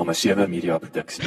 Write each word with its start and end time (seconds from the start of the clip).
Nommer 0.00 0.14
7 0.14 0.50
Media 0.50 0.78
Produksie. 0.78 1.24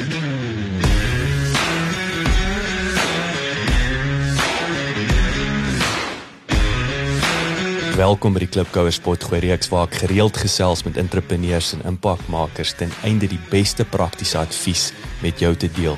Welkom 7.94 8.34
by 8.34 8.42
die 8.42 8.48
Klipkouer 8.50 8.90
Spotgooi 8.90 9.38
reeks 9.44 9.70
waar 9.70 9.86
ek 9.86 10.00
gereeld 10.02 10.42
gesels 10.42 10.82
met 10.82 10.98
entrepreneurs 10.98 11.70
en 11.78 11.86
impakmakers 11.86 12.74
ten 12.74 12.90
einde 13.06 13.30
die 13.30 13.38
beste 13.52 13.86
praktiese 13.86 14.42
advies 14.42 14.90
met 15.22 15.38
jou 15.38 15.54
te 15.54 15.70
deel. 15.78 15.94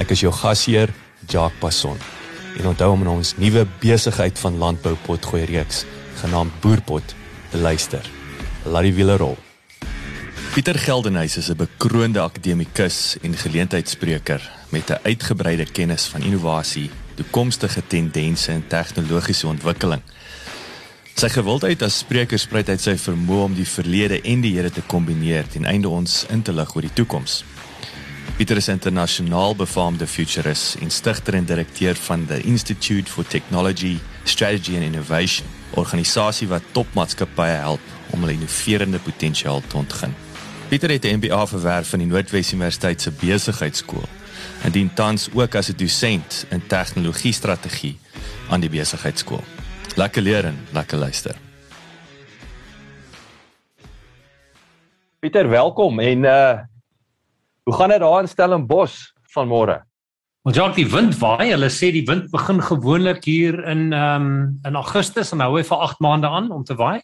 Ek 0.00 0.16
is 0.16 0.24
jou 0.24 0.32
gasheer, 0.32 0.88
Jacques 1.28 1.60
Passon. 1.60 2.00
En 2.56 2.72
onthou 2.72 2.94
om 2.96 3.10
ons 3.18 3.36
nuwe 3.36 3.68
besigheid 3.84 4.40
van 4.40 4.56
landbou 4.56 4.96
potgooi 5.04 5.44
reeks 5.52 5.84
genaamd 6.22 6.62
Boerpot 6.64 7.12
te 7.52 7.60
luister. 7.60 8.08
Laat 8.64 8.88
die 8.88 8.96
wiele 8.96 9.20
rol. 9.20 9.36
Pieter 10.56 10.78
Geldenhuys 10.78 11.36
is 11.36 11.48
'n 11.50 11.56
bekroonde 11.56 12.20
akademikus 12.20 13.16
en 13.20 13.36
geleentheidsspreker 13.36 14.50
met 14.68 14.90
'n 14.90 14.98
uitgebreide 15.02 15.64
kennis 15.64 16.04
van 16.04 16.22
innovasie, 16.22 16.90
toekomstige 17.14 17.86
tendense 17.86 18.52
en 18.52 18.66
tegnologiese 18.66 19.46
ontwikkeling. 19.46 20.02
Sy 21.14 21.28
gewildheid 21.28 21.82
as 21.82 21.98
spreker 21.98 22.38
spruit 22.38 22.68
uit 22.68 22.80
sy 22.80 22.96
vermoë 22.96 23.42
om 23.42 23.54
die 23.54 23.68
verlede 23.68 24.20
en 24.20 24.40
die 24.40 24.54
hede 24.56 24.70
te 24.70 24.82
kombineer 24.86 25.46
ten 25.48 25.64
einde 25.64 25.88
ons 25.88 26.26
in 26.28 26.42
te 26.42 26.52
lig 26.52 26.74
oor 26.74 26.82
die 26.82 26.92
toekoms. 26.92 27.44
Pieter 28.36 28.56
is 28.56 28.68
internasionaal 28.68 29.56
befaamde 29.56 30.06
futurist 30.06 30.74
en 30.74 30.90
stigter 30.90 31.34
en 31.34 31.44
direkteur 31.44 31.94
van 31.94 32.26
the 32.26 32.40
Institute 32.40 33.10
for 33.10 33.26
Technology, 33.26 33.98
Strategy 34.24 34.74
and 34.74 34.84
Innovation, 34.84 35.46
organisasie 35.74 36.48
wat 36.48 36.62
topmaatskappye 36.72 37.60
help 37.60 37.80
om 38.10 38.20
hulle 38.20 38.32
innoverende 38.32 38.98
potensiaal 38.98 39.62
te 39.68 39.76
ontgin. 39.76 40.25
Pieter 40.68 40.90
het 40.90 41.04
'n 41.04 41.16
MBA 41.16 41.46
verwerf 41.46 41.88
van 41.88 41.98
die 41.98 42.08
Noordwes 42.08 42.52
Universiteit 42.52 43.00
se 43.02 43.10
besigheidskool 43.10 44.08
en 44.62 44.72
dien 44.72 44.94
tans 44.94 45.28
ook 45.34 45.54
as 45.54 45.68
'n 45.68 45.76
dosent 45.76 46.46
in 46.50 46.66
tegnologie 46.66 47.32
strategie 47.32 47.98
aan 48.50 48.60
die 48.60 48.70
besigheidskool. 48.70 49.44
Lekker 49.96 50.22
leer 50.22 50.44
en 50.44 50.66
lekker 50.72 50.98
luister. 50.98 51.36
Pieter, 55.18 55.48
welkom 55.48 56.00
en 56.00 56.24
uh 56.24 56.58
hoe 57.62 57.74
gaan 57.74 57.88
dit 57.88 58.00
daar 58.00 58.20
in 58.20 58.28
Stellenbosch 58.28 59.12
vanmôre? 59.22 59.85
Want 60.46 60.58
ja, 60.60 60.66
die 60.70 60.86
wind 60.86 61.16
waai. 61.18 61.48
Hulle 61.50 61.66
sê 61.74 61.88
die 61.90 62.04
wind 62.06 62.28
begin 62.30 62.60
gewoonlik 62.62 63.24
hier 63.26 63.56
in 63.66 63.88
ehm 63.90 64.26
um, 64.26 64.60
in 64.68 64.76
Augustus 64.78 65.32
en 65.34 65.42
hou 65.42 65.56
hy 65.56 65.64
vir 65.66 65.80
8 65.88 66.04
maande 66.04 66.30
aan 66.30 66.52
om 66.54 66.62
te 66.62 66.76
waai. 66.78 67.00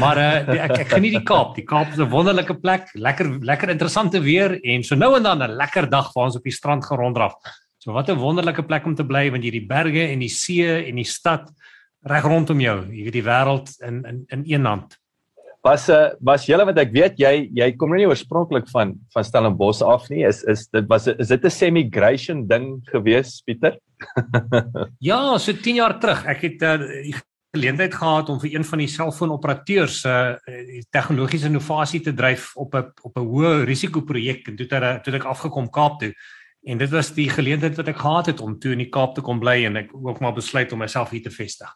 Maar 0.00 0.20
uh 0.22 0.30
die, 0.46 0.56
ek 0.64 0.72
ek 0.86 0.94
geniet 0.94 1.18
die 1.18 1.26
Kaap. 1.28 1.52
Die 1.58 1.66
Kaap 1.68 1.92
is 1.92 2.00
'n 2.00 2.08
wonderlike 2.08 2.56
plek, 2.62 2.88
lekker 2.94 3.28
lekker 3.44 3.74
interessante 3.74 4.22
weer 4.24 4.56
en 4.64 4.82
so 4.82 4.96
nou 4.96 5.12
en 5.18 5.28
dan 5.28 5.44
'n 5.44 5.58
lekker 5.60 5.90
dag 5.90 6.08
waar 6.14 6.30
ons 6.30 6.40
op 6.40 6.48
die 6.48 6.56
strand 6.56 6.88
geronddraf. 6.88 7.36
So 7.84 7.92
wat 7.92 8.08
'n 8.08 8.16
wonderlike 8.16 8.64
plek 8.64 8.86
om 8.86 8.94
te 8.94 9.04
bly 9.04 9.30
want 9.30 9.44
jy 9.44 9.50
die 9.50 9.66
berge 9.68 10.08
en 10.08 10.18
die 10.18 10.32
see 10.32 10.88
en 10.88 10.96
die 10.96 11.04
stad 11.04 11.52
reg 12.00 12.24
rondom 12.24 12.60
jou. 12.60 12.80
Jy 12.88 13.04
weet 13.04 13.20
die 13.20 13.28
wêreld 13.28 13.76
in 13.84 14.04
in 14.08 14.24
in 14.28 14.44
een 14.46 14.64
hand. 14.64 14.96
Was 15.66 15.88
uh 15.90 16.14
was 16.22 16.44
julle 16.46 16.62
wat 16.68 16.78
ek 16.78 16.92
weet 16.94 17.16
jy 17.18 17.48
jy 17.56 17.66
kom 17.74 17.90
nou 17.90 17.98
nie 17.98 18.06
oorspronklik 18.06 18.68
van 18.70 18.94
van 19.14 19.24
Stellenbosch 19.26 19.82
af 19.82 20.06
nie. 20.12 20.22
Is 20.28 20.44
is 20.46 20.68
dit 20.70 20.86
was 20.90 21.08
is 21.10 21.32
dit 21.32 21.44
'n 21.44 21.50
semigration 21.50 22.46
ding 22.46 22.84
gewees, 22.92 23.42
Pieter? 23.42 23.78
ja, 25.10 25.38
so 25.38 25.52
10 25.52 25.74
jaar 25.74 25.98
terug. 25.98 26.22
Ek 26.26 26.42
het 26.46 26.62
uh, 26.62 26.78
geleentheid 27.56 27.94
gehad 27.94 28.28
om 28.28 28.38
vir 28.40 28.54
een 28.54 28.64
van 28.64 28.78
die 28.78 28.88
selfoonoperateurs 28.88 30.04
'n 30.04 30.38
uh, 30.38 30.82
tegnologiese 30.90 31.50
innovasie 31.50 32.00
te 32.00 32.14
dryf 32.14 32.54
op 32.54 32.74
'n 32.74 32.92
op 33.02 33.18
'n 33.18 33.26
hoë 33.26 33.64
risiko 33.64 34.00
projek 34.00 34.48
en 34.48 34.56
toe 34.56 34.66
het 34.70 35.04
toe 35.04 35.14
ek 35.14 35.24
afgekom 35.24 35.70
Kaap 35.70 35.98
toe. 35.98 36.12
En 36.62 36.78
dit 36.78 36.90
was 36.90 37.10
die 37.14 37.30
geleentheid 37.30 37.76
wat 37.76 37.88
ek 37.88 37.98
gehad 37.98 38.26
het 38.26 38.40
om 38.40 38.58
toe 38.58 38.72
in 38.72 38.78
die 38.78 38.90
Kaap 38.90 39.14
te 39.14 39.20
kom 39.20 39.40
bly 39.40 39.64
en 39.64 39.76
ek 39.76 39.90
ook 39.90 40.20
maar 40.20 40.34
besluit 40.34 40.72
om 40.72 40.78
myself 40.78 41.10
hier 41.10 41.22
te 41.22 41.30
vestig. 41.30 41.70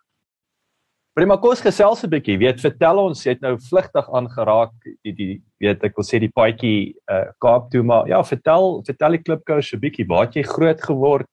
Prima 1.18 1.34
kos 1.42 1.58
gesels 1.58 2.04
'n 2.04 2.10
bietjie. 2.10 2.38
Weet, 2.38 2.60
vertel 2.62 2.98
ons, 3.02 3.24
jy 3.24 3.34
het 3.34 3.40
nou 3.42 3.56
vlugtig 3.58 4.06
aangeraak 4.14 4.70
die 5.02 5.12
die 5.12 5.42
weet 5.58 5.82
ek 5.82 5.96
wil 5.98 6.06
sê 6.06 6.20
die 6.22 6.30
paadjie 6.30 6.94
uh 7.10 7.32
Kaap 7.42 7.70
toe, 7.70 7.82
maar 7.82 8.06
ja, 8.06 8.22
vertel 8.22 8.82
vertel 8.86 9.16
die 9.18 9.22
klipkous 9.26 9.72
'n 9.74 9.80
bietjie. 9.82 10.06
Waar 10.06 10.26
het 10.26 10.36
jy 10.38 10.42
groot 10.46 10.80
geword? 10.80 11.26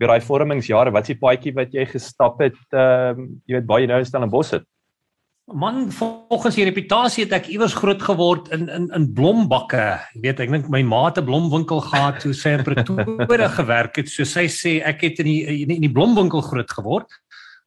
Vir 0.00 0.08
daai 0.08 0.20
vormingsjare, 0.20 0.90
wat 0.90 1.06
die 1.06 1.20
paadjie 1.20 1.52
wat 1.54 1.74
jy 1.74 1.84
gestap 1.84 2.40
het? 2.40 2.56
Ehm 2.72 3.20
uh, 3.20 3.26
jy 3.46 3.60
weet 3.60 3.66
baie 3.66 3.86
nou 3.86 3.98
in 3.98 4.08
Stellenbosch 4.08 4.52
het. 4.52 4.64
Man, 5.52 5.90
volgens 5.90 6.54
die 6.54 6.64
reputasie 6.64 7.24
het 7.24 7.32
ek 7.32 7.48
iewers 7.52 7.74
groot 7.74 8.00
geword 8.00 8.48
in 8.48 8.68
in 8.68 8.88
in 8.96 9.12
blombakke. 9.12 10.00
Jy 10.14 10.20
weet, 10.22 10.40
ek 10.40 10.50
dink 10.50 10.68
my 10.70 10.82
ma 10.82 11.04
het 11.10 11.18
'n 11.18 11.28
blomwinkel 11.28 11.80
gehad 11.84 12.20
toe 12.20 12.32
sy 12.32 12.56
in 12.56 12.64
Pretoria 12.64 13.48
gewerk 13.60 13.96
het. 13.96 14.08
So 14.08 14.24
sy 14.24 14.48
sê 14.48 14.80
ek 14.80 15.02
het 15.02 15.20
in 15.20 15.26
die 15.26 15.66
in 15.68 15.84
die 15.84 15.92
blomwinkel 15.92 16.40
groot 16.40 16.70
geword. 16.70 17.12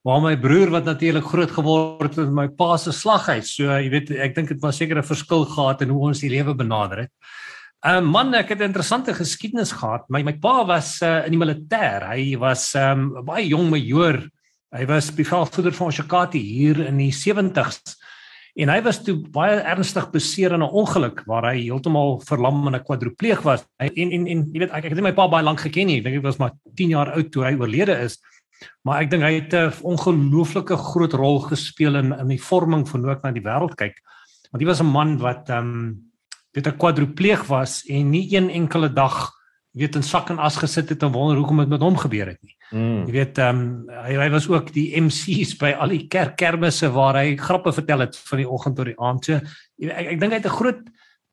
Maar 0.06 0.22
my 0.22 0.36
broer 0.38 0.70
wat 0.70 0.86
natuurlik 0.86 1.26
groot 1.26 1.50
geword 1.52 2.14
het 2.14 2.28
met 2.30 2.36
my 2.38 2.46
pa 2.54 2.76
se 2.78 2.92
slaghuis. 2.94 3.56
So 3.58 3.72
jy 3.74 3.90
weet, 3.90 4.12
ek 4.22 4.36
dink 4.36 4.52
dit 4.54 4.62
was 4.62 4.78
seker 4.78 5.00
'n 5.02 5.04
verskil 5.04 5.46
gehad 5.50 5.82
in 5.82 5.90
hoe 5.90 6.08
ons 6.10 6.22
die 6.22 6.30
lewe 6.30 6.54
benader 6.54 6.98
het. 7.06 7.12
'n 7.86 7.90
uh, 7.90 8.02
Man, 8.02 8.34
ek 8.34 8.50
het 8.50 8.60
'n 8.60 8.70
interessante 8.70 9.14
geskiedenis 9.14 9.72
gehad. 9.72 10.06
My 10.10 10.22
my 10.22 10.34
pa 10.34 10.64
was 10.66 11.02
uh, 11.02 11.26
in 11.26 11.32
die 11.34 11.42
militêr. 11.42 12.06
Hy 12.06 12.38
was 12.38 12.76
'n 12.76 12.80
um, 12.80 13.16
ehm, 13.18 13.26
baie 13.26 13.48
jong 13.48 13.70
majoor. 13.70 14.30
Hy 14.72 14.86
was 14.86 15.10
bevelvoerder 15.10 15.74
van 15.74 15.92
Shakati 15.92 16.40
hier 16.40 16.86
in 16.86 16.98
die 16.98 17.12
70s. 17.12 17.98
En 18.56 18.70
hy 18.70 18.82
was 18.82 19.04
toe 19.04 19.16
baie 19.18 19.58
ernstig 19.60 20.12
beseer 20.12 20.54
in 20.54 20.62
'n 20.62 20.70
ongeluk 20.70 21.26
waar 21.26 21.50
hy 21.52 21.66
heeltemal 21.66 22.22
verlam 22.26 22.68
en 22.68 22.76
'n 22.76 22.84
kwadripleeg 22.84 23.42
was. 23.42 23.66
En 23.80 23.90
en 23.90 24.28
en 24.28 24.46
jy 24.54 24.60
weet 24.60 24.72
ek, 24.72 24.86
ek 24.86 24.94
het 24.96 25.02
my 25.02 25.14
pa 25.14 25.28
baie 25.28 25.44
lank 25.44 25.60
geken 25.60 25.88
nie. 25.88 25.98
Ek 25.98 26.04
dink 26.04 26.16
hy 26.16 26.22
was 26.22 26.38
maar 26.38 26.54
10 26.76 26.90
jaar 26.90 27.12
oud 27.12 27.32
toe 27.32 27.44
hy 27.44 27.58
oorlede 27.58 27.98
is. 28.06 28.20
Maar 28.84 29.02
ek 29.02 29.10
dink 29.12 29.24
hy 29.24 29.34
het 29.40 29.54
'n 29.54 29.74
ongelooflike 29.82 30.78
groot 30.78 31.14
rol 31.14 31.40
gespeel 31.40 31.96
in 31.96 32.14
in 32.14 32.28
die 32.28 32.42
vorming 32.42 32.88
van 32.90 33.02
hoe 33.02 33.12
ek 33.12 33.24
na 33.24 33.32
die 33.32 33.46
wêreld 33.46 33.76
kyk. 33.76 33.98
Want 34.52 34.62
hy 34.62 34.68
was 34.68 34.82
'n 34.82 34.92
man 34.92 35.18
wat 35.18 35.50
ehm 35.50 35.60
um, 35.60 36.12
weet 36.54 36.68
'n 36.68 36.78
kwadripleeg 36.78 37.48
was 37.48 37.84
en 37.90 38.10
nie 38.10 38.36
een 38.36 38.50
enkele 38.50 38.94
dag 38.94 39.32
weet 39.76 39.96
in 39.96 40.04
sak 40.04 40.30
en 40.32 40.40
as 40.40 40.56
gesit 40.56 40.90
het 40.90 41.04
en 41.04 41.12
wonder 41.12 41.38
hoekom 41.38 41.58
dit 41.58 41.68
met 41.74 41.84
hom 41.84 41.98
gebeur 42.00 42.32
het 42.32 42.40
nie. 42.42 42.56
Mm. 42.72 43.06
Jy 43.08 43.12
weet 43.12 43.38
ehm 43.38 43.62
um, 43.62 43.90
hy 44.06 44.16
hy 44.16 44.30
was 44.32 44.48
ook 44.48 44.72
die 44.74 44.88
MC's 45.02 45.58
by 45.60 45.74
al 45.76 45.92
die 45.92 46.08
kerkkermisse 46.08 46.90
waar 46.96 47.20
hy 47.20 47.36
grappe 47.36 47.74
vertel 47.76 48.06
het 48.06 48.16
van 48.16 48.42
die 48.42 48.50
oggend 48.50 48.76
tot 48.80 48.86
die 48.86 49.00
aand. 49.00 49.26
So 49.26 49.34
ek 49.36 50.14
ek 50.16 50.20
dink 50.20 50.32
hy 50.32 50.40
het 50.40 50.48
'n 50.48 50.60
groot 50.60 50.82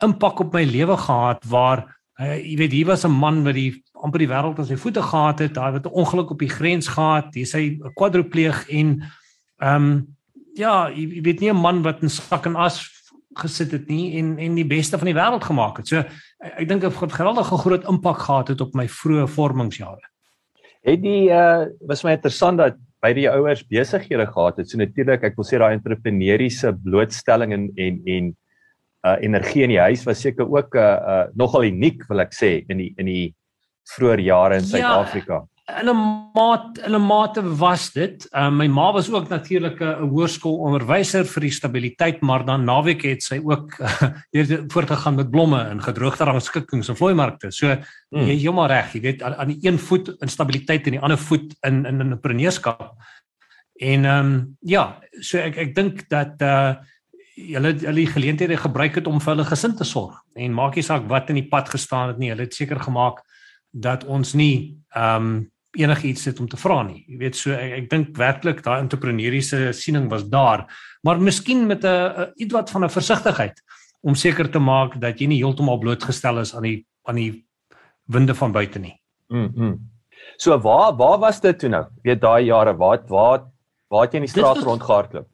impak 0.03 0.41
op 0.41 0.55
my 0.55 0.65
lewe 0.65 0.97
gehad 0.97 1.45
waar 1.47 1.87
hy 2.19 2.43
jy 2.43 2.57
weet 2.59 2.73
hier 2.73 2.87
was 2.87 3.05
'n 3.05 3.15
man 3.15 3.45
wat 3.45 3.55
die 3.55 3.83
amper 4.03 4.23
die 4.25 4.31
wêreld 4.31 4.59
aan 4.59 4.69
sy 4.69 4.77
voete 4.77 5.03
gehad 5.03 5.39
het. 5.45 5.55
Daar 5.55 5.73
het 5.79 5.87
'n 5.87 5.99
ongeluk 6.03 6.31
op 6.31 6.39
die 6.39 6.51
grens 6.51 6.89
gehad. 6.89 7.35
Hy 7.35 7.45
sê 7.45 7.61
'n 7.79 7.93
kwadripleeg 7.95 8.69
en 8.71 9.03
ehm 9.59 9.77
um, 9.77 10.17
ja, 10.55 10.91
jy, 10.91 11.07
jy 11.17 11.23
weet 11.23 11.41
nie 11.41 11.51
'n 11.51 11.57
man 11.61 11.83
wat 11.83 12.03
in 12.03 12.09
sak 12.09 12.47
en 12.47 12.57
as 12.57 12.83
gesit 13.39 13.73
het 13.73 13.89
nie 13.89 14.19
en 14.19 14.39
en 14.39 14.55
die 14.55 14.67
beste 14.69 14.99
van 14.99 15.09
die 15.09 15.17
wêreld 15.17 15.45
gemaak 15.45 15.77
het. 15.81 15.89
So 15.89 15.99
ek, 15.99 16.55
ek 16.59 16.69
dink 16.69 16.85
'n 16.85 17.11
geweldige 17.11 17.57
groot 17.57 17.89
impak 17.89 18.19
gehad 18.19 18.49
het 18.49 18.61
op 18.61 18.75
my 18.75 18.87
vroeë 18.89 19.29
vormingsjare. 19.29 20.07
Het 20.83 21.03
die 21.03 21.31
uh 21.31 21.67
was 21.81 22.05
my 22.05 22.13
interessant 22.13 22.59
dat 22.59 22.77
by 23.03 23.13
die 23.13 23.29
ouers 23.31 23.65
besighede 23.67 24.27
gehad 24.27 24.57
het. 24.57 24.71
So 24.71 24.79
natuurlik, 24.79 25.25
ek 25.25 25.37
wil 25.37 25.45
sê 25.45 25.59
daai 25.59 25.75
entrepreneursiese 25.75 26.73
blootstelling 26.85 27.53
en 27.53 27.71
en 27.77 28.01
en 28.07 28.37
uh 29.03 29.17
energie 29.21 29.63
in 29.63 29.75
die 29.75 29.81
huis 29.83 30.05
was 30.05 30.21
seker 30.21 30.47
ook 30.47 30.75
uh, 30.75 30.83
uh 30.83 31.25
nogal 31.35 31.65
uniek 31.65 32.05
wil 32.09 32.21
ek 32.21 32.35
sê 32.35 32.65
in 32.69 32.79
die 32.79 32.93
in 32.99 33.07
die 33.07 33.35
vroeë 33.97 34.21
jare 34.27 34.61
in 34.61 34.67
ja, 34.67 34.69
Suid-Afrika. 34.69 35.41
Ja, 35.41 35.53
in 35.81 35.89
'n 35.89 36.31
maat 36.35 36.79
in 36.79 36.95
'n 36.95 37.07
mate 37.07 37.43
was 37.57 37.93
dit. 37.93 38.27
Uh, 38.33 38.51
my 38.51 38.67
ma 38.67 38.93
was 38.93 39.11
ook 39.11 39.29
natuurlik 39.29 39.81
'n 39.81 40.09
hoërskoolonderwyser 40.09 41.25
vir 41.25 41.41
die 41.41 41.51
stabiliteit, 41.51 42.21
maar 42.21 42.45
dan 42.45 42.65
naweek 42.65 43.03
het 43.03 43.23
sy 43.23 43.41
ook 43.45 43.79
uh, 44.31 44.59
voortgegaan 44.69 45.15
met 45.15 45.31
blomme 45.31 45.61
en 45.63 45.83
gedroogde 45.83 46.25
rangskikkings 46.25 46.89
en 46.89 46.97
vlooimarkte. 46.97 47.51
So 47.51 47.67
hmm. 47.67 48.27
jy 48.27 48.35
is 48.35 48.43
heeltemal 48.43 48.67
reg, 48.67 48.93
jy 48.93 49.01
weet 49.01 49.23
aan, 49.23 49.35
aan 49.35 49.49
die 49.49 49.59
een 49.69 49.79
voet 49.79 50.15
in 50.21 50.29
stabiliteit 50.29 50.87
en 50.87 50.93
die 50.93 51.01
ander 51.01 51.19
voet 51.19 51.55
in 51.61 51.87
in 51.87 52.01
in 52.01 52.01
entrepreneurskap. 52.01 52.95
En 53.81 54.05
ehm 54.05 54.27
um, 54.27 54.57
ja, 54.61 54.99
so 55.21 55.39
ek 55.39 55.57
ek 55.57 55.75
dink 55.75 56.09
dat 56.09 56.43
uh 56.43 56.75
hulle 57.33 57.73
hulle 57.81 57.97
die 57.97 58.13
geleenthede 58.13 58.57
gebruik 58.57 58.95
het 58.95 59.07
om 59.07 59.21
vir 59.21 59.33
hulle 59.33 59.49
gesin 59.49 59.77
te 59.77 59.85
sorg 59.85 60.19
en 60.37 60.53
maak 60.53 60.77
nie 60.77 60.85
saak 60.85 61.07
wat 61.09 61.31
in 61.33 61.41
die 61.41 61.49
pad 61.49 61.71
gestaan 61.73 62.13
het 62.13 62.19
nie 62.19 62.29
hulle 62.29 62.45
het 62.45 62.55
seker 62.55 62.81
gemaak 62.81 63.23
dat 63.73 64.05
ons 64.05 64.35
nie 64.35 64.79
ehm 64.95 65.27
um, 65.27 65.51
enigiets 65.73 66.27
het 66.29 66.41
om 66.41 66.49
te 66.49 66.59
vra 66.61 66.83
nie. 66.85 67.05
Jy 67.09 67.17
weet 67.17 67.37
so 67.37 67.53
ek, 67.57 67.71
ek 67.73 67.87
dink 67.91 68.17
werklik 68.21 68.59
daai 68.61 68.83
entrepreneursiese 68.83 69.73
siening 69.73 70.11
was 70.11 70.27
daar, 70.29 70.67
maar 71.01 71.21
miskien 71.21 71.67
met 71.67 71.85
'n 71.85 72.29
ietwat 72.37 72.71
van 72.71 72.85
'n 72.85 72.93
versigtigheid 72.93 73.63
om 74.03 74.15
seker 74.15 74.51
te 74.51 74.59
maak 74.59 75.01
dat 75.01 75.21
jy 75.21 75.27
nie 75.27 75.41
heeltemal 75.41 75.79
blootgestel 75.79 76.39
is 76.39 76.55
aan 76.55 76.63
die 76.63 76.87
aan 77.09 77.17
die 77.17 77.47
winde 78.05 78.35
van 78.35 78.53
buite 78.53 78.79
nie. 78.79 79.01
Mm. 79.29 79.53
-hmm. 79.55 79.93
So 80.37 80.59
waar 80.59 80.97
waar 80.97 81.19
was 81.19 81.41
dit 81.41 81.59
toe 81.59 81.69
nou? 81.69 81.85
Weet 82.03 82.21
daai 82.21 82.45
jare 82.45 82.77
waar 82.77 83.03
waar 83.07 83.45
waar 83.89 84.03
het 84.03 84.13
jy 84.13 84.21
in 84.21 84.27
die 84.27 84.33
straat 84.33 84.63
rondgehardloop? 84.63 85.29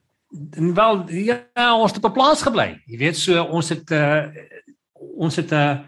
Wel 0.75 1.11
ja, 1.11 1.77
ons 1.77 1.93
het 1.93 2.05
op 2.05 2.11
'n 2.11 2.15
plaas 2.15 2.43
gebly. 2.43 2.83
Jy 2.87 2.99
weet 2.99 3.17
so 3.17 3.43
ons 3.43 3.69
het 3.69 3.91
uh, 3.91 4.27
ons 5.17 5.37
het 5.37 5.51
'n 5.51 5.55
uh, 5.55 5.79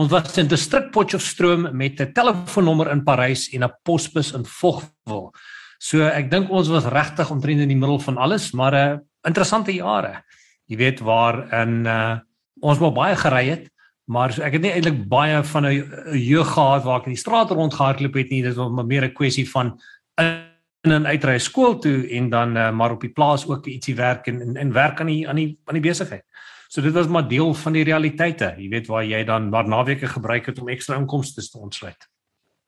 Ons 0.00 0.08
was 0.08 0.38
in 0.40 0.48
distrik 0.48 0.86
Potchefstroom 0.94 1.66
met 1.76 2.00
'n 2.00 2.12
telefoonnommer 2.12 2.90
in 2.90 3.02
Parys 3.04 3.52
en 3.52 3.64
'n 3.64 3.76
posbus 3.82 4.32
in 4.32 4.44
Vogwel. 4.44 5.34
So 5.78 6.06
ek 6.06 6.30
dink 6.30 6.50
ons 6.50 6.68
was 6.68 6.84
regtig 6.84 7.30
omtrent 7.30 7.60
in 7.60 7.68
die 7.68 7.76
middel 7.76 7.98
van 7.98 8.16
alles, 8.16 8.52
maar 8.52 8.72
'n 8.72 8.92
uh, 8.92 8.98
interessante 9.28 9.72
jare. 9.72 10.24
Jy 10.66 10.76
weet 10.76 11.00
waar 11.00 11.52
in 11.52 11.84
uh, 11.86 12.18
ons 12.60 12.78
maar 12.78 12.92
baie 12.92 13.16
gery 13.16 13.48
het, 13.48 13.70
maar 14.06 14.32
so 14.32 14.42
ek 14.42 14.52
het 14.52 14.62
nie 14.62 14.72
eintlik 14.72 15.08
baie 15.08 15.44
van 15.44 15.66
'n 15.66 16.16
jeug 16.16 16.48
gehad 16.48 16.84
waar 16.84 17.00
ek 17.00 17.06
in 17.06 17.12
die 17.12 17.20
straat 17.20 17.50
rondgehardloop 17.50 18.14
het 18.14 18.30
nie. 18.30 18.42
Dit 18.42 18.56
was 18.56 18.86
meer 18.86 19.04
'n 19.04 19.12
kwessie 19.12 19.50
van 19.50 19.78
in 20.16 20.92
en 20.92 21.06
uitry 21.06 21.38
skool 21.38 21.78
toe 21.78 22.08
en 22.08 22.30
dan 22.30 22.56
uh, 22.56 22.70
maar 22.72 22.92
op 22.92 23.00
die 23.00 23.12
plaas 23.12 23.46
ook 23.46 23.66
ietsie 23.66 23.94
werk 23.94 24.26
en 24.26 24.40
en, 24.40 24.56
en 24.56 24.72
werk 24.72 25.00
aan 25.00 25.06
die 25.06 25.28
aan 25.28 25.36
die 25.36 25.58
aan 25.66 25.74
die 25.74 25.88
besigheid. 25.88 26.24
So 26.70 26.82
dit 26.82 26.94
was 26.94 27.08
maar 27.10 27.26
deel 27.26 27.50
van 27.54 27.74
die 27.74 27.82
realiteite. 27.84 28.52
Jy 28.58 28.68
weet 28.70 28.86
waar 28.86 29.02
jy 29.02 29.24
dan 29.26 29.48
maar 29.50 29.66
naweke 29.68 30.06
gebruik 30.06 30.46
het 30.46 30.58
om 30.62 30.68
ekstra 30.70 31.00
inkomste 31.00 31.42
te 31.42 31.58
ontsluit. 31.58 32.06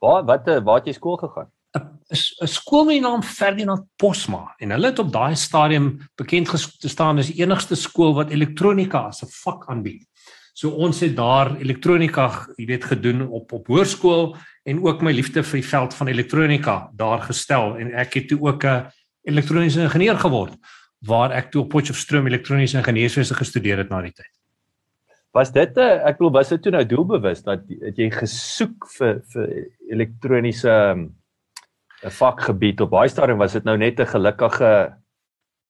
Waar 0.02 0.24
wat 0.26 0.48
eh, 0.50 0.62
waar 0.66 0.80
het 0.80 0.90
jy 0.90 0.96
skool 0.96 1.20
gegaan? 1.20 1.50
'n 1.72 2.50
skool 2.50 2.84
met 2.84 2.98
die 2.98 3.04
naam 3.04 3.22
Ferdinand 3.22 3.86
Posma 3.96 4.54
en 4.58 4.74
hulle 4.74 4.90
het 4.90 4.98
op 4.98 5.12
daai 5.12 5.36
stadium 5.36 6.02
bekend 6.20 6.48
gestaan 6.48 7.18
as 7.18 7.30
die 7.30 7.40
enigste 7.40 7.78
skool 7.78 8.12
wat 8.14 8.30
elektronika 8.30 9.06
as 9.08 9.22
'n 9.22 9.30
vak 9.30 9.68
aanbied. 9.70 10.04
So 10.52 10.70
ons 10.70 11.00
het 11.00 11.16
daar 11.16 11.56
elektronika, 11.56 12.46
jy 12.56 12.66
weet, 12.66 12.84
gedoen 12.84 13.28
op 13.28 13.52
op 13.52 13.66
hoërskool 13.66 14.36
en 14.64 14.82
ook 14.82 15.02
my 15.02 15.12
liefde 15.12 15.42
vir 15.42 15.60
die 15.60 15.68
veld 15.68 15.94
van 15.94 16.08
elektronika 16.08 16.90
daar 16.92 17.22
gestel 17.22 17.78
en 17.78 17.94
ek 17.94 18.14
het 18.14 18.28
toe 18.28 18.40
ook 18.40 18.64
'n 18.64 18.90
elektroniese 19.22 19.82
ingenieur 19.82 20.18
geword 20.18 20.58
waar 21.06 21.32
ek 21.34 21.50
toe 21.50 21.64
op 21.64 21.72
Potchefstroom 21.74 22.26
elektroniese 22.26 22.78
ingenieurswese 22.78 23.34
gestudeer 23.34 23.82
het 23.82 23.90
na 23.90 24.02
die 24.02 24.14
tyd. 24.14 24.30
Was 25.32 25.52
dit 25.52 25.76
'n 25.76 26.00
ek 26.08 26.16
glo 26.16 26.30
was 26.30 26.48
dit 26.48 26.62
toe 26.62 26.72
nou 26.72 26.84
doelbewus 26.84 27.42
dat 27.42 27.60
het 27.80 27.96
jy 27.96 28.10
gesoek 28.10 28.86
vir 28.98 29.22
vir 29.32 29.48
elektroniese 29.90 30.68
'n 30.68 30.98
um, 30.98 31.10
vakgebied 32.10 32.80
op 32.80 32.90
baie 32.90 33.08
stadium 33.08 33.38
was 33.38 33.52
dit 33.52 33.64
nou 33.64 33.76
net 33.76 34.00
'n 34.00 34.06
gelukkige 34.06 34.94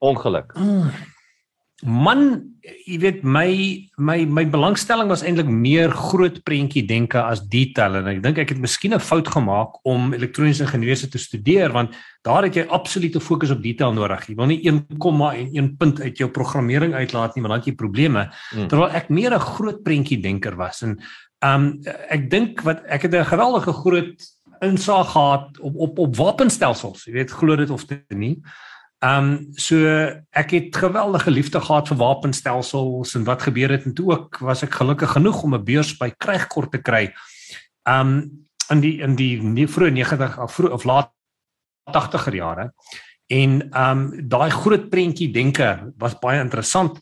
ongeluk. 0.00 0.52
Mm. 0.56 0.90
Man, 1.82 2.52
jy 2.87 2.96
weet 3.02 3.25
my 3.26 3.49
my 3.99 4.23
my 4.31 4.44
belangstelling 4.46 5.08
was 5.11 5.25
eintlik 5.26 5.49
meer 5.50 5.90
groot 5.90 6.37
prentjie 6.46 6.84
denke 6.87 7.19
as 7.19 7.43
detail 7.50 7.96
en 7.99 8.11
ek 8.12 8.20
dink 8.23 8.38
ek 8.38 8.52
het 8.55 8.61
miskien 8.62 8.94
'n 8.94 9.02
fout 9.02 9.26
gemaak 9.26 9.81
om 9.82 10.14
elektroniese 10.14 10.62
ingenieurswese 10.62 11.11
te 11.11 11.19
studeer 11.19 11.73
want 11.75 11.90
daar 12.23 12.46
het 12.46 12.55
jy 12.55 12.67
absolute 12.70 13.19
fokus 13.19 13.50
op 13.50 13.62
detail 13.62 13.93
nodig. 13.93 14.29
Jy 14.29 14.34
wil 14.37 14.46
nie 14.46 14.62
1 14.62 14.87
komma 14.99 15.34
en 15.34 15.50
1 15.50 15.76
punt 15.76 16.00
uit 16.00 16.19
jou 16.19 16.31
programmering 16.31 16.94
uitlaat 16.94 17.34
nie 17.34 17.43
want 17.43 17.50
dan 17.50 17.58
het 17.58 17.67
jy 17.67 17.75
probleme. 17.75 18.31
Hmm. 18.52 18.69
Terwyl 18.69 18.94
ek 18.94 19.11
meer 19.11 19.35
'n 19.35 19.40
groot 19.40 19.82
prentjie 19.82 20.23
denker 20.23 20.56
was 20.56 20.82
en 20.82 21.00
um 21.43 21.82
ek 22.08 22.31
dink 22.31 22.62
wat 22.62 22.85
ek 22.87 23.02
het 23.02 23.14
'n 23.14 23.25
geweldige 23.25 23.73
groot 23.73 24.23
insaag 24.62 25.12
gehad 25.12 25.58
op 25.58 25.75
op 25.76 25.99
op 25.99 26.17
wapenstelsels. 26.17 27.05
Jy 27.05 27.12
weet 27.12 27.31
glo 27.31 27.56
dit 27.56 27.70
of 27.70 27.85
dit 27.85 28.14
nie. 28.14 28.38
Ehm 29.02 29.25
um, 29.25 29.49
so 29.58 29.76
ek 30.31 30.50
het 30.54 30.76
geweldige 30.78 31.31
liefde 31.31 31.60
gehad 31.60 31.88
vir 31.90 31.99
wapenstelsels 31.99 33.16
en 33.19 33.25
wat 33.26 33.43
gebeur 33.43 33.72
het 33.75 33.84
en 33.84 33.94
toe 33.99 34.12
ook 34.12 34.38
was 34.46 34.62
ek 34.62 34.78
gelukkig 34.78 35.10
genoeg 35.16 35.43
om 35.43 35.54
'n 35.54 35.64
beurs 35.64 35.96
by 35.99 36.12
Krygkort 36.16 36.70
te 36.70 36.78
kry. 36.78 37.10
Ehm 37.82 38.06
um, 38.06 38.46
in 38.70 38.81
die 38.81 39.00
in 39.02 39.16
die 39.16 39.66
vroeë 39.66 39.90
90 39.90 40.38
of 40.38 40.54
vroeg 40.54 40.70
of 40.70 40.84
laat 40.84 41.10
80er 41.90 42.34
jare. 42.34 42.72
En 43.26 43.70
ehm 43.70 43.99
um, 43.99 44.28
daai 44.28 44.50
groot 44.50 44.88
prentjie 44.88 45.32
denke 45.32 45.93
was 45.99 46.19
baie 46.19 46.40
interessant. 46.40 46.99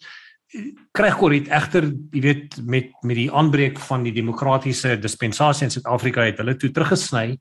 Krygkort 0.93 1.35
het 1.35 1.49
egter, 1.49 1.85
jy 2.11 2.21
weet, 2.21 2.57
met 2.65 2.93
met 3.03 3.17
die 3.17 3.33
aanbreek 3.33 3.79
van 3.79 4.03
die 4.03 4.13
demokratiese 4.13 4.99
dispensasie 4.99 5.65
in 5.65 5.71
Suid-Afrika 5.71 6.25
het 6.25 6.39
hulle 6.39 6.57
toe 6.57 6.71
teruggesny 6.71 7.39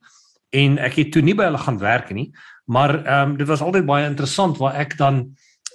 en 0.49 0.77
ek 0.77 0.93
het 0.93 1.11
toe 1.11 1.21
nie 1.21 1.35
by 1.35 1.47
hulle 1.47 1.61
gaan 1.61 1.79
werk 1.79 2.11
nie. 2.11 2.31
Maar 2.69 2.95
ehm 3.01 3.29
um, 3.29 3.37
dit 3.37 3.47
was 3.47 3.61
altyd 3.65 3.85
baie 3.85 4.05
interessant 4.05 4.57
waar 4.61 4.75
ek 4.77 4.97
dan 4.97 5.23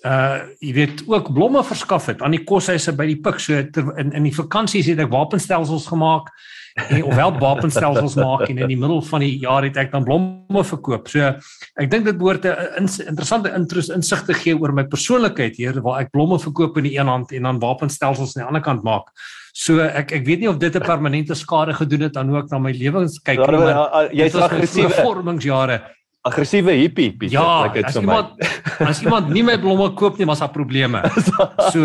uh 0.05 0.43
jy 0.61 0.73
weet 0.76 1.00
ook 1.08 1.31
blomme 1.32 1.62
verskaf 1.64 2.11
het 2.12 2.23
aan 2.23 2.35
die 2.37 2.44
koshuise 2.44 2.93
by 2.93 3.06
die 3.08 3.20
pik 3.25 3.38
so 3.41 3.62
ter, 3.73 3.87
in 3.99 4.12
in 4.12 4.26
die 4.29 4.35
vakansies 4.37 4.91
het 4.93 5.00
ek 5.00 5.11
wapenstelsels 5.11 5.88
gemaak 5.88 6.29
en 6.75 7.06
ofwel 7.08 7.32
wapenstelsels 7.41 8.14
maak 8.19 8.44
en 8.50 8.61
in 8.67 8.73
die 8.75 8.79
middel 8.79 9.00
van 9.08 9.25
die 9.25 9.32
jaar 9.43 9.64
het 9.64 9.79
ek 9.81 9.93
dan 9.94 10.05
blomme 10.05 10.64
verkoop. 10.69 11.08
So 11.08 11.32
ek 11.81 11.91
dink 11.91 12.05
dit 12.11 12.19
behoort 12.20 12.44
'n 12.44 12.85
in, 12.85 12.91
interessante 13.08 13.55
insig 13.94 14.23
te 14.26 14.35
gee 14.35 14.55
oor 14.58 14.73
my 14.73 14.85
persoonlikheid 14.85 15.56
hier 15.56 15.81
waar 15.81 16.02
ek 16.02 16.12
blomme 16.12 16.38
verkoop 16.38 16.76
in 16.79 16.91
die 16.91 16.99
een 16.99 17.08
hand 17.08 17.32
en 17.32 17.43
dan 17.43 17.58
wapenstelsels 17.58 18.37
aan 18.37 18.43
die 18.43 18.49
ander 18.52 18.62
kant 18.62 18.85
maak. 18.85 19.11
So 19.55 19.81
ek 19.81 20.12
ek 20.12 20.26
weet 20.26 20.41
nie 20.41 20.50
of 20.50 20.58
dit 20.58 20.76
'n 20.76 20.85
permanente 20.85 21.35
skade 21.35 21.75
gedoen 21.75 22.06
het 22.06 22.17
aan 22.17 22.29
hoe 22.29 22.38
ek 22.38 22.50
na 22.50 22.58
my 22.58 22.73
lewens 22.73 23.19
kyk 23.19 23.38
nie, 23.38 23.58
maar 23.58 24.12
jy's 24.12 24.35
aggressiewe 24.35 24.91
vormingsjare 24.91 25.81
aggressiewe 26.24 26.72
hippie 26.78 27.10
Pieter 27.12 27.36
ja, 27.36 27.62
like 27.66 27.82
dit 27.82 27.92
so 27.92 28.02
my. 28.04 28.22
As 28.84 29.02
iemand 29.04 29.28
nie 29.34 29.44
my 29.44 29.58
blomme 29.60 29.90
koop 29.98 30.16
nie, 30.18 30.26
was 30.28 30.40
daar 30.40 30.52
probleme. 30.54 31.02
So 31.70 31.84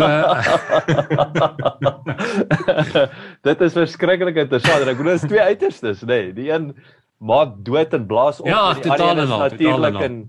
Dit 3.46 3.60
is 3.66 3.76
verskriklik 3.76 4.40
interessant. 4.40 4.88
Ek 4.88 4.96
bedoel, 4.98 5.12
dit 5.18 5.22
is 5.22 5.28
twee 5.28 5.44
uiterstes, 5.52 6.04
nê. 6.04 6.08
Nee. 6.08 6.34
Die 6.38 6.48
een 6.52 6.70
maak 7.20 7.58
dood 7.66 7.92
en 7.96 8.06
blaas 8.08 8.40
op 8.40 8.48
ja, 8.48 8.70
en 8.72 8.80
die 8.80 8.92
ander 8.96 9.26
is 9.26 9.34
natuurlik 9.44 9.98
en 10.06 10.20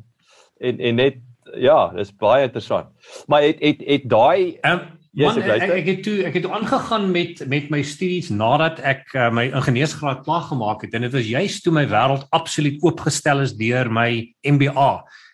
en 0.60 0.82
en 0.90 1.00
net 1.00 1.22
ja, 1.60 1.88
dis 1.96 2.12
baie 2.20 2.48
interessant. 2.50 2.92
Maar 3.32 3.48
het 3.48 3.64
het 3.64 3.80
het 3.88 4.10
daai 4.12 4.58
um, 4.68 4.84
Yes, 5.12 5.36
Man, 5.36 5.44
ek, 5.44 5.64
ek 5.76 5.88
het 5.90 5.98
toe 6.06 6.22
ek 6.24 6.38
het 6.38 6.46
toe 6.46 6.54
aangegaan 6.56 7.10
met 7.12 7.42
met 7.52 7.66
my 7.74 7.82
studies 7.84 8.30
nadat 8.32 8.78
ek 8.80 9.10
uh, 9.12 9.26
my 9.28 9.50
ingenieursgraad 9.50 10.22
klaar 10.24 10.46
gemaak 10.48 10.86
het 10.86 10.94
en 10.96 11.04
dit 11.04 11.12
was 11.12 11.26
juist 11.28 11.66
toe 11.66 11.74
my 11.76 11.84
wêreld 11.92 12.24
absoluut 12.32 12.78
oopgestel 12.80 13.44
is 13.44 13.52
deur 13.60 13.92
my 13.92 14.08
MBA. 14.48 14.88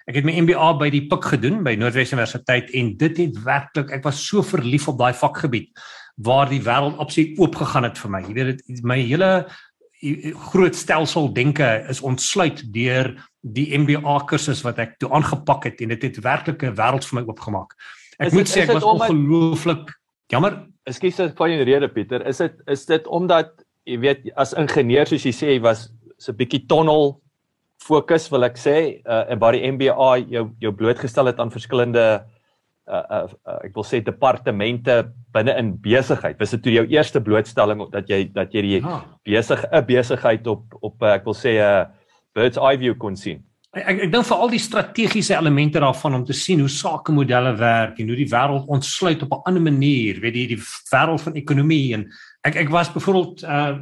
Ek 0.09 0.18
het 0.18 0.25
my 0.25 0.33
MBA 0.41 0.71
by 0.79 0.88
die 0.89 1.03
PUK 1.12 1.29
gedoen 1.35 1.59
by 1.68 1.75
Noordwes 1.77 2.15
Universiteit 2.15 2.74
en 2.79 2.89
dit 2.97 3.21
het 3.21 3.38
werklik 3.45 3.94
ek 3.94 4.07
was 4.07 4.24
so 4.25 4.41
verlief 4.41 4.88
op 4.89 4.97
daai 4.97 5.13
vakgebied 5.13 5.69
waar 6.25 6.50
die 6.50 6.63
wêreld 6.65 6.97
absoluut 6.97 7.38
oop 7.38 7.62
gegaan 7.62 7.85
het 7.85 8.01
vir 8.01 8.13
my. 8.15 8.24
Jy 8.25 8.33
weet 8.33 8.63
dit 8.65 8.81
my 8.81 8.97
hele 8.97 9.31
groot 10.50 10.74
stelsel 10.77 11.29
denke 11.33 11.68
is 11.94 12.01
ontsluit 12.01 12.65
deur 12.74 13.13
die 13.45 13.69
MBA 13.77 14.18
kursus 14.25 14.65
wat 14.65 14.81
ek 14.81 14.97
toe 14.97 15.13
aangepak 15.13 15.69
het 15.69 15.85
en 15.85 15.94
dit 15.94 16.09
het 16.09 16.18
werklik 16.25 16.65
'n 16.65 16.74
wêreld 16.74 17.06
vir 17.06 17.21
my 17.21 17.25
oopgemaak. 17.29 17.77
Ek 18.18 18.31
is 18.31 18.34
moet 18.34 18.48
het, 18.48 18.54
sê 18.54 18.66
ek 18.66 18.74
was 18.74 18.88
ongelooflik 18.88 19.94
jammer. 20.34 20.60
Ekskuus 20.90 21.19
as 21.24 21.36
van 21.38 21.52
jou 21.54 21.64
rede 21.68 21.90
Pieter. 21.92 22.25
Is 22.30 22.42
dit 22.42 22.56
is 22.74 22.86
dit 22.90 23.08
omdat 23.08 23.54
jy 23.88 24.00
weet 24.04 24.28
as 24.36 24.56
ingenieur 24.58 25.08
soos 25.10 25.25
jy 25.28 25.36
sê 25.36 25.58
was 25.64 25.88
so 26.18 26.32
'n 26.32 26.38
bietjie 26.38 26.65
tunnel 26.68 27.20
fokus 27.84 28.25
wil 28.32 28.44
ek 28.44 28.58
sê 28.58 29.01
uh, 29.06 29.30
en 29.30 29.39
waar 29.39 29.53
die 29.53 29.70
MBA 29.72 30.10
jou 30.34 30.50
jou 30.60 30.74
blootgestel 30.74 31.30
het 31.30 31.39
aan 31.39 31.53
verskillende 31.53 32.25
uh, 32.88 33.03
uh, 33.12 33.27
uh, 33.46 33.60
ek 33.68 33.75
wil 33.75 33.86
sê 33.86 34.01
departemente 34.01 35.13
binne 35.36 35.53
in 35.60 35.75
besigheid. 35.77 36.39
Was 36.39 36.56
dit 36.56 36.63
toe 36.63 36.74
jou 36.74 36.86
eerste 36.89 37.22
blootstelling 37.22 37.86
dat 37.94 38.10
jy 38.10 38.25
dat 38.34 38.53
jy 38.53 38.62
die 38.65 38.80
ja. 38.82 39.03
besig 39.27 39.65
'n 39.72 39.86
besigheid 39.86 40.48
op 40.48 40.65
op 40.82 41.03
uh, 41.03 41.13
ek 41.15 41.25
wil 41.25 41.38
sê 41.38 41.60
'n 41.60 41.62
uh, 41.62 41.86
bird's 42.34 42.58
eye 42.58 42.77
view 42.77 42.98
kon 42.98 43.15
sien? 43.15 43.44
Ek 43.77 44.01
ek 44.07 44.12
dink 44.12 44.25
vir 44.27 44.38
al 44.38 44.50
die 44.51 44.62
strategiese 44.62 45.36
elemente 45.36 45.79
daarvan 45.79 46.19
om 46.19 46.25
te 46.25 46.34
sien 46.34 46.60
hoe 46.63 46.72
sakemodelle 46.72 47.53
werk 47.60 48.00
en 48.00 48.10
hoe 48.12 48.17
die 48.19 48.29
wêreld 48.31 48.67
ontsluit 48.67 49.24
op 49.24 49.34
'n 49.34 49.43
ander 49.50 49.62
manier, 49.62 50.19
weet 50.22 50.36
jy, 50.36 50.48
die 50.55 50.62
wêreld 50.91 51.22
van 51.22 51.36
ekonomie 51.36 51.93
en 51.93 52.07
ek 52.43 52.55
ek 52.55 52.69
was 52.69 52.93
byvoorbeeld 52.93 53.43
uh 53.43 53.77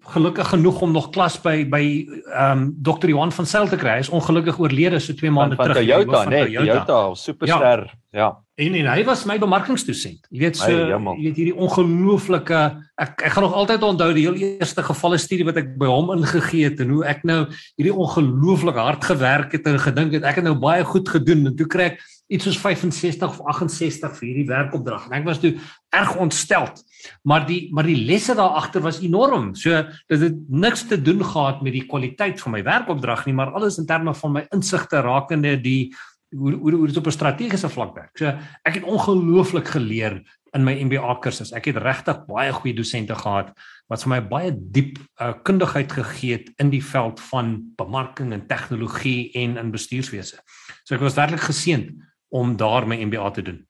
gelukkig 0.00 0.48
genoeg 0.48 0.80
om 0.80 0.92
nog 0.92 1.10
klas 1.10 1.36
by 1.40 1.68
by 1.68 1.84
ehm 2.32 2.58
um, 2.58 2.76
Dr. 2.82 3.08
Johan 3.08 3.32
van 3.32 3.46
Sail 3.46 3.68
te 3.68 3.76
kry. 3.76 3.98
Hy 3.98 4.04
is 4.06 4.08
ongelukkig 4.08 4.58
oorlede 4.58 4.98
so 4.98 5.14
2 5.14 5.30
maande 5.30 5.56
terug. 5.56 5.76
Van 5.76 5.84
Toyota, 5.84 6.28
nee, 6.28 6.52
Toyota, 6.52 7.14
superster. 7.14 7.84
Ja. 8.10 8.18
ja. 8.20 8.28
En 8.54 8.74
en 8.74 8.88
hy 8.92 9.04
was 9.04 9.24
my 9.24 9.38
bemarkingsdosent. 9.38 10.26
Jy 10.30 10.40
weet 10.40 10.56
so 10.56 10.68
hey, 10.68 10.88
jy 10.88 11.26
weet 11.28 11.40
hierdie 11.42 11.56
ongelooflike 11.56 12.62
ek 13.00 13.26
ek 13.28 13.34
gaan 13.36 13.46
nog 13.46 13.56
altyd 13.56 13.84
onthou 13.86 14.10
die 14.16 14.24
heel 14.26 14.40
eerste 14.40 14.84
gevalle 14.84 15.18
studie 15.20 15.46
wat 15.48 15.60
ek 15.60 15.74
by 15.80 15.88
hom 15.88 16.12
ingegee 16.16 16.68
het 16.68 16.80
en 16.80 16.96
hoe 16.96 17.04
ek 17.08 17.22
nou 17.28 17.42
hierdie 17.76 17.94
ongelooflik 17.94 18.80
hard 18.80 19.04
gewerk 19.04 19.52
het 19.56 19.68
en 19.70 19.78
gedink 19.80 20.16
het 20.18 20.26
ek 20.28 20.40
het 20.40 20.48
nou 20.48 20.56
baie 20.60 20.84
goed 20.84 21.08
gedoen 21.08 21.46
en 21.52 21.56
toe 21.56 21.68
kry 21.70 21.92
ek 21.92 22.02
iets 22.30 22.46
soos 22.46 22.58
65 22.62 23.32
of 23.32 23.40
68 23.50 24.12
vir 24.18 24.26
hierdie 24.28 24.46
werkopdrag. 24.48 25.08
En 25.08 25.16
ek 25.18 25.26
was 25.26 25.40
toe 25.42 25.56
erg 25.94 26.12
ontsteld. 26.22 26.82
Maar 27.26 27.46
die 27.48 27.62
maar 27.74 27.88
die 27.88 27.98
lesse 27.98 28.36
daar 28.38 28.58
agter 28.60 28.84
was 28.84 29.00
enorm. 29.02 29.54
So 29.58 29.82
dit 30.12 30.26
het 30.28 30.38
niks 30.48 30.86
te 30.86 31.00
doen 31.02 31.24
gehad 31.24 31.64
met 31.66 31.74
die 31.74 31.86
kwaliteit 31.90 32.40
van 32.40 32.54
my 32.54 32.62
werkopdrag 32.66 33.26
nie, 33.26 33.34
maar 33.34 33.54
alles 33.58 33.80
in 33.82 33.88
terme 33.88 34.14
van 34.14 34.38
my 34.38 34.46
insigte 34.54 35.02
rakende 35.02 35.56
die 35.60 35.90
hoe 36.30 36.52
hoe 36.54 36.72
hoe 36.72 36.86
dit 36.86 36.96
op 36.96 37.06
'n 37.06 37.18
strategiese 37.18 37.68
vlak 37.68 37.94
werk. 37.94 38.18
So 38.18 38.26
ek 38.62 38.74
het 38.74 38.84
ongelooflik 38.84 39.66
geleer 39.68 40.22
in 40.54 40.64
my 40.64 40.74
MBA 40.82 41.14
kursus. 41.22 41.52
Ek 41.52 41.64
het 41.64 41.76
regtig 41.76 42.26
baie 42.26 42.52
goeie 42.52 42.74
dosente 42.74 43.14
gehad 43.14 43.52
wat 43.88 44.02
vir 44.02 44.10
my 44.10 44.20
baie 44.20 44.52
diep 44.54 44.98
uh, 45.20 45.32
kundigheid 45.42 45.92
gegee 45.92 46.32
het 46.32 46.52
in 46.58 46.70
die 46.70 46.84
veld 46.84 47.20
van 47.20 47.72
bemarking 47.76 48.32
en 48.32 48.46
tegnologie 48.46 49.32
en 49.34 49.56
in 49.56 49.70
bestuurswese. 49.70 50.38
So 50.84 50.94
ek 50.94 51.00
was 51.00 51.18
werklik 51.18 51.40
geseënd 51.40 51.90
om 52.30 52.56
daar 52.56 52.86
my 52.86 52.98
MBA 53.04 53.30
te 53.30 53.42
doen. 53.42 53.60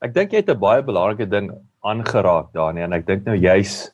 Ek 0.00 0.14
dink 0.14 0.32
jy 0.32 0.40
het 0.40 0.50
'n 0.50 0.58
baie 0.58 0.82
belangrike 0.82 1.28
ding 1.28 1.50
aangeraak 1.80 2.52
daarin 2.52 2.84
en 2.84 2.92
ek 2.92 3.06
dink 3.06 3.24
nou 3.24 3.36
juis 3.36 3.92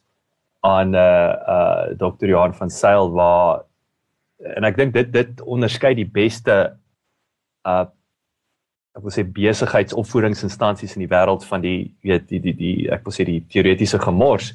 aan 0.61 0.95
uh 0.95 1.33
uh 1.55 1.85
Dr. 1.99 2.27
Johan 2.27 2.55
van 2.55 2.71
Sail 2.71 3.11
waar 3.11 3.65
en 4.57 4.65
ek 4.65 4.77
dink 4.77 4.95
dit 4.95 5.13
dit 5.13 5.41
onderskei 5.41 5.95
die 5.95 6.09
beste 6.09 6.77
uh 7.67 7.87
ek 8.97 9.05
wil 9.05 9.13
sê 9.13 9.23
besigheidsopvoedingsinstansies 9.29 10.97
in 10.97 11.05
die 11.05 11.13
wêreld 11.13 11.45
van 11.45 11.61
die 11.61 11.95
weet 12.03 12.29
die 12.29 12.41
die 12.41 12.55
die 12.57 12.77
ek 12.93 13.05
wil 13.05 13.13
sê 13.13 13.27
die 13.29 13.43
teoretiese 13.53 14.01
gemors 14.01 14.55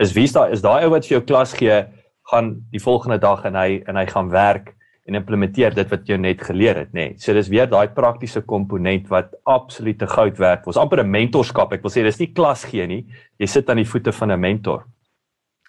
is 0.00 0.14
wie 0.16 0.24
is 0.24 0.32
daar 0.32 0.52
is 0.52 0.64
daai 0.64 0.84
ou 0.86 0.94
wat 0.94 1.04
vir 1.04 1.18
jou 1.18 1.24
klas 1.28 1.52
gee 1.58 1.82
gaan 2.30 2.54
die 2.72 2.80
volgende 2.80 3.18
dag 3.20 3.44
en 3.44 3.58
hy 3.58 3.82
en 3.86 4.00
hy 4.00 4.06
gaan 4.08 4.30
werk 4.32 4.72
en 5.08 5.18
implementeer 5.18 5.74
dit 5.74 5.88
wat 5.90 6.06
jy 6.06 6.16
net 6.20 6.42
geleer 6.46 6.78
het, 6.84 6.92
nê. 6.94 7.08
Nee. 7.10 7.18
So 7.18 7.34
dis 7.34 7.50
weer 7.50 7.66
daai 7.70 7.88
praktiese 7.94 8.44
komponent 8.46 9.08
wat 9.10 9.34
absolute 9.50 10.06
goud 10.06 10.38
werd. 10.38 10.66
Ons 10.66 10.78
amper 10.78 11.02
'n 11.02 11.10
mentorskap. 11.10 11.72
Ek 11.72 11.82
wil 11.82 11.90
sê 11.90 12.04
dis 12.04 12.20
nie 12.20 12.32
klas 12.32 12.64
gee 12.64 12.86
nie. 12.86 13.06
Jy 13.38 13.46
sit 13.46 13.70
aan 13.70 13.82
die 13.82 13.88
voete 13.88 14.12
van 14.12 14.30
'n 14.32 14.40
mentor. 14.40 14.86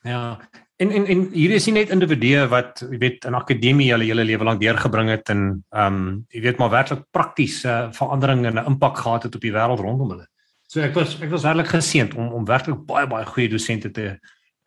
Ja. 0.04 0.40
En 0.78 0.92
en 0.92 1.06
en 1.06 1.30
hier 1.32 1.52
is 1.52 1.66
nie 1.66 1.74
net 1.74 1.90
individue 1.90 2.48
wat 2.48 2.84
jy 2.90 2.98
weet 2.98 3.26
in 3.26 3.34
akademie 3.34 3.92
hulle 3.92 4.06
hele 4.10 4.24
lewe 4.24 4.44
lank 4.44 4.62
deurgebring 4.62 5.10
het 5.10 5.30
en 5.30 5.64
ehm 5.70 5.96
um, 5.96 6.26
jy 6.30 6.42
weet 6.42 6.58
maar 6.58 6.70
werklik 6.70 7.04
prakties 7.12 7.64
uh, 7.66 7.92
verandering 7.92 8.46
en 8.46 8.58
'n 8.60 8.66
impak 8.66 8.98
gehad 8.98 9.24
het 9.24 9.36
op 9.36 9.42
die 9.42 9.54
wêreld 9.54 9.80
rondom 9.80 10.10
hulle. 10.10 10.28
So 10.68 10.82
ek 10.82 10.94
was 10.94 11.22
ek 11.22 11.30
was 11.30 11.44
regtig 11.44 11.70
geseënd 11.70 12.16
om 12.16 12.34
om 12.34 12.46
werklik 12.46 12.86
baie 12.86 13.08
baie 13.08 13.26
goeie 13.26 13.50
dosente 13.50 13.92
te 13.92 14.20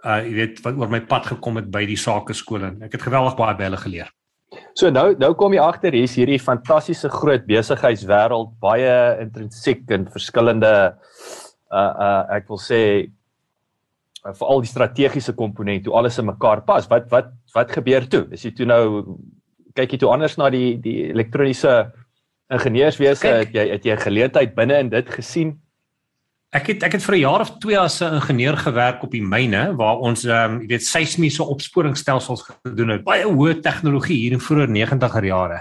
uh 0.04 0.20
jy 0.22 0.34
weet 0.34 0.60
wat 0.62 0.76
oor 0.76 0.88
my 0.88 1.00
pad 1.00 1.26
gekom 1.26 1.56
het 1.56 1.70
by 1.70 1.86
die 1.86 1.96
sakeskool 1.96 2.62
en 2.62 2.82
ek 2.82 2.92
het 2.92 3.02
geweldig 3.02 3.36
baie 3.36 3.56
by 3.56 3.64
hulle 3.64 3.82
geleer. 3.82 4.10
So 4.78 4.90
nou 4.94 5.10
nou 5.18 5.32
kom 5.38 5.54
jy 5.56 5.62
agter 5.62 5.94
hier's 5.96 6.14
hierdie 6.14 6.38
fantastiese 6.42 7.10
groot 7.10 7.46
besigheidswêreld 7.48 8.52
baie 8.62 8.94
intrinsiek 9.24 9.82
en 9.96 10.06
verskillende 10.12 10.72
uh 11.74 11.92
uh 12.06 12.20
ek 12.36 12.46
wil 12.52 12.60
sê 12.62 12.80
uh, 13.02 14.32
vir 14.32 14.46
al 14.46 14.62
die 14.62 14.70
strategiese 14.70 15.34
komponente 15.34 15.90
hoe 15.90 15.98
alles 15.98 16.20
in 16.22 16.28
mekaar 16.30 16.62
pas. 16.68 16.86
Wat 16.90 17.10
wat 17.10 17.32
wat 17.56 17.74
gebeur 17.74 18.06
toe? 18.06 18.26
Is 18.30 18.46
jy 18.46 18.54
toe 18.54 18.68
nou 18.70 18.82
kyk 19.74 19.96
jy 19.96 20.02
toe 20.04 20.12
anders 20.14 20.38
na 20.38 20.50
die 20.54 20.76
die 20.78 21.10
elektroniese 21.10 21.74
ingenieurswese? 22.52 23.32
Het 23.42 23.54
jy 23.56 23.68
het 23.72 23.84
jy 23.84 23.96
'n 23.96 24.06
geleentheid 24.06 24.54
binne 24.54 24.78
in 24.78 24.94
dit 24.94 25.10
gesien? 25.10 25.56
Ek 26.56 26.70
het 26.72 26.84
ek 26.86 26.94
het 26.96 27.04
vir 27.04 27.16
'n 27.16 27.20
jaar 27.20 27.42
of 27.44 27.50
2 27.60 27.78
as 27.78 28.00
'n 28.00 28.14
ingenieur 28.16 28.56
gewerk 28.56 29.02
op 29.02 29.10
die 29.10 29.22
myne 29.22 29.76
waar 29.76 29.98
ons 29.98 30.24
ehm 30.24 30.52
um, 30.52 30.60
jy 30.60 30.68
weet 30.68 30.84
seismiese 30.84 31.44
opsporingsstelsels 31.44 32.42
gedoen 32.64 32.88
het. 32.88 33.04
Baie 33.04 33.24
hoë 33.24 33.60
tegnologie 33.60 34.16
hier 34.16 34.32
in 34.32 34.40
vroeë 34.40 34.66
90er 34.72 35.24
jare 35.24 35.60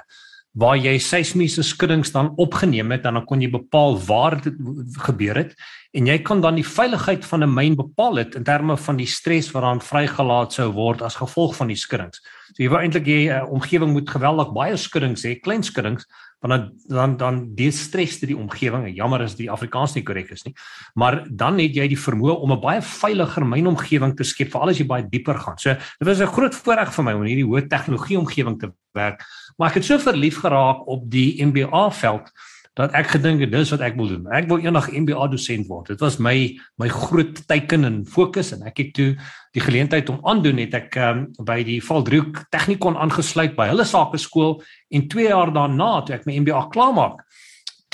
waar 0.56 0.78
jy 0.80 0.94
seismiese 1.04 1.64
skuddings 1.68 2.14
dan 2.16 2.32
opgeneem 2.40 2.92
het 2.92 3.04
en 3.06 3.14
dan 3.14 3.26
kon 3.28 3.42
jy 3.42 3.50
bepaal 3.52 3.98
waar 4.08 4.38
dit 4.42 4.56
gebeur 5.04 5.36
het 5.36 5.52
en 5.92 6.08
jy 6.08 6.16
kan 6.24 6.42
dan 6.42 6.56
die 6.56 6.68
veiligheid 6.68 7.26
van 7.26 7.44
'n 7.44 7.54
myn 7.54 7.76
bepaal 7.76 8.16
het 8.16 8.36
in 8.36 8.44
terme 8.44 8.78
van 8.78 8.96
die 8.96 9.08
stres 9.08 9.52
wat 9.52 9.64
dan 9.64 9.82
vrygelaat 9.82 10.54
sou 10.54 10.72
word 10.72 11.02
as 11.02 11.16
gevolg 11.16 11.56
van 11.56 11.68
die 11.68 11.76
skuddings. 11.76 12.22
So 12.54 12.64
jy 12.64 12.70
wou 12.70 12.80
eintlik 12.80 13.06
hê 13.06 13.20
'n 13.36 13.52
omgewing 13.52 13.92
moet 13.92 14.10
geweldig 14.10 14.54
baie 14.54 14.78
skuddings 14.78 15.26
hê, 15.26 15.42
klein 15.42 15.64
skuddings 15.64 16.06
want 16.46 16.54
dan 16.54 16.72
dan 16.88 17.18
dan 17.18 17.56
destres 17.58 18.20
dit 18.20 18.30
die 18.30 18.38
omgewing. 18.38 18.86
Jammer 18.96 19.22
is 19.26 19.36
die 19.36 19.50
Afrikaans 19.52 19.96
nie 19.96 20.04
korrek 20.06 20.30
is 20.32 20.44
nie. 20.46 20.54
Maar 20.94 21.24
dan 21.30 21.58
het 21.60 21.76
jy 21.76 21.88
die 21.90 22.00
vermoë 22.00 22.38
om 22.38 22.54
'n 22.54 22.62
baie 22.62 22.82
veiliger 22.82 23.46
mynomgewing 23.46 24.16
te 24.16 24.24
skep 24.24 24.52
veral 24.52 24.70
as 24.70 24.78
jy 24.78 24.86
baie 24.86 25.08
dieper 25.10 25.40
gaan. 25.40 25.58
So 25.58 25.74
dit 25.74 26.08
was 26.08 26.22
'n 26.22 26.28
groot 26.28 26.56
voorreg 26.56 26.94
vir 26.94 27.04
my 27.04 27.14
om 27.14 27.24
in 27.24 27.30
hierdie 27.30 27.50
hoë 27.50 27.68
tegnologie 27.68 28.20
omgewing 28.20 28.60
te 28.60 28.72
werk. 28.94 29.24
Maar 29.58 29.70
ek 29.70 29.76
het 29.76 29.86
so 29.86 29.98
verlief 29.98 30.40
geraak 30.40 30.88
op 30.88 31.10
die 31.10 31.44
MBA 31.46 31.92
veld 31.92 32.32
dat 32.76 32.92
ek 32.98 33.14
gedink 33.16 33.40
het 33.40 33.54
dis 33.54 33.72
wat 33.72 33.84
ek 33.88 33.96
wil 33.96 34.10
doen. 34.12 34.26
Ek 34.36 34.50
wil 34.52 34.60
eendag 34.64 34.90
MBA 34.92 35.30
dosent 35.32 35.68
word. 35.72 35.94
Dit 35.94 36.02
was 36.04 36.18
my 36.20 36.36
my 36.82 36.90
groot 36.92 37.40
teiken 37.48 37.88
en 37.88 38.02
fokus 38.06 38.52
en 38.56 38.66
ek 38.68 38.82
het 38.84 38.94
toe 38.98 39.10
die 39.56 39.64
geleentheid 39.64 40.10
om 40.12 40.20
aandoen 40.28 40.60
het 40.60 40.76
ek 40.76 40.98
um, 41.00 41.26
by 41.48 41.62
die 41.64 41.80
Valdruk 41.84 42.44
Technikon 42.52 43.00
aangesluit 43.00 43.56
by 43.56 43.70
hulle 43.72 43.88
sakeskool 43.88 44.58
en 44.92 45.08
2 45.12 45.30
jaar 45.30 45.54
daarna 45.56 45.92
toe 46.04 46.18
ek 46.18 46.28
my 46.28 46.36
MBA 46.44 46.66
klaarmaak 46.76 47.24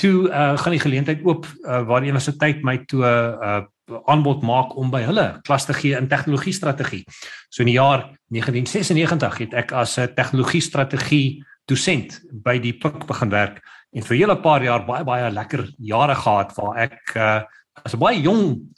toe 0.02 0.26
uh, 0.26 0.56
gaan 0.58 0.74
die 0.74 0.82
geleentheid 0.82 1.22
oop 1.22 1.46
uh, 1.46 1.84
waar 1.86 2.02
die 2.02 2.10
universiteit 2.10 2.64
my 2.66 2.80
toe 2.90 3.06
'n 3.06 3.38
uh, 3.38 3.62
aanbod 4.10 4.42
maak 4.42 4.74
om 4.78 4.90
by 4.90 5.02
hulle 5.04 5.26
klas 5.46 5.66
te 5.66 5.74
gee 5.74 5.94
in 5.94 6.08
tegnologie 6.08 6.54
strategie. 6.54 7.04
So 7.50 7.62
in 7.62 7.70
die 7.70 7.78
jaar 7.78 8.08
1996 8.34 9.38
het 9.38 9.54
ek 9.54 9.72
as 9.72 9.98
'n 9.98 10.14
tegnologie 10.14 10.62
strategie 10.62 11.44
dosent 11.66 12.20
by 12.32 12.58
die 12.58 12.72
Pik 12.72 13.06
begin 13.06 13.30
werk 13.30 13.62
en 13.92 14.02
vir 14.02 14.16
hele 14.16 14.36
paar 14.40 14.62
jaar 14.64 14.86
baie 14.86 15.04
baie 15.04 15.30
lekker 15.30 15.66
jare 15.78 16.14
gehad 16.14 16.54
waar 16.56 16.78
ek 16.88 17.16
uh, 17.16 17.40
as 17.84 17.94
'n 17.94 18.00
baie 18.00 18.20
jong 18.20 18.72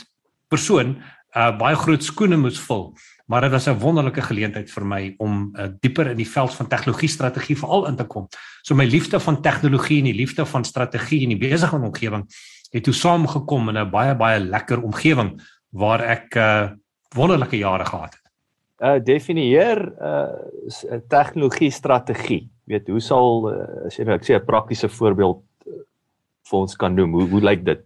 persoon 0.49 0.97
uh, 1.35 1.51
baie 1.59 1.77
groot 1.77 2.03
skoene 2.03 2.37
moes 2.37 2.59
vul. 2.59 2.95
Maar 3.27 3.47
dit 3.47 3.51
was 3.51 3.67
'n 3.69 3.79
wonderlike 3.79 4.23
geleentheid 4.23 4.71
vir 4.71 4.85
my 4.87 5.15
om 5.19 5.55
uh, 5.57 5.69
dieper 5.81 6.11
in 6.11 6.17
die 6.17 6.29
veld 6.29 6.55
van 6.55 6.69
tegnologie 6.69 7.09
strategie 7.09 7.59
veral 7.59 7.87
in 7.87 7.97
te 7.97 8.05
kom. 8.05 8.29
So 8.63 8.75
my 8.75 8.85
liefde 8.85 9.21
van 9.21 9.43
tegnologie 9.43 9.99
en 9.99 10.05
die 10.05 10.21
liefde 10.23 10.47
van 10.47 10.65
strategie 10.65 11.23
in 11.23 11.29
die 11.29 11.39
besigheidsomgewing 11.39 12.27
het 12.71 12.85
toe 12.85 12.95
saamgekom 12.95 13.69
in 13.69 13.79
'n 13.79 13.91
baie 13.91 14.15
baie 14.15 14.41
lekker 14.41 14.83
omgewing 14.83 15.41
waar 15.71 16.01
ek 16.01 16.35
uh, 16.35 16.71
wonderlike 17.15 17.57
jare 17.57 17.85
gehad 17.85 18.15
het. 18.15 18.24
Uh 18.83 18.99
definieer 18.99 19.79
uh 20.03 20.99
tegnologie 21.09 21.71
strategie. 21.71 22.51
Weet 22.67 22.89
hoe 22.89 23.01
sal 23.01 23.51
uh, 23.53 23.87
as 23.87 23.99
jy 23.99 24.05
nou 24.05 24.17
ek 24.17 24.25
sê 24.27 24.35
'n 24.35 24.47
praktiese 24.47 24.89
voorbeeld 24.89 25.43
uh, 25.67 25.83
vir 26.49 26.59
ons 26.59 26.77
kan 26.77 26.95
noem 26.95 27.13
hoe 27.13 27.29
hoe 27.29 27.41
lyk 27.41 27.65
dit? 27.65 27.85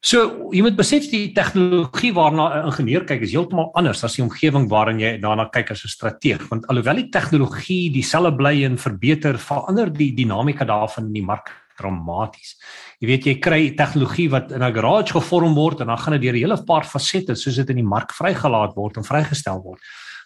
So 0.00 0.48
jy 0.48 0.62
moet 0.64 0.78
besef 0.78 1.10
die 1.12 1.34
tegnologie 1.36 2.14
waarna 2.16 2.48
'n 2.48 2.66
ingenieur 2.72 3.04
kyk 3.04 3.20
is 3.20 3.34
heeltemal 3.36 3.70
anders 3.76 4.04
as 4.04 4.16
die 4.16 4.24
omgewing 4.24 4.68
waarin 4.70 4.98
jy 4.98 5.18
daarna 5.20 5.50
kyk 5.52 5.72
as 5.72 5.84
'n 5.84 5.92
strateeg. 5.92 6.48
Want 6.48 6.66
alhoewel 6.68 6.96
die 6.96 7.10
tegnologie 7.10 7.92
dieselfde 7.92 8.36
bly 8.36 8.64
en 8.64 8.78
verbeter 8.78 9.36
verander 9.36 9.92
die 9.92 10.14
dinamika 10.16 10.64
daarvan 10.64 11.12
in 11.12 11.12
die 11.12 11.26
mark 11.26 11.52
dramaties. 11.80 12.54
Jy 13.00 13.08
weet 13.10 13.26
jy 13.26 13.34
kry 13.42 13.60
tegnologie 13.78 14.28
wat 14.30 14.52
in 14.52 14.62
'n 14.62 14.74
garage 14.74 15.12
gevorm 15.16 15.54
word 15.54 15.80
en 15.80 15.88
dan 15.88 15.98
gaan 15.98 16.18
dit 16.18 16.22
deur 16.22 16.36
'n 16.36 16.44
hele 16.44 16.64
paar 16.64 16.84
fasette 16.84 17.34
soos 17.34 17.56
dit 17.56 17.70
in 17.70 17.82
die 17.82 17.90
mark 17.94 18.12
vrygelaat 18.12 18.76
word 18.76 18.96
en 18.96 19.04
vrygestel 19.04 19.62
word. 19.62 19.80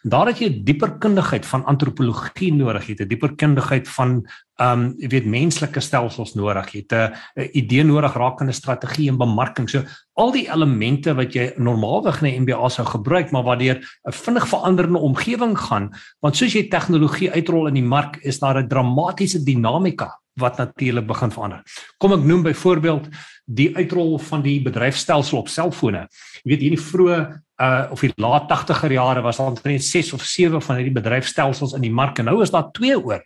Daar 0.05 0.29
het 0.29 0.39
jy 0.39 0.49
'n 0.49 0.65
dieper 0.65 0.99
kundigheid 0.99 1.47
van 1.47 1.65
antropologie 1.65 2.53
nodig, 2.53 2.87
jy 2.87 2.93
het 2.93 3.01
'n 3.01 3.09
dieper 3.09 3.35
kundigheid 3.35 3.89
van 3.89 4.27
ehm 4.61 4.81
um, 4.81 4.95
jy 4.99 5.09
weet 5.09 5.27
menslike 5.27 5.81
stelsels 5.81 6.35
nodig, 6.35 6.73
jy 6.73 6.85
het 6.87 6.93
'n 6.93 7.49
idee 7.53 7.85
nodig 7.85 8.13
rakende 8.15 8.53
strategie 8.53 9.09
en 9.09 9.17
bemarking. 9.17 9.69
So 9.69 9.83
al 10.13 10.33
die 10.33 10.47
elemente 10.53 11.15
wat 11.15 11.33
jy 11.33 11.55
normaalweg 11.57 12.23
in 12.23 12.29
'n 12.29 12.43
MBA 12.43 12.69
sou 12.69 12.87
gebruik, 12.87 13.31
maar 13.31 13.43
waardeur 13.45 13.77
'n 14.07 14.13
vinnig 14.13 14.49
veranderende 14.49 14.99
omgewing 14.99 15.59
gaan, 15.59 15.91
want 16.21 16.37
soos 16.37 16.53
jy 16.53 16.69
tegnologie 16.69 17.33
uitrol 17.33 17.67
in 17.67 17.75
die 17.75 17.83
mark, 17.83 18.17
is 18.23 18.39
daar 18.39 18.59
'n 18.59 18.69
dramatiese 18.69 19.43
dinamika 19.43 20.21
wat 20.35 20.57
natuurlik 20.57 21.07
begin 21.07 21.31
verander. 21.31 21.63
Kom 21.99 22.13
ek 22.13 22.25
noem 22.25 22.43
byvoorbeeld 22.43 23.09
die 23.45 23.77
uitrol 23.77 24.19
van 24.19 24.43
die 24.43 24.63
bedryfstelsel 24.63 25.39
op 25.39 25.49
selfone. 25.49 26.09
Jy 26.43 26.51
weet 26.51 26.61
hierdie 26.61 26.81
vroeë 26.81 27.19
uh 27.63 27.87
of 27.95 28.01
die 28.03 28.11
laat 28.19 28.49
80er 28.51 28.93
jare 28.97 29.23
was 29.23 29.39
daar 29.39 29.53
omtrent 29.53 29.85
6 29.85 30.13
of 30.13 30.25
7 30.27 30.63
van 30.63 30.77
hierdie 30.81 30.95
bedryfstelsels 30.95 31.77
in 31.77 31.85
die 31.87 31.93
mark 31.93 32.19
en 32.19 32.27
nou 32.27 32.41
is 32.43 32.51
daar 32.51 32.73
2 32.75 32.99
oor. 32.99 33.23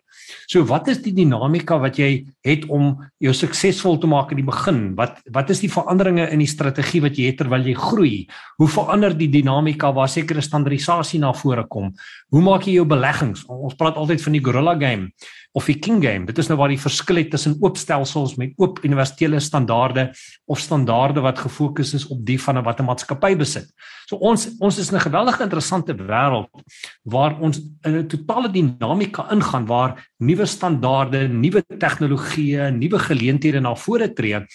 So 0.47 0.64
wat 0.68 0.88
is 0.92 1.00
die 1.00 1.14
dinamika 1.16 1.78
wat 1.80 1.97
jy 1.97 2.26
het 2.44 2.66
om 2.68 2.90
jou 3.23 3.32
suksesvol 3.32 3.97
te 3.99 4.11
maak 4.11 4.35
in 4.35 4.42
die 4.42 4.44
begin? 4.44 4.94
Wat 4.99 5.23
wat 5.32 5.50
is 5.54 5.62
die 5.64 5.73
veranderinge 5.73 6.28
in 6.28 6.42
die 6.44 6.50
strategie 6.50 7.00
wat 7.00 7.16
jy 7.16 7.30
het 7.30 7.40
terwyl 7.40 7.64
jy 7.64 7.75
groei? 7.78 8.12
Hoe 8.61 8.68
verander 8.68 9.16
die 9.16 9.30
dinamika 9.32 9.94
waar 9.97 10.12
sekere 10.12 10.44
standaardisasie 10.44 11.20
na 11.20 11.32
vore 11.32 11.64
kom? 11.64 11.94
Hoe 12.28 12.44
maak 12.44 12.68
jy 12.68 12.76
jou 12.78 12.87
beleggings? 12.88 13.47
Ons 13.49 13.78
praat 13.80 13.97
altyd 13.97 14.20
van 14.26 14.37
die 14.37 14.44
gorilla 14.44 14.76
game 14.76 15.12
of 15.58 15.66
die 15.66 15.78
king 15.82 15.98
game. 16.04 16.26
Dit 16.28 16.38
is 16.38 16.48
nou 16.50 16.56
waar 16.60 16.70
die 16.70 16.80
verskil 16.80 17.18
het 17.22 17.32
tussen 17.34 17.56
oop 17.64 17.78
stelsels 17.80 18.36
met 18.38 18.54
oop 18.62 18.78
universele 18.86 19.40
standaarde 19.42 20.08
of 20.46 20.62
standaarde 20.62 21.24
wat 21.24 21.42
gefokus 21.42 21.94
is 21.98 22.06
op 22.14 22.22
die 22.26 22.38
van 22.38 22.58
'n 22.58 22.64
wat 22.64 22.80
'n 22.80 22.86
maatskappy 22.86 23.34
besit. 23.36 23.66
So 24.06 24.16
ons 24.16 24.48
ons 24.60 24.78
is 24.78 24.90
in 24.90 24.96
'n 24.96 25.08
geweldige 25.08 25.42
interessante 25.42 25.94
wêreld 25.94 26.62
waar 27.04 27.40
ons 27.40 27.58
in 27.84 27.96
'n 27.96 28.08
totale 28.08 28.50
dinamika 28.50 29.26
ingaan 29.32 29.66
waar 29.66 30.08
nuwe 30.18 30.46
standaarde, 30.46 31.28
nuwe 31.28 31.62
tegnologieë, 31.78 32.70
nuwe 32.70 32.98
geleenthede 32.98 33.60
na 33.60 33.74
vore 33.74 34.12
tree 34.12 34.46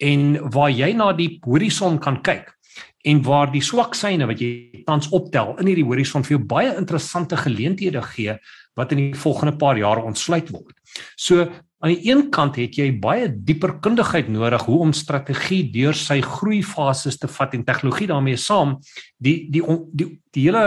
en 0.00 0.50
waar 0.50 0.70
jy 0.70 0.92
na 0.92 1.12
die 1.12 1.38
horison 1.44 1.98
kan 1.98 2.22
kyk 2.22 2.52
en 3.04 3.22
waar 3.22 3.50
die 3.52 3.62
swak 3.64 3.94
syne 3.94 4.26
wat 4.28 4.40
jy 4.40 4.82
tans 4.86 5.08
optel 5.16 5.54
in 5.60 5.66
hierdie 5.70 5.86
horison 5.88 6.24
vir 6.24 6.36
jou 6.36 6.44
baie 6.44 6.76
interessante 6.76 7.36
geleenthede 7.36 8.02
gee 8.02 8.38
wat 8.78 8.92
in 8.94 9.02
die 9.02 9.18
volgende 9.18 9.56
paar 9.58 9.78
jare 9.78 10.04
ontsluit 10.06 10.50
word. 10.54 10.76
So 11.16 11.48
aan 11.80 11.94
die 11.94 12.10
een 12.10 12.28
kant 12.30 12.58
het 12.60 12.76
jy 12.76 12.90
baie 13.00 13.28
dieper 13.32 13.78
kundigheid 13.80 14.28
nodig 14.28 14.62
hoe 14.68 14.78
om 14.84 14.92
strategie 14.96 15.62
deur 15.72 15.96
sy 15.96 16.20
groeifases 16.24 17.18
te 17.18 17.28
vat 17.28 17.56
en 17.56 17.64
tegnologie 17.64 18.10
daarmee 18.10 18.36
saam 18.40 18.78
die 19.18 19.48
die 19.50 19.64
die 19.64 19.78
die, 19.92 20.08
die 20.34 20.46
hele 20.48 20.64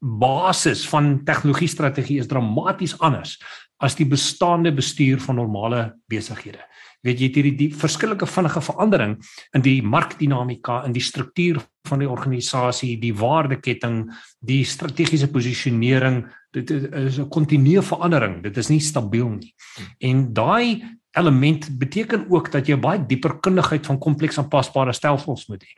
basis 0.00 0.86
van 0.88 1.20
tegnologie 1.24 1.68
strategie 1.68 2.18
is 2.20 2.28
dramaties 2.28 2.96
anders 3.00 3.36
as 3.80 3.96
die 3.96 4.08
bestaande 4.08 4.72
bestuur 4.76 5.20
van 5.24 5.38
normale 5.40 5.94
besighede. 6.08 6.60
Weet 7.00 7.20
jy 7.22 7.30
hierdie 7.32 7.54
die 7.56 7.68
verskillike 7.72 8.26
vinnige 8.28 8.60
verandering 8.60 9.14
in 9.56 9.62
die 9.64 9.78
markdinamika, 9.80 10.82
in 10.84 10.92
die 10.92 11.04
struktuur 11.04 11.62
van 11.88 12.02
die 12.02 12.08
organisasie, 12.10 12.98
die 13.00 13.14
waardeketting, 13.16 14.02
die 14.44 14.60
strategiese 14.68 15.30
posisionering, 15.32 16.26
dit 16.50 16.70
is 16.70 17.18
'n 17.18 17.28
kontinuerlike 17.28 17.94
verandering. 17.94 18.42
Dit 18.42 18.56
is 18.56 18.68
nie 18.68 18.80
stabiel 18.80 19.28
nie. 19.28 19.54
En 19.98 20.32
daai 20.32 20.82
element 21.12 21.78
beteken 21.78 22.26
ook 22.30 22.52
dat 22.52 22.66
jy 22.66 22.76
baie 22.78 23.06
dieper 23.06 23.40
kundigheid 23.40 23.86
van 23.86 23.98
kompleks 23.98 24.38
aanpasbare 24.38 24.92
stelsels 24.92 25.46
moet 25.46 25.64
hê. 25.64 25.72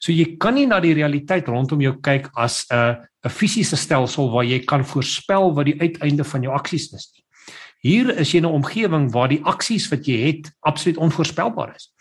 So 0.00 0.12
jy 0.12 0.36
kan 0.40 0.54
nie 0.54 0.66
na 0.66 0.80
die 0.80 0.94
realiteit 0.94 1.48
rondom 1.48 1.80
jou 1.80 1.94
kyk 2.00 2.30
as 2.34 2.64
'n 2.70 2.96
'n 3.24 3.30
fisiese 3.30 3.76
stelsel 3.76 4.30
waar 4.30 4.44
jy 4.44 4.64
kan 4.64 4.84
voorspel 4.84 5.54
wat 5.54 5.66
die 5.66 5.80
uiteinde 5.80 6.24
van 6.24 6.42
jou 6.42 6.52
aksies 6.54 6.92
is 6.92 7.10
nie. 7.14 7.24
Hier 7.84 8.18
is 8.18 8.32
jy 8.32 8.38
in 8.38 8.46
'n 8.46 8.56
omgewing 8.62 9.12
waar 9.12 9.28
die 9.28 9.44
aksies 9.44 9.88
wat 9.90 10.06
jy 10.06 10.18
het 10.26 10.52
absoluut 10.60 10.96
onvoorspelbaar 10.96 11.74
is 11.76 11.92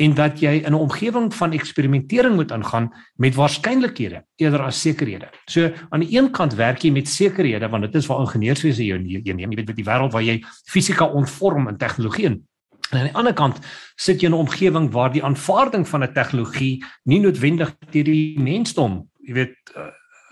en 0.00 0.14
dat 0.16 0.40
jy 0.40 0.62
in 0.64 0.72
'n 0.72 0.80
omgewing 0.80 1.34
van 1.34 1.52
eksperimentering 1.52 2.34
moet 2.34 2.50
ingaan 2.50 2.90
met 3.16 3.34
waarskynlikhede 3.34 4.24
eerder 4.36 4.62
as 4.62 4.80
sekerhede. 4.80 5.28
So 5.44 5.70
aan 5.88 6.00
die 6.00 6.16
een 6.16 6.30
kant 6.30 6.54
werk 6.54 6.82
jy 6.82 6.90
met 6.90 7.08
sekerhede 7.08 7.68
want 7.68 7.82
dit 7.82 7.94
is 7.94 8.06
waar 8.06 8.20
ingenieurswese 8.20 8.84
jou 8.84 8.98
neem, 8.98 9.50
jy 9.50 9.56
weet 9.56 9.66
met 9.66 9.76
die 9.76 9.84
wêreld 9.84 10.12
waar 10.12 10.22
jy 10.22 10.42
fisika 10.64 11.04
ontvorm 11.04 11.68
en 11.68 11.76
tegnologie 11.76 12.24
in. 12.24 12.42
En 12.90 12.98
aan 12.98 13.04
die 13.04 13.14
ander 13.14 13.32
kant 13.32 13.58
sit 13.96 14.20
jy 14.20 14.26
in 14.26 14.34
'n 14.34 14.46
omgewing 14.46 14.90
waar 14.90 15.12
die 15.12 15.24
aanvaarding 15.24 15.88
van 15.88 16.02
'n 16.02 16.12
tegnologie 16.12 16.84
nie 17.04 17.20
noodwendig 17.20 17.76
deur 17.90 18.04
die 18.04 18.40
mensdom, 18.40 19.08
jy 19.20 19.32
weet, 19.32 19.56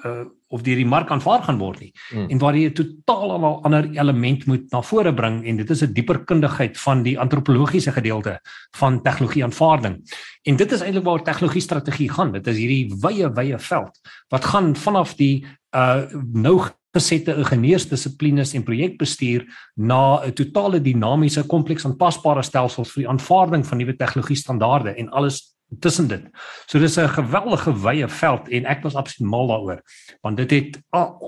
uh, 0.09 0.25
of 0.49 0.63
deur 0.65 0.81
die 0.81 0.89
mark 0.89 1.11
aanvaar 1.13 1.43
gaan 1.45 1.59
word 1.61 1.83
nie 1.85 1.91
hmm. 2.09 2.31
en 2.33 2.41
waar 2.43 2.57
jy 2.57 2.71
'n 2.71 2.75
totaal 2.79 3.35
ander 3.65 3.89
element 3.93 4.47
moet 4.47 4.65
na 4.73 4.81
vore 4.83 5.13
bring 5.15 5.43
en 5.45 5.61
dit 5.61 5.71
is 5.71 5.83
'n 5.83 5.93
dieper 5.93 6.25
kundigheid 6.25 6.79
van 6.79 7.03
die 7.03 7.19
antropologiese 7.19 7.93
gedeelte 7.93 8.39
van 8.77 9.03
tegnologie 9.03 9.45
aanvaarding. 9.45 10.01
En 10.45 10.57
dit 10.57 10.73
is 10.73 10.81
eintlik 10.81 11.05
waar 11.05 11.23
tegnologie 11.23 11.63
strategie 11.63 12.11
gaan. 12.11 12.33
Dit 12.33 12.47
is 12.47 12.57
hierdie 12.57 12.95
wye 13.03 13.29
wye 13.35 13.59
veld 13.59 14.01
wat 14.29 14.45
gaan 14.45 14.77
vanaf 14.77 15.15
die 15.17 15.45
uh 15.77 16.09
nou 16.33 16.61
gesette 16.97 17.35
ingenieursdissiplines 17.37 18.55
en 18.55 18.65
projekbestuur 18.65 19.45
na 19.77 20.25
'n 20.25 20.33
totale 20.33 20.81
dinamiese 20.81 21.47
kompleks 21.47 21.85
aanpasbare 21.85 22.43
stelsels 22.43 22.93
vir 22.93 23.03
die 23.03 23.09
aanvaarding 23.09 23.67
van 23.67 23.79
nuwe 23.79 23.97
tegnologie 23.97 24.37
standaarde 24.37 24.95
en 24.97 25.11
alles 25.11 25.58
tussen 25.81 26.09
dit. 26.09 26.23
So 26.67 26.79
dis 26.79 26.97
'n 26.97 27.09
geweldige 27.09 27.73
wye 27.73 28.09
veld 28.09 28.49
en 28.49 28.65
ek 28.65 28.83
was 28.83 28.95
absoluut 28.95 29.31
mal 29.31 29.47
daaroor 29.47 29.83
want 30.23 30.37
dit 30.37 30.51
het 30.51 30.79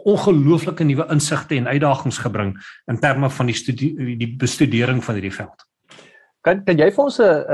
ongelooflike 0.05 0.85
nuwe 0.85 1.07
insigte 1.11 1.55
en 1.55 1.69
uitdagings 1.69 2.19
gebring 2.19 2.57
in 2.87 2.99
terme 2.99 3.31
van 3.31 3.47
die 3.47 3.55
studie 3.55 4.17
die 4.17 4.37
bestudering 4.37 5.05
van 5.05 5.15
hierdie 5.15 5.35
veld. 5.35 5.67
Kan 6.41 6.65
kan 6.65 6.79
jy 6.79 6.91
vir 6.91 7.05
ons 7.05 7.21
'n 7.21 7.45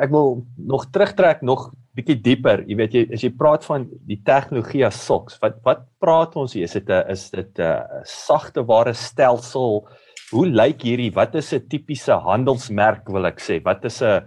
ek 0.00 0.10
wil 0.10 0.46
nog 0.56 0.90
terugtrek 0.90 1.42
nog 1.42 1.72
bietjie 1.96 2.20
dieper. 2.22 2.62
Jy 2.68 2.76
weet 2.78 2.94
jy 2.94 3.02
as 3.12 3.24
jy 3.24 3.30
praat 3.36 3.64
van 3.66 3.88
die 4.06 4.20
tegnologie 4.24 4.84
as 4.86 5.00
soks, 5.06 5.38
wat 5.42 5.58
wat 5.66 5.84
praat 6.02 6.36
ons 6.36 6.54
hier? 6.54 6.64
Is 6.64 6.72
dit 6.72 6.88
'n 6.88 7.10
is 7.10 7.30
dit 7.30 7.58
'n 7.58 8.04
sagte 8.04 8.64
ware 8.64 8.94
stelsel? 8.94 9.88
Hoe 10.30 10.46
lyk 10.46 10.84
hierdie? 10.86 11.10
Wat 11.10 11.34
is 11.34 11.52
'n 11.52 11.66
tipiese 11.66 12.14
handelsmerk 12.14 13.08
wil 13.10 13.26
ek 13.26 13.40
sê? 13.42 13.58
Wat 13.64 13.84
is 13.84 14.00
'n 14.02 14.22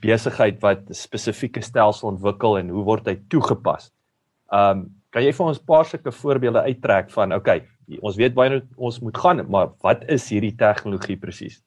besigheid 0.00 0.60
wat 0.62 0.88
'n 0.88 0.94
spesifieke 0.94 1.60
stelsel 1.60 2.10
ontwikkel 2.10 2.58
en 2.58 2.68
hoe 2.68 2.84
word 2.84 3.06
hy 3.06 3.16
toegepas? 3.28 3.90
Um 4.52 4.94
kan 5.10 5.24
jy 5.24 5.32
vir 5.32 5.46
ons 5.46 5.58
'n 5.58 5.66
paar 5.66 5.84
sulke 5.84 6.12
voorbeelde 6.12 6.62
uittrek 6.62 7.10
van 7.10 7.32
okay, 7.32 7.66
ons 8.00 8.16
weet 8.16 8.34
baie 8.34 8.62
ons 8.76 9.00
moet 9.00 9.16
gaan, 9.16 9.50
maar 9.50 9.70
wat 9.82 10.04
is 10.08 10.30
hierdie 10.30 10.54
tegnologie 10.56 11.16
presies? 11.16 11.62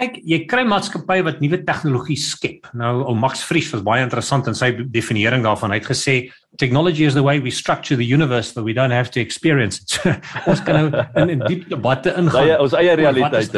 Kyk, 0.00 0.14
jy 0.24 0.38
kry 0.48 0.62
maatskappye 0.64 1.24
wat 1.26 1.42
nuwe 1.44 1.58
tegnologie 1.66 2.16
skep. 2.16 2.70
Nou, 2.72 3.02
ou 3.04 3.16
Max 3.20 3.42
Frisch 3.44 3.68
was 3.74 3.82
baie 3.84 4.00
interessant 4.00 4.48
in 4.48 4.56
sy 4.56 4.70
definiering 4.94 5.44
daarvan. 5.44 5.74
Hy 5.74 5.80
het 5.82 5.90
gesê 5.90 6.14
technology 6.60 7.04
is 7.04 7.16
the 7.18 7.24
way 7.24 7.36
we 7.38 7.52
structure 7.52 7.98
the 8.00 8.06
universe 8.06 8.54
that 8.56 8.64
we 8.64 8.72
don't 8.72 8.96
have 8.96 9.12
to 9.12 9.20
experience 9.20 9.82
it. 9.82 9.98
ons 10.50 10.64
kan 10.64 10.80
nou 10.80 11.04
in 11.20 11.36
'n 11.36 11.44
diep 11.44 11.68
debatte 11.68 12.14
ingaan. 12.16 12.48
Ja, 12.48 12.56
ons 12.64 12.72
eie 12.72 12.96
realiteit. 12.96 13.52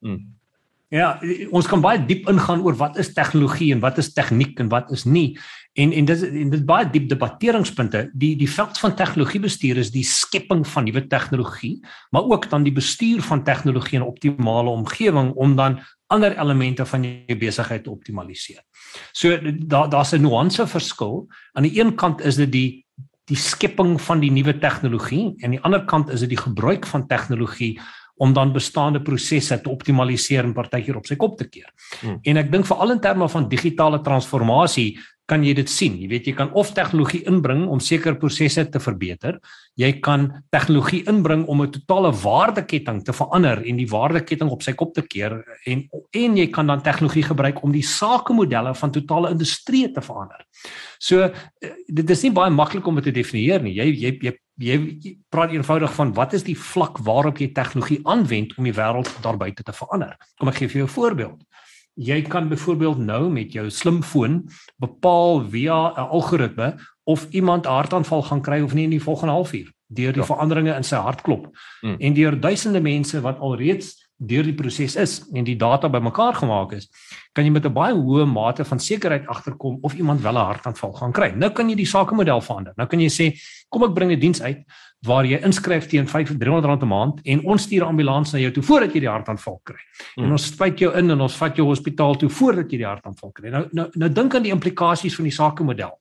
Hmm. 0.00 0.35
Ja, 0.94 1.16
ons 1.50 1.66
kan 1.66 1.80
baie 1.82 1.98
diep 1.98 2.28
ingaan 2.30 2.60
oor 2.62 2.76
wat 2.78 2.98
is 3.02 3.08
tegnologie 3.14 3.72
en 3.74 3.80
wat 3.82 3.96
is 3.98 4.12
tegniek 4.14 4.60
en 4.62 4.68
wat 4.70 4.92
is 4.94 5.02
nie. 5.04 5.32
En 5.74 5.90
en 5.92 6.06
dit 6.06 6.22
en 6.22 6.52
dit 6.52 6.62
baie 6.66 6.86
diep 6.92 7.08
debatteringspunte. 7.10 8.04
Die 8.14 8.36
die 8.38 8.50
veld 8.50 8.78
van 8.78 8.94
tegnologiebestuur 8.94 9.80
is 9.82 9.90
die 9.90 10.04
skepping 10.06 10.62
van 10.66 10.86
nuwe 10.86 11.02
tegnologie, 11.10 11.80
maar 12.14 12.30
ook 12.30 12.46
dan 12.50 12.62
die 12.62 12.74
bestuur 12.76 13.22
van 13.26 13.42
tegnologie 13.42 13.98
in 13.98 14.04
'n 14.04 14.12
optimale 14.14 14.70
omgewing 14.70 15.32
om 15.34 15.56
dan 15.56 15.80
ander 16.06 16.38
elemente 16.38 16.86
van 16.86 17.02
jou 17.02 17.38
besigheid 17.38 17.84
te 17.84 17.90
optimaliseer. 17.90 18.62
So 19.12 19.38
daar 19.66 19.90
daar's 19.90 20.12
'n 20.12 20.22
nuance 20.22 20.66
verskil. 20.66 21.26
Aan 21.52 21.62
die 21.62 21.80
een 21.80 21.94
kant 21.94 22.20
is 22.20 22.36
dit 22.36 22.52
die 22.52 22.86
die 23.24 23.36
skepping 23.36 24.00
van 24.00 24.20
die 24.20 24.30
nuwe 24.30 24.58
tegnologie 24.58 25.34
en 25.36 25.44
aan 25.44 25.50
die 25.50 25.62
ander 25.62 25.84
kant 25.84 26.10
is 26.10 26.20
dit 26.20 26.28
die 26.28 26.38
gebruik 26.38 26.86
van 26.86 27.06
tegnologie 27.06 27.80
om 28.16 28.32
dan 28.32 28.52
bestaande 28.52 29.02
prosesse 29.04 29.58
te 29.60 29.70
optimaliseer 29.70 30.44
en 30.44 30.54
partykeer 30.56 30.96
op 30.96 31.08
sy 31.08 31.18
kop 31.20 31.36
te 31.38 31.48
keer. 31.48 31.68
Hmm. 32.00 32.18
En 32.24 32.40
ek 32.40 32.50
dink 32.52 32.68
veral 32.68 32.96
in 32.96 33.02
terme 33.04 33.28
van 33.28 33.48
digitale 33.48 34.00
transformasie 34.04 34.94
kan 35.26 35.42
jy 35.42 35.56
dit 35.58 35.70
sien. 35.70 35.96
Jy 35.98 36.06
weet 36.10 36.28
jy 36.30 36.34
kan 36.38 36.52
of 36.54 36.70
tegnologie 36.76 37.24
inbring 37.26 37.64
om 37.66 37.80
sekere 37.82 38.18
prosesse 38.18 38.62
te 38.70 38.80
verbeter. 38.82 39.40
Jy 39.78 39.90
kan 40.04 40.28
tegnologie 40.54 41.02
inbring 41.10 41.44
om 41.50 41.62
'n 41.62 41.70
totale 41.70 42.12
waardeketting 42.12 43.02
te 43.04 43.12
verander 43.12 43.62
en 43.66 43.76
die 43.76 43.88
waardeketting 43.90 44.50
op 44.50 44.62
sy 44.62 44.72
kop 44.72 44.94
te 44.94 45.02
keer 45.02 45.42
en 45.66 45.88
en 46.12 46.36
jy 46.36 46.46
kan 46.46 46.66
dan 46.66 46.82
tegnologie 46.82 47.22
gebruik 47.22 47.62
om 47.62 47.72
die 47.72 47.82
sakemodelle 47.82 48.74
van 48.74 48.90
totale 48.90 49.30
industrie 49.30 49.92
te 49.92 50.00
verander. 50.00 50.46
So 50.98 51.20
eh, 51.22 51.70
dit 51.86 52.10
is 52.10 52.22
nie 52.22 52.32
baie 52.32 52.50
maklik 52.50 52.86
om 52.86 52.94
dit 52.94 53.04
te 53.04 53.10
definieer 53.10 53.62
nie. 53.62 53.74
Jy 53.74 53.86
jy 53.94 54.18
jy 54.22 54.32
jy 54.58 55.18
praat 55.28 55.50
eenvoudig 55.50 55.92
van 55.92 56.14
wat 56.14 56.32
is 56.32 56.44
die 56.44 56.56
vlak 56.56 56.98
waarop 56.98 57.38
jy 57.38 57.52
tegnologie 57.52 58.00
aanwend 58.04 58.56
om 58.56 58.64
die 58.64 58.72
wêreld 58.72 59.10
daarbuiten 59.22 59.64
te 59.64 59.72
verander. 59.72 60.16
Kom 60.38 60.48
ek 60.48 60.54
gee 60.54 60.68
vir 60.68 60.78
jou 60.78 60.86
'n 60.86 60.94
voorbeeld. 60.94 61.42
Jy 61.96 62.22
kan 62.28 62.48
byvoorbeeld 62.48 62.98
nou 62.98 63.30
met 63.32 63.52
jou 63.52 63.70
slimfoon 63.70 64.42
bepaal 64.76 65.40
via 65.48 65.92
'n 65.96 66.08
algoritme 66.12 66.76
of 67.04 67.26
iemand 67.30 67.66
'n 67.66 67.70
hartaanval 67.70 68.22
gaan 68.22 68.42
kry 68.42 68.60
of 68.60 68.74
nie 68.74 68.84
in 68.84 68.90
die 68.90 69.02
volgende 69.02 69.32
halfuur 69.32 69.72
deur 69.86 70.12
die 70.12 70.20
ja. 70.20 70.26
veranderinge 70.26 70.74
in 70.74 70.84
sy 70.84 70.96
hartklop. 70.96 71.56
Hmm. 71.80 71.96
En 71.98 72.14
deur 72.14 72.40
duisende 72.40 72.80
mense 72.80 73.20
wat 73.20 73.38
alreeds 73.38 74.05
deur 74.16 74.46
die 74.46 74.54
proses 74.56 74.96
is 74.96 75.18
en 75.34 75.44
die 75.44 75.56
data 75.60 75.88
bymekaar 75.92 76.38
gemaak 76.40 76.72
is, 76.72 76.88
kan 77.36 77.44
jy 77.44 77.50
met 77.50 77.66
'n 77.66 77.72
baie 77.72 77.94
hoë 77.94 78.26
mate 78.26 78.64
van 78.64 78.78
sekerheid 78.78 79.26
agterkom 79.28 79.78
of 79.82 79.94
iemand 79.94 80.22
wel 80.22 80.32
'n 80.32 80.46
hartaanval 80.46 80.92
gaan 80.92 81.12
kry. 81.12 81.32
Nou 81.36 81.50
kan 81.50 81.68
jy 81.68 81.76
die 81.76 81.86
sakemodel 81.86 82.40
verander. 82.40 82.72
Nou 82.76 82.88
kan 82.88 83.00
jy 83.00 83.08
sê, 83.08 83.38
kom 83.68 83.82
ek 83.84 83.94
bring 83.94 84.12
'n 84.12 84.20
diens 84.20 84.40
uit 84.40 84.64
waar 85.04 85.24
jy 85.24 85.38
inskryf 85.44 85.86
teen 85.88 86.06
500 86.08 86.64
rand 86.64 86.82
'n 86.82 86.88
maand 86.88 87.20
en 87.24 87.44
ons 87.44 87.62
stuur 87.62 87.82
'n 87.82 87.88
ambulans 87.88 88.32
na 88.32 88.38
jou 88.38 88.50
toe 88.50 88.62
voordat 88.62 88.94
jy 88.94 89.00
die 89.00 89.08
hartaanval 89.08 89.60
kry. 89.62 89.82
Hmm. 90.14 90.24
En 90.24 90.32
ons 90.32 90.46
spuit 90.46 90.78
jou 90.78 90.92
in 90.96 91.10
en 91.10 91.20
ons 91.20 91.36
vat 91.36 91.56
jou 91.56 91.66
hospitaal 91.66 92.16
toe 92.16 92.28
voordat 92.28 92.70
jy 92.70 92.78
die 92.78 92.86
hartaanval 92.86 93.32
kry. 93.32 93.50
Nou 93.50 93.68
nou 93.72 93.90
nou 93.94 94.08
dink 94.08 94.34
aan 94.34 94.42
die 94.42 94.52
implikasies 94.52 95.14
van 95.14 95.24
die 95.24 95.32
sakemodel. 95.32 95.98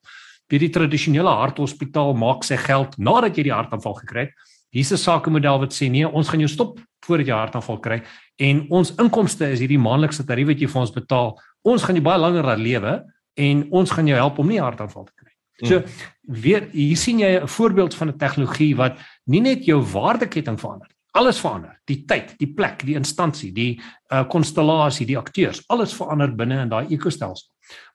Wie 0.48 0.60
die 0.60 0.70
tradisionele 0.70 1.30
harthospitaal 1.30 2.14
maak 2.14 2.44
sy 2.44 2.56
geld 2.56 2.98
nadat 2.98 3.36
jy 3.36 3.44
die 3.44 3.54
hartaanval 3.54 3.94
gekry 3.94 4.20
het. 4.20 4.34
Hier's 4.72 4.92
'n 4.92 4.98
sakemodel 4.98 5.60
wat 5.60 5.74
sê 5.74 5.90
nee, 5.90 6.08
ons 6.08 6.28
gaan 6.28 6.40
jou 6.40 6.50
stop 6.50 6.80
voordat 7.06 7.28
jy 7.30 7.38
hartaanval 7.38 7.80
kry 7.84 8.00
en 8.42 8.66
ons 8.70 8.94
inkomste 9.02 9.48
is 9.54 9.62
hierdie 9.64 9.82
maandelikse 9.82 10.26
tarief 10.28 10.48
wat 10.52 10.62
jy 10.62 10.68
vir 10.72 10.82
ons 10.82 10.96
betaal. 10.96 11.36
Ons 11.64 11.86
gaan 11.86 11.96
jou 11.96 12.04
baie 12.06 12.20
langer 12.20 12.44
laat 12.44 12.60
lewe 12.62 12.98
en 13.36 13.64
ons 13.72 13.92
gaan 13.92 14.08
jou 14.08 14.18
help 14.18 14.40
om 14.40 14.52
nie 14.52 14.62
hartaanval 14.62 15.08
te 15.08 15.16
kry. 15.16 15.32
So 15.64 15.80
hmm. 15.80 16.42
weer 16.44 16.68
hier 16.74 17.00
sien 17.00 17.20
jy 17.20 17.40
'n 17.40 17.48
voorbeeld 17.48 17.96
van 17.96 18.10
'n 18.10 18.18
tegnologie 18.18 18.76
wat 18.76 19.00
nie 19.26 19.42
net 19.42 19.66
jou 19.66 19.80
waardeketting 19.82 20.60
verander. 20.60 20.90
Alles 21.16 21.40
verander. 21.40 21.80
Die 21.88 22.04
tyd, 22.06 22.36
die 22.40 22.54
plek, 22.54 22.84
die 22.84 22.96
instansie, 22.96 23.52
die 23.54 23.80
uh 24.12 24.26
konstellasie, 24.28 25.06
die 25.06 25.18
akteurs, 25.18 25.64
alles 25.68 25.94
verander 25.94 26.36
binne 26.36 26.62
in 26.62 26.70
daai 26.70 26.88
ekostelsel. 26.92 27.48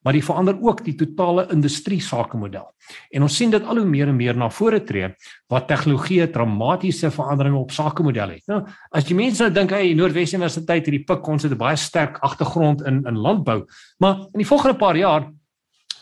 Maar 0.03 0.17
dit 0.17 0.25
verander 0.25 0.57
ook 0.63 0.85
die 0.85 0.95
totale 0.95 1.47
industrie 1.53 2.01
sakemodel. 2.01 2.67
En 3.11 3.23
ons 3.23 3.37
sien 3.37 3.51
dit 3.51 3.65
al 3.65 3.83
hoe 3.83 3.87
meer 3.87 4.09
en 4.09 4.17
meer 4.17 4.37
na 4.37 4.51
vore 4.51 4.83
tree 4.85 5.11
wat 5.53 5.69
tegnologie 5.69 6.31
dramatiese 6.31 7.11
veranderinge 7.11 7.59
op 7.59 7.75
sakemodelle 7.75 8.39
het. 8.39 8.47
Nou, 8.47 8.63
as 8.91 9.09
jy 9.09 9.17
mense 9.19 9.43
nou 9.43 9.53
dink, 9.55 9.71
hey, 9.71 9.93
Noordwes 9.95 10.33
Universiteit 10.33 10.87
het 10.87 10.95
die 10.95 11.05
pik 11.05 11.29
ons 11.29 11.43
het 11.43 11.53
'n 11.53 11.61
baie 11.61 11.77
sterk 11.77 12.19
agtergrond 12.19 12.83
in 12.83 13.05
in 13.07 13.17
landbou, 13.17 13.67
maar 13.99 14.27
in 14.33 14.41
die 14.43 14.47
volgende 14.47 14.77
paar 14.77 14.97
jaar 14.97 15.31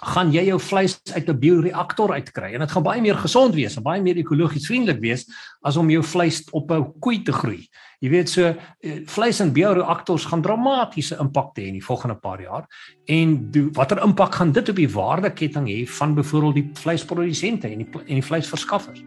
gaan 0.01 0.33
jy 0.33 0.45
jou 0.49 0.59
vleis 0.61 0.99
uit 1.15 1.29
'n 1.29 1.39
bioreaktor 1.39 2.13
uitkry 2.13 2.55
en 2.55 2.61
dit 2.61 2.71
gaan 2.71 2.83
baie 2.83 3.01
meer 3.01 3.17
gesond 3.17 3.55
wees 3.55 3.77
en 3.77 3.83
baie 3.83 4.03
meer 4.03 4.17
ekologies 4.17 4.67
vriendelik 4.67 5.01
wees 5.01 5.27
as 5.63 5.77
om 5.77 5.91
jou 5.91 6.03
vleis 6.03 6.45
op 6.53 6.71
'n 6.71 6.93
koei 7.01 7.23
te 7.23 7.33
groei. 7.33 7.69
Jy 8.01 8.11
weet 8.11 8.29
so 8.29 8.43
eh, 8.45 9.03
vleis 9.07 9.41
in 9.41 9.53
bioreaktors 9.53 10.25
gaan 10.25 10.43
dramatiese 10.43 11.19
impak 11.21 11.57
hê 11.59 11.67
in 11.67 11.75
die 11.75 11.85
volgende 11.85 12.15
paar 12.15 12.41
jaar 12.41 12.67
en 13.07 13.51
watter 13.73 14.03
impak 14.03 14.35
gaan 14.35 14.53
dit 14.53 14.69
op 14.69 14.77
die 14.77 14.89
waardeketting 14.89 15.67
hê 15.69 15.87
van 15.87 16.15
byvoorbeeld 16.15 16.55
die 16.55 16.71
vleisprodusente 16.75 17.69
en 17.69 17.79
die 17.79 17.89
en 18.07 18.15
die 18.15 18.23
vleisverskaffers? 18.23 19.03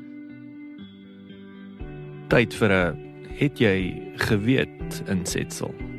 Tyd 2.28 2.54
vir 2.54 2.70
'n 2.70 3.12
Het 3.42 3.58
jy 3.58 3.78
geweet 4.16 5.04
insetsel? 5.10 5.91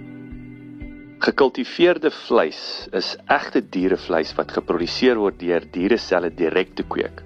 Gekultiveerde 1.22 2.10
vleis 2.10 2.88
is 2.98 3.12
egte 3.30 3.60
dierevleis 3.74 4.32
wat 4.34 4.50
geproduseer 4.56 5.20
word 5.22 5.36
deur 5.38 5.62
diereselle 5.70 6.32
direk 6.34 6.72
te 6.74 6.82
kweek. 6.82 7.20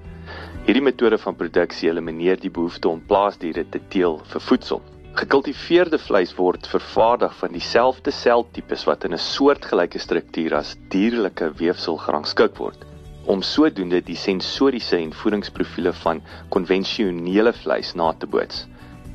Hierdie 0.66 0.82
metode 0.85 1.16
van 1.22 1.37
produksie 1.38 1.88
elimineer 1.88 2.37
die 2.42 2.50
behoefte 2.52 2.90
om 2.90 2.98
plaasdiere 3.09 3.62
te 3.72 3.80
teel 3.94 4.18
vir 4.32 4.42
voedsel. 4.50 4.82
Gekultiveerde 5.16 5.96
vleis 6.02 6.35
word 6.37 6.68
vervaardig 6.68 7.32
van 7.38 7.56
dieselfde 7.56 8.12
seltipes 8.12 8.85
wat 8.85 9.06
in 9.09 9.16
'n 9.16 9.22
soortgelyke 9.28 10.02
struktuur 10.04 10.56
as 10.59 10.74
dierlike 10.92 11.48
weefsel 11.62 11.96
gerangskik 11.96 12.61
word 12.61 12.85
om 13.24 13.40
sodoende 13.42 14.02
die 14.02 14.18
sensoriese 14.24 14.98
en 14.98 15.14
voedingsprofiele 15.22 15.94
van 16.02 16.20
konvensionele 16.50 17.54
vleis 17.62 17.94
na 17.94 18.12
te 18.12 18.26
boots. 18.26 18.66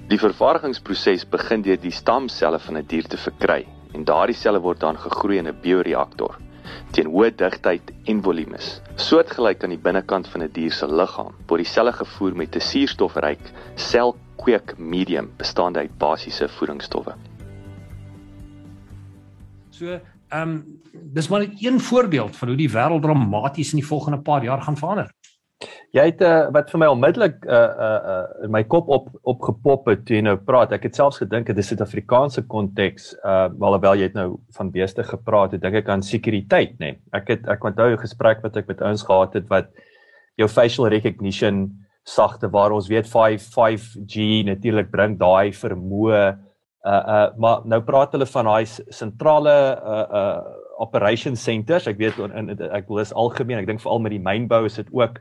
Die 0.10 0.18
vervaardigingsproses 0.18 1.30
begin 1.30 1.62
deur 1.62 1.78
die 1.78 1.94
stamselle 2.02 2.60
van 2.60 2.78
'n 2.78 2.82
die 2.82 2.98
dier 2.98 3.08
te 3.14 3.22
verkry 3.28 3.68
en 3.94 4.04
daardie 4.04 4.36
selle 4.36 4.60
word 4.60 4.80
dan 4.80 4.98
gegroei 4.98 5.38
in 5.38 5.48
'n 5.48 5.62
bioreaktor 5.62 6.38
teen 6.96 7.08
hoë 7.08 7.32
digtheid 7.40 7.92
en 8.12 8.22
volumes. 8.24 8.82
Soortgelyk 8.96 9.64
aan 9.64 9.74
die 9.76 9.84
binnekant 9.88 10.28
van 10.28 10.44
'n 10.44 10.52
die 10.52 10.62
dier 10.62 10.72
se 10.72 10.88
liggaam 10.88 11.34
word 11.48 11.64
die 11.64 11.74
selle 11.74 11.92
gevoer 11.92 12.36
met 12.36 12.56
'n 12.56 12.60
suurstofryk 12.60 13.52
selkweek 13.76 14.78
medium 14.78 15.32
bestaande 15.38 15.80
uit 15.80 15.98
basiese 15.98 16.48
voedingsstowwe. 16.48 17.16
So, 19.70 20.00
ehm 20.30 20.50
um, 20.50 20.82
dis 20.94 21.30
maar 21.30 21.40
net 21.40 21.64
een 21.64 21.80
voorbeeld 21.80 22.36
van 22.36 22.48
hoe 22.48 22.58
die 22.58 22.70
wêreld 22.70 23.02
dramaties 23.02 23.72
in 23.74 23.80
die 23.80 23.88
volgende 23.88 24.22
paar 24.22 24.44
jaar 24.44 24.62
gaan 24.62 24.78
verander. 24.78 25.12
Jy 25.92 26.06
het 26.08 26.22
uh, 26.24 26.46
wat 26.56 26.70
vir 26.72 26.80
my 26.80 26.88
onmiddellik 26.88 27.42
uh 27.44 27.58
uh 27.86 28.12
uh 28.12 28.46
in 28.46 28.52
my 28.54 28.62
kop 28.64 28.88
op 28.96 29.10
opgepop 29.28 29.90
het 29.92 30.06
toe 30.08 30.16
jy 30.16 30.22
nou 30.24 30.38
praat. 30.40 30.72
Ek 30.72 30.86
het 30.88 30.96
selfs 30.96 31.20
gedink 31.20 31.50
dit 31.50 31.58
is 31.58 31.68
'n 31.68 31.76
Suid-Afrikaanse 31.76 32.46
konteks 32.48 33.12
uh 33.28 33.50
alhoewel 33.60 34.00
jy 34.00 34.08
het 34.08 34.16
nou 34.16 34.40
van 34.56 34.72
beeste 34.72 35.04
gepraat, 35.04 35.52
het 35.52 35.62
dink 35.62 35.76
ek 35.76 35.90
aan 35.90 36.02
sekuriteit, 36.02 36.80
nê. 36.80 36.96
Nee. 36.96 37.00
Ek 37.12 37.28
het 37.28 37.48
ek 37.48 37.64
onthou 37.64 37.92
'n 37.92 37.98
gesprek 37.98 38.40
wat 38.42 38.56
ek 38.56 38.68
met 38.68 38.82
ouens 38.82 39.04
gehad 39.04 39.34
het 39.34 39.50
wat 39.50 39.68
jou 40.38 40.48
facial 40.48 40.88
recognition 40.88 41.76
sagte 42.06 42.48
waar 42.48 42.72
ons 42.72 42.88
weet 42.88 43.08
5 43.08 43.52
5G 43.52 44.46
natuurlik 44.46 44.92
bring 44.92 45.20
daai 45.20 45.52
vermoë 45.52 46.38
uh 46.88 47.04
uh 47.16 47.28
maar 47.38 47.62
nou 47.66 47.82
praat 47.82 48.14
hulle 48.14 48.26
van 48.26 48.46
daai 48.46 48.66
sentrale 48.66 49.76
uh 49.84 50.08
uh 50.08 50.42
operation 50.80 51.36
centers. 51.36 51.86
Ek 51.88 51.98
weet 51.98 52.18
in 52.18 52.50
ek 52.72 52.88
wil 52.88 53.00
is 53.00 53.14
algemeen. 53.14 53.60
Ek 53.60 53.68
dink 53.68 53.82
veral 53.82 54.00
met 54.00 54.12
die 54.12 54.24
mynbou 54.24 54.66
is 54.66 54.76
dit 54.76 54.88
ook 54.92 55.20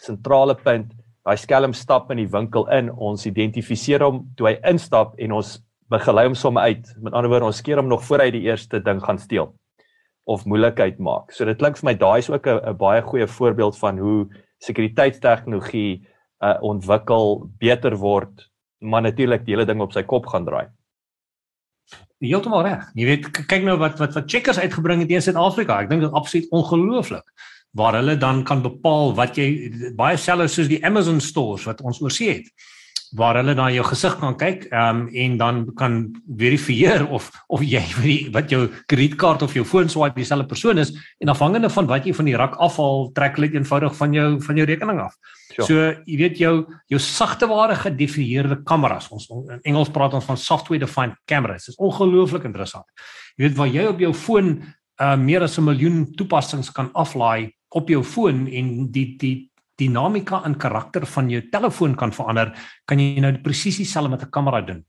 sentrale 0.00 0.56
punt. 0.64 0.92
Daai 1.26 1.36
skelm 1.36 1.74
stap 1.76 2.10
in 2.14 2.22
die 2.22 2.30
winkel 2.30 2.66
in. 2.72 2.90
Ons 2.90 3.26
identifiseer 3.28 4.04
hom 4.04 4.24
toe 4.38 4.50
hy 4.50 4.56
instap 4.70 5.16
en 5.20 5.36
ons 5.38 5.58
begelei 5.92 6.26
hom 6.28 6.36
sommer 6.38 6.70
uit. 6.70 6.92
Met 7.02 7.16
ander 7.16 7.30
woorde, 7.32 7.50
ons 7.50 7.60
skeer 7.60 7.80
hom 7.80 7.90
nog 7.90 8.04
voor 8.06 8.24
hy 8.24 8.30
die 8.34 8.46
eerste 8.48 8.80
ding 8.84 9.02
gaan 9.04 9.20
steel 9.20 9.52
of 10.30 10.44
moeilikheid 10.46 11.00
maak. 11.02 11.32
So 11.34 11.44
dit 11.48 11.58
klink 11.58 11.78
vir 11.80 11.90
my 11.90 11.94
daai 11.98 12.18
is 12.20 12.30
ook 12.30 12.46
'n 12.46 12.76
baie 12.78 13.02
goeie 13.02 13.26
voorbeeld 13.26 13.78
van 13.78 13.98
hoe 13.98 14.28
sekuriteitstegnologie 14.62 16.06
uh 16.40 16.56
ontwikkel 16.62 17.50
beter 17.58 17.96
word, 17.96 18.48
maar 18.80 19.02
natuurlik 19.02 19.44
die 19.44 19.54
hele 19.54 19.66
ding 19.66 19.80
op 19.80 19.92
sy 19.92 20.02
kop 20.02 20.26
gaan 20.26 20.44
draai. 20.44 20.68
Heeltemal 22.20 22.62
reg. 22.62 22.84
Jy 22.94 23.04
weet 23.06 23.30
kyk 23.46 23.64
nou 23.64 23.76
wat 23.78 23.98
wat 23.98 24.14
wat 24.14 24.30
checkers 24.30 24.58
uitgebring 24.58 25.00
het 25.00 25.10
in 25.10 25.22
Suid-Afrika. 25.22 25.80
Ek 25.80 25.88
dink 25.88 26.00
dit 26.00 26.10
is 26.10 26.16
absoluut 26.16 26.48
ongelooflik 26.50 27.24
waar 27.76 27.94
hulle 28.00 28.16
dan 28.18 28.44
kan 28.44 28.62
bepaal 28.62 29.14
wat 29.14 29.38
jy 29.38 29.70
baie 29.96 30.18
sellers 30.18 30.54
soos 30.54 30.68
die 30.70 30.82
Amazon 30.86 31.20
stores 31.20 31.66
wat 31.68 31.82
ons 31.86 32.00
oorsee 32.02 32.40
het 32.40 32.50
waar 33.18 33.40
hulle 33.40 33.56
na 33.58 33.66
jou 33.74 33.82
gesig 33.88 34.14
kan 34.20 34.36
kyk 34.38 34.66
um, 34.70 35.02
en 35.08 35.36
dan 35.38 35.62
kan 35.78 35.96
verifieer 36.38 37.02
of 37.10 37.30
of 37.50 37.62
jy 37.66 37.82
wat 38.36 38.52
jou 38.52 38.68
kredietkaart 38.90 39.42
of 39.42 39.54
jou 39.54 39.64
foon 39.66 39.90
swipe 39.90 40.18
dieselfde 40.18 40.46
persoon 40.50 40.78
is 40.78 40.92
en 41.18 41.32
afhangende 41.32 41.70
van 41.74 41.88
wat 41.90 42.06
jy 42.06 42.14
van 42.14 42.30
die 42.30 42.36
rak 42.38 42.54
afhaal 42.62 43.10
trek 43.16 43.38
hulle 43.38 43.50
eenvoudig 43.56 43.96
van 43.98 44.14
jou 44.14 44.28
van 44.46 44.62
jou 44.62 44.66
rekening 44.70 45.02
af. 45.02 45.16
Sure. 45.50 45.66
So 45.66 45.86
jy 46.06 46.18
weet 46.22 46.38
jou 46.38 46.54
jou 46.92 47.02
sagte 47.02 47.48
ware 47.50 47.74
gedefinieerde 47.74 48.62
kameras. 48.66 49.10
Ons 49.10 49.26
in 49.30 49.58
Engels 49.64 49.90
praat 49.90 50.14
ons 50.14 50.26
van 50.26 50.38
software 50.38 50.82
defined 50.84 51.18
cameras. 51.26 51.66
Dit 51.66 51.74
is 51.74 51.82
ongelooflik 51.82 52.46
interessant. 52.46 52.86
Jy 53.36 53.48
weet 53.48 53.58
waar 53.58 53.74
jy 53.74 53.88
op 53.90 54.04
jou 54.06 54.12
foon 54.14 54.52
uh, 55.00 55.16
meer 55.18 55.42
as 55.42 55.58
'n 55.58 55.66
miljoen 55.66 56.04
toepassings 56.14 56.70
kan 56.70 56.90
aflaai 56.94 57.50
op 57.74 57.88
jou 57.88 58.02
foon 58.04 58.46
en 58.46 58.90
die 58.92 59.16
die 59.20 59.36
dinamika 59.80 60.42
en 60.44 60.58
karakter 60.60 61.06
van 61.08 61.30
jou 61.32 61.40
telefoon 61.52 61.94
kan 61.96 62.12
verander, 62.12 62.52
kan 62.84 63.00
jy 63.00 63.20
nou 63.22 63.32
presies 63.44 63.80
dieselfde 63.80 64.10
met 64.10 64.22
'n 64.22 64.30
kamera 64.30 64.60
doen. 64.60 64.84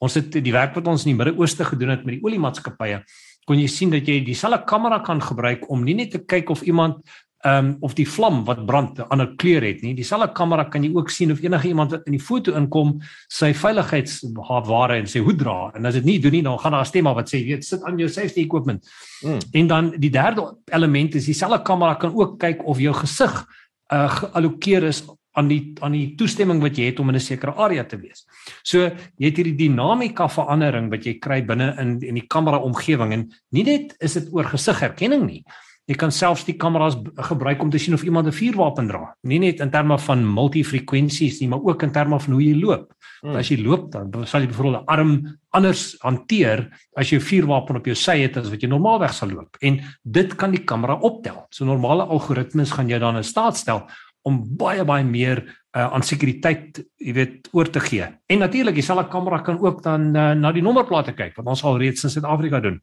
Ons 0.00 0.14
het 0.14 0.32
die 0.32 0.52
werk 0.52 0.74
wat 0.74 0.86
ons 0.86 1.04
in 1.06 1.16
die 1.16 1.18
Midde-Ooste 1.24 1.64
gedoen 1.64 1.90
het 1.90 2.04
met 2.04 2.18
die 2.18 2.24
oliemaatskappye, 2.24 3.04
kon 3.46 3.58
jy 3.58 3.68
sien 3.68 3.90
dat 3.90 4.06
jy 4.06 4.24
dieselfde 4.24 4.64
kamera 4.66 4.98
kan 4.98 5.20
gebruik 5.20 5.70
om 5.70 5.84
nie 5.84 5.94
net 5.94 6.10
te 6.10 6.18
kyk 6.18 6.50
of 6.50 6.62
iemand 6.62 7.06
ehm 7.42 7.66
um, 7.66 7.76
of 7.80 7.94
die 7.98 8.06
vlam 8.06 8.44
wat 8.46 8.66
brand 8.66 8.98
'n 8.98 9.08
ander 9.08 9.34
kleur 9.36 9.62
het 9.62 9.82
nie. 9.82 9.94
Dieselfde 9.94 10.32
kamera 10.32 10.64
kan 10.64 10.84
jy 10.84 10.94
ook 10.94 11.10
sien 11.10 11.32
of 11.32 11.42
enige 11.42 11.68
iemand 11.68 11.90
wat 11.90 12.06
in 12.06 12.12
die 12.12 12.20
foto 12.20 12.52
inkom 12.54 13.00
sy 13.28 13.52
veiligheidsware 13.52 14.94
en 14.96 15.06
sy 15.06 15.18
hoed 15.18 15.38
dra. 15.38 15.70
En 15.74 15.86
as 15.86 15.94
dit 15.94 16.04
nie 16.04 16.20
doen 16.20 16.32
nie, 16.32 16.42
dan 16.42 16.58
gaan 16.58 16.72
daar 16.72 16.80
'n 16.80 16.86
stem 16.86 17.06
af 17.06 17.14
wat 17.14 17.34
sê, 17.34 17.44
"Weet, 17.44 17.64
sit 17.64 17.82
aan 17.82 17.98
jou 17.98 18.08
safety 18.08 18.40
equipment." 18.40 18.88
Mm. 19.22 19.38
En 19.52 19.66
dan 19.66 19.90
die 19.90 20.10
derde 20.10 20.56
element 20.64 21.14
is 21.14 21.24
dieselfde 21.24 21.62
kamera 21.62 21.94
kan 21.94 22.14
ook 22.14 22.38
kyk 22.38 22.66
of 22.66 22.78
jou 22.78 22.94
gesig 22.94 23.46
uh, 23.92 24.10
geallokeer 24.10 24.82
is 24.82 25.04
aan 25.32 25.48
die 25.48 25.72
aan 25.80 25.92
die 25.92 26.14
toestemming 26.14 26.60
wat 26.62 26.76
jy 26.76 26.90
het 26.90 27.00
om 27.00 27.08
in 27.08 27.16
'n 27.16 27.20
sekere 27.20 27.54
area 27.54 27.84
te 27.84 27.96
wees. 27.96 28.26
So 28.62 28.78
jy 29.16 29.26
het 29.26 29.36
hierdie 29.36 29.56
dinamika 29.56 30.28
verandering 30.28 30.90
wat 30.90 31.04
jy 31.04 31.18
kry 31.18 31.42
binne 31.42 31.74
in 31.78 32.00
in 32.00 32.14
die 32.14 32.26
kamera 32.26 32.58
omgewing 32.58 33.12
en 33.12 33.32
nie 33.50 33.64
net 33.64 33.96
is 34.00 34.12
dit 34.12 34.28
oor 34.32 34.44
gesigherkenning 34.44 35.26
nie. 35.26 35.44
Jy 35.90 35.96
kan 35.98 36.12
selfs 36.14 36.44
die 36.46 36.54
kameras 36.54 36.94
gebruik 37.26 37.62
om 37.62 37.70
te 37.70 37.78
sien 37.78 37.94
of 37.94 38.04
iemand 38.06 38.26
'n 38.26 38.32
vuurwapen 38.32 38.86
dra. 38.86 39.14
Nie 39.22 39.38
net 39.38 39.60
in 39.60 39.70
terme 39.70 39.98
van 39.98 40.22
multifrekwensies 40.34 41.40
nie, 41.40 41.48
maar 41.48 41.62
ook 41.62 41.82
in 41.82 41.92
terme 41.92 42.20
van 42.20 42.32
hoe 42.32 42.42
jy 42.42 42.60
loop. 42.60 42.92
Hmm. 43.20 43.36
As 43.36 43.48
jy 43.48 43.62
loop 43.62 43.90
dan 43.90 44.26
sal 44.26 44.40
jy 44.40 44.46
byvoorbeeld 44.46 44.82
'n 44.82 44.86
arm 44.86 45.38
anders 45.50 45.96
hanteer 46.00 46.70
as 46.96 47.10
jy 47.10 47.16
'n 47.16 47.20
vuurwapen 47.20 47.76
op 47.76 47.86
jou 47.86 47.94
sy 47.94 48.22
het 48.22 48.36
as 48.36 48.50
wat 48.50 48.60
jy 48.60 48.68
normaalweg 48.68 49.12
sal 49.12 49.28
loop. 49.28 49.56
En 49.60 49.80
dit 50.04 50.36
kan 50.36 50.50
die 50.50 50.64
kamera 50.64 50.94
optel. 50.94 51.46
So 51.50 51.64
normale 51.64 52.04
algoritmes 52.04 52.70
gaan 52.70 52.88
jou 52.88 53.00
dan 53.00 53.16
in 53.16 53.24
staat 53.24 53.56
stel 53.56 53.88
om 54.22 54.42
baie 54.56 54.84
baie 54.84 55.04
meer 55.04 55.42
uh, 55.76 55.88
aan 55.92 56.02
sekuriteit, 56.02 56.82
jy 57.00 57.14
weet, 57.16 57.48
oor 57.52 57.70
te 57.70 57.80
gee. 57.80 58.06
En 58.26 58.38
natuurlik, 58.38 58.74
dieselfde 58.74 59.08
kamera 59.10 59.40
kan 59.42 59.58
ook 59.58 59.82
dan 59.82 60.16
uh, 60.16 60.32
na 60.38 60.52
die 60.52 60.62
nommerplate 60.62 61.12
kyk 61.12 61.36
wat 61.36 61.46
ons 61.46 61.64
al 61.64 61.78
reeds 61.78 62.04
in 62.04 62.10
Suid-Afrika 62.10 62.60
doen. 62.60 62.80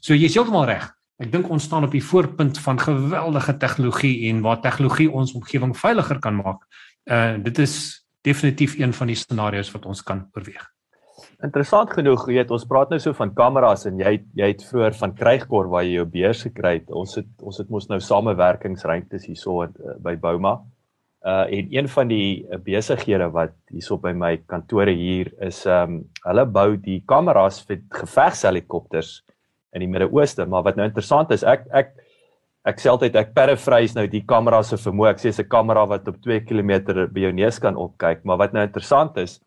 So 0.00 0.14
jy's 0.14 0.34
heeltemal 0.38 0.68
reg. 0.70 0.88
Ek 1.18 1.32
dink 1.32 1.48
ons 1.50 1.64
staan 1.66 1.82
op 1.82 1.94
die 1.94 2.04
voorpunt 2.04 2.60
van 2.62 2.78
geweldige 2.78 3.56
tegnologie 3.58 4.28
en 4.30 4.42
waar 4.44 4.60
tegnologie 4.62 5.08
ons 5.10 5.32
omgewing 5.34 5.74
veiliger 5.74 6.20
kan 6.22 6.36
maak. 6.38 6.62
Uh 7.10 7.34
dit 7.42 7.58
is 7.58 7.74
definitief 8.22 8.76
een 8.78 8.92
van 8.94 9.10
die 9.10 9.16
scenario's 9.18 9.72
wat 9.74 9.86
ons 9.90 10.02
kan 10.06 10.28
oorweeg. 10.36 10.62
Interessant 11.42 11.90
genoeg, 11.90 12.22
jy 12.30 12.38
weet 12.38 12.52
ons 12.54 12.66
praat 12.70 12.92
nou 12.94 13.00
so 13.02 13.14
van 13.18 13.32
kameras 13.34 13.86
en 13.90 13.98
jy 13.98 14.12
jy 14.38 14.52
het 14.52 14.62
vroeër 14.68 14.94
van 15.00 15.14
krygkor 15.18 15.66
waar 15.72 15.86
jy 15.86 15.96
jou 15.96 16.06
beurs 16.12 16.42
gekry 16.46 16.76
het. 16.78 16.90
Ons 16.94 17.18
het 17.18 17.30
ons 17.42 17.58
het 17.58 17.70
mos 17.70 17.88
nou 17.90 17.98
samewerkingsruimtes 17.98 19.26
hierso 19.26 19.64
uh, 19.64 19.96
by 20.04 20.14
Bouma. 20.22 20.60
Uh 21.26 21.48
en 21.50 21.72
een 21.74 21.90
van 21.90 22.14
die 22.14 22.44
uh, 22.46 22.60
besighede 22.62 23.26
wat 23.34 23.56
hierso 23.74 23.98
by 23.98 24.14
my 24.14 24.36
kantore 24.46 24.94
hier 24.94 25.32
is 25.42 25.64
ehm 25.66 25.98
um, 25.98 26.04
hulle 26.28 26.46
bou 26.46 26.76
die 26.78 27.02
kameras 27.10 27.58
vir 27.66 27.82
gevegshelikopters 27.90 29.16
in 29.74 29.84
die 29.84 29.88
Midde-Ooste, 29.90 30.46
maar 30.46 30.64
wat 30.66 30.76
nou 30.76 30.86
interessant 30.88 31.32
is, 31.34 31.44
ek 31.44 31.66
ek 31.72 31.96
ek 32.68 32.80
sê 32.82 32.90
altyd 32.90 33.16
ek 33.16 33.34
paraphrase 33.36 33.96
nou 33.96 34.04
die 34.10 34.24
kamera 34.28 34.60
se 34.62 34.76
vermoë. 34.76 35.10
Ek 35.14 35.20
sê 35.22 35.32
'n 35.32 35.48
kamera 35.48 35.86
wat 35.86 36.08
op 36.08 36.16
2 36.20 36.40
km 36.44 37.06
by 37.12 37.20
jou 37.20 37.32
neus 37.32 37.58
kan 37.58 37.76
opkyk, 37.76 38.24
maar 38.24 38.38
wat 38.38 38.52
nou 38.52 38.62
interessant 38.62 39.16
is, 39.16 39.40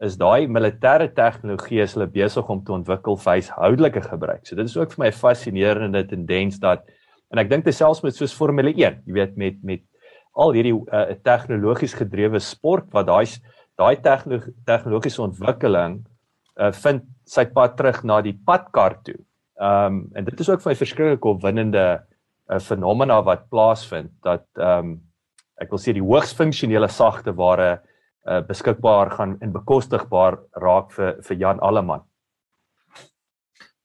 is 0.00 0.16
daai 0.16 0.48
militêre 0.48 1.08
tegnologie 1.12 1.82
is 1.82 1.94
hulle 1.94 2.06
besig 2.06 2.48
om 2.48 2.62
te 2.64 2.72
ontwikkel 2.72 3.16
vir 3.16 3.32
huishoudelike 3.36 4.02
gebruik. 4.06 4.46
So 4.46 4.56
dit 4.56 4.64
is 4.64 4.76
ook 4.76 4.92
vir 4.92 5.04
my 5.04 5.08
'n 5.08 5.20
fascinerende 5.20 6.08
tendens 6.08 6.58
dat 6.58 6.84
en 7.32 7.38
ek 7.38 7.50
dink 7.50 7.64
dit 7.64 7.74
selfs 7.74 8.02
met 8.02 8.14
soos 8.14 8.34
Formule 8.34 8.70
1, 8.70 9.02
jy 9.06 9.12
weet 9.12 9.36
met 9.36 9.62
met 9.62 9.82
al 10.34 10.52
hierdie 10.52 10.74
uh, 10.74 11.14
tegnologies 11.24 11.94
gedrewe 11.94 12.40
sport 12.40 12.92
wat 12.92 13.06
daai 13.06 13.26
daai 13.78 13.96
tegnologiese 14.66 15.22
ontwikkeling 15.22 16.00
uh, 16.60 16.72
vind 16.72 17.02
sy 17.26 17.44
pad 17.44 17.76
terug 17.76 18.04
na 18.04 18.20
die 18.20 18.36
padkar 18.46 18.98
toe. 19.04 19.18
Ehm 19.60 19.94
um, 19.94 20.08
en 20.16 20.24
dit 20.24 20.40
is 20.40 20.48
ook 20.48 20.62
vir 20.62 20.72
my 20.72 20.76
verskriklik 20.76 21.24
opwindende 21.24 21.84
'n 21.84 22.52
uh, 22.52 22.56
eh, 22.56 22.60
fenomena 22.60 23.22
wat 23.22 23.48
plaasvind 23.48 24.10
dat 24.22 24.46
ehm 24.56 24.78
um, 24.78 25.00
ek 25.60 25.70
wil 25.70 25.78
sê 25.78 25.92
die 25.92 26.04
hoogs 26.04 26.32
funksionele 26.32 26.88
sagte 26.88 27.34
ware 27.36 27.82
uh, 28.24 28.40
beskikbaar 28.40 29.10
gaan 29.10 29.36
en 29.40 29.52
bekostigbaar 29.52 30.38
raak 30.52 30.92
vir 30.92 31.20
vir 31.22 31.36
Jan 31.36 31.60
Alleman. 31.60 32.00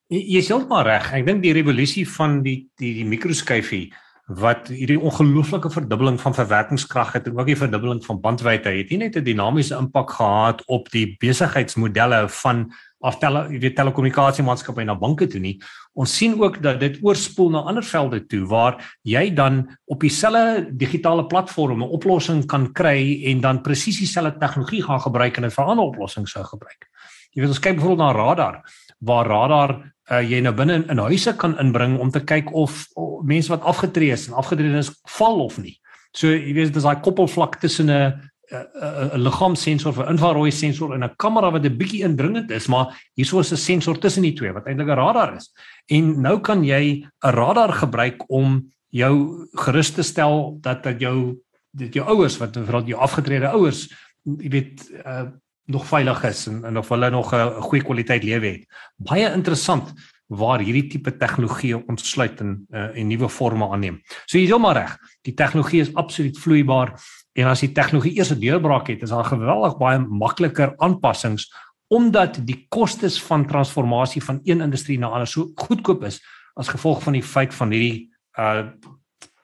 Jy, 0.07 0.21
jy 0.21 0.37
is 0.37 0.49
heeltemal 0.49 0.83
reg. 0.87 1.13
Ek 1.13 1.25
dink 1.25 1.43
die 1.43 1.53
revolusie 1.53 2.05
van 2.07 2.41
die 2.43 2.69
die 2.79 2.93
die 2.93 3.05
mikroskyfie 3.05 3.91
wat 4.25 4.71
hierdie 4.73 4.97
ongelooflike 4.97 5.69
verdubbeling 5.69 6.17
van 6.21 6.33
verwerkingskrag 6.33 7.11
het 7.13 7.27
en 7.29 7.37
ook 7.37 7.45
die 7.45 7.57
verdubbeling 7.57 8.01
van 8.05 8.21
bandwydte 8.21 8.71
het 8.73 8.89
nie 8.89 8.97
net 8.97 9.17
'n 9.17 9.23
dinamiese 9.23 9.77
impak 9.77 10.09
gehad 10.11 10.63
op 10.65 10.89
die 10.91 11.15
besigheidsmodelle 11.19 12.29
van 12.29 12.73
of 12.99 13.17
tele, 13.17 13.47
weet 13.47 13.75
telekommunikasiemaatskappye 13.75 14.85
na 14.85 14.95
banke 14.95 15.27
toe 15.27 15.39
nie. 15.39 15.61
Ons 15.93 16.15
sien 16.17 16.33
ook 16.41 16.61
dat 16.61 16.79
dit 16.79 16.97
oorspoel 17.01 17.49
na 17.49 17.59
ander 17.59 17.83
velde 17.83 18.25
toe 18.25 18.45
waar 18.49 18.97
jy 19.01 19.33
dan 19.33 19.77
op 19.85 19.99
dieselfde 19.99 20.69
digitale 20.73 21.25
platform 21.25 21.83
'n 21.83 21.89
oplossing 21.89 22.45
kan 22.45 22.71
kry 22.73 23.21
en 23.25 23.41
dan 23.41 23.61
presies 23.61 23.97
dieselfde 23.97 24.39
tegnologie 24.39 24.83
gaan 24.83 25.01
gebruik 25.01 25.37
en 25.37 25.43
dit 25.43 25.53
vir 25.53 25.65
ander 25.65 25.85
oplossing 25.85 26.27
sou 26.27 26.43
gebruik. 26.43 26.89
Jy 27.31 27.41
weet 27.41 27.49
ons 27.49 27.59
kyk 27.59 27.75
byvoorbeeld 27.75 27.99
na 27.99 28.11
radar 28.11 28.63
waar 28.99 29.27
radar 29.27 29.75
uh, 30.11 30.21
jy 30.21 30.41
nou 30.41 30.53
binne 30.53 30.81
in, 30.81 30.85
in 30.89 31.01
huise 31.07 31.33
kan 31.37 31.57
inbring 31.59 31.97
om 31.99 32.11
te 32.11 32.23
kyk 32.23 32.53
of, 32.53 32.85
of 32.95 33.23
mense 33.23 33.49
wat 33.49 33.65
afgetree 33.65 34.13
is 34.13 34.27
en 34.27 34.37
afgetree 34.37 34.77
is 34.77 34.91
val 35.17 35.41
of 35.45 35.57
nie. 35.57 35.79
So 36.15 36.31
jy 36.31 36.53
weet 36.55 36.73
dis 36.73 36.85
daai 36.85 37.01
koppelvlak 37.03 37.59
tussen 37.59 37.89
'n 37.91 38.13
'n 38.53 39.21
liggaamsensor 39.25 39.93
'n 39.97 40.11
infrarooi 40.13 40.51
sensor 40.51 40.93
en 40.93 41.03
'n 41.03 41.15
kamera 41.17 41.51
wat 41.51 41.65
'n 41.65 41.77
bietjie 41.77 42.03
indringend 42.03 42.51
is, 42.51 42.67
maar 42.67 42.93
hierso 43.15 43.39
is 43.39 43.51
'n 43.51 43.57
sensor 43.57 43.97
tussen 43.97 44.21
die 44.21 44.33
twee 44.33 44.53
wat 44.53 44.67
eintlik 44.67 44.87
'n 44.87 45.01
radar 45.01 45.35
is. 45.35 45.51
En 45.87 46.21
nou 46.21 46.39
kan 46.39 46.63
jy 46.63 47.03
'n 47.03 47.31
radar 47.31 47.73
gebruik 47.73 48.23
om 48.29 48.71
jou 48.89 49.47
gerus 49.53 49.91
te 49.91 50.03
stel 50.03 50.57
dat 50.61 50.83
dat 50.83 50.99
jou 50.99 51.37
dit 51.71 51.93
jou 51.93 52.05
ouers 52.07 52.37
wat 52.37 52.55
veral 52.55 52.85
jou 52.85 52.99
afgetrede 52.99 53.47
ouers, 53.47 53.89
jy 54.23 54.49
weet, 54.49 54.91
uh, 55.05 55.27
nog 55.65 55.85
veilig 55.85 56.23
is 56.23 56.47
en, 56.47 56.63
en 56.65 56.77
of 56.77 56.89
hulle 56.89 57.09
nog 57.09 57.33
'n 57.33 57.61
goeie 57.61 57.83
kwaliteit 57.83 58.23
lewe 58.23 58.47
het. 58.47 58.65
Baie 58.97 59.33
interessant 59.33 59.93
waar 60.27 60.59
hierdie 60.59 60.87
tipe 60.89 61.17
tegnologie 61.17 61.75
ontsluit 61.87 62.39
en 62.39 62.65
uh, 62.71 62.97
en 62.97 63.07
nuwe 63.07 63.29
forme 63.29 63.67
aanneem. 63.69 64.01
So 64.25 64.37
jy 64.37 64.43
is 64.43 64.49
heeltemal 64.49 64.73
reg. 64.73 64.97
Die 65.21 65.33
tegnologie 65.33 65.81
is 65.81 65.93
absoluut 65.93 66.37
vloeibaar 66.39 66.95
En 67.35 67.49
as 67.51 67.65
die 67.65 67.73
tegnologie 67.75 68.15
eers 68.15 68.31
'n 68.31 68.39
deurbraak 68.39 68.87
het, 68.87 69.01
is 69.03 69.11
daar 69.11 69.27
geweldig 69.27 69.77
baie 69.77 69.99
makliker 69.99 70.73
aanpassings 70.77 71.51
omdat 71.87 72.39
die 72.47 72.65
kostes 72.69 73.21
van 73.21 73.45
transformasie 73.45 74.23
van 74.23 74.39
een 74.43 74.61
industrie 74.61 74.97
na 74.99 75.07
ander 75.07 75.27
so 75.27 75.51
goedkoop 75.55 76.03
is 76.03 76.23
as 76.53 76.67
gevolg 76.67 77.03
van 77.03 77.13
die 77.13 77.23
feit 77.23 77.53
van 77.53 77.71
hierdie 77.71 78.09
uh 78.39 78.71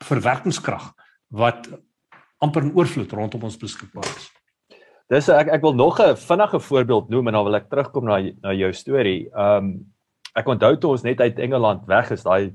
verwerkingskrag 0.01 0.93
wat 1.27 1.69
amper 2.37 2.63
in 2.63 2.73
oorvloed 2.73 3.11
rondom 3.11 3.43
ons 3.43 3.57
beskikbaar 3.57 4.07
is. 4.17 4.31
Dis 5.11 5.27
ek 5.29 5.49
ek 5.51 5.61
wil 5.61 5.73
nog 5.75 5.99
'n 5.99 6.15
vinnige 6.15 6.59
voorbeeld 6.59 7.09
noem 7.09 7.27
en 7.27 7.33
dan 7.33 7.45
wil 7.45 7.55
ek 7.55 7.69
terugkom 7.69 8.05
na 8.05 8.21
na 8.41 8.53
jou 8.53 8.73
storie. 8.73 9.29
Um 9.35 9.91
ek 10.35 10.47
onthou 10.47 10.77
toe 10.77 10.91
ons 10.91 11.03
net 11.03 11.19
uit 11.19 11.39
Engeland 11.39 11.85
weg 11.87 12.11
is 12.11 12.23
daai 12.23 12.53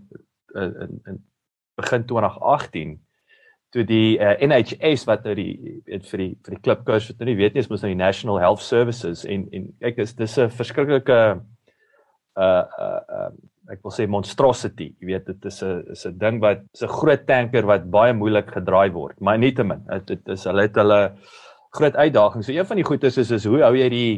in 0.55 1.01
in 1.07 1.25
begin 1.77 2.07
2018 2.07 2.97
toe 3.75 3.85
die 3.85 4.17
uh, 4.19 4.33
eh, 4.33 4.47
NHS 4.49 5.05
wat 5.09 5.27
nou 5.27 5.35
die 5.37 5.83
weet 5.85 6.07
vir 6.09 6.23
die 6.23 6.31
vir 6.47 6.55
die 6.55 6.63
klipkoers 6.63 7.11
wat 7.11 7.19
nou 7.21 7.29
nie 7.29 7.37
weet 7.41 7.55
nie 7.55 7.65
is 7.65 7.69
mos 7.69 7.83
nou 7.85 7.91
die 7.93 7.99
National 7.99 8.41
Health 8.41 8.65
Services 8.65 9.27
en 9.29 9.49
en 9.53 9.69
kyk 9.83 10.01
is 10.07 10.15
dis 10.17 10.39
'n 10.39 10.49
verskriklike 10.51 11.19
uh 12.37 12.65
uh 12.87 13.01
uh 13.19 13.31
ek 13.73 13.83
wil 13.83 13.93
sê 13.93 14.07
monstrosity 14.07 14.95
jy 15.01 15.11
weet 15.11 15.27
dit 15.27 15.45
is 15.51 15.63
'n 15.63 15.85
is 15.93 16.07
'n 16.07 16.19
ding 16.19 16.41
wat 16.41 16.63
'n 16.81 16.89
groot 16.89 17.27
tanker 17.27 17.67
wat 17.67 17.91
baie 17.91 18.15
moeilik 18.15 18.49
gedraai 18.55 18.93
word 18.93 19.21
maar 19.21 19.39
nietemin 19.39 19.85
dit 20.07 20.29
is 20.29 20.45
hulle 20.45 20.63
het 20.63 20.77
hulle 20.77 21.19
groot 21.77 21.97
uitdagings 21.97 22.49
so 22.49 22.57
een 22.57 22.69
van 22.69 22.81
die 22.81 22.89
goedes 22.89 23.21
is 23.23 23.31
is 23.37 23.47
hoe 23.49 23.63
hou 23.65 23.75
jy 23.77 23.91
die 23.93 24.11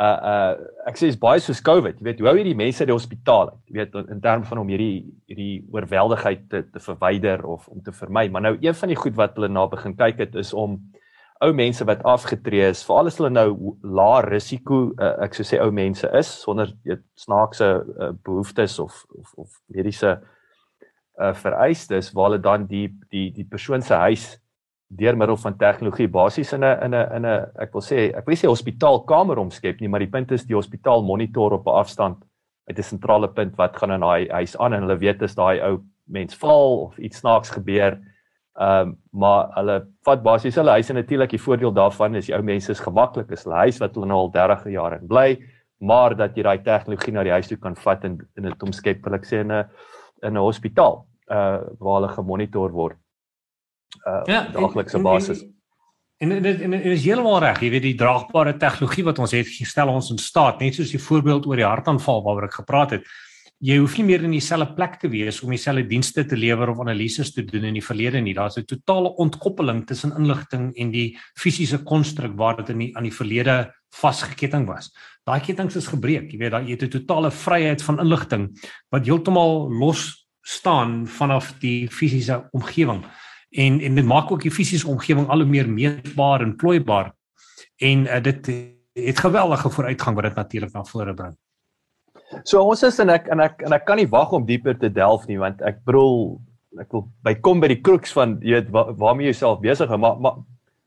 uh 0.00 0.18
uh 0.32 0.52
ek 0.88 0.96
sê 0.98 1.10
is 1.12 1.18
baie 1.20 1.40
soos 1.40 1.60
COVID, 1.62 2.00
jy 2.00 2.06
weet, 2.06 2.20
hoe 2.22 2.30
hou 2.30 2.38
jy 2.38 2.46
die 2.48 2.58
mense 2.58 2.82
uit 2.82 2.88
die 2.88 2.96
hospitaal 2.96 3.52
uit? 3.52 3.60
Jy 3.68 3.76
weet 3.76 3.98
in 4.00 4.22
terme 4.24 4.48
van 4.48 4.62
om 4.62 4.72
hierdie 4.72 5.04
hierdie 5.30 5.60
oorweldigheid 5.70 6.48
te 6.50 6.62
te 6.72 6.82
verwyder 6.82 7.44
of 7.46 7.68
om 7.68 7.82
te 7.84 7.92
vermy. 7.92 8.26
Maar 8.32 8.46
nou 8.48 8.54
een 8.56 8.74
van 8.78 8.90
die 8.90 8.98
goed 8.98 9.16
wat 9.20 9.36
hulle 9.36 9.52
na 9.52 9.66
begin 9.70 9.94
kyk 9.98 10.24
het 10.24 10.34
is 10.40 10.52
om 10.56 10.80
ou 11.42 11.50
mense 11.58 11.84
wat 11.84 12.04
afgetree 12.06 12.68
is, 12.70 12.84
veral 12.86 13.10
as 13.10 13.18
hulle 13.18 13.32
nou 13.34 13.74
lae 13.82 14.22
risiko 14.28 14.84
uh, 14.92 15.16
ek 15.26 15.34
sou 15.36 15.46
sê 15.46 15.58
ou 15.62 15.72
mense 15.74 16.08
is 16.18 16.30
sonder 16.44 16.70
weet 16.86 17.02
snaakse 17.18 17.68
uh, 17.68 18.12
behoeftes 18.24 18.78
of 18.82 19.04
of 19.18 19.34
of 19.36 19.58
mediese 19.68 20.16
uh 21.20 21.34
vereistes 21.36 22.08
waar 22.16 22.30
hulle 22.30 22.40
dan 22.40 22.64
die 22.66 22.86
die 23.12 23.28
die 23.36 23.44
persoon 23.44 23.82
se 23.84 23.98
huis 24.06 24.30
deur 24.98 25.16
middel 25.16 25.36
van 25.36 25.56
tegnologie 25.56 26.08
basies 26.08 26.52
in 26.52 26.64
'n 26.64 26.84
in 26.84 26.94
'n 26.94 27.14
in 27.16 27.26
'n 27.26 27.46
ek 27.64 27.72
wil 27.72 27.82
sê 27.82 28.12
ek 28.14 28.26
wil 28.26 28.36
sê 28.36 28.48
hospitaalkamer 28.48 29.38
omskep 29.38 29.80
nie 29.80 29.88
maar 29.88 30.00
die 30.00 30.10
punt 30.10 30.32
is 30.32 30.44
die 30.44 30.56
hospitaal 30.56 31.02
monitor 31.02 31.52
op 31.52 31.66
'n 31.66 31.78
afstand 31.82 32.24
uit 32.68 32.78
'n 32.78 32.82
sentrale 32.82 33.28
punt 33.28 33.56
wat 33.56 33.76
gaan 33.76 33.92
in 33.92 34.00
daai 34.00 34.28
huis 34.28 34.56
aan 34.58 34.72
en 34.72 34.82
hulle 34.82 34.98
weet 34.98 35.22
as 35.22 35.34
daai 35.34 35.60
ou 35.60 35.82
mens 36.06 36.34
val 36.34 36.78
of 36.86 36.98
iets 36.98 37.18
snaaks 37.18 37.50
gebeur 37.50 37.98
ehm 38.60 38.88
um, 38.88 38.98
maar 39.12 39.48
hulle 39.56 39.86
vat 40.04 40.22
basies 40.22 40.56
hulle 40.56 40.70
huis 40.70 40.90
en 40.90 40.96
natuurlik 40.96 41.30
die 41.30 41.40
voordeel 41.40 41.72
daarvan 41.72 42.14
is 42.14 42.26
die 42.26 42.36
ou 42.36 42.42
mense 42.42 42.72
is 42.72 42.80
gemaklik 42.80 43.30
is 43.30 43.44
hulle 43.44 43.56
huis 43.64 43.80
wat 43.80 43.94
hulle 43.94 44.06
nou 44.06 44.18
al 44.18 44.30
30 44.30 44.66
jaar 44.72 45.00
in 45.00 45.06
bly 45.08 45.38
maar 45.80 46.16
dat 46.16 46.36
jy 46.36 46.42
daai 46.42 46.62
tegnologie 46.62 47.12
na 47.12 47.22
die 47.22 47.32
huis 47.32 47.48
toe 47.48 47.56
kan 47.56 47.76
vat 47.76 48.04
en 48.04 48.18
in 48.36 48.42
dit 48.42 48.62
omskep 48.62 49.04
wil 49.04 49.14
ek 49.14 49.24
sê 49.24 49.40
in 49.40 49.52
'n 49.52 49.64
in 50.22 50.36
'n 50.36 50.44
hospitaal 50.44 51.06
uh 51.30 51.60
waar 51.80 52.00
hulle 52.00 52.08
gemonitor 52.08 52.70
word 52.70 53.01
uh 54.06 54.22
ja, 54.26 54.46
daaglikse 54.52 54.98
basis. 55.02 55.44
En 56.22 56.30
dit 56.42 56.60
en, 56.60 56.72
en 56.72 56.92
is 56.94 57.02
heeltemal 57.02 57.40
reg, 57.42 57.60
jy 57.64 57.68
weet 57.74 57.82
die 57.88 57.98
draagbare 57.98 58.54
tegnologie 58.60 59.04
wat 59.08 59.18
ons 59.18 59.34
het 59.34 59.48
gestel 59.50 59.90
ons 59.90 60.12
in 60.14 60.20
staat, 60.22 60.60
net 60.62 60.76
soos 60.78 60.92
die 60.94 61.02
voorbeeld 61.02 61.48
oor 61.50 61.58
die 61.58 61.66
hartaanval 61.66 62.22
waaroor 62.22 62.46
ek 62.46 62.60
gepraat 62.60 62.96
het. 62.98 63.08
Jy 63.62 63.76
hoef 63.78 63.94
nie 63.98 64.04
meer 64.08 64.24
in 64.26 64.34
dieselfde 64.34 64.74
plek 64.74 64.96
te 65.02 65.10
wees 65.10 65.40
om 65.42 65.50
dieselfde 65.54 65.84
dienste 65.86 66.24
te 66.26 66.38
lewer 66.38 66.72
of 66.72 66.80
analises 66.82 67.30
te 67.34 67.44
doen 67.46 67.68
in 67.68 67.76
die 67.78 67.84
verlede 67.84 68.22
nie. 68.22 68.34
Daar's 68.34 68.58
'n 68.58 68.66
totale 68.66 69.14
ontkoppeling 69.22 69.86
tussen 69.86 70.14
inligting 70.18 70.72
en 70.76 70.90
die 70.90 71.16
fisiese 71.38 71.78
konstruk 71.82 72.34
waar 72.36 72.56
dit 72.56 72.70
in 72.70 72.78
die 72.78 72.96
aan 72.96 73.04
die 73.04 73.14
verlede 73.14 73.72
vasgeketting 73.94 74.66
was. 74.66 74.90
Daai 75.24 75.40
kettinge 75.40 75.76
is 75.76 75.86
gebreek. 75.86 76.32
Jy 76.32 76.38
weet, 76.38 76.50
daai 76.50 76.64
jy 76.66 76.70
het 76.70 76.82
'n 76.82 76.98
totale 76.98 77.30
vryheid 77.30 77.82
van 77.82 78.00
inligting 78.00 78.50
wat 78.90 79.06
heeltemal 79.06 79.70
los 79.70 80.26
staan 80.42 81.06
vanaf 81.06 81.54
die 81.60 81.88
fisiese 81.88 82.48
omgewing 82.52 83.04
en 83.52 83.80
en 83.80 83.94
dit 83.94 84.04
maak 84.04 84.30
ook 84.32 84.42
die 84.42 84.54
fisiese 84.54 84.88
omgewing 84.88 85.28
al 85.28 85.44
hoe 85.44 85.48
meer 85.48 85.68
meetbaar 85.68 86.40
en 86.40 86.56
plooibaar. 86.56 87.12
En 87.76 88.06
uh, 88.06 88.20
dit 88.22 88.50
het 88.92 89.18
geweldige 89.18 89.70
vooruitgang 89.70 90.16
wat 90.16 90.24
dit 90.24 90.34
natuurlik 90.34 90.72
na 90.72 90.84
vore 90.84 91.14
bring. 91.14 91.36
So 92.44 92.62
ons 92.64 92.82
is 92.82 92.98
en 92.98 93.12
ek 93.12 93.28
en 93.32 93.40
ek 93.44 93.62
en 93.66 93.76
ek 93.76 93.84
kan 93.88 94.00
nie 94.00 94.08
wag 94.08 94.32
om 94.32 94.46
dieper 94.48 94.78
te 94.78 94.88
delf 94.92 95.26
nie 95.28 95.38
want 95.40 95.60
ek 95.68 95.82
bedoel 95.84 96.40
ek 96.80 96.92
wil 96.94 97.06
by 97.24 97.34
kom 97.44 97.60
by 97.60 97.68
die 97.68 97.82
crux 97.84 98.14
van 98.16 98.38
jy 98.40 98.56
weet 98.56 98.70
waar, 98.72 98.94
waarmee 98.96 99.28
jy 99.28 99.34
jouself 99.34 99.60
besig 99.60 99.88
hou. 99.92 100.00
Maar 100.00 100.20
maar 100.20 100.40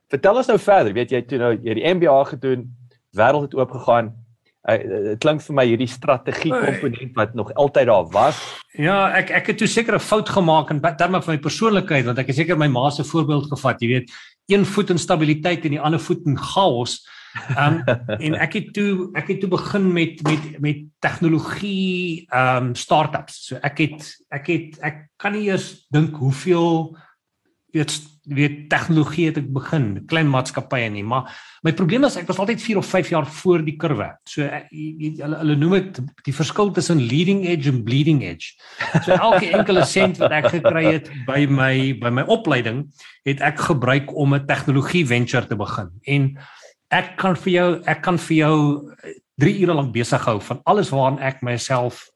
vertel 0.09 0.41
ons 0.41 0.49
nou 0.49 0.57
verder. 0.61 0.93
Weet 0.93 1.13
jy 1.13 1.21
toe 1.29 1.41
nou 1.41 1.53
jy 1.53 1.77
die 1.77 1.85
MBA 1.93 2.17
gedoen 2.33 2.69
wêreld 3.15 3.49
het 3.49 3.57
oop 3.57 3.71
gegaan 3.77 4.13
dit 4.65 5.19
klink 5.21 5.43
vir 5.45 5.55
my 5.55 5.65
hierdie 5.69 5.89
strategie 5.89 6.51
komponent 6.51 7.17
wat 7.17 7.35
nog 7.37 7.51
altyd 7.53 7.89
daar 7.89 8.07
was. 8.13 8.39
Ja, 8.73 9.11
ek 9.13 9.29
ek 9.29 9.51
het 9.51 9.57
toe 9.61 9.67
seker 9.67 9.95
'n 9.95 9.99
fout 9.99 10.29
gemaak 10.29 10.71
in 10.71 10.81
terme 10.81 11.21
van 11.21 11.33
my 11.35 11.39
persoonlikheid 11.39 12.05
want 12.05 12.19
ek 12.19 12.27
het 12.27 12.35
seker 12.35 12.57
my 12.57 12.67
ma 12.67 12.89
se 12.89 13.03
voorbeeld 13.03 13.49
gevat, 13.49 13.81
jy 13.81 13.87
weet, 13.87 14.11
een 14.47 14.65
voet 14.65 14.89
in 14.89 14.97
stabiliteit 14.97 15.65
en 15.65 15.71
die 15.71 15.81
ander 15.81 15.99
voet 15.99 16.25
in 16.25 16.37
chaos. 16.37 17.05
Ehm 17.55 17.83
um, 17.87 17.99
en 18.25 18.33
ek 18.39 18.53
het 18.53 18.73
toe 18.73 19.11
ek 19.13 19.27
het 19.27 19.39
toe 19.39 19.49
begin 19.49 19.91
met 19.93 20.21
met 20.23 20.59
met 20.59 20.83
tegnologie 20.99 22.25
ehm 22.29 22.71
um, 22.71 22.75
startups. 22.75 23.47
So 23.47 23.59
ek 23.61 23.77
het 23.77 24.15
ek 24.31 24.47
het 24.47 24.79
ek 24.81 25.07
kan 25.17 25.33
nie 25.33 25.49
eers 25.49 25.85
dink 25.91 26.15
hoeveel 26.15 26.97
weet 27.73 28.14
weet 28.25 28.69
tegnologie 28.69 29.27
het 29.29 29.37
ek 29.37 29.51
begin 29.53 30.05
klein 30.09 30.29
maatskappye 30.31 30.89
nie 30.89 31.03
maar 31.03 31.29
my 31.65 31.73
probleem 31.73 32.05
is 32.05 32.15
ek 32.19 32.27
was 32.29 32.39
altyd 32.41 32.61
4 32.61 32.77
of 32.77 32.89
5 32.93 33.09
jaar 33.09 33.25
voor 33.39 33.63
die 33.65 33.75
kurwe. 33.81 34.11
So 34.29 34.45
eh, 34.45 34.67
hulle 34.69 35.39
hulle 35.39 35.55
noem 35.57 35.75
dit 35.79 35.99
die 36.27 36.35
verskil 36.35 36.69
tussen 36.75 37.01
leading 37.01 37.41
edge 37.49 37.71
en 37.71 37.81
bleeding 37.87 38.21
edge. 38.25 38.53
So 39.01 39.15
elke 39.15 39.49
enkele 39.49 39.85
sent 39.89 40.19
wat 40.21 40.35
ek 40.35 40.51
gekry 40.53 40.85
het 40.91 41.09
by 41.25 41.45
my 41.49 41.73
by 42.01 42.11
my 42.13 42.25
opleiding 42.29 42.85
het 43.25 43.41
ek 43.45 43.63
gebruik 43.65 44.13
om 44.13 44.35
'n 44.37 44.45
tegnologie 44.45 45.05
venture 45.09 45.47
te 45.47 45.57
begin. 45.57 45.89
En 46.05 46.37
ek 46.93 47.15
kan 47.17 47.35
vir 47.35 47.53
jou 47.53 47.69
ek 47.85 48.01
kan 48.01 48.17
vir 48.17 48.37
jou 48.37 48.57
3 49.41 49.49
eh, 49.49 49.61
ure 49.61 49.73
lank 49.73 49.93
besig 49.93 50.21
hou 50.25 50.39
van 50.39 50.61
alles 50.65 50.93
waaraan 50.93 51.19
ek 51.19 51.41
myself 51.41 52.09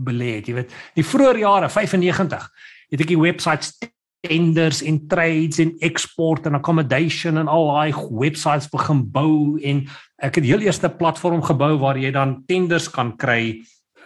belê 0.00 0.40
het. 0.40 0.48
Jy 0.48 0.54
weet 0.54 0.72
die 0.94 1.04
vroeë 1.04 1.38
jare 1.44 1.68
95 1.68 2.48
het 2.90 3.00
ek 3.00 3.12
die 3.12 3.20
websites 3.20 3.76
tenders 4.24 4.82
en 4.82 4.98
trades 5.08 5.58
en 5.62 5.74
export 5.84 6.46
en 6.46 6.58
accommodation 6.58 7.38
en 7.38 7.48
al 7.48 7.68
daai 7.70 7.92
websites 8.10 8.70
begin 8.72 9.02
bou 9.12 9.58
en 9.62 9.84
ek 10.22 10.40
het 10.40 10.48
heel 10.48 10.64
eerste 10.66 10.88
platform 10.88 11.42
gebou 11.44 11.76
waar 11.82 11.98
jy 12.00 12.12
dan 12.14 12.40
tenders 12.48 12.88
kan 12.92 13.12
kry 13.20 13.58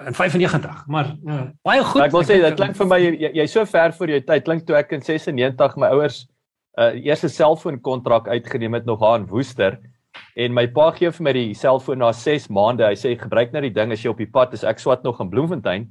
in 0.06 0.16
95 0.16 0.84
maar 0.88 1.14
ja, 1.26 1.38
baie 1.66 1.84
goed. 1.84 2.02
Ek 2.02 2.12
wil 2.16 2.26
sê 2.26 2.40
dit 2.40 2.58
klink 2.58 2.76
vir 2.76 2.90
my 2.90 2.98
jy, 3.04 3.32
jy 3.36 3.46
so 3.52 3.64
ver 3.68 3.94
voor 3.96 4.14
jou 4.16 4.20
tyd 4.32 4.44
klink 4.48 4.66
toe 4.66 4.76
ek 4.80 4.92
in 4.96 5.04
96 5.04 5.80
my 5.80 5.92
ouers 5.94 6.24
uh 6.80 6.92
eerste 6.96 7.28
selfoon 7.28 7.80
kontrak 7.82 8.28
uitgeneem 8.28 8.78
het 8.78 8.86
nog 8.86 9.02
aan 9.04 9.26
Woester 9.28 9.78
en 10.36 10.54
my 10.54 10.66
pa 10.74 10.90
gee 10.96 11.10
vir 11.10 11.26
my 11.26 11.32
die 11.36 11.54
selfoon 11.54 12.00
na 12.00 12.12
6 12.14 12.48
maande. 12.54 12.86
Hy 12.86 12.96
sê 12.98 13.14
gebruik 13.18 13.52
nou 13.52 13.62
die 13.64 13.74
ding 13.74 13.92
as 13.92 14.04
jy 14.04 14.12
op 14.12 14.20
die 14.20 14.30
pad 14.30 14.54
is. 14.56 14.64
Ek 14.66 14.80
swat 14.82 15.04
nog 15.04 15.20
in 15.22 15.30
Bloemfontein 15.30 15.88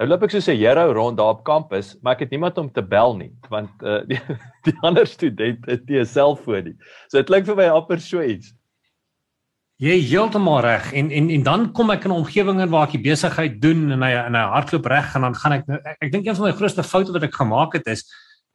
Nou 0.00 0.06
loop 0.08 0.22
ek 0.24 0.32
soos 0.32 0.48
'n 0.48 0.56
hero 0.56 0.92
rond 0.96 1.18
daar 1.18 1.34
op 1.36 1.42
kampus, 1.44 1.92
maar 2.00 2.14
ek 2.16 2.24
het 2.24 2.30
niemand 2.32 2.56
om 2.58 2.70
te 2.72 2.80
bel 2.80 3.16
nie, 3.16 3.32
want 3.52 3.68
uh, 3.84 4.00
die, 4.08 4.16
die 4.64 4.72
ander 4.80 5.06
studente 5.06 5.68
het 5.70 5.84
nie 5.88 6.00
'n 6.00 6.08
selfoon 6.08 6.64
nie. 6.64 6.76
So 7.08 7.18
dit 7.18 7.28
klink 7.28 7.44
vir 7.44 7.56
my 7.56 7.68
amper 7.68 8.00
so 8.00 8.22
iets. 8.22 8.54
Jy 9.76 9.98
heeltemal 10.08 10.60
reg 10.64 10.92
en 10.92 11.10
en 11.10 11.28
en 11.30 11.42
dan 11.42 11.72
kom 11.72 11.90
ek 11.90 12.04
in 12.04 12.12
'n 12.12 12.16
omgewing 12.24 12.60
in 12.60 12.72
waar 12.72 12.88
ek 12.88 12.96
die 12.96 13.10
besigheid 13.10 13.60
doen 13.60 13.92
en 13.92 14.02
hy 14.02 14.10
en 14.24 14.34
hy 14.34 14.46
hardloop 14.56 14.86
reg 14.86 15.14
en 15.14 15.20
dan 15.20 15.34
gaan 15.34 15.52
ek 15.52 15.68
ek, 15.68 15.96
ek 16.00 16.12
dink 16.12 16.26
een 16.26 16.36
van 16.36 16.48
my 16.48 16.52
grootste 16.56 16.82
foute 16.82 17.12
wat 17.12 17.22
ek 17.22 17.36
gemaak 17.36 17.72
het 17.76 17.86
is 17.86 18.04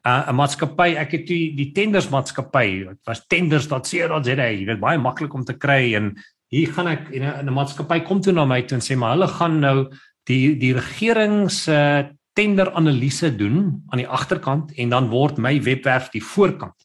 uh, 0.06 0.26
'n 0.30 0.36
maatskappy 0.36 0.98
ek 0.98 1.12
het 1.12 1.28
die 1.28 1.54
die 1.54 1.72
tenders 1.74 2.10
maatskappy 2.10 2.90
dit 2.90 3.06
was 3.06 3.26
tenders.co.za 3.28 4.50
jy 4.50 4.66
weet 4.66 4.82
baie 4.82 4.98
maklik 4.98 5.34
om 5.34 5.46
te 5.46 5.54
kry 5.54 5.94
en 5.94 6.16
hier 6.50 6.74
gaan 6.74 6.88
ek 6.88 7.14
en 7.14 7.46
'n 7.46 7.54
maatskappy 7.54 8.02
kom 8.02 8.22
toe 8.22 8.34
na 8.34 8.46
my 8.46 8.62
toe 8.62 8.78
en 8.78 8.82
sê 8.82 8.98
maar 8.98 9.14
hulle 9.14 9.28
gaan 9.28 9.60
nou 9.60 9.90
die 10.30 10.56
die 10.58 10.74
regering 10.74 11.50
se 11.52 11.78
tender 12.36 12.72
analise 12.76 13.32
doen 13.36 13.84
aan 13.90 14.02
die 14.02 14.08
agterkant 14.08 14.74
en 14.76 14.90
dan 14.92 15.10
word 15.10 15.38
my 15.38 15.56
webwerf 15.64 16.10
die 16.12 16.24
voorkant. 16.24 16.76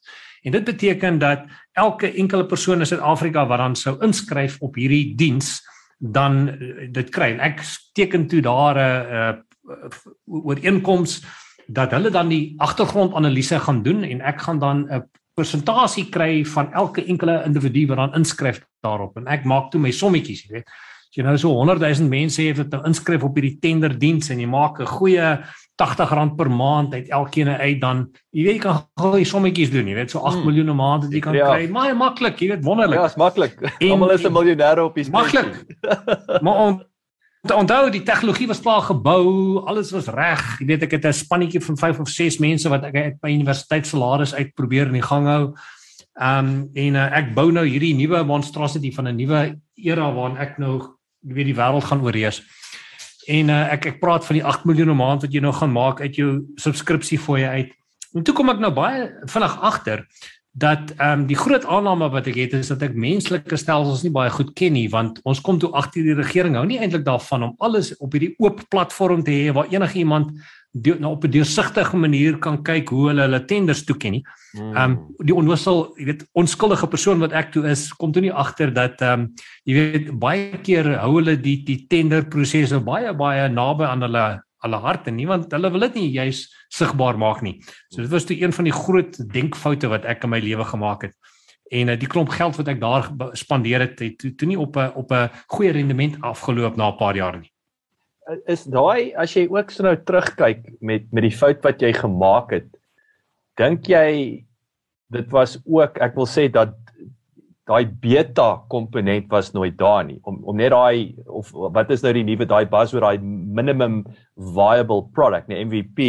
En 0.42 0.54
dit 0.54 0.64
beteken 0.64 1.18
dat 1.18 1.44
elke 1.72 2.12
enkele 2.12 2.46
persoon 2.46 2.80
in 2.80 2.86
Suid-Afrika 2.86 3.46
wat 3.46 3.58
dan 3.58 3.76
sou 3.76 3.96
inskryf 4.04 4.56
op 4.60 4.78
hierdie 4.78 5.14
diens 5.16 5.58
dan 5.98 6.48
eh, 6.48 6.88
dit 6.92 7.10
kry. 7.12 7.34
En 7.34 7.42
ek 7.50 7.64
teken 7.92 8.26
toe 8.26 8.40
daar 8.40 8.78
'n 8.78 9.44
ooreenkoms 10.26 11.20
dat 11.66 11.90
hulle 11.90 12.10
dan 12.10 12.28
die 12.28 12.54
agtergrondanalise 12.58 13.60
gaan 13.60 13.82
doen 13.82 14.02
en 14.02 14.20
ek 14.20 14.40
gaan 14.40 14.58
dan 14.58 14.86
'n 14.88 15.02
persentasie 15.34 16.08
kry 16.08 16.44
van 16.44 16.72
elke 16.72 17.04
enkele 17.04 17.42
individu 17.44 17.86
wat 17.86 17.96
dan 17.96 18.14
inskryf 18.14 18.60
daarop 18.80 19.16
en 19.16 19.26
ek 19.26 19.44
maak 19.44 19.70
toe 19.70 19.80
my 19.80 19.90
sommetjies, 19.90 20.42
jy 20.42 20.52
weet. 20.52 20.70
As 21.10 21.18
jy 21.18 21.24
nou 21.26 21.38
so 21.42 21.50
100 21.58 21.80
000 21.82 22.06
mense 22.06 22.38
het 22.38 22.58
wat 22.60 22.70
nou 22.70 22.84
inskryf 22.86 23.24
op 23.26 23.34
hierdie 23.34 23.56
tenderdiens 23.58 24.30
en 24.30 24.38
jy 24.38 24.46
maak 24.46 24.78
'n 24.78 24.86
goeie 24.86 25.42
R80 25.80 26.36
per 26.36 26.50
maand 26.50 26.94
uit 26.94 27.08
elkeen 27.10 27.48
uit 27.48 27.80
dan 27.80 28.04
jy 28.30 28.44
weet 28.44 28.54
jy 28.54 28.62
kan 28.62 28.78
goeie 28.94 29.24
sommetjies 29.24 29.72
doen, 29.72 29.88
jy 29.88 29.96
weet 29.96 30.10
so 30.10 30.20
8 30.20 30.36
hmm. 30.36 30.44
miljoen 30.46 30.70
'n 30.70 30.76
maand 30.76 31.02
wat 31.04 31.12
jy 31.12 31.20
kan 31.20 31.34
ja. 31.34 31.48
kry. 31.50 31.66
Maar 31.66 31.96
maklik, 31.96 32.38
jy 32.38 32.48
weet 32.52 32.62
wonderlik. 32.62 33.00
Ja, 33.00 33.06
is 33.06 33.16
maklik. 33.16 33.58
Almal 33.90 34.14
is 34.14 34.22
'n 34.22 34.32
miljonair 34.32 34.82
op 34.84 34.94
die 34.94 35.10
Maklik. 35.10 35.66
maar 36.44 36.58
om 36.62 36.78
onthou 37.42 37.90
die 37.90 38.04
tegnologie 38.06 38.46
was 38.46 38.60
klaar 38.60 38.82
gebou, 38.82 39.64
alles 39.66 39.90
was 39.90 40.06
reg. 40.06 40.60
Jy 40.60 40.66
weet 40.66 40.82
ek 40.86 40.92
het 40.92 41.06
'n 41.06 41.12
spannetjie 41.12 41.60
van 41.60 41.76
5 41.76 42.00
of 42.00 42.08
6 42.08 42.38
mense 42.38 42.68
wat 42.68 42.84
ek 42.84 42.94
uit 42.94 43.18
my 43.22 43.34
universiteitssalaris 43.34 44.34
uit 44.34 44.54
probeer 44.54 44.86
in 44.86 45.00
die 45.00 45.08
gang 45.10 45.26
hou. 45.26 45.54
Ehm 46.20 46.46
um, 46.46 46.70
en 46.74 46.94
uh, 46.94 47.18
ek 47.18 47.34
bou 47.34 47.50
nou 47.50 47.66
hierdie 47.66 47.96
nuwe 47.98 48.22
monstrosity 48.22 48.92
van 48.94 49.08
'n 49.08 49.16
nuwe 49.16 49.58
era 49.74 50.12
waarin 50.12 50.36
ek 50.38 50.58
nou 50.58 50.99
jy 51.26 51.36
weet 51.36 51.50
die 51.52 51.58
wêreld 51.58 51.84
gaan 51.84 52.02
oorheers. 52.04 52.42
En 53.30 53.52
uh, 53.52 53.60
ek 53.74 53.86
ek 53.92 54.00
praat 54.00 54.26
van 54.26 54.38
die 54.38 54.44
8 54.44 54.64
miljoen 54.64 54.90
'n 54.90 54.96
maand 54.96 55.22
wat 55.22 55.32
jy 55.32 55.40
nou 55.40 55.52
gaan 55.52 55.72
maak 55.72 56.00
uit 56.00 56.16
jou 56.16 56.44
subskripsie 56.56 57.18
fooie 57.18 57.48
uit. 57.48 57.72
En 58.14 58.22
toe 58.22 58.34
kom 58.34 58.50
ek 58.50 58.58
nou 58.58 58.72
baie 58.74 59.10
vinnig 59.26 59.60
agter 59.60 60.06
dat 60.52 60.90
ehm 60.96 61.20
um, 61.20 61.26
die 61.26 61.36
groot 61.38 61.64
aanname 61.64 62.08
wat 62.10 62.26
ek 62.26 62.34
het 62.34 62.54
is 62.58 62.68
dat 62.72 62.82
ek 62.82 62.96
menslike 62.98 63.56
stelsels 63.56 64.02
nie 64.02 64.10
baie 64.10 64.30
goed 64.34 64.50
ken 64.58 64.72
nie 64.74 64.88
want 64.90 65.20
ons 65.22 65.40
kom 65.40 65.60
toe 65.62 65.70
agter 65.78 66.02
die 66.02 66.16
regering 66.18 66.56
hou 66.58 66.64
nie 66.66 66.80
eintlik 66.82 67.04
daarvan 67.06 67.42
om 67.46 67.54
alles 67.58 67.92
op 68.02 68.12
hierdie 68.12 68.34
oop 68.42 68.64
platform 68.68 69.22
te 69.22 69.30
hê 69.30 69.54
waar 69.54 69.70
enige 69.70 70.02
iemand 70.02 70.34
die, 70.70 70.94
nou 70.94 71.12
op 71.16 71.24
'n 71.24 71.30
deursigtige 71.30 71.96
manier 71.96 72.38
kan 72.38 72.62
kyk 72.62 72.88
hoe 72.88 73.08
hulle 73.08 73.22
hulle 73.22 73.44
tenders 73.44 73.84
toeken 73.84 74.10
nie. 74.10 74.22
Hmm. 74.52 74.76
Ehm 74.76 74.90
um, 74.90 75.26
die 75.26 75.34
onwissel, 75.34 75.94
jy 75.96 76.04
weet, 76.04 76.28
onskuldige 76.32 76.86
persoon 76.86 77.18
wat 77.18 77.32
ek 77.32 77.52
toe 77.52 77.66
is, 77.68 77.92
kom 77.92 78.12
toe 78.12 78.22
nie 78.22 78.32
agter 78.32 78.72
dat 78.72 79.00
ehm 79.00 79.20
um, 79.20 79.34
jy 79.64 79.74
weet 79.74 80.18
baie 80.18 80.58
keer 80.62 80.98
hou 80.98 81.16
hulle 81.16 81.36
die 81.36 81.62
die 81.64 81.86
tenderprosesse 81.88 82.80
baie 82.80 83.14
baie 83.14 83.48
naby 83.48 83.84
aan 83.84 84.02
hulle 84.02 84.42
hulle 84.62 84.76
harte 84.76 85.10
nie 85.10 85.26
want 85.26 85.52
hulle 85.52 85.70
wil 85.70 85.80
dit 85.80 85.94
nie 85.94 86.10
juis 86.12 86.46
sigbaar 86.68 87.18
maak 87.18 87.42
nie. 87.42 87.60
So 87.90 88.02
dit 88.02 88.10
was 88.10 88.24
toe 88.24 88.36
een 88.36 88.52
van 88.52 88.64
die 88.64 88.72
groot 88.72 89.16
denkfoute 89.32 89.88
wat 89.88 90.04
ek 90.04 90.24
in 90.24 90.30
my 90.30 90.40
lewe 90.40 90.64
gemaak 90.64 91.02
het. 91.02 91.14
En 91.70 91.88
uh, 91.88 91.96
die 91.96 92.08
klomp 92.08 92.28
geld 92.28 92.56
wat 92.56 92.68
ek 92.68 92.80
daar 92.80 93.10
spandeer 93.32 93.80
het, 93.80 93.98
het 93.98 94.18
toe, 94.18 94.34
toe 94.34 94.48
nie 94.48 94.58
op 94.58 94.76
'n 94.76 94.92
op 94.94 95.10
'n 95.12 95.30
goeie 95.46 95.72
rendement 95.72 96.20
afgeloop 96.20 96.76
na 96.76 96.90
'n 96.90 96.96
paar 96.96 97.16
jaar 97.16 97.38
nie 97.38 97.49
is 98.46 98.64
daai 98.64 99.12
as 99.16 99.34
jy 99.36 99.46
ook 99.48 99.70
so 99.70 99.82
nou 99.82 99.96
terugkyk 99.96 100.62
met 100.80 101.08
met 101.12 101.22
die 101.22 101.34
fout 101.34 101.62
wat 101.64 101.82
jy 101.82 101.92
gemaak 101.96 102.52
het 102.52 102.68
dink 103.58 103.88
jy 103.88 104.44
dit 105.10 105.32
was 105.34 105.58
ook 105.66 105.98
ek 105.98 106.14
wil 106.16 106.28
sê 106.28 106.48
dat 106.52 106.76
daai 107.70 107.86
beta 108.02 108.48
komponent 108.72 109.30
was 109.30 109.52
nooit 109.54 109.76
daar 109.78 110.04
nie. 110.04 110.18
Om 110.26 110.40
om 110.42 110.56
net 110.58 110.72
daai 110.74 111.14
of 111.26 111.50
wat 111.76 111.90
is 111.94 112.02
nou 112.02 112.12
die 112.16 112.26
nuwe 112.26 112.46
daai 112.48 112.64
buzzword 112.70 113.06
daai 113.06 113.26
minimum 113.60 114.02
viable 114.56 115.04
product 115.14 115.50
nee 115.50 115.64
MVP 115.64 116.08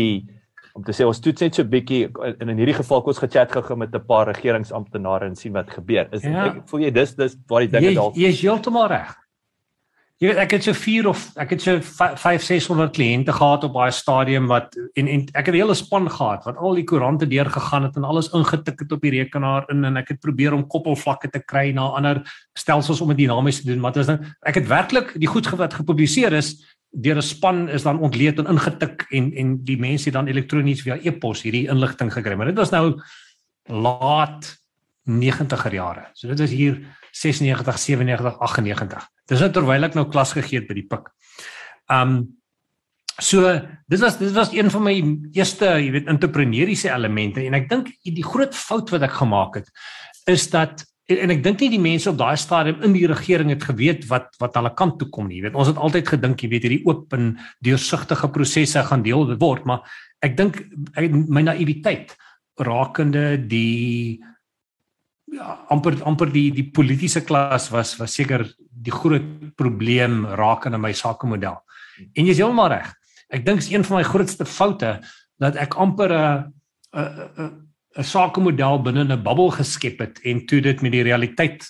om 0.77 0.85
te 0.87 0.95
sê 0.95 1.05
ons 1.05 1.19
toets 1.19 1.43
net 1.43 1.57
so 1.57 1.63
'n 1.63 1.71
bietjie 1.73 2.03
in 2.41 2.49
in 2.49 2.61
hierdie 2.61 2.77
geval 2.79 3.01
kom 3.01 3.13
ons 3.13 3.23
gechat 3.23 3.51
gou 3.51 3.77
met 3.77 3.93
'n 3.93 4.05
paar 4.07 4.27
regeringsamptenare 4.27 5.25
en 5.25 5.35
sien 5.35 5.53
wat 5.53 5.69
gebeur. 5.69 6.07
Is 6.11 6.23
ja. 6.23 6.45
ek 6.45 6.69
voel 6.69 6.87
jy 6.87 6.91
dis 6.91 7.15
dis 7.15 7.37
waar 7.47 7.67
die 7.67 7.73
dinge 7.77 7.93
dalk 7.95 8.15
jy 8.15 8.29
is 8.29 8.41
heeltemal 8.41 8.87
reg 8.87 9.17
Jy 10.21 10.29
weet 10.29 10.37
ek 10.37 10.51
het 10.53 10.65
so 10.67 10.77
4 10.77 11.07
of 11.09 11.21
ek 11.41 11.55
het 11.55 11.63
so 11.63 11.79
5 11.81 12.43
600 12.45 12.91
kliënte 12.93 13.33
gehad 13.33 13.63
op 13.65 13.73
daai 13.73 13.89
stadium 13.89 14.45
wat 14.51 14.75
en 14.93 15.07
en 15.09 15.23
ek 15.33 15.47
het 15.49 15.55
'n 15.55 15.57
hele 15.57 15.73
span 15.73 16.05
gehad 16.05 16.45
wat 16.45 16.57
al 16.61 16.77
die 16.77 16.83
koerante 16.85 17.25
deur 17.25 17.49
gegaan 17.49 17.83
het 17.83 17.95
en 17.97 18.03
alles 18.03 18.29
ingetik 18.29 18.79
het 18.79 18.91
op 18.91 19.01
die 19.01 19.11
rekenaar 19.11 19.65
in 19.73 19.83
en 19.83 19.97
ek 19.97 20.09
het 20.13 20.19
probeer 20.19 20.53
om 20.53 20.67
koppelvlakke 20.67 21.29
te 21.29 21.39
kry 21.39 21.71
na 21.73 21.81
ander 21.97 22.21
stelsels 22.53 23.01
om 23.01 23.07
dit 23.07 23.17
dinamies 23.17 23.61
te 23.61 23.65
doen 23.65 23.79
maar 23.79 23.93
dit 23.93 24.01
is 24.01 24.07
nou 24.07 24.19
ek 24.45 24.55
het 24.55 24.67
werklik 24.67 25.19
die 25.19 25.27
goed 25.27 25.49
wat 25.49 25.73
gepubliseer 25.73 26.33
is 26.33 26.77
deur 26.91 27.17
'n 27.17 27.21
span 27.21 27.69
is 27.69 27.83
dan 27.83 27.99
ontleed 27.99 28.37
en 28.37 28.45
ingetik 28.45 29.07
en 29.09 29.33
en 29.33 29.63
die 29.63 29.77
mense 29.77 30.05
het 30.05 30.13
dan 30.13 30.27
elektronies 30.27 30.81
via 30.81 30.99
e-pos 31.01 31.41
hierdie 31.41 31.67
inligting 31.67 32.13
gekry 32.13 32.35
maar 32.35 32.45
dit 32.53 32.57
was 32.57 32.69
nou 32.69 33.01
laat 33.65 34.61
90er 35.09 35.73
jare. 35.73 36.09
So 36.13 36.27
dit 36.27 36.39
is 36.39 36.51
hier 36.51 36.77
96 37.11 37.79
97 37.79 38.39
98 38.39 39.09
Dis 39.31 39.39
nou 39.39 39.49
terwyl 39.55 39.87
ek 39.87 39.95
nou 39.95 40.09
klas 40.11 40.35
gegee 40.35 40.59
het 40.59 40.69
by 40.69 40.77
die 40.81 40.87
PIK. 40.91 41.09
Um 41.91 42.21
so 43.21 43.45
dis 43.91 44.01
was 44.01 44.15
dis 44.17 44.33
was 44.33 44.53
een 44.55 44.71
van 44.73 44.85
my 44.85 44.93
eerste, 45.37 45.67
jy 45.77 45.91
weet, 45.93 46.07
entrepreneursiese 46.09 46.89
elemente 46.89 47.43
en 47.45 47.57
ek 47.59 47.67
dink 47.69 47.91
die 48.03 48.25
groot 48.25 48.55
fout 48.57 48.89
wat 48.93 49.05
ek 49.05 49.19
gemaak 49.19 49.59
het 49.59 49.69
is 50.31 50.47
dat 50.49 50.85
en 51.11 51.33
ek 51.33 51.43
dink 51.43 51.61
nie 51.61 51.71
die 51.73 51.81
mense 51.81 52.09
op 52.09 52.17
daai 52.19 52.37
stadium 52.39 52.81
in 52.87 52.95
die 52.95 53.07
regering 53.09 53.51
het 53.53 53.65
geweet 53.67 54.07
wat 54.09 54.31
wat 54.41 54.55
hulle 54.57 54.71
kant 54.77 54.97
toe 54.99 55.09
kom 55.11 55.27
nie. 55.27 55.39
Jy 55.39 55.47
weet, 55.47 55.59
ons 55.59 55.69
het 55.71 55.79
altyd 55.81 56.11
gedink 56.15 56.43
jy 56.43 56.49
weet 56.53 56.67
hierdie 56.67 56.83
oop 56.87 57.13
en 57.17 57.33
deursigtige 57.65 58.29
prosesse 58.33 58.83
gaan 58.87 59.05
deel 59.05 59.35
word, 59.41 59.67
maar 59.67 59.83
ek 60.23 60.37
dink 60.39 60.61
my 60.97 61.43
naïwiteit 61.45 62.15
rakende 62.61 63.35
die 63.49 64.21
ja 65.31 65.55
amper 65.73 65.97
amper 66.07 66.31
die 66.31 66.49
die 66.51 66.67
politieke 66.75 67.23
klas 67.25 67.69
was 67.71 67.95
was 67.99 68.15
seker 68.15 68.45
die 68.71 68.93
groot 68.93 69.55
probleem 69.55 70.25
rakende 70.39 70.77
my 70.81 70.93
sakemodel. 70.93 71.59
En 72.15 72.25
jy's 72.25 72.41
heeltemal 72.41 72.71
reg. 72.73 72.93
Ek 73.31 73.45
dink 73.45 73.63
is 73.63 73.71
een 73.71 73.85
van 73.87 74.01
my 74.01 74.05
grootste 74.07 74.45
foute 74.45 74.99
dat 75.39 75.55
ek 75.55 75.77
amper 75.79 76.11
'n 76.11 76.53
'n 76.93 77.51
'n 77.97 78.03
sakemodel 78.03 78.81
binne 78.83 79.03
'n 79.03 79.23
bubbel 79.23 79.51
geskep 79.51 79.99
het 79.99 80.19
en 80.23 80.45
toe 80.45 80.61
dit 80.61 80.81
met 80.81 80.91
die 80.91 81.03
realiteit 81.03 81.63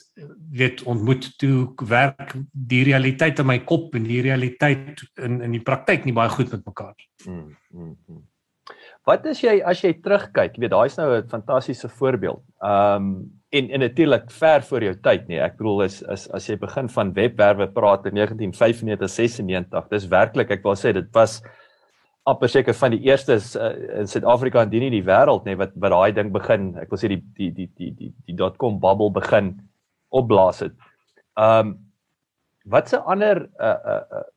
weet 0.51 0.83
ontmoet 0.83 1.37
toe 1.37 1.73
werk 1.87 2.35
die 2.51 2.83
realiteit 2.83 3.39
in 3.39 3.45
my 3.45 3.59
kop 3.59 3.95
en 3.95 4.03
die 4.03 4.21
realiteit 4.21 5.01
in 5.17 5.41
in 5.41 5.51
die 5.51 5.63
praktyk 5.63 6.05
nie 6.05 6.13
baie 6.13 6.29
goed 6.29 6.51
met 6.51 6.65
mekaar 6.65 6.93
nie. 6.97 7.09
Mm, 7.25 7.57
mm, 7.73 7.97
mm. 8.07 8.23
Wat 9.03 9.25
is 9.25 9.41
jy 9.41 9.61
as 9.65 9.81
jy 9.81 9.93
terugkyk, 9.93 10.57
weet 10.57 10.71
daai's 10.71 10.97
nou 10.97 11.09
'n 11.17 11.29
fantastiese 11.29 11.89
voorbeeld. 11.89 12.43
Ehm 12.61 12.95
um, 12.95 13.40
en 13.51 13.69
en 13.69 13.79
natuurlik 13.83 14.31
ver 14.31 14.63
voor 14.63 14.83
jou 14.83 14.93
tyd 15.03 15.27
nie. 15.27 15.39
Ek 15.43 15.57
bedoel 15.59 15.83
is 15.87 15.99
as 16.07 16.27
as 16.31 16.47
jy 16.47 16.55
begin 16.59 16.87
van 16.89 17.13
webwerwe 17.17 17.67
praat 17.75 18.05
in 18.07 18.15
1995 18.15 19.11
96, 19.11 19.89
dis 19.91 20.07
werklik 20.11 20.53
ek 20.55 20.63
wil 20.63 20.77
sê 20.79 20.93
dit 20.95 21.09
was 21.15 21.41
amper 22.29 22.51
seker 22.53 22.77
van 22.77 22.93
die 22.93 23.01
eerstes 23.09 23.55
uh, 23.57 23.73
in 23.99 24.07
Suid-Afrika 24.07 24.61
en 24.63 24.71
nie 24.71 24.91
die 24.93 25.03
wêreld 25.03 25.47
nê 25.47 25.57
wat 25.59 25.73
wat 25.75 25.91
daai 25.91 26.11
ding 26.15 26.31
begin. 26.31 26.71
Ek 26.79 26.93
wil 26.93 27.01
sê 27.01 27.11
die 27.11 27.21
die 27.37 27.51
die 27.57 27.67
die 27.75 27.91
die 27.97 28.11
die 28.29 28.51
.com 28.61 28.79
bubble 28.79 29.11
begin 29.19 29.55
opblaas 30.15 30.63
het. 30.63 30.77
Um 31.35 31.75
watse 32.63 33.01
ander 33.09 33.47
uh 33.59 33.75
uh, 33.95 34.03
uh 34.21 34.27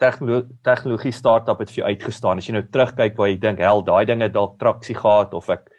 tegnologie 0.00 0.58
tegnologie 0.64 1.12
startup 1.12 1.60
het 1.60 1.70
vir 1.72 1.82
jou 1.82 1.88
uitgestaan 1.92 2.40
as 2.40 2.48
jy 2.48 2.56
nou 2.56 2.66
terugkyk 2.68 3.16
waar 3.16 3.30
jy 3.30 3.38
dink 3.40 3.60
hel 3.64 3.80
daai 3.84 4.04
dinge 4.08 4.28
dalk 4.32 4.58
traksie 4.60 4.96
gehad 4.96 5.32
of 5.36 5.48
ek 5.52 5.70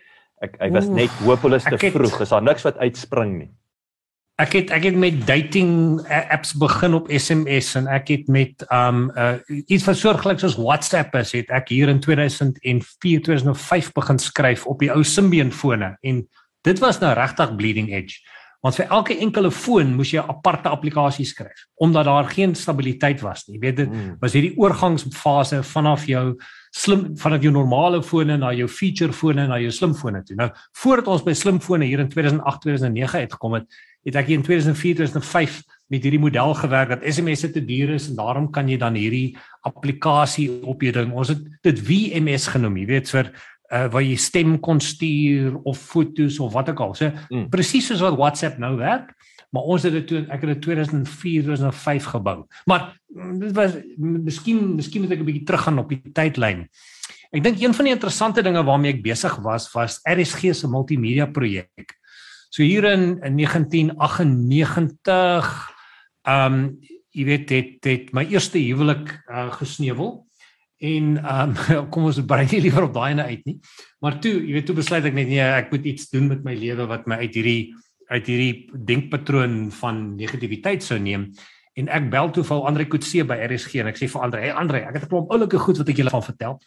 Ek 0.43 0.57
ek 0.61 0.73
was 0.75 0.89
net 0.91 1.13
hopeloos 1.25 1.65
te 1.65 1.77
het, 1.77 1.93
vroeg. 1.95 2.19
Is 2.21 2.33
daar 2.33 2.45
niks 2.45 2.65
wat 2.67 2.77
uitspring 2.77 3.37
nie? 3.37 3.49
Ek 4.37 4.53
het 4.53 4.71
ek 4.75 4.83
het 4.85 4.97
met 5.01 5.23
dating 5.25 5.71
apps 6.13 6.53
begin 6.53 6.93
op 6.93 7.09
SMS 7.09 7.71
en 7.79 7.87
ek 7.89 8.11
het 8.13 8.27
met 8.29 8.65
um 8.69 9.07
uh, 9.17 9.39
iets 9.65 9.87
van 9.87 9.97
soortgelyks 9.97 10.45
soos 10.45 10.59
WhatsApp 10.61 11.15
is 11.17 11.33
het 11.33 11.49
ek 11.49 11.73
hier 11.73 11.89
in 11.89 11.99
2004 12.03 13.23
2005 13.25 13.93
begin 13.97 14.21
skryf 14.21 14.67
op 14.69 14.83
die 14.85 14.91
ou 14.93 15.01
Symbian 15.01 15.49
fone 15.51 15.95
en 16.01 16.21
dit 16.61 16.83
was 16.85 17.01
nou 17.01 17.15
regtig 17.17 17.55
bleeding 17.57 17.89
edge 17.89 18.21
Want 18.65 18.75
vir 18.75 18.89
elke 18.89 19.15
enkele 19.21 19.51
foon 19.53 19.93
moes 19.95 20.09
jy 20.11 20.21
'n 20.21 20.29
aparte 20.33 20.69
applikasie 20.69 21.25
skryf 21.25 21.67
omdat 21.75 22.05
daar 22.05 22.25
geen 22.25 22.55
stabiliteit 22.55 23.21
was 23.21 23.45
nie. 23.45 23.55
Jy 23.57 23.61
weet 23.61 23.77
dit 23.77 23.89
mm. 23.89 24.17
was 24.19 24.33
hierdie 24.33 24.57
oorgangsfase 24.57 25.63
vanaf 25.63 26.05
jou 26.05 26.35
slim 26.77 27.03
vanaf 27.17 27.41
jou 27.45 27.51
normale 27.53 28.01
fone 28.05 28.37
na 28.37 28.51
jou 28.55 28.67
feature 28.69 29.15
fone 29.15 29.47
na 29.49 29.57
jou 29.61 29.71
slimfone 29.73 30.21
toe. 30.25 30.37
Nou 30.39 30.49
voordat 30.81 31.09
ons 31.15 31.25
by 31.25 31.33
slimfone 31.37 31.87
hier 31.89 32.03
in 32.03 32.11
2008 32.11 32.67
2009 32.67 33.25
uitgekom 33.25 33.57
het, 33.57 33.67
het 34.07 34.19
ek 34.21 34.31
in 34.35 34.45
2004 34.45 35.01
2005 35.01 35.59
met 35.91 36.03
hierdie 36.03 36.21
model 36.21 36.53
gewerk 36.59 36.95
dat 36.95 37.05
SMS'e 37.07 37.51
te 37.55 37.63
duur 37.65 37.95
is 37.95 38.09
en 38.11 38.17
daarom 38.19 38.49
kan 38.53 38.69
jy 38.69 38.77
dan 38.79 38.97
hierdie 38.99 39.37
applikasie 39.67 40.49
op 40.67 40.83
jou 40.83 40.93
ding. 40.95 41.13
Ons 41.15 41.31
het 41.33 41.45
dit 41.65 41.85
WMS 41.87 42.49
genoem, 42.53 42.81
jy 42.83 42.89
weet 42.95 43.13
vir 43.15 43.31
uh 43.67 43.87
waar 43.91 44.03
jy 44.03 44.15
stem 44.15 44.53
kon 44.63 44.79
stuur 44.79 45.57
of 45.67 45.79
fotos 45.89 46.37
of 46.39 46.53
wat 46.55 46.69
ook 46.71 46.83
al. 46.85 46.93
So 46.95 47.11
mm. 47.11 47.49
presies 47.51 47.89
soos 47.89 48.03
wat 48.03 48.15
WhatsApp 48.15 48.61
nou 48.63 48.77
werk, 48.79 49.11
maar 49.55 49.63
ons 49.63 49.83
het 49.87 49.93
dit 49.95 50.07
toe 50.07 50.19
ek 50.27 50.41
het 50.43 50.51
dit 50.55 50.61
2004 50.61 51.43
2005 51.47 52.03
gebou. 52.13 52.45
Maar 52.65 52.99
mm, 53.07 53.39
dit 53.39 53.53
was 53.55 53.71
miskien 53.97 54.75
miskien 54.75 55.01
moet 55.01 55.11
ek 55.15 55.21
'n 55.23 55.29
bietjie 55.29 55.47
teruggaan 55.47 55.79
op 55.79 55.89
die 55.89 56.01
tydlyn. 56.11 56.67
Ek 57.31 57.43
dink 57.43 57.59
een 57.59 57.73
van 57.73 57.85
die 57.85 57.93
interessante 57.93 58.43
dinge 58.43 58.63
waarmee 58.63 58.93
ek 58.93 59.03
besig 59.03 59.35
was 59.43 59.73
was 59.73 59.99
RSG 60.03 60.55
se 60.55 60.67
multimedia 60.67 61.25
projek. 61.25 61.95
So 62.49 62.63
hier 62.63 62.83
in, 62.83 63.19
in 63.23 63.35
1998 63.35 65.71
ehm 66.23 66.53
um, 66.53 66.79
jy 67.17 67.25
weet 67.25 67.49
dit 67.49 67.69
dit 67.81 68.11
my 68.13 68.27
eerste 68.29 68.61
huwelik 68.61 69.09
uh, 69.25 69.49
gesneuwel 69.57 70.27
en 70.77 71.17
um, 71.17 71.55
kom 71.91 72.05
ons 72.09 72.19
brei 72.29 72.43
nie 72.51 72.61
liewer 72.67 72.85
op 72.85 72.93
daai 72.93 73.15
ene 73.15 73.25
uit 73.25 73.43
nie. 73.49 73.57
Maar 74.03 74.19
toe, 74.21 74.35
jy 74.37 74.53
weet, 74.53 74.67
toe 74.69 74.77
besluit 74.77 75.07
ek 75.09 75.17
net 75.17 75.29
nee, 75.31 75.41
ek 75.41 75.71
moet 75.73 75.87
iets 75.89 76.11
doen 76.13 76.27
met 76.29 76.45
my 76.45 76.53
lewe 76.53 76.85
wat 76.91 77.09
my 77.09 77.17
uit 77.23 77.33
hierdie 77.33 77.73
uit 78.07 78.27
hierdie 78.27 78.85
denkpatroon 78.87 79.71
van 79.81 80.15
negativiteit 80.15 80.83
sou 80.83 80.99
neem. 80.99 81.29
En 81.77 81.91
ek 81.93 82.09
bel 82.09 82.31
toe 82.33 82.43
vir 82.47 82.67
Andre 82.69 82.87
Kutse 82.89 83.25
by 83.27 83.37
RSG 83.45 83.81
en 83.83 83.91
ek 83.91 83.99
sê 83.99 84.09
vir 84.09 84.25
Andre, 84.25 84.41
hey 84.41 84.53
Andre, 84.53 84.81
ek 84.87 84.97
het 84.97 85.03
'n 85.03 85.11
klomp 85.11 85.31
oulike 85.31 85.59
goed 85.59 85.77
wat 85.77 85.89
ek 85.89 85.97
julle 85.97 86.09
van 86.09 86.23
vertel. 86.23 86.59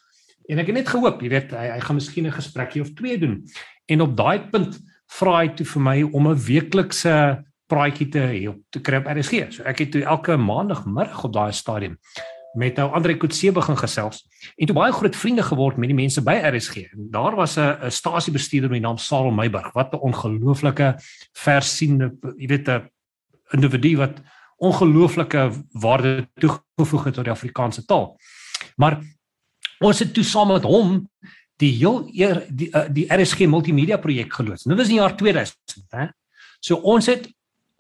En 0.49 0.59
ek 0.59 0.67
het 0.67 0.75
net 0.75 0.89
gehoop, 0.89 1.23
jy 1.23 1.29
weet, 1.29 1.51
hy 1.53 1.67
hy 1.77 1.81
gaan 1.81 1.97
miskien 1.97 2.27
'n 2.27 2.33
gesprekkie 2.33 2.83
of 2.83 2.95
twee 2.95 3.19
doen. 3.19 3.43
En 3.89 4.01
op 4.01 4.17
daai 4.17 4.51
punt 4.51 4.79
vra 5.19 5.39
hy 5.43 5.49
toe 5.49 5.67
vir 5.67 5.83
my 5.83 6.03
om 6.03 6.29
'n 6.29 6.37
weeklikse 6.37 7.45
praatjie 7.67 8.09
te 8.09 8.19
hê 8.19 8.49
op 8.49 8.59
te 8.71 8.81
kry 8.81 8.97
op 8.97 9.07
RSG. 9.07 9.53
So 9.53 9.63
ek 9.63 9.79
het 9.79 9.93
toe 9.93 10.03
elke 10.03 10.37
maandagmiddag 10.37 11.25
op 11.25 11.33
daai 11.33 11.53
stadium 11.53 11.99
met 12.53 12.79
ou 12.79 12.89
Andre 12.91 13.17
Kutse 13.17 13.53
begin 13.53 13.77
gesels 13.77 14.25
en 14.57 14.67
toe 14.67 14.77
baie 14.77 14.93
groot 14.93 15.17
vriende 15.17 15.43
geword 15.43 15.77
met 15.77 15.89
die 15.89 15.97
mense 15.97 16.23
by 16.23 16.35
RSG. 16.51 16.91
En 16.93 17.11
daar 17.11 17.37
was 17.37 17.57
'n 17.57 17.87
'n 17.87 17.91
stasiebestuurder 17.91 18.71
met 18.71 18.81
die 18.81 18.87
naam 18.87 18.99
Sarel 18.99 19.31
Meiburg 19.31 19.73
wat 19.73 19.93
'n 19.93 19.97
ongelooflike 19.97 20.99
versiende, 21.33 22.15
jy 22.37 22.47
weet 22.47 22.69
'n 22.69 22.91
individu 23.51 23.97
wat 23.97 24.21
ongelooflike 24.57 25.51
waarde 25.71 26.29
toegevoeg 26.35 27.05
het 27.05 27.15
tot 27.15 27.25
die 27.25 27.33
Afrikaanse 27.33 27.85
taal. 27.85 28.19
Maar 28.77 29.01
ons 29.79 29.99
het 29.99 30.15
toe 30.15 30.25
saam 30.25 30.53
met 30.53 30.63
hom 30.63 31.09
die 31.61 31.73
heel 31.77 32.09
eer, 32.13 32.45
die 32.49 32.69
uh, 32.73 32.87
die 32.93 33.07
RSG 33.09 33.47
multimedia 33.49 33.97
projek 34.01 34.33
geloods. 34.33 34.65
Nou 34.65 34.77
dis 34.77 34.89
in 34.89 34.97
die 34.97 35.01
jaar 35.01 35.17
2000, 35.17 35.85
hè. 35.97 36.07
So 36.61 36.77
ons 36.77 37.07
het 37.07 37.29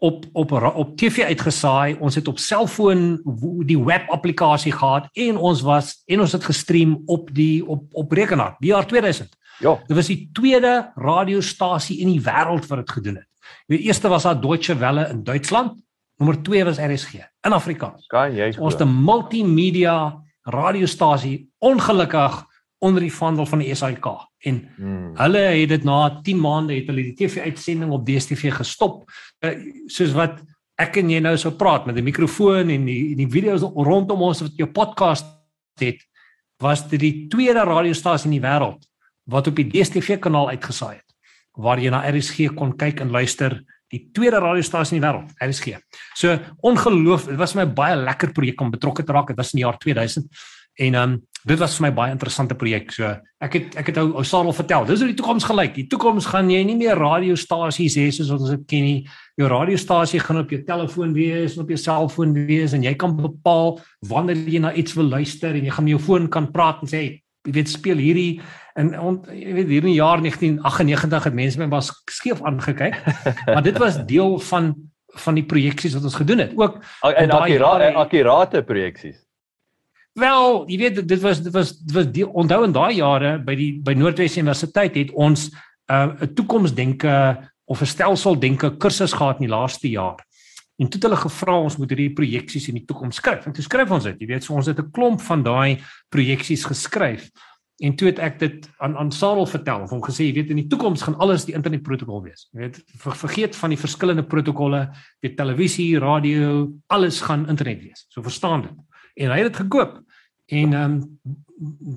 op 0.01 0.24
op 0.32 0.53
op 0.53 0.96
TV 0.96 1.24
uitgesaai. 1.24 1.96
Ons 2.01 2.14
het 2.14 2.28
op 2.28 2.38
selfoon 2.38 3.20
die 3.68 3.78
web 3.84 4.09
applikasie 4.09 4.72
gehad 4.72 5.09
en 5.12 5.36
ons 5.36 5.61
was 5.61 6.03
en 6.07 6.20
ons 6.20 6.32
het 6.32 6.44
gestream 6.44 7.03
op 7.07 7.28
die 7.34 7.66
op 7.66 7.84
op 7.92 8.12
rekenaar. 8.12 8.57
Die 8.59 8.72
jaar 8.72 8.86
2000. 8.86 9.36
Ja. 9.59 9.76
Dit 9.86 9.96
was 9.96 10.09
die 10.09 10.30
tweede 10.32 10.92
radiostasie 10.94 11.98
in 12.01 12.09
die 12.14 12.22
wêreld 12.24 12.66
wat 12.66 12.80
dit 12.80 12.90
gedoen 12.90 13.20
het. 13.20 13.28
Die 13.66 13.78
eerste 13.78 14.09
was 14.09 14.22
daar 14.22 14.40
Deutsche 14.40 14.76
Welle 14.76 15.09
in 15.09 15.24
Duitsland. 15.24 15.82
Nommer 16.16 16.42
2 16.42 16.64
was 16.64 16.78
RSG 16.78 17.14
in 17.46 17.53
Afrikaans. 17.53 18.07
Kan 18.07 18.34
jy? 18.34 18.55
Ons 18.59 18.74
het 18.74 18.82
'n 18.82 19.05
multimedia 19.05 20.22
radiostasie 20.42 21.51
ongelukkig 21.59 22.44
onder 22.81 23.05
die 23.05 23.12
vaandel 23.12 23.47
van 23.47 23.61
die 23.61 23.74
SAK 23.74 24.07
en 24.49 24.61
hmm. 24.76 25.11
hulle 25.20 25.39
het 25.39 25.68
dit 25.68 25.85
na 25.85 25.99
10 26.24 26.41
maande 26.41 26.74
het 26.78 26.89
hulle 26.89 27.11
die 27.11 27.16
TV 27.18 27.45
uitsending 27.51 27.93
op 27.93 28.07
DStv 28.07 28.55
gestop. 28.57 29.03
Uh, 29.45 29.53
soos 29.93 30.14
wat 30.16 30.41
ek 30.81 30.97
en 31.03 31.11
jy 31.12 31.20
nou 31.20 31.35
so 31.39 31.53
praat 31.61 31.87
met 31.87 31.97
'n 31.97 32.05
mikrofoon 32.05 32.70
en 32.70 32.87
die 32.87 33.14
die 33.16 33.28
video's 33.28 33.62
rondom 33.62 34.22
ons 34.22 34.41
wat 34.41 34.57
jou 34.57 34.68
podcast 34.72 35.26
het 35.81 36.01
was 36.61 36.89
dit 36.89 37.01
die 37.01 37.28
tweede 37.28 37.64
radiostasie 37.64 38.31
in 38.31 38.39
die 38.41 38.47
wêreld 38.49 38.87
wat 39.24 39.47
op 39.47 39.57
die 39.57 39.68
DStv 39.68 40.18
kanaal 40.18 40.49
uitgesaai 40.49 40.97
het 40.97 41.11
waar 41.53 41.78
jy 41.78 41.91
na 41.91 42.05
RSG 42.09 42.55
kon 42.57 42.76
kyk 42.76 43.01
en 43.01 43.11
luister 43.11 43.61
die 43.91 44.09
tweede 44.12 44.41
radiostasie 44.41 44.97
in 44.97 45.03
die 45.03 45.09
wêreld 45.09 45.33
RSG 45.37 45.76
so 46.14 46.39
ongeloof 46.62 47.28
dit 47.28 47.37
was 47.37 47.55
my 47.55 47.66
baie 47.66 47.97
lekker 47.97 48.33
projek 48.33 48.61
om 48.61 48.70
betrokke 48.70 49.05
te 49.05 49.12
raak. 49.12 49.28
Dit 49.28 49.37
was 49.37 49.53
in 49.53 49.61
die 49.61 49.66
jaar 49.66 49.78
2000 49.78 50.26
En 50.81 50.95
ehm 50.95 51.12
um, 51.12 51.18
dit 51.49 51.59
was 51.59 51.74
vir 51.78 51.87
my 51.87 51.91
baie 51.97 52.12
interessante 52.12 52.57
projek. 52.59 52.91
So 52.93 53.09
ek 53.41 53.55
het 53.57 53.76
ek 53.81 53.91
het 53.91 54.01
ou 54.03 54.11
ou 54.20 54.24
Sarel 54.28 54.53
vertel. 54.53 54.85
Dis 54.89 55.01
hoe 55.01 55.09
die 55.09 55.16
toekoms 55.16 55.47
gelyk. 55.49 55.72
Die 55.76 55.87
toekoms 55.89 56.28
gaan 56.28 56.51
jy 56.53 56.61
nie 56.68 56.76
meer 56.76 57.01
radiostasies 57.01 57.97
hê 57.97 58.09
soos 58.12 58.33
wat 58.33 58.45
ons 58.45 58.53
dit 58.53 58.66
ken 58.68 58.85
nie. 58.85 58.99
Jou 59.41 59.49
radiostasie 59.49 60.20
gaan 60.20 60.43
op 60.43 60.53
jou 60.53 60.61
telefoon 60.66 61.14
wees, 61.16 61.57
op 61.61 61.72
jou 61.72 61.81
selfoon 61.81 62.37
wees 62.49 62.76
en 62.76 62.85
jy 62.85 62.93
kan 63.01 63.16
bepaal 63.16 63.78
wanneer 64.11 64.45
jy 64.45 64.61
na 64.61 64.74
iets 64.76 64.97
wil 64.99 65.09
luister 65.09 65.57
en 65.57 65.64
jy 65.64 65.72
gaan 65.72 65.89
met 65.89 65.97
jou 65.97 66.03
foon 66.11 66.28
kan 66.28 66.51
praat 66.53 66.85
en 66.85 66.93
sê 66.93 67.03
jy 67.07 67.55
weet 67.57 67.72
speel 67.72 67.97
hierdie 67.97 68.43
en 68.76 68.93
jy 69.33 69.55
weet 69.57 69.72
hier 69.72 69.87
in 69.87 69.95
die 69.95 69.97
jaar 69.97 70.20
1998 70.20 71.24
het 71.31 71.39
mense 71.41 71.61
my 71.61 71.70
was 71.72 71.89
skeef 72.12 72.45
aangekyk. 72.45 73.01
maar 73.55 73.64
dit 73.64 73.81
was 73.81 74.01
deel 74.05 74.39
van 74.53 74.74
van 75.24 75.35
die 75.35 75.43
projeksies 75.43 75.97
wat 75.97 76.05
ons 76.07 76.20
gedoen 76.20 76.45
het. 76.45 76.53
Ook 76.55 76.78
en 77.03 77.33
akkurate 77.35 77.91
akkurate 77.99 78.62
projeksies. 78.62 79.18
Wel, 80.18 80.64
jy 80.66 80.78
weet 80.78 80.96
dit 81.06 81.20
was 81.22 81.38
dit 81.42 81.52
was 81.54 81.76
dit 81.78 81.94
was 81.94 82.08
die, 82.11 82.26
onthou 82.26 82.64
in 82.66 82.72
daai 82.74 82.96
jare 82.98 83.36
by 83.46 83.54
die 83.54 83.70
by 83.78 83.94
Noordwes 83.94 84.38
Universiteit 84.40 84.96
het 84.98 85.12
ons 85.14 85.50
'n 85.90 86.16
uh, 86.22 86.26
toekomsdenke 86.34 87.14
of 87.64 87.80
'n 87.80 87.86
stelseldenke 87.86 88.76
kursus 88.76 89.12
gehad 89.12 89.38
in 89.38 89.46
die 89.46 89.54
laaste 89.54 89.88
jaar. 89.88 90.18
En 90.78 90.88
toe 90.88 90.98
het 90.98 91.02
hulle 91.02 91.16
gevra 91.16 91.61
ons 91.61 91.76
moet 91.76 91.90
hierdie 91.90 92.14
projeksies 92.14 92.68
in 92.68 92.74
die 92.74 92.84
toekoms 92.84 93.16
skryf. 93.16 93.46
En 93.46 93.52
toe 93.52 93.62
skryf 93.62 93.90
ons 93.90 94.04
dit. 94.04 94.20
Jy 94.20 94.26
weet, 94.26 94.44
so 94.44 94.54
ons 94.54 94.66
het 94.66 94.78
'n 94.78 94.90
klomp 94.90 95.20
van 95.20 95.42
daai 95.42 95.78
projeksies 96.08 96.64
geskryf. 96.64 97.30
En 97.78 97.94
toe 97.96 98.08
het 98.08 98.18
ek 98.18 98.38
dit 98.38 98.68
aan 98.78 98.96
aan 98.96 99.12
Sarel 99.12 99.46
vertel 99.46 99.82
of 99.82 99.90
hom 99.90 100.02
gesê, 100.02 100.24
jy 100.24 100.34
weet 100.34 100.50
in 100.50 100.56
die 100.56 100.66
toekoms 100.66 101.02
gaan 101.02 101.16
alles 101.18 101.44
die 101.44 101.54
internetprotokol 101.54 102.22
wees. 102.22 102.48
Jy 102.52 102.61
weet, 102.61 102.82
ver, 102.96 103.16
vergeet 103.16 103.56
van 103.56 103.70
die 103.70 103.78
verskillende 103.78 104.22
protokolle, 104.22 104.90
die 105.20 105.34
televisie, 105.34 105.98
radio, 105.98 106.72
alles 106.88 107.20
gaan 107.20 107.48
internet 107.48 107.82
wees. 107.82 108.06
So 108.08 108.22
verstaan 108.22 108.62
dit 108.62 108.89
en 109.14 109.30
hy 109.30 109.38
het 109.42 109.52
dit 109.52 109.62
gekoop. 109.64 110.00
En 110.50 110.74
ehm 110.74 110.84
um, 110.84 111.20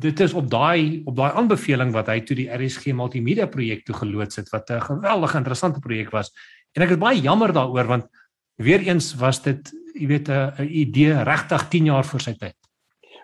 dit 0.04 0.20
is 0.20 0.34
op 0.34 0.50
daai 0.52 1.02
op 1.08 1.16
daai 1.16 1.32
aanbeveling 1.40 1.94
wat 1.96 2.10
hy 2.12 2.18
toe 2.28 2.36
die 2.36 2.50
RSG 2.52 2.92
multimedia 2.92 3.48
projek 3.48 3.86
toe 3.88 3.96
geloods 3.96 4.36
het 4.36 4.50
wat 4.52 4.70
'n 4.70 4.82
geweldige 4.82 5.38
interessante 5.38 5.80
projek 5.80 6.12
was. 6.12 6.34
En 6.76 6.82
ek 6.82 6.90
is 6.90 6.98
baie 6.98 7.22
jammer 7.22 7.54
daaroor 7.54 7.88
want 7.88 8.06
weer 8.56 8.80
eens 8.80 9.16
was 9.16 9.42
dit, 9.42 9.72
jy 9.94 10.08
weet 10.08 10.30
'n 10.30 10.68
idee 10.68 11.24
regtig 11.24 11.68
10 11.68 11.86
jaar 11.86 12.06
voor 12.06 12.22
sy 12.22 12.34
tyd. 12.34 12.56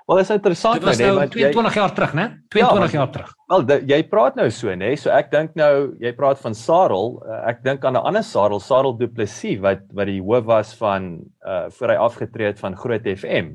Wel 0.09 0.19
is 0.19 0.29
interessant 0.29 0.81
nou, 0.81 0.95
nee, 0.97 1.11
maar 1.13 1.29
22 1.29 1.73
jy, 1.73 1.79
jaar 1.79 1.93
terug, 1.93 2.13
né? 2.13 2.41
22 2.47 2.91
ja, 2.91 2.97
jaar 2.97 3.11
terug. 3.11 3.33
Wel 3.47 3.65
jy 3.85 4.03
praat 4.09 4.35
nou 4.35 4.49
so, 4.49 4.73
nê? 4.73 4.95
So 4.97 5.09
ek 5.09 5.29
dink 5.31 5.53
nou 5.53 5.93
jy 5.99 6.13
praat 6.17 6.39
van 6.41 6.55
Sarel, 6.55 7.21
uh, 7.25 7.47
ek 7.49 7.61
dink 7.63 7.85
aan 7.85 7.93
'n 7.93 8.05
ander 8.09 8.23
Sarel, 8.23 8.59
Sarel 8.59 8.97
Du 8.97 9.07
Plessis 9.07 9.59
wat 9.59 9.85
wat 9.93 10.07
die 10.07 10.21
hoof 10.21 10.45
was 10.45 10.73
van 10.73 11.21
uh 11.45 11.69
voor 11.69 11.89
hy 11.89 11.95
afgetree 11.95 12.47
het 12.47 12.59
van 12.59 12.75
Groot 12.75 13.05
FM. 13.05 13.53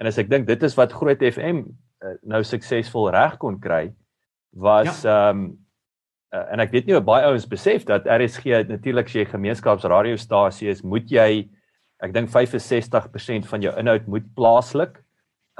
En 0.00 0.08
as 0.08 0.18
ek 0.18 0.30
dink 0.30 0.46
dit 0.48 0.62
is 0.62 0.76
wat 0.78 0.94
Groot 0.96 1.20
FM 1.20 1.64
uh, 1.66 1.72
eh, 2.02 2.16
nou 2.26 2.42
suksesvol 2.46 3.10
reg 3.14 3.36
kon 3.42 3.60
kry 3.62 3.90
was 4.52 5.04
ja. 5.04 5.12
ehm 5.12 5.12
ja. 5.12 5.28
um, 5.30 5.44
uh, 6.32 6.46
en 6.52 6.62
ek 6.64 6.72
weet 6.72 6.88
nie 6.88 7.00
baie 7.04 7.26
ouens 7.28 7.46
besef 7.48 7.84
dat 7.88 8.08
RSG 8.08 8.64
natuurlik 8.68 9.10
as 9.10 9.16
jy 9.16 9.24
gemeenskapsradiostasie 9.28 10.70
is, 10.72 10.82
moet 10.82 11.10
jy 11.12 11.46
ek 12.02 12.14
dink 12.16 12.32
65% 12.32 13.46
van 13.46 13.62
jou 13.62 13.72
inhoud 13.78 14.08
moet 14.10 14.28
plaaslik 14.36 14.98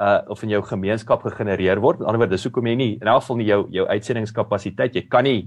uh 0.01 0.21
of 0.33 0.41
in 0.43 0.49
jou 0.49 0.61
gemeenskap 0.65 1.21
gegenereer 1.21 1.79
word. 1.79 2.01
Aan 2.01 2.05
die 2.05 2.09
ander 2.09 2.23
word 2.25 2.33
dis 2.33 2.45
hoekom 2.47 2.67
jy 2.67 2.75
nie 2.75 2.93
in 2.97 3.07
elk 3.07 3.23
geval 3.23 3.37
nie 3.39 3.49
jou 3.51 3.59
jou 3.71 3.85
uitsendingskapasiteit, 3.87 4.95
jy 4.97 5.05
kan 5.07 5.27
nie 5.27 5.43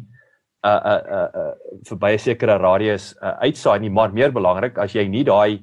uh 0.65 0.71
uh 0.71 1.01
uh, 1.19 1.29
uh 1.43 1.81
vir 1.89 1.99
baie 1.99 2.19
sekere 2.19 2.59
radius 2.63 3.13
uh, 3.21 3.37
uitsaai 3.43 3.81
nie, 3.83 3.91
maar 3.91 4.15
meer 4.15 4.33
belangrik 4.33 4.79
as 4.79 4.95
jy 4.95 5.05
nie 5.11 5.25
daai 5.27 5.61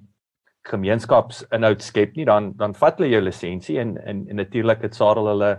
gemeenskapsinhoud 0.69 1.81
skep 1.83 2.15
nie 2.15 2.25
dan 2.25 2.53
dan 2.57 2.73
vat 2.73 2.99
hulle 2.99 3.11
jou 3.11 3.21
lisensie 3.21 3.79
en 3.79 3.97
en, 3.97 4.25
en 4.29 4.35
natuurlik 4.35 4.81
het 4.81 4.95
Sarel 4.95 5.27
hulle 5.33 5.53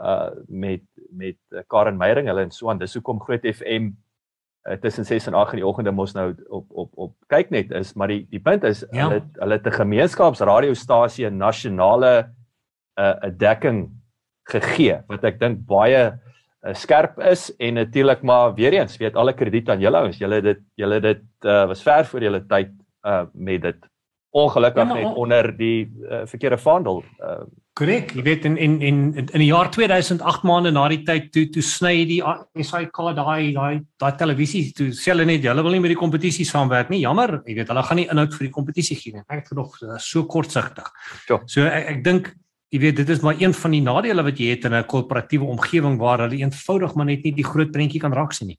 uh 0.00 0.30
met 0.48 0.82
met 1.10 1.38
uh, 1.52 1.62
Karen 1.68 1.96
Meyering 1.96 2.28
hulle 2.28 2.42
en 2.42 2.50
so 2.50 2.70
aan 2.70 2.78
dis 2.78 2.94
hoekom 2.94 3.20
Groot 3.20 3.46
FM 3.48 3.90
uh, 4.68 4.76
tussen 4.82 5.04
6 5.04 5.26
en 5.26 5.34
8 5.34 5.56
in 5.56 5.62
die 5.62 5.66
oggende 5.66 5.92
mos 5.92 6.12
nou 6.14 6.34
op 6.48 6.66
op 6.70 6.90
op 6.94 7.14
kyk 7.32 7.50
net 7.50 7.70
is 7.70 7.94
maar 7.94 8.12
die 8.12 8.26
die 8.30 8.40
punt 8.40 8.64
is 8.64 8.84
ja. 8.90 9.08
hulle 9.08 9.22
hulle 9.40 9.58
het 9.58 9.66
'n 9.66 9.80
gemeenskapsradiostasie 9.80 11.30
'n 11.30 11.38
nasionale 11.38 12.34
uh 13.00 13.14
'n 13.22 13.36
dekking 13.38 13.88
gegee 14.52 15.00
wat 15.08 15.24
ek 15.24 15.40
dink 15.40 15.64
baie 15.66 16.12
uh, 16.66 16.74
skerp 16.74 17.18
is 17.18 17.48
en 17.56 17.74
natuurlik 17.74 18.22
maar 18.22 18.54
weer 18.54 18.72
eens 18.72 18.96
weet 18.96 19.16
alle 19.16 19.34
krediet 19.34 19.68
aan 19.70 19.80
julle 19.80 19.98
ouens. 19.98 20.18
Julle 20.18 20.40
dit 20.42 20.62
julle 20.74 21.00
dit 21.00 21.22
uh, 21.42 21.66
was 21.66 21.82
ver 21.82 22.04
voor 22.04 22.22
julle 22.22 22.42
tyd 22.46 22.72
uh, 23.06 23.24
met 23.32 23.62
dit 23.62 23.88
ongelukkig 24.36 24.88
ja, 24.88 24.94
net 24.94 25.16
onder 25.16 25.48
die 25.56 25.86
uh, 25.86 26.24
verkeerde 26.28 26.58
vaandel. 26.60 27.02
Korrek, 27.76 28.12
uh, 28.12 28.18
jy 28.18 28.24
weet 28.26 28.46
in 28.48 28.56
in 28.60 28.78
in 28.84 28.98
in 29.16 29.42
die 29.42 29.48
jaar 29.48 29.70
2008 29.72 30.44
maande 30.48 30.72
na 30.74 30.86
die 30.92 31.02
tyd 31.08 31.30
toe 31.32 31.46
toe 31.54 31.64
sny 31.64 31.94
die 32.08 32.20
SAK 32.68 33.00
daai 33.16 33.52
daai 33.56 33.80
daai 34.00 34.12
televisie 34.20 34.72
toe 34.76 34.90
sê 34.96 35.12
hulle 35.14 35.28
net 35.28 35.44
hulle 35.48 35.64
wil 35.64 35.76
nie 35.76 35.82
met 35.84 35.94
die 35.94 36.00
kompetisie 36.00 36.48
saamwerk 36.48 36.92
nie. 36.92 37.02
Jammer, 37.04 37.40
jy 37.46 37.60
weet 37.60 37.72
hulle 37.72 37.84
gaan 37.88 38.02
nie 38.02 38.08
inhoud 38.12 38.36
vir 38.36 38.48
die 38.48 38.56
kompetisie 38.58 38.98
gee 39.00 39.16
nie. 39.16 39.24
Ek 39.28 39.44
het 39.44 39.54
gedog 39.54 39.78
so 40.04 40.26
kortsigtig. 40.28 40.92
Ja. 41.30 41.40
So 41.46 41.64
ek 41.64 41.96
ek 41.96 42.04
dink 42.04 42.34
jy 42.74 42.82
weet 42.82 43.00
dit 43.00 43.10
is 43.14 43.22
maar 43.24 43.40
een 43.40 43.54
van 43.56 43.76
die 43.76 43.84
nadele 43.84 44.24
wat 44.26 44.40
jy 44.40 44.52
het 44.52 44.68
in 44.68 44.74
'n 44.74 44.84
korporatiewe 44.84 45.46
omgewing 45.46 45.98
waar 45.98 46.26
hulle 46.26 46.42
eenvoudig 46.42 46.94
maar 46.94 47.06
net 47.06 47.24
nie 47.24 47.32
die 47.32 47.44
groot 47.44 47.72
prentjie 47.72 48.00
kan 48.00 48.12
raak 48.12 48.32
sien 48.32 48.48
nie. 48.48 48.58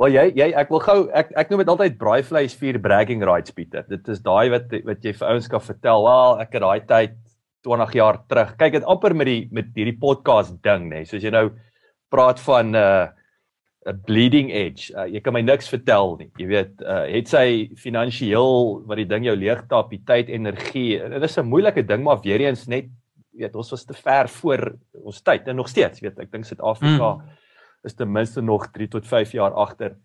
Wel 0.00 0.14
jy 0.16 0.24
jy 0.40 0.48
ek 0.62 0.70
wil 0.72 0.82
gou 0.82 0.98
ek 1.14 1.32
ek 1.36 1.50
noem 1.50 1.62
dit 1.62 1.72
altyd 1.72 1.98
braaivleis 2.00 2.54
vir 2.58 2.78
bragging 2.82 3.24
rights 3.24 3.54
Pieter. 3.54 3.84
Dit 3.88 4.08
is 4.08 4.22
daai 4.24 4.50
wat 4.54 4.72
wat 4.88 5.04
jy 5.04 5.12
vir 5.18 5.32
ouens 5.34 5.48
kan 5.48 5.64
vertel. 5.64 6.06
Wel, 6.08 6.40
ek 6.44 6.56
het 6.56 6.64
daai 6.64 6.86
tyd 6.88 7.18
20 7.66 7.96
jaar 7.98 8.20
terug. 8.28 8.54
Kyk 8.58 8.78
dit 8.78 8.86
amper 8.94 9.14
met 9.14 9.30
die 9.30 9.42
met 9.52 9.74
hierdie 9.76 9.98
podcast 9.98 10.56
ding 10.64 10.88
nê. 10.88 11.02
Nee. 11.02 11.10
Soos 11.10 11.22
jy 11.22 11.32
nou 11.34 11.50
praat 12.12 12.40
van 12.40 12.72
'n 12.72 12.78
uh, 12.78 13.92
bleeding 14.06 14.50
edge. 14.52 14.94
Uh, 14.94 15.06
jy 15.10 15.20
kan 15.20 15.34
my 15.34 15.42
niks 15.42 15.68
vertel 15.68 16.16
nie. 16.18 16.30
Jy 16.38 16.46
weet, 16.46 16.74
uh, 16.82 17.04
het 17.10 17.28
sy 17.28 17.70
finansiëel 17.76 18.82
wat 18.86 18.96
die 18.96 19.08
ding 19.08 19.24
jou 19.24 19.36
leegtap, 19.36 19.90
die 19.90 20.02
tyd, 20.06 20.28
energie. 20.28 20.98
Dit 20.98 21.22
is 21.22 21.38
'n 21.38 21.48
moeilike 21.48 21.82
ding 21.82 22.02
maar 22.02 22.20
weer 22.22 22.40
eens 22.40 22.66
net 22.68 22.90
weet 23.32 23.56
ons 23.56 23.70
was 23.70 23.84
te 23.84 23.96
ver 23.96 24.28
voor 24.28 24.62
ons 24.92 25.22
tyd 25.24 25.48
en 25.48 25.56
nog 25.56 25.68
steeds 25.68 26.02
weet 26.04 26.18
ek 26.20 26.30
dink 26.32 26.44
Suid-Afrika 26.44 27.14
mm. 27.16 27.38
Is 27.84 27.94
ten 27.94 28.12
minste 28.12 28.42
nog 28.42 28.70
3 28.70 28.88
tot 28.88 29.06
5 29.06 29.32
jaar 29.32 29.52
agter 29.52 29.96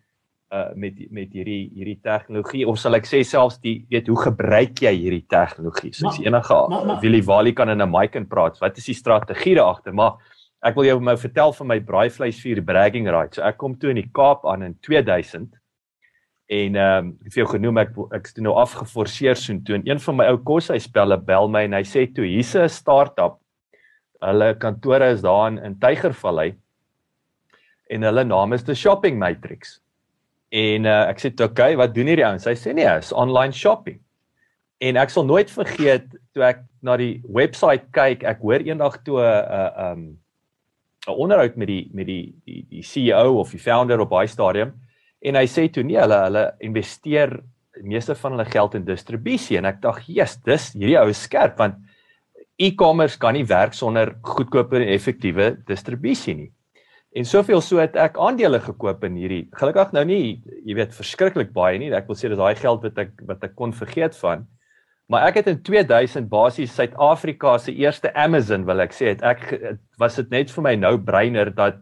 uh 0.52 0.72
met 0.74 0.96
met 1.12 1.32
hierdie 1.32 1.70
hierdie 1.74 1.98
tegnologie. 2.02 2.64
Of 2.68 2.78
sal 2.78 2.96
ek 2.96 3.06
sê 3.06 3.20
selfs 3.22 3.58
die 3.60 3.84
weet 3.90 4.08
hoe 4.08 4.16
gebruik 4.22 4.80
jy 4.80 4.94
hierdie 4.96 5.26
tegnologie? 5.28 5.92
Soos 5.92 6.18
enige 6.18 6.56
Willie 7.02 7.24
Wally 7.24 7.52
kan 7.52 7.68
in 7.68 7.82
'n 7.82 7.90
mic 7.90 8.16
en 8.16 8.26
praat. 8.26 8.58
Wat 8.58 8.78
is 8.78 8.86
die 8.86 8.94
strategie 8.94 9.54
daar 9.54 9.74
agter 9.74 9.94
maar 9.94 10.16
ek 10.62 10.74
wil 10.74 10.84
jou 10.84 11.00
nou 11.00 11.16
vertel 11.16 11.52
van 11.52 11.66
my 11.66 11.80
braaivleisvuur 11.80 12.64
bragging 12.64 13.08
rights 13.08 13.36
so 13.36 13.42
ek 13.42 13.58
kom 13.58 13.78
toe 13.78 13.90
in 13.90 14.00
die 14.00 14.10
Kaap 14.12 14.46
aan 14.46 14.62
in 14.62 14.74
2000 14.80 15.54
En 16.48 16.76
ehm 16.80 17.06
um, 17.06 17.08
ek 17.20 17.28
het 17.28 17.34
jou 17.42 17.48
genoem 17.50 17.78
ek 17.82 17.90
ek 18.16 18.30
het 18.30 18.38
nou 18.40 18.54
afgeforseer 18.56 19.36
soen 19.36 19.58
toe 19.64 19.74
en 19.76 19.82
een 19.84 19.98
van 20.00 20.16
my 20.16 20.28
ou 20.32 20.38
koshuispelle 20.50 21.18
bel 21.20 21.50
my 21.52 21.66
en 21.66 21.76
hy 21.76 21.82
sê 21.84 22.06
toe 22.08 22.24
hier's 22.24 22.54
'n 22.56 22.70
start-up. 22.72 23.36
Hulle 24.24 24.54
kantore 24.56 25.10
is 25.12 25.20
daar 25.20 25.50
in, 25.52 25.58
in 25.58 25.76
Tygervallei. 25.78 26.54
En 27.88 28.04
hulle 28.04 28.24
naam 28.24 28.52
is 28.52 28.64
The 28.64 28.76
Shopping 28.76 29.18
Matrix. 29.18 29.78
En 30.52 30.86
uh, 30.88 31.08
ek 31.08 31.20
sê 31.20 31.32
toe 31.34 31.48
okay, 31.48 31.76
wat 31.76 31.94
doen 31.94 32.08
hierdie 32.08 32.26
ouens? 32.26 32.46
Hy 32.48 32.56
sê 32.56 32.72
nee, 32.76 32.88
is 33.00 33.12
online 33.12 33.52
shopping. 33.52 33.98
En 34.80 34.96
ek 34.96 35.10
sal 35.10 35.26
nooit 35.28 35.50
vergeet 35.50 36.06
toe 36.36 36.44
ek 36.46 36.62
na 36.86 36.96
die 37.00 37.18
webwerf 37.26 37.88
kyk, 37.92 38.24
ek 38.24 38.40
hoor 38.44 38.64
eendag 38.64 39.00
toe 39.04 39.20
'n 39.20 39.26
uh, 39.26 39.92
um 39.92 40.02
'n 41.08 41.16
onderhoud 41.16 41.56
met 41.56 41.68
die 41.68 41.90
met 41.92 42.06
die 42.06 42.34
die 42.46 42.62
die 42.70 42.84
CEO 42.84 43.40
of 43.40 43.50
die 43.50 43.60
founder 43.60 44.00
op 44.00 44.10
daai 44.12 44.28
stadium 44.28 44.76
En 45.26 45.38
hy 45.38 45.46
sê 45.50 45.66
toe 45.72 45.82
nee, 45.86 45.98
hulle 45.98 46.18
hulle 46.28 46.44
investeer 46.64 47.32
meeste 47.82 48.14
van 48.18 48.34
hulle 48.34 48.46
geld 48.50 48.74
in 48.78 48.86
distribusie 48.86 49.58
en 49.58 49.66
ek 49.70 49.80
dink, 49.82 50.02
"Jesus, 50.06 50.38
dis 50.46 50.72
hierdie 50.74 50.98
ou 50.98 51.08
is 51.10 51.22
skerp 51.22 51.58
want 51.58 51.74
e-commerce 52.58 53.18
kan 53.18 53.34
nie 53.34 53.46
werk 53.46 53.74
sonder 53.74 54.14
goedkope 54.22 54.76
en 54.76 54.88
effektiewe 54.88 55.56
distribusie 55.66 56.34
nie." 56.34 56.52
En 57.16 57.24
soveel 57.24 57.62
so 57.64 57.80
het 57.80 57.96
ek 57.96 58.18
aandele 58.20 58.60
gekoop 58.60 59.04
in 59.08 59.16
hierdie. 59.16 59.44
Gelukkig 59.56 59.94
nou 59.96 60.04
nie, 60.08 60.38
jy 60.66 60.76
weet, 60.76 60.92
verskriklik 60.96 61.54
baie 61.56 61.78
nie. 61.80 61.88
Ek 61.96 62.08
wil 62.10 62.18
sê 62.18 62.28
dis 62.28 62.38
daai 62.38 62.58
geld 62.58 62.84
wat 62.84 62.98
ek 63.00 63.14
wat 63.28 63.44
ek 63.48 63.54
kon 63.56 63.72
vergeet 63.72 64.16
van. 64.20 64.44
Maar 65.08 65.30
ek 65.30 65.40
het 65.40 65.46
in 65.48 65.62
2000 65.64 66.28
basies 66.28 66.74
Suid-Afrika 66.76 67.54
se 67.58 67.72
eerste 67.72 68.12
Amazon 68.12 68.66
wil 68.68 68.84
ek 68.84 68.92
sê, 68.92 69.14
het 69.14 69.24
ek 69.24 69.46
was 70.00 70.18
dit 70.20 70.28
net 70.34 70.52
vir 70.52 70.66
my 70.66 70.74
nou 70.76 70.98
breiner 71.00 71.48
dat 71.48 71.80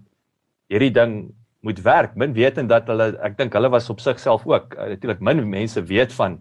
hierdie 0.70 0.92
ding 0.94 1.16
moet 1.66 1.80
werk. 1.82 2.14
Min 2.14 2.36
weet 2.36 2.60
en 2.62 2.70
dat 2.70 2.86
hulle 2.90 3.10
ek 3.26 3.34
dink 3.40 3.56
hulle 3.58 3.72
was 3.74 3.90
op 3.90 3.98
sigself 4.04 4.46
ook 4.46 4.76
uh, 4.78 4.92
natuurlik 4.94 5.24
min 5.26 5.42
mense 5.50 5.82
weet 5.90 6.14
van 6.14 6.38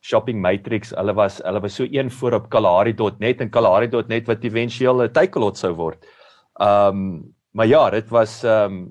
Shopping 0.00 0.40
Matrix. 0.40 0.96
Hulle 0.96 1.12
was 1.16 1.42
hulle 1.44 1.60
was 1.60 1.76
so 1.76 1.84
een 1.84 2.08
voor 2.10 2.40
op 2.40 2.48
Kalahari.net 2.52 3.44
en 3.44 3.52
Kalahari.net 3.52 4.28
wat 4.32 4.44
éventueel 4.48 5.04
'n 5.04 5.12
Takealot 5.12 5.60
sou 5.60 5.74
word. 5.76 6.08
Um 6.56 7.34
maar 7.54 7.70
ja, 7.70 7.86
dit 7.94 8.10
was 8.12 8.42
um 8.44 8.84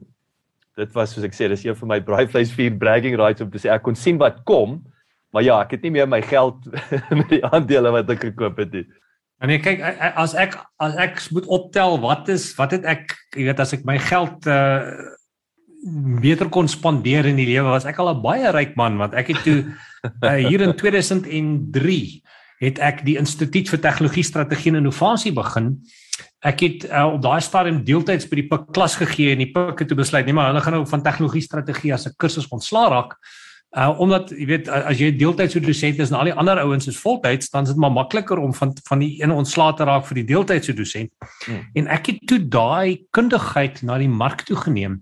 dit 0.74 0.90
was 0.96 1.12
soos 1.14 1.28
ek 1.28 1.36
sê, 1.38 1.48
dis 1.52 1.68
een 1.68 1.78
van 1.78 1.92
my 1.92 2.00
braaivleis 2.02 2.54
vier 2.56 2.74
bragging 2.74 3.14
rights 3.20 3.44
om 3.44 3.52
te 3.54 3.62
sê 3.62 3.70
ek 3.70 3.84
kon 3.86 3.98
sien 3.98 4.18
wat 4.18 4.42
kom. 4.50 4.80
Maar 5.34 5.46
ja, 5.46 5.60
ek 5.62 5.76
het 5.76 5.86
nie 5.86 5.94
meer 5.94 6.10
my 6.10 6.22
geld 6.26 6.66
met 7.20 7.30
die 7.30 7.44
aandele 7.46 7.92
wat 7.94 8.10
ek 8.10 8.26
gekoop 8.32 8.62
het 8.64 8.74
nie. 8.74 8.86
En 9.44 9.52
nee, 9.52 9.60
kyk 9.60 9.82
as 10.16 10.34
ek 10.40 10.56
as 10.82 10.96
ek 11.04 11.20
moet 11.36 11.50
optel 11.52 11.98
wat 12.02 12.30
is 12.32 12.48
wat 12.58 12.74
het 12.78 12.88
ek 12.88 13.12
jy 13.36 13.50
weet 13.50 13.60
as 13.60 13.76
ek 13.76 13.86
my 13.86 14.00
geld 14.02 14.48
uh 14.48 15.12
beter 16.24 16.48
kon 16.48 16.70
spandeer 16.72 17.28
in 17.28 17.36
die 17.36 17.50
lewe 17.50 17.74
was 17.74 17.84
ek 17.84 17.98
al 18.00 18.14
'n 18.14 18.22
baie 18.24 18.52
ryk 18.56 18.78
man 18.80 18.96
want 19.02 19.12
ek 19.20 19.34
het 19.34 19.42
toe 19.44 19.58
uh, 20.24 20.38
hier 20.48 20.64
in 20.64 20.72
2003 20.80 22.24
het 22.64 22.80
ek 22.80 23.04
die 23.04 23.18
Instituut 23.20 23.68
vir 23.68 23.82
Tegnologie 23.84 24.24
Strategie 24.24 24.72
en 24.72 24.80
Innovasie 24.80 25.34
begin. 25.36 25.84
Ek 26.44 26.60
het 26.60 26.84
uh, 26.90 27.06
op 27.14 27.22
daai 27.24 27.42
stadium 27.42 27.84
deeltyds 27.88 28.28
by 28.30 28.42
die 28.42 28.48
PIK 28.50 28.68
klas 28.76 28.98
gegee 29.00 29.32
en 29.34 29.42
die 29.44 29.52
PIK 29.54 29.80
het 29.80 29.92
toe 29.92 29.98
besluit 29.98 30.28
nee 30.28 30.36
maar 30.36 30.52
hulle 30.52 30.62
gaan 30.62 30.78
nou 30.78 30.84
van 30.90 31.04
tegnologie 31.06 31.42
strategie 31.42 31.94
as 31.94 32.06
'n 32.08 32.18
kursus 32.18 32.48
ontslaa 32.48 32.90
raak. 32.90 33.18
Uh 33.74 33.90
omdat 34.00 34.30
jy 34.30 34.46
weet 34.46 34.68
as 34.70 35.00
jy 35.00 35.10
deeltydse 35.18 35.60
dosent 35.60 36.00
is 36.00 36.12
en 36.12 36.18
al 36.20 36.30
die 36.30 36.36
ander 36.38 36.60
ouens 36.62 36.88
is 36.88 37.00
voltyds 37.00 37.50
dan 37.50 37.64
is 37.64 37.70
dit 37.70 37.78
maar 37.78 37.92
makliker 37.92 38.38
om 38.38 38.54
van 38.54 38.74
van 38.88 39.00
die 39.00 39.24
een 39.24 39.32
ontslae 39.32 39.74
te 39.74 39.84
raak 39.84 40.06
vir 40.06 40.16
die 40.16 40.26
deeltydse 40.30 40.74
dosent. 40.74 41.12
Hmm. 41.46 41.64
En 41.74 41.88
ek 41.88 42.06
het 42.06 42.20
toe 42.28 42.40
daai 42.40 43.06
kundigheid 43.12 43.82
na 43.82 43.98
die 43.98 44.10
mark 44.10 44.46
toe 44.46 44.56
geneem 44.56 45.02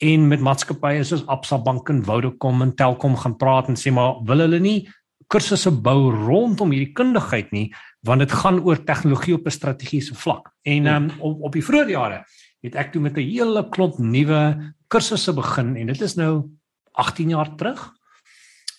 en 0.00 0.28
met 0.28 0.40
maatskappye 0.40 1.04
soos 1.04 1.26
Absa 1.26 1.58
Bank 1.58 1.88
en 1.88 2.04
Vodacom 2.04 2.62
en 2.62 2.74
Telkom 2.74 3.16
gaan 3.16 3.36
praat 3.36 3.68
en 3.68 3.76
sê 3.76 3.92
maar 3.92 4.20
wil 4.28 4.44
hulle 4.44 4.60
nie 4.60 4.88
kursusse 5.30 5.70
bou 5.70 6.10
rondom 6.10 6.72
hierdie 6.74 6.92
kundigheid 6.96 7.52
nie 7.52 7.68
want 8.06 8.20
dit 8.20 8.32
gaan 8.32 8.60
oor 8.64 8.84
tegnologie 8.84 9.34
op 9.34 9.46
'n 9.46 9.50
strategiese 9.50 10.14
vlak. 10.14 10.50
En 10.62 10.86
um, 10.86 11.10
op 11.18 11.42
op 11.42 11.52
die 11.52 11.64
vroeë 11.64 11.88
jare 11.88 12.24
het 12.60 12.74
ek 12.74 12.92
toe 12.92 13.02
met 13.02 13.16
'n 13.16 13.20
hele 13.20 13.68
klomp 13.68 13.98
nuwe 13.98 14.74
kursusse 14.88 15.32
begin 15.32 15.76
en 15.76 15.86
dit 15.86 16.00
is 16.00 16.14
nou 16.14 16.48
18 16.92 17.28
jaar 17.28 17.56
terug. 17.56 17.92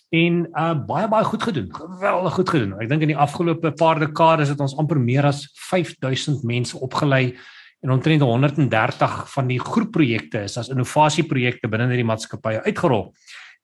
En 0.09 0.47
uh 0.53 0.74
baie 0.86 1.07
baie 1.07 1.24
goed 1.24 1.43
gedoen. 1.43 1.69
Geweldig 1.76 2.34
goed 2.34 2.49
gedoen. 2.49 2.74
Ek 2.82 2.89
dink 2.89 3.01
in 3.01 3.13
die 3.13 3.17
afgelope 3.17 3.72
paar 3.72 3.99
dekades 3.99 4.49
het 4.49 4.59
ons 4.59 4.76
amper 4.78 4.99
meer 4.99 5.26
as 5.26 5.45
5000 5.69 6.43
mense 6.43 6.80
opgelei 6.80 7.38
en 7.82 7.91
omtrent 7.91 8.22
130 8.22 9.32
van 9.32 9.47
die 9.47 9.59
groepprojekte 9.59 10.43
is 10.43 10.57
as 10.57 10.69
innovasieprojekte 10.69 11.69
binne 11.72 11.88
hierdie 11.88 12.05
maatskappye 12.05 12.63
uitgerol. 12.67 13.13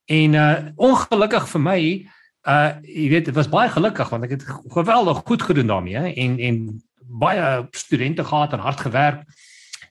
En 0.05 0.33
uh 0.33 0.55
ongelukkig 0.75 1.49
vir 1.51 1.61
my 1.61 1.79
uh 2.47 2.79
jy 2.83 3.09
weet 3.11 3.25
dit 3.29 3.35
was 3.35 3.49
baie 3.51 3.69
gelukkig 3.69 4.09
want 4.09 4.23
ek 4.23 4.37
het 4.37 4.45
geweldig 4.71 5.23
goed 5.27 5.43
gedoen 5.43 5.67
daarmee 5.67 6.13
en 6.15 6.39
en 6.39 6.81
baie 7.07 7.67
studente 7.71 8.23
gehad 8.23 8.53
en 8.53 8.63
hard 8.63 8.79
gewerk. 8.79 9.23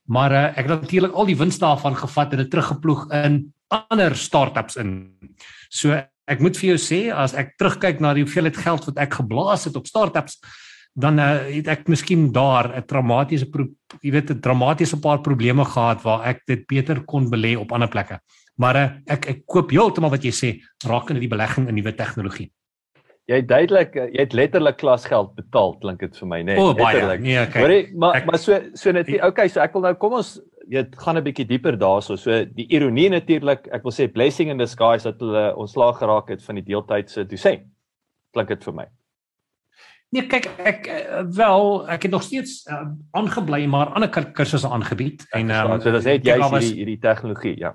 Maar 0.05 0.33
uh 0.33 0.45
ek 0.57 0.69
het 0.69 0.81
natuurlik 0.81 1.13
al 1.13 1.29
die 1.29 1.37
wins 1.37 1.59
daarvan 1.59 1.97
gevat 1.97 2.33
en 2.33 2.45
dit 2.45 2.51
teruggeploeg 2.51 3.09
in 3.13 3.41
ander 3.69 4.17
startups 4.17 4.77
in. 4.77 5.11
So 5.69 5.97
ek 6.27 6.41
moet 6.43 6.59
vir 6.59 6.75
jou 6.75 6.79
sê 6.81 7.01
as 7.15 7.35
ek 7.35 7.57
terugkyk 7.59 8.01
na 8.01 8.15
die 8.15 8.25
hoeveelheid 8.25 8.57
geld 8.57 8.87
wat 8.89 8.99
ek 8.99 9.21
geblaas 9.21 9.67
het 9.69 9.77
op 9.77 9.87
startups 9.87 10.41
dan 10.97 11.21
uh, 11.21 11.45
het 11.53 11.69
ek 11.69 11.89
miskien 11.93 12.31
daar 12.33 12.73
'n 12.73 12.87
traumatiese 12.89 13.47
jy 14.01 14.11
weet 14.11 14.31
'n 14.31 14.41
dramatiese 14.41 14.99
paar 14.99 15.21
probleme 15.21 15.65
gehad 15.65 16.03
waar 16.03 16.25
ek 16.25 16.43
dit 16.47 16.67
beter 16.67 17.05
kon 17.05 17.31
belê 17.31 17.57
op 17.57 17.73
ander 17.73 17.89
plekke. 17.89 18.19
Maar 18.57 18.77
uh, 18.81 18.91
ek 19.13 19.27
ek 19.33 19.43
koop 19.47 19.73
heeltemal 19.75 20.13
wat 20.15 20.25
jy 20.25 20.33
sê 20.33 20.53
rakende 20.89 21.21
die 21.21 21.33
belegging 21.33 21.69
in 21.69 21.77
nuwe 21.77 21.93
tegnologie. 21.97 22.51
Jy 23.27 23.41
duidelik 23.43 23.97
eh, 23.99 24.11
jy 24.15 24.23
het 24.23 24.35
letterlik 24.39 24.77
klasgeld 24.79 25.33
betaal 25.35 25.75
klink 25.83 26.05
dit 26.05 26.19
vir 26.21 26.29
my 26.31 26.43
nê. 26.45 26.55
Nee, 26.55 26.63
oh, 26.63 26.75
letterlik. 26.79 27.25
Nee, 27.25 27.41
okay. 27.43 27.63
Maar 27.63 27.73
maar, 27.99 28.19
ek, 28.21 28.29
maar 28.31 28.39
so 28.39 28.61
so 28.79 28.95
net 28.95 29.11
okay, 29.27 29.49
so 29.51 29.61
ek 29.65 29.75
wil 29.75 29.83
nou 29.89 29.95
kom 29.99 30.15
ons 30.21 30.37
weet 30.71 30.95
gaan 30.99 31.19
'n 31.19 31.25
bietjie 31.27 31.47
dieper 31.47 31.77
daarso. 31.79 32.17
So 32.17 32.45
die 32.45 32.69
ironie 32.75 33.09
natuurlik, 33.11 33.67
ek 33.73 33.83
wil 33.83 33.95
sê 33.95 34.07
blessing 34.11 34.51
in 34.51 34.63
disguise 34.63 35.05
dat 35.05 35.21
hulle 35.21 35.57
ontslaag 35.57 35.99
geraak 35.99 36.31
het 36.31 36.43
van 36.43 36.55
die 36.55 36.67
deeltydse 36.67 37.27
dosent. 37.27 37.67
Klink 38.33 38.49
dit 38.49 38.65
vir 38.65 38.75
my. 38.75 38.87
Nee, 40.15 40.27
kyk 40.31 40.47
ek 40.63 40.87
eh, 40.87 41.23
wel, 41.35 41.83
ek 41.91 42.07
het 42.07 42.13
nog 42.15 42.23
steeds 42.23 42.63
uh, 42.71 42.87
aangebly 43.11 43.67
maar 43.67 43.91
ander 43.91 44.09
kursusse 44.09 44.69
aangebied 44.71 45.27
en 45.35 45.51
um, 45.51 45.81
so 45.81 45.91
dit 45.91 45.99
is 45.99 46.07
net 46.07 46.27
jy 46.27 46.37
hierdie 46.39 46.75
hierdie 46.79 47.01
tegnologie, 47.03 47.57
ja. 47.59 47.75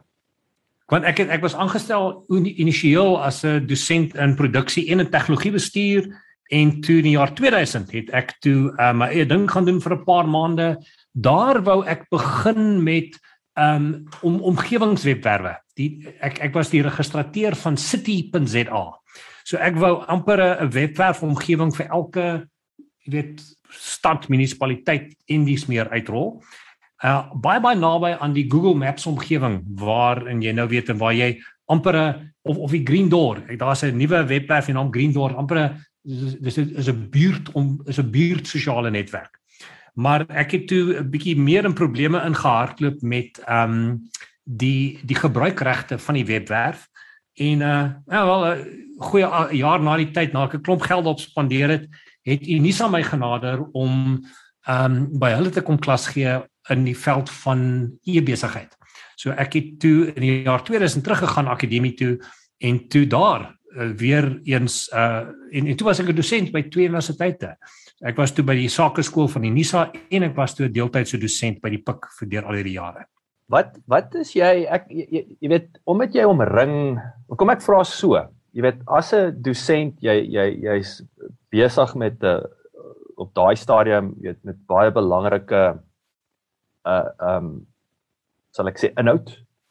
Want 0.91 1.07
ek 1.07 1.21
het 1.23 1.29
ek 1.31 1.43
was 1.45 1.55
aangestel 1.55 2.25
initieel 2.35 3.15
as 3.23 3.45
'n 3.47 3.65
dosent 3.67 4.15
in 4.15 4.35
produksie 4.35 4.89
en 4.91 4.99
in 4.99 5.09
tegnologie 5.09 5.51
bestuur 5.51 6.07
en 6.51 6.81
toe 6.81 6.97
in 6.97 7.07
die 7.07 7.15
jaar 7.15 7.31
2000 7.33 7.91
het 7.91 8.09
ek 8.11 8.35
toe 8.43 8.73
uh, 8.75 8.91
my 8.91 9.07
eie 9.07 9.25
ding 9.25 9.47
gaan 9.47 9.65
doen 9.65 9.79
vir 9.81 9.95
'n 9.95 10.03
paar 10.03 10.27
maande. 10.27 10.77
Daar 11.13 11.63
wou 11.63 11.85
ek 11.85 12.09
begin 12.09 12.83
met 12.83 13.19
um 13.55 14.03
om 14.21 14.41
omgewingswebwerwe. 14.41 15.55
Die 15.75 16.07
ek 16.19 16.39
ek 16.39 16.53
was 16.53 16.69
die 16.69 16.83
registrateur 16.83 17.55
van 17.55 17.77
city.za. 17.77 18.83
So 19.43 19.57
ek 19.57 19.75
wou 19.75 20.03
amper 20.07 20.39
'n 20.43 20.69
webwerf 20.69 21.23
omgewing 21.23 21.71
vir 21.75 21.87
elke 21.87 22.47
jy 23.05 23.11
weet 23.11 23.41
stad 23.69 24.27
munisipaliteit 24.29 25.15
en 25.27 25.45
dies 25.45 25.65
meer 25.67 25.89
uitrol. 25.89 26.43
Uh 27.01 27.25
baie 27.33 27.61
baie 27.61 27.77
naby 27.77 28.13
aan 28.19 28.33
die 28.33 28.45
Google 28.45 28.75
Maps 28.77 29.07
omgewing 29.09 29.61
waarin 29.81 30.41
jy 30.41 30.51
nou 30.53 30.67
weet 30.69 30.89
en 30.93 30.99
waar 31.01 31.15
jy 31.17 31.41
amper 31.65 31.95
'n 31.97 32.33
of 32.41 32.57
of 32.57 32.71
die 32.71 32.85
Green 32.85 33.09
Door. 33.09 33.41
Daar's 33.57 33.83
'n 33.83 33.97
nuwe 33.97 34.25
webwerf 34.25 34.67
en 34.67 34.73
naam 34.73 34.93
Green 34.93 35.11
Door 35.11 35.35
amper 35.35 35.57
'n 35.57 35.85
dis 36.41 36.57
is 36.57 36.89
'n 36.89 37.09
buurt 37.09 37.51
om 37.51 37.81
is 37.85 37.97
'n 37.97 38.09
buurt 38.09 38.47
sosiale 38.47 38.91
netwerk. 38.91 39.39
Maar 39.93 40.25
ek 40.29 40.51
het 40.51 40.67
toe 40.67 40.99
'n 40.99 41.09
bietjie 41.09 41.37
meer 41.37 41.65
in 41.65 41.73
probleme 41.73 42.21
ingehardloop 42.23 43.01
met 43.01 43.41
ehm 43.45 43.71
um, 43.71 44.09
die 44.43 44.99
die 45.03 45.15
gebruikregte 45.15 45.97
van 45.97 46.13
die 46.13 46.25
webwerf 46.25 46.87
en 47.33 47.61
uh 47.61 47.89
ja 48.07 48.25
wel 48.25 48.45
'n 48.45 48.65
goeie 48.97 49.55
jaar 49.55 49.81
na 49.81 49.97
die 49.97 50.11
tyd 50.11 50.33
na 50.33 50.43
ek 50.43 50.53
'n 50.53 50.61
klomp 50.61 50.81
geld 50.81 51.05
op 51.05 51.19
spandeer 51.19 51.69
het, 51.69 51.87
het 52.21 52.47
Unisa 52.47 52.87
my 52.87 53.03
genader 53.03 53.63
om 53.71 54.23
um, 54.69 55.19
by 55.19 55.31
hulle 55.31 55.49
te 55.49 55.61
kom 55.61 55.79
klas 55.79 56.07
gee 56.07 56.41
in 56.71 56.85
die 56.87 56.97
veld 56.97 57.29
van 57.43 57.61
e-besigheid. 58.07 58.75
So 59.19 59.33
ek 59.37 59.53
het 59.57 59.73
toe 59.83 60.11
in 60.15 60.21
die 60.23 60.35
jaar 60.47 60.63
2000 60.65 61.03
teruggegaan 61.05 61.51
akademie 61.51 61.93
toe 61.99 62.15
en 62.61 62.87
toe 62.89 63.05
daar 63.09 63.51
uh, 63.75 63.89
weer 63.97 64.39
eens 64.43 64.87
uh 64.93 65.29
en, 65.51 65.67
en 65.67 65.75
toe 65.75 65.87
was 65.87 65.99
ek 65.99 66.09
'n 66.09 66.15
dosent 66.15 66.51
by 66.51 66.61
twee 66.69 66.87
universiteite. 66.87 67.55
Ek 68.01 68.17
was 68.17 68.31
toe 68.33 68.43
by 68.45 68.55
die 68.55 68.69
Sakeskool 68.69 69.27
van 69.27 69.41
die 69.41 69.51
Nisa 69.51 69.91
en 70.09 70.23
ek 70.23 70.35
was 70.35 70.55
toe 70.55 70.65
'n 70.65 70.73
deeltydse 70.73 71.17
dosent 71.17 71.61
by 71.61 71.69
die 71.69 71.83
PIK 71.83 72.07
vir 72.19 72.27
deur 72.29 72.45
al 72.45 72.55
hierdie 72.55 72.79
jare. 72.79 73.05
Wat 73.49 73.77
wat 73.87 74.15
is 74.15 74.33
jy 74.33 74.65
ek 74.69 74.87
jy, 74.89 75.25
jy 75.39 75.49
weet 75.49 75.79
omdat 75.85 76.15
jy 76.15 76.23
omring 76.23 76.99
kom 77.37 77.49
ek 77.49 77.61
vra 77.61 77.83
so. 77.83 78.15
Jy 78.53 78.61
weet 78.61 78.81
as 78.87 79.13
'n 79.13 79.41
dosent 79.41 80.01
jy 80.01 80.17
jy 80.23 80.47
jy's 80.63 81.03
besig 81.51 81.95
met 81.95 82.23
'n 82.23 82.25
uh, 82.25 82.41
op 83.17 83.33
daai 83.35 83.55
stadium 83.55 84.15
weet 84.21 84.39
met 84.43 84.57
baie 84.67 84.91
belangrike 84.91 85.79
uh 86.85 87.09
um 87.19 87.53
sal 88.51 88.67
ek 88.67 88.79
sê 88.81 88.91
inhoud, 88.99 89.29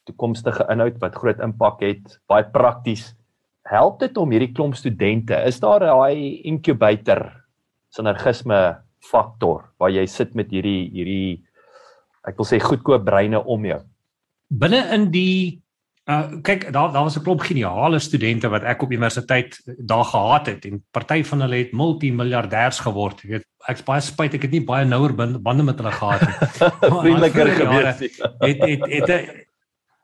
toekomstige 0.08 0.64
inhoud 0.72 0.96
wat 1.02 1.18
groot 1.20 1.40
impak 1.44 1.82
het, 1.84 2.16
baie 2.30 2.46
prakties. 2.48 3.10
Help 3.68 4.00
dit 4.00 4.16
om 4.16 4.30
hierdie 4.32 4.54
klomp 4.56 4.74
studente? 4.78 5.36
Is 5.46 5.60
daar 5.60 5.84
daai 5.84 6.40
incubator 6.48 7.28
sinergisme 7.92 8.80
faktor 9.04 9.70
waar 9.80 9.92
jy 9.92 10.06
sit 10.08 10.34
met 10.38 10.50
hierdie 10.52 10.88
hierdie 10.92 11.40
ek 12.28 12.36
wil 12.36 12.48
sê 12.48 12.60
goedkoop 12.60 13.04
breine 13.06 13.40
om 13.40 13.64
jou. 13.64 13.80
Binne 14.50 14.82
in 14.94 15.08
die 15.12 15.59
uh 16.10 16.40
kyk 16.42 16.64
daar 16.72 16.92
daar 16.92 17.04
was 17.06 17.16
'n 17.18 17.22
klomp 17.22 17.40
geniale 17.40 17.98
studente 17.98 18.48
wat 18.48 18.62
ek 18.62 18.82
op 18.82 18.92
universiteit 18.92 19.60
daar 19.78 20.04
gehad 20.04 20.46
het 20.46 20.64
en 20.64 20.84
party 20.90 21.22
van 21.24 21.40
hulle 21.40 21.56
het 21.56 21.72
multimiljardêers 21.72 22.80
geword. 22.80 23.24
Ek 23.24 23.30
weet 23.30 23.46
ek's 23.68 23.84
baie 23.84 24.00
spyt 24.00 24.34
ek 24.34 24.42
het 24.42 24.50
nie 24.50 24.64
baie 24.64 24.84
nouer 24.84 25.14
bande 25.14 25.62
met 25.62 25.78
hulle 25.78 25.92
gehad 25.92 26.20
nie. 26.20 26.36
Vriendeliker 27.02 27.46
gebeur. 27.46 27.86
Het 27.86 28.00
het 28.40 28.60
het, 28.62 29.08
het 29.08 29.48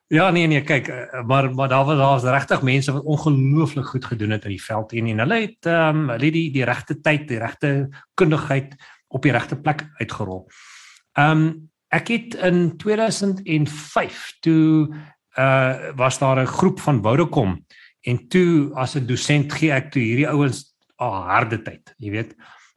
Ja 0.08 0.30
nee 0.30 0.46
nee 0.46 0.62
kyk 0.62 0.88
eh, 0.88 1.22
maar 1.26 1.54
maar 1.54 1.68
daar 1.68 1.84
was 1.84 1.98
daar's 1.98 2.22
regtig 2.22 2.62
mense 2.62 2.92
wat 2.92 3.02
ongelooflik 3.02 3.86
goed 3.86 4.04
gedoen 4.04 4.30
het 4.30 4.44
in 4.44 4.50
die 4.50 4.62
veld 4.62 4.92
en 4.92 5.06
en 5.06 5.18
hulle 5.18 5.40
het 5.40 5.66
ehm 5.66 5.96
um, 5.96 6.08
hulle 6.08 6.30
die 6.30 6.52
die 6.52 6.64
regte 6.64 7.00
tyd, 7.00 7.28
die 7.28 7.38
regte 7.38 7.88
kundigheid 8.14 8.76
op 9.08 9.22
die 9.22 9.32
regte 9.32 9.56
plek 9.56 9.88
uitgerol. 9.98 10.46
Ehm 11.12 11.30
um, 11.30 11.70
ek 11.88 12.08
het 12.08 12.34
in 12.34 12.76
2005 12.76 14.36
toe 14.40 14.94
uh 15.38 15.92
was 15.96 16.18
daar 16.18 16.40
'n 16.40 16.46
groep 16.46 16.80
van 16.80 17.02
Vodacom 17.02 17.64
en 18.00 18.28
toe 18.28 18.70
as 18.74 18.96
'n 18.96 19.06
dosent 19.06 19.52
gee 19.52 19.72
ek 19.72 19.90
toe 19.90 20.02
hierdie 20.02 20.28
ouens 20.28 20.76
'n 20.98 21.04
oh, 21.04 21.26
harde 21.28 21.62
tyd, 21.62 21.94
jy 21.98 22.10
weet. 22.10 22.34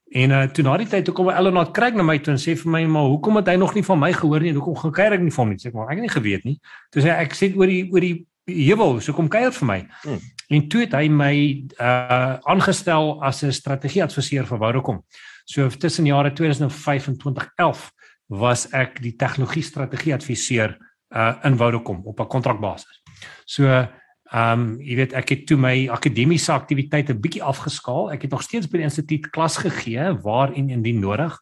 En 0.09 0.31
uh, 0.33 0.43
toe 0.49 0.63
na 0.65 0.77
die 0.77 0.87
tyd 0.89 1.05
toe 1.05 1.13
kom 1.13 1.29
Eleanor 1.29 1.69
kry 1.71 1.91
na 1.93 2.03
my 2.03 2.17
toe 2.17 2.33
en 2.33 2.41
sê 2.41 2.55
vir 2.57 2.71
my 2.71 2.81
maar 2.89 3.11
hoekom 3.11 3.35
het 3.35 3.51
hy 3.51 3.55
nog 3.61 3.75
nie 3.77 3.83
van 3.85 3.99
my 3.99 4.09
gehoor 4.13 4.41
nie? 4.41 4.53
Hoekom 4.57 4.75
gaan 4.81 4.91
kuier 4.91 5.13
ek 5.13 5.21
nie 5.21 5.33
vir 5.35 5.43
hom 5.43 5.51
nie? 5.53 5.59
Sê 5.61 5.69
ek 5.69 5.77
maar 5.77 5.91
ek 5.93 5.99
het 5.99 6.07
nie 6.07 6.15
geweet 6.15 6.47
nie. 6.49 6.57
Toe 6.89 7.03
sê 7.05 7.13
ek 7.13 7.37
sê 7.37 7.51
oor 7.55 7.69
die 7.69 7.83
oor 7.93 8.01
die 8.01 8.25
heuwel, 8.49 8.97
so 9.05 9.13
kom 9.13 9.29
kuier 9.29 9.53
vir 9.53 9.67
my. 9.69 9.79
Hmm. 10.01 10.23
En 10.49 10.65
toe 10.73 10.81
het 10.81 10.95
hy 10.97 11.05
my 11.13 11.33
uh 11.77 12.39
aangestel 12.49 13.19
as 13.21 13.43
'n 13.43 13.53
strategieadviseur 13.53 14.49
vir 14.49 14.57
Vodacom. 14.57 15.03
So 15.45 15.69
tussen 15.69 16.05
jare 16.05 16.33
2005 16.33 17.07
en 17.07 17.17
2011 17.17 17.91
was 18.29 18.67
ek 18.73 19.01
die 19.01 19.15
tegnologie 19.15 19.63
strategieadviseur 19.63 20.77
uh 21.15 21.33
in 21.43 21.57
Vodacom 21.57 22.01
op 22.05 22.19
'n 22.19 22.27
kontrakbasis. 22.27 23.01
So 23.45 23.87
Ehm 24.29 24.61
um, 24.61 24.65
jy 24.85 24.95
weet 24.99 25.13
ek 25.17 25.31
het 25.33 25.47
toe 25.49 25.55
my 25.57 25.87
akademiese 25.89 26.51
aktiwiteite 26.53 27.15
bietjie 27.17 27.41
afgeskaal. 27.41 28.11
Ek 28.13 28.27
het 28.27 28.31
nog 28.35 28.43
steeds 28.45 28.69
by 28.69 28.77
die 28.77 28.85
instituut 28.85 29.29
klas 29.33 29.57
gegee 29.57 30.11
waar 30.21 30.53
en 30.53 30.69
indien 30.69 30.99
nodig. 31.01 31.33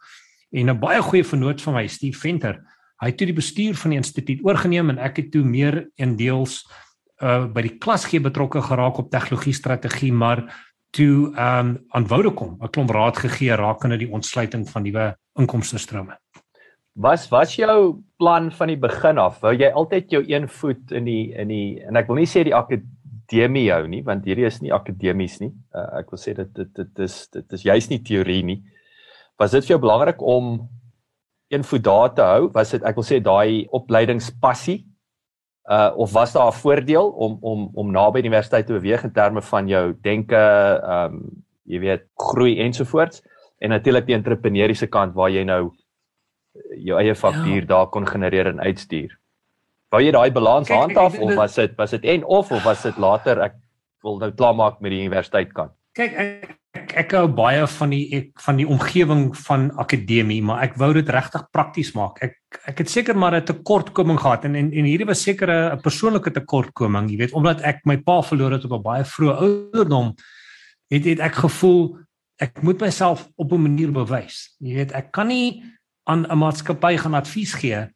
En 0.56 0.70
'n 0.72 0.80
baie 0.80 1.02
goeie 1.02 1.24
vernoot 1.24 1.62
van 1.62 1.74
my, 1.74 1.88
Steve 1.88 2.20
Venter, 2.20 2.64
hy 3.02 3.08
het 3.08 3.18
toe 3.18 3.28
die 3.28 3.36
bestuur 3.36 3.76
van 3.76 3.92
die 3.92 4.00
instituut 4.00 4.40
oorgeneem 4.44 4.90
en 4.90 5.00
ek 5.00 5.18
het 5.18 5.32
toe 5.32 5.44
meer 5.44 5.90
indeels 5.96 6.64
uh 7.22 7.46
by 7.46 7.62
die 7.62 7.78
klasgee 7.78 8.22
betrokke 8.22 8.62
geraak 8.62 8.98
op 8.98 9.12
tegnologie 9.12 9.54
strategie, 9.54 10.14
maar 10.14 10.48
toe 10.92 11.36
ehm 11.36 11.68
um, 11.68 11.86
aan 11.90 12.08
Vodacom 12.08 12.58
'n 12.62 12.70
klomp 12.70 12.90
raad 12.90 13.18
gegee 13.18 13.56
rakende 13.56 13.98
die 13.98 14.12
ontsluiting 14.12 14.70
van 14.70 14.84
nuwe 14.84 15.16
inkomste 15.36 15.78
strome. 15.78 16.18
Was 16.98 17.28
was 17.30 17.54
jou 17.54 18.02
plan 18.18 18.50
van 18.52 18.72
die 18.72 18.80
begin 18.82 19.20
af? 19.22 19.42
Wou 19.44 19.52
jy 19.54 19.70
altyd 19.70 20.16
jou 20.16 20.24
een 20.26 20.48
voet 20.50 20.96
in 20.98 21.06
die 21.06 21.30
in 21.38 21.52
die 21.54 21.84
en 21.86 22.00
ek 22.00 22.10
wil 22.10 22.18
nie 22.18 22.30
sê 22.30 22.42
die 22.48 22.56
akademie 22.58 23.68
hou 23.70 23.84
nie, 23.86 24.02
want 24.08 24.26
hierdie 24.26 24.48
is 24.50 24.58
nie 24.64 24.74
akademies 24.74 25.38
nie. 25.44 25.52
Uh, 25.78 26.02
ek 26.02 26.10
wil 26.10 26.22
sê 26.24 26.34
dit 26.40 26.50
dit 26.58 26.74
dit 26.80 27.06
is 27.06 27.20
dit 27.38 27.54
is 27.60 27.68
juist 27.70 27.94
nie 27.94 28.02
teorie 28.02 28.42
nie. 28.50 28.58
Was 29.38 29.54
dit 29.54 29.68
vir 29.68 29.76
jou 29.76 29.82
belangrik 29.86 30.26
om 30.26 30.68
een 31.54 31.70
voet 31.70 31.86
daar 31.86 32.14
te 32.18 32.26
hou? 32.26 32.50
Was 32.58 32.74
dit 32.74 32.82
ek 32.82 32.98
wil 32.98 33.06
sê 33.06 33.22
daai 33.22 33.70
opleidingspassie? 33.78 34.82
Uh 35.70 35.92
of 36.02 36.18
was 36.18 36.34
daar 36.34 36.50
'n 36.50 36.62
voordeel 36.66 37.14
om 37.14 37.38
om 37.42 37.70
om 37.78 37.92
naby 37.92 38.26
die 38.26 38.32
universiteit 38.32 38.66
te 38.66 38.74
beweeg 38.74 39.04
in 39.04 39.14
terme 39.14 39.42
van 39.42 39.68
jou 39.68 39.94
denke, 40.02 40.36
ehm 40.36 41.14
um, 41.14 41.44
jy 41.68 41.80
weet, 41.80 42.10
groei 42.16 42.58
ensovoorts 42.64 43.22
en 43.60 43.70
natuurlik 43.70 44.06
die 44.08 44.16
entrepreneursiese 44.16 44.88
kant 44.88 45.14
waar 45.14 45.30
jy 45.30 45.44
nou 45.44 45.76
jou 46.84 47.00
eie 47.00 47.16
faktuur 47.16 47.62
ja. 47.62 47.70
daar 47.70 47.90
kon 47.94 48.08
genereer 48.08 48.48
en 48.48 48.60
uitstuur. 48.60 49.18
Wou 49.94 50.02
jy 50.04 50.12
daai 50.12 50.32
balans 50.32 50.70
handhaaf 50.70 51.20
of 51.20 51.34
was 51.36 51.56
dit 51.56 51.76
was 51.78 51.96
dit 51.96 52.04
en 52.04 52.26
of 52.26 52.52
of 52.52 52.64
was 52.64 52.84
dit 52.84 52.98
later 52.98 53.42
ek 53.42 53.58
wil 54.04 54.20
nou 54.20 54.32
klaarmaak 54.32 54.82
met 54.82 54.92
die 54.92 55.04
universiteit 55.06 55.54
kan? 55.54 55.72
Kyk 55.98 56.14
ek 56.14 56.58
ek, 56.78 56.94
ek 57.04 57.14
hou 57.18 57.28
baie 57.34 57.64
van 57.74 57.94
die 57.94 58.04
ek, 58.20 58.28
van 58.44 58.60
die 58.60 58.68
omgewing 58.70 59.30
van 59.48 59.70
akademie, 59.82 60.40
maar 60.46 60.64
ek 60.66 60.76
wou 60.82 60.92
dit 60.98 61.10
regtig 61.10 61.46
prakties 61.56 61.94
maak. 61.98 62.20
Ek 62.22 62.36
ek 62.70 62.84
het 62.84 62.92
seker 62.92 63.18
maar 63.18 63.36
'n 63.36 63.46
tekortkoming 63.46 64.20
gehad 64.20 64.46
en 64.46 64.56
en, 64.56 64.72
en 64.72 64.86
hierdie 64.86 65.08
was 65.08 65.24
seker 65.24 65.50
'n 65.50 65.82
persoonlike 65.82 66.32
tekortkoming, 66.32 67.10
jy 67.10 67.18
weet, 67.18 67.34
omdat 67.34 67.62
ek 67.62 67.86
my 67.86 67.98
pa 67.98 68.22
verloor 68.22 68.52
het 68.52 68.66
op 68.66 68.78
'n 68.78 68.84
baie 68.84 69.04
vroeë 69.04 69.40
ouderdom, 69.40 70.16
het 70.92 71.06
het 71.06 71.20
ek 71.20 71.36
gevoel 71.36 71.98
ek 72.40 72.62
moet 72.62 72.82
myself 72.82 73.28
op 73.36 73.52
'n 73.52 73.62
manier 73.62 73.92
bewys. 73.92 74.56
Jy 74.60 74.76
weet, 74.76 74.92
ek 74.92 75.12
kan 75.12 75.28
nie 75.28 75.64
aan 76.08 76.26
'n 76.26 76.38
maatskappy 76.38 76.98
gaan 76.98 77.14
advies 77.14 77.54
gee 77.54 77.88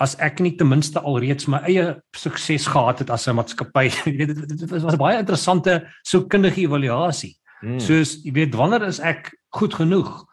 as 0.00 0.16
ek 0.16 0.40
nie 0.40 0.54
ten 0.56 0.68
minste 0.68 1.00
alreeds 1.00 1.46
my 1.46 1.60
eie 1.68 1.84
sukses 2.16 2.66
gehad 2.72 2.98
het 2.98 3.10
as 3.10 3.28
'n 3.28 3.36
maatskappy. 3.36 3.86
Jy 4.06 4.16
weet 4.16 4.58
dit 4.58 4.70
was 4.70 4.94
'n 4.94 4.98
baie 4.98 5.18
interessante 5.18 5.86
soekundige 6.02 6.60
evaluasie. 6.64 7.36
Hmm. 7.60 7.80
Soos 7.80 8.16
jy 8.24 8.32
weet 8.32 8.54
wanneer 8.56 8.86
is 8.88 9.00
ek 9.00 9.36
goed 9.52 9.74
genoeg 9.74 10.24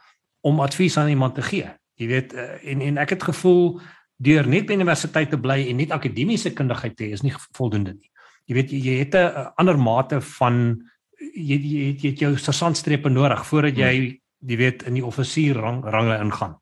om 0.42 0.60
advies 0.60 0.98
aan 0.98 1.10
iemand 1.10 1.36
te 1.36 1.42
gee? 1.42 1.68
Jy 2.00 2.08
weet 2.08 2.34
eh, 2.34 2.72
en 2.72 2.82
en 2.82 2.98
ek 2.98 3.10
het 3.10 3.24
gevoel 3.24 3.82
deur 4.18 4.48
net 4.48 4.66
by 4.66 4.74
universiteit 4.74 5.30
te 5.30 5.38
bly 5.38 5.68
en 5.68 5.78
net 5.78 5.92
akademiese 5.92 6.54
kundigheid 6.54 6.96
te 6.96 7.04
hê 7.04 7.12
is 7.12 7.22
nie 7.22 7.34
voldoende 7.58 7.94
nie. 7.94 8.10
Jy 8.48 8.54
weet 8.56 8.72
jy, 8.72 8.80
jy 8.80 8.96
het 9.04 9.16
'n 9.16 9.52
ander 9.58 9.78
mate 9.78 10.22
van 10.22 10.80
jy 11.20 11.60
jy 11.60 11.98
jy 12.00 12.10
het 12.10 12.20
jou 12.20 12.38
sergeantstrepe 12.38 13.10
nodig 13.10 13.46
voordat 13.46 13.76
hmm. 13.76 13.84
jy 13.84 14.22
jy 14.48 14.58
weet 14.58 14.84
in 14.88 14.94
die 14.94 15.06
offisier 15.06 15.58
rang, 15.58 15.84
range 15.84 16.16
ingaan. 16.22 16.56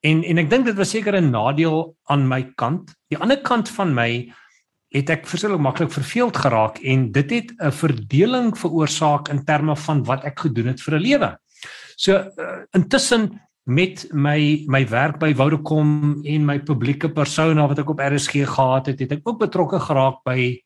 En 0.00 0.22
en 0.24 0.38
ek 0.38 0.50
dink 0.50 0.66
dit 0.66 0.76
was 0.76 0.90
seker 0.90 1.16
'n 1.16 1.30
nadeel 1.30 1.96
aan 2.04 2.28
my 2.28 2.42
kant. 2.54 2.94
Die 3.08 3.18
ander 3.18 3.40
kant 3.40 3.68
van 3.68 3.94
my 3.94 4.32
het 4.94 5.10
ek 5.10 5.26
verskillik 5.26 5.60
maklik 5.60 5.92
verveeld 5.92 6.36
geraak 6.36 6.78
en 6.78 7.12
dit 7.12 7.30
het 7.30 7.52
'n 7.58 7.72
verdeling 7.72 8.58
veroorsaak 8.58 9.28
in 9.28 9.44
terme 9.44 9.76
van 9.76 10.04
wat 10.04 10.24
ek 10.24 10.38
gedoen 10.38 10.66
het 10.66 10.80
vir 10.82 10.94
'n 10.94 11.02
lewe. 11.02 11.38
So 11.96 12.12
uh, 12.12 12.64
intussen 12.72 13.40
met 13.64 14.06
my 14.12 14.64
my 14.66 14.86
werk 14.88 15.18
by 15.18 15.34
Vodacom 15.34 16.22
en 16.24 16.44
my 16.44 16.58
publieke 16.58 17.08
persona 17.08 17.66
wat 17.66 17.78
ek 17.78 17.88
op 17.90 18.00
RSG 18.00 18.46
gehad 18.46 18.86
het, 18.86 19.00
het 19.00 19.12
ek 19.12 19.26
ook 19.28 19.38
betrokke 19.38 19.80
geraak 19.80 20.22
by 20.24 20.62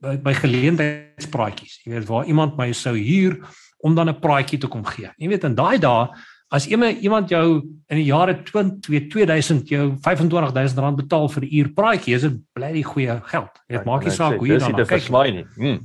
by, 0.00 0.16
by 0.20 0.34
geleentheidspraatjies. 0.36 1.80
Jy 1.84 1.92
weet 1.92 2.08
waar 2.08 2.26
iemand 2.28 2.56
my 2.56 2.72
sou 2.72 2.92
huur 2.96 3.38
om 3.80 3.94
dan 3.94 4.08
'n 4.08 4.20
praatjie 4.20 4.58
te 4.58 4.68
kom 4.68 4.84
gee. 4.84 5.08
Jy 5.16 5.28
weet 5.28 5.44
in 5.44 5.54
daai 5.54 5.78
dae 5.78 6.08
As 6.48 6.66
iemand 6.66 7.28
jou 7.28 7.46
in 7.90 7.98
die 7.98 8.06
jare 8.06 8.36
20 8.42 9.08
2000 9.10 9.68
jou 9.68 9.86
R25000 9.98 10.94
betaal 10.94 11.28
vir 11.28 11.42
'n 11.42 11.54
uur 11.58 11.72
praatjie, 11.74 12.14
is 12.14 12.22
dit 12.22 12.38
bly 12.52 12.82
goeie 12.82 13.20
geld. 13.22 13.50
Dit 13.68 13.84
maak 13.84 14.04
nie 14.04 14.10
saak 14.14 14.38
hoe 14.38 14.46
jy 14.46 14.58
dan 14.58 14.86
kyk. 14.86 15.08
Hmm. 15.56 15.80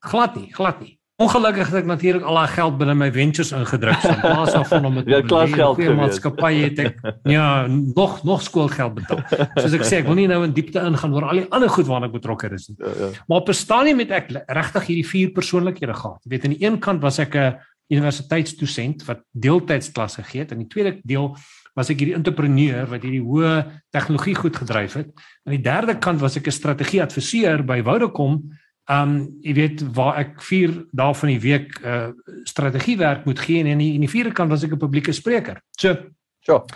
Glad 0.00 0.36
nie, 0.36 0.48
glad 0.54 0.80
nie. 0.80 1.00
Ongelukkig 1.20 1.68
het 1.68 1.82
ek 1.82 1.88
natuurlik 1.88 2.22
al 2.24 2.38
daai 2.38 2.48
geld 2.48 2.78
binne 2.80 2.94
my 2.96 3.10
ventures 3.12 3.50
ingedruk. 3.52 3.98
So 4.00 4.08
in 4.08 4.20
plaas 4.22 4.54
daarvan 4.56 4.86
om 4.88 4.94
met 4.94 5.08
ja, 5.10 5.18
klas 5.20 5.52
geld 5.52 5.76
te 5.76 5.92
maatskappy 5.98 6.52
het 6.62 6.78
ek 6.78 7.02
ja, 7.28 7.66
nog 7.68 8.22
nog 8.24 8.40
skoolgeld 8.40 8.94
betaal. 8.94 9.20
Soos 9.58 9.76
ek 9.76 9.84
sê, 9.84 9.98
ek 10.00 10.08
wil 10.08 10.16
nie 10.16 10.28
nou 10.30 10.40
in 10.46 10.54
diepte 10.56 10.80
ingaan 10.80 11.12
oor 11.12 11.26
al 11.28 11.42
die 11.42 11.44
ander 11.52 11.68
goed 11.68 11.90
waarna 11.90 12.08
ek 12.08 12.14
betrokke 12.16 12.48
is 12.56 12.70
nie. 12.70 12.78
Ja, 12.80 12.94
ja. 13.02 13.10
Maar 13.28 13.42
op 13.42 13.52
'n 13.52 13.58
stadium 13.60 14.00
het 14.00 14.10
ek 14.16 14.32
regtig 14.48 14.86
hierdie 14.88 15.08
vier 15.12 15.34
persoonlikhede 15.36 15.94
gehad. 16.00 16.24
Jy 16.24 16.30
weet 16.32 16.44
aan 16.44 16.56
die 16.56 16.64
een 16.64 16.80
kant 16.80 17.02
was 17.02 17.18
ek 17.18 17.36
'n 17.36 17.60
universiteitsdosent 17.90 19.04
wat 19.08 19.24
deeltyds 19.32 19.92
klasse 19.92 20.22
gee 20.22 20.44
het 20.44 20.52
en 20.52 20.62
die 20.62 20.70
tweede 20.70 21.00
deel 21.02 21.34
was 21.74 21.90
ek 21.90 22.02
hierdie 22.02 22.16
entrepreneur 22.18 22.88
wat 22.90 23.02
hierdie 23.06 23.22
hoë 23.22 23.54
tegnologie 23.94 24.34
goed 24.34 24.56
gedryf 24.56 24.96
het. 24.98 25.12
Aan 25.46 25.56
die 25.56 25.64
derde 25.64 25.98
kant 25.98 26.20
was 26.20 26.36
ek 26.36 26.46
'n 26.46 26.58
strategie 26.60 27.02
adviseur 27.02 27.62
by 27.62 27.82
Vodacom 27.82 28.42
Um 28.90 29.38
jy 29.44 29.52
weet 29.54 29.82
waar 29.94 30.18
ek 30.18 30.40
4 30.42 30.72
dae 30.96 31.14
van 31.14 31.30
die 31.30 31.42
week 31.42 31.76
uh 31.86 32.10
strategiewerk 32.48 33.26
moet 33.28 33.38
gee 33.38 33.60
en 33.60 33.68
in 33.76 33.78
die, 33.78 33.92
in 33.94 34.02
die 34.02 34.10
vierde 34.10 34.32
kant 34.34 34.50
was 34.50 34.64
ek 34.64 34.72
'n 34.74 34.82
publieke 34.82 35.12
spreker. 35.12 35.60
So, 35.78 35.94
so 36.42 36.66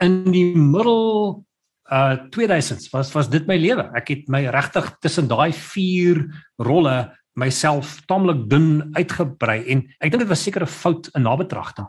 in 0.00 0.32
die 0.32 0.56
middel 0.56 1.44
uh 1.90 2.16
2000s 2.34 2.90
was 2.90 3.12
was 3.14 3.30
dit 3.30 3.46
my 3.46 3.56
lewe. 3.56 3.86
Ek 3.94 4.08
het 4.08 4.28
my 4.28 4.46
regtig 4.50 4.98
tussen 5.00 5.28
daai 5.28 5.52
vier 5.52 6.26
rolle 6.58 7.12
myself 7.38 8.00
taamlik 8.06 8.48
dun 8.50 8.90
uitgebrei 8.94 9.62
en 9.70 9.84
ek 10.00 10.10
dink 10.10 10.24
dit 10.24 10.28
was 10.28 10.42
seker 10.42 10.62
'n 10.62 10.66
fout 10.66 11.10
in 11.14 11.22
nabetragting 11.22 11.86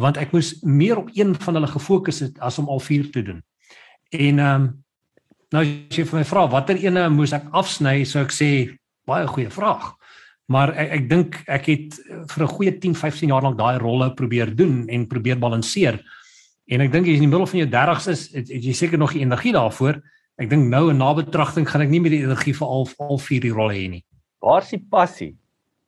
want 0.00 0.18
ek 0.20 0.32
moes 0.32 0.54
meer 0.62 1.00
op 1.00 1.10
een 1.14 1.34
van 1.34 1.58
hulle 1.58 1.70
gefokus 1.70 2.20
het 2.24 2.38
as 2.40 2.58
om 2.58 2.68
al 2.68 2.80
vier 2.80 3.10
te 3.12 3.22
doen. 3.22 3.42
En 4.10 4.38
um 4.38 4.70
nou 5.50 5.64
as 5.66 5.96
jy 5.96 6.04
vir 6.06 6.20
my 6.20 6.24
vra 6.24 6.44
watter 6.46 6.78
ene 6.78 7.08
moes 7.10 7.32
ek 7.34 7.48
afsny, 7.58 8.04
sou 8.06 8.22
ek 8.22 8.30
sê 8.30 8.50
baie 9.08 9.26
goeie 9.26 9.50
vraag. 9.50 9.88
Maar 10.50 10.72
ek 10.78 10.92
ek 10.98 11.08
dink 11.10 11.38
ek 11.46 11.66
het 11.66 11.98
vir 12.30 12.44
'n 12.44 12.54
goeie 12.54 12.72
10, 12.78 12.94
15 12.94 13.28
jaar 13.28 13.42
lank 13.42 13.58
daai 13.58 13.78
rolle 13.78 14.14
probeer 14.14 14.54
doen 14.54 14.88
en 14.88 15.08
probeer 15.08 15.38
balanseer. 15.38 15.98
En 16.70 16.80
ek 16.80 16.92
dink 16.92 17.06
as 17.06 17.10
jy 17.10 17.14
in 17.14 17.26
die 17.26 17.34
middel 17.34 17.46
van 17.46 17.58
jou 17.58 17.68
30's 17.68 18.06
is, 18.06 18.32
het, 18.32 18.48
het 18.48 18.62
jy 18.62 18.72
seker 18.72 18.98
nog 18.98 19.12
die 19.12 19.22
energie 19.26 19.52
daarvoor. 19.52 20.00
Ek 20.38 20.48
dink 20.48 20.70
nou 20.70 20.90
in 20.90 20.98
nabetragting 20.98 21.68
gaan 21.68 21.82
ek 21.82 21.90
nie 21.90 22.00
meer 22.00 22.10
die 22.10 22.24
energie 22.24 22.54
vir 22.54 22.66
al 22.66 22.88
al 22.98 23.18
vier 23.18 23.40
die 23.40 23.52
rolle 23.52 23.74
hê 23.74 23.88
nie. 23.90 24.04
Waar 24.40 24.64
is 24.64 24.72
die 24.72 24.82
passie? 24.90 25.34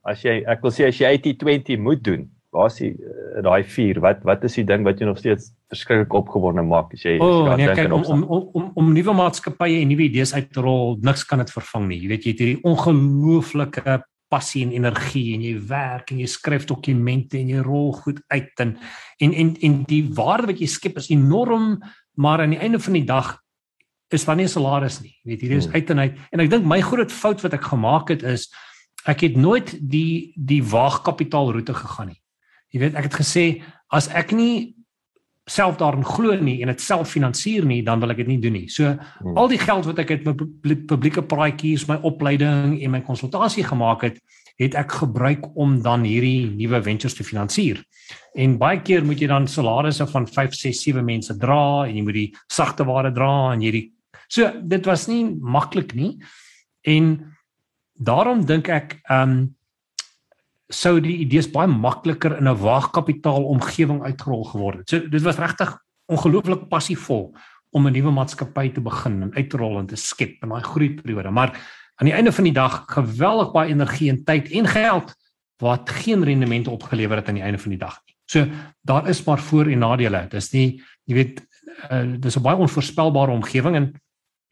As 0.05 0.23
jy 0.25 0.41
ek 0.49 0.63
wil 0.65 0.73
sê 0.75 0.87
as 0.89 0.99
jy 0.99 1.09
80/20 1.17 1.81
moet 1.81 2.01
doen, 2.05 2.27
waar 2.53 2.69
is 2.69 2.77
die 2.81 2.91
uh, 2.93 3.41
daai 3.45 3.63
vier? 3.65 3.99
Wat 4.03 4.23
wat 4.27 4.43
is 4.45 4.57
die 4.59 4.65
ding 4.67 4.85
wat 4.85 5.01
jy 5.01 5.07
nog 5.09 5.19
steeds 5.21 5.51
verskriklik 5.73 6.13
opgewonde 6.13 6.65
maak 6.67 6.93
as 6.93 7.05
jy 7.07 7.17
oh, 7.17 7.49
as 7.49 7.57
jy 7.57 7.65
nee, 7.65 7.75
kyk 7.79 7.93
om 7.95 8.05
om 8.05 8.23
om 8.23 8.49
om, 8.59 8.71
om 8.79 8.91
nuwe 8.93 9.15
maatskappye 9.17 9.81
en 9.81 9.89
nuwe 9.89 10.05
idees 10.09 10.35
uit 10.35 10.51
te 10.53 10.63
rol, 10.63 10.97
niks 11.01 11.25
kan 11.29 11.41
dit 11.41 11.53
vervang 11.55 11.87
nie. 11.89 12.01
Jy 12.03 12.11
weet 12.13 12.27
jy 12.27 12.35
het 12.35 12.43
hierdie 12.43 12.65
ongelooflike 12.73 14.01
passie 14.33 14.63
en 14.65 14.73
energie 14.73 15.35
en 15.35 15.45
jy 15.45 15.53
werk 15.69 16.11
en 16.13 16.21
jy 16.21 16.29
skryf 16.29 16.65
dokumente 16.69 17.37
en 17.39 17.51
jy 17.53 17.61
rol 17.65 17.91
goed 18.03 18.21
uit 18.33 18.65
en 18.65 18.77
en 19.21 19.33
en, 19.33 19.53
en 19.65 19.79
die 19.89 20.03
waarde 20.17 20.53
wat 20.53 20.61
jy 20.61 20.69
skep 20.69 20.99
is 21.01 21.11
enorm, 21.13 21.77
maar 22.17 22.41
aan 22.43 22.55
die 22.55 22.61
einde 22.61 22.81
van 22.81 22.97
die 22.97 23.07
dag 23.07 23.37
is 24.13 24.25
daar 24.25 24.37
nie 24.39 24.47
salaris 24.47 25.01
nie. 25.01 25.15
Jy 25.23 25.31
weet 25.31 25.41
hier 25.45 25.57
is 25.57 25.69
uit 25.73 25.89
en 25.89 25.99
uit 25.99 26.21
en 26.31 26.43
ek 26.43 26.53
dink 26.53 26.67
my 26.69 26.79
groot 26.81 27.11
fout 27.11 27.41
wat 27.45 27.57
ek 27.57 27.71
gemaak 27.71 28.13
het 28.13 28.23
is 28.23 28.49
ek 29.09 29.25
het 29.27 29.35
nooit 29.39 29.75
die 29.79 30.33
die 30.35 30.61
waagkapitaal 30.63 31.51
roete 31.55 31.75
gegaan 31.75 32.13
nie. 32.13 32.21
Jy 32.73 32.81
weet, 32.81 32.95
ek 32.97 33.11
het 33.11 33.19
gesê 33.21 33.45
as 33.93 34.09
ek 34.09 34.33
nie 34.33 34.73
self 35.49 35.75
daarin 35.77 36.05
glo 36.07 36.35
nie 36.39 36.61
en 36.63 36.71
dit 36.71 36.81
self 36.81 37.11
finansier 37.11 37.65
nie, 37.67 37.81
dan 37.83 37.99
wil 37.99 38.13
ek 38.13 38.21
dit 38.23 38.31
nie 38.31 38.39
doen 38.41 38.55
nie. 38.55 38.67
So 38.71 38.93
hmm. 38.93 39.35
al 39.37 39.51
die 39.51 39.59
geld 39.61 39.85
wat 39.89 39.99
ek 39.99 40.15
uit 40.15 40.29
my 40.29 40.33
publieke 40.87 41.21
praatjies, 41.27 41.87
my 41.89 41.99
opleiding 42.07 42.77
en 42.79 42.95
my 42.95 43.03
konsultasie 43.05 43.65
gemaak 43.67 44.07
het, 44.07 44.21
het 44.61 44.77
ek 44.79 44.95
gebruik 45.01 45.45
om 45.59 45.79
dan 45.83 46.05
hierdie 46.07 46.47
nuwe 46.53 46.79
ventures 46.85 47.17
te 47.17 47.25
finansier. 47.27 47.81
En 48.37 48.55
baie 48.61 48.79
keer 48.85 49.05
moet 49.05 49.21
jy 49.21 49.29
dan 49.29 49.49
salarisse 49.49 50.05
van 50.09 50.27
5, 50.29 50.55
6, 50.57 50.83
7 50.87 51.05
mense 51.05 51.35
dra 51.41 51.85
en 51.87 51.97
jy 51.97 52.05
moet 52.05 52.19
die 52.19 52.29
sagte 52.51 52.85
ware 52.87 53.11
dra 53.13 53.53
en 53.53 53.65
hierdie 53.65 53.89
So 54.33 54.49
dit 54.65 54.85
was 54.89 55.05
nie 55.07 55.25
maklik 55.29 55.93
nie. 55.93 56.17
En 56.81 57.35
daarom 57.93 58.45
dink 58.45 58.71
ek 58.71 58.97
ehm 59.03 59.29
um, 59.29 59.43
sou 60.73 60.95
die 61.03 61.19
idees 61.21 61.45
baie 61.53 61.69
makliker 61.69 62.39
in 62.39 62.47
'n 62.49 62.57
waagkapitaal 62.57 63.43
omgewing 63.45 64.01
uitgerol 64.01 64.43
geword 64.43 64.77
het. 64.81 64.89
So 64.89 65.09
dit 65.09 65.21
was 65.21 65.37
regtig 65.37 65.77
ongelooflik 66.09 66.67
passievol 66.69 67.35
om 67.69 67.87
'n 67.87 67.93
nuwe 67.93 68.11
maatskappy 68.11 68.71
te 68.71 68.81
begin 68.81 69.21
en 69.21 69.35
uit 69.35 69.49
te 69.49 69.57
rol 69.57 69.79
en 69.79 69.85
te 69.85 69.95
skep 69.95 70.41
in 70.41 70.49
daai 70.49 70.63
groeiperiode. 70.63 71.29
Maar 71.29 71.53
aan 71.95 72.07
die 72.07 72.13
einde 72.13 72.31
van 72.31 72.43
die 72.43 72.53
dag 72.53 72.85
geweldig 72.87 73.51
baie 73.51 73.69
energie 73.69 74.09
en 74.09 74.23
tyd 74.23 74.51
en 74.51 74.67
geld 74.67 75.15
wat 75.57 75.89
geen 75.89 76.23
rendement 76.23 76.67
opgelewer 76.67 77.17
het 77.17 77.27
aan 77.27 77.39
die 77.39 77.43
einde 77.43 77.59
van 77.59 77.69
die 77.69 77.79
dag 77.79 78.01
nie. 78.05 78.15
So 78.25 78.47
daar 78.81 79.07
is 79.09 79.23
maar 79.23 79.39
voor 79.39 79.67
en 79.67 79.79
nadele. 79.79 80.27
Dis 80.29 80.51
nie 80.51 80.81
jy 81.05 81.13
weet 81.13 81.45
uh, 81.91 82.17
dis 82.19 82.37
'n 82.37 82.41
baie 82.41 82.57
onvoorspelbare 82.57 83.31
omgewing 83.31 83.75
en 83.75 83.93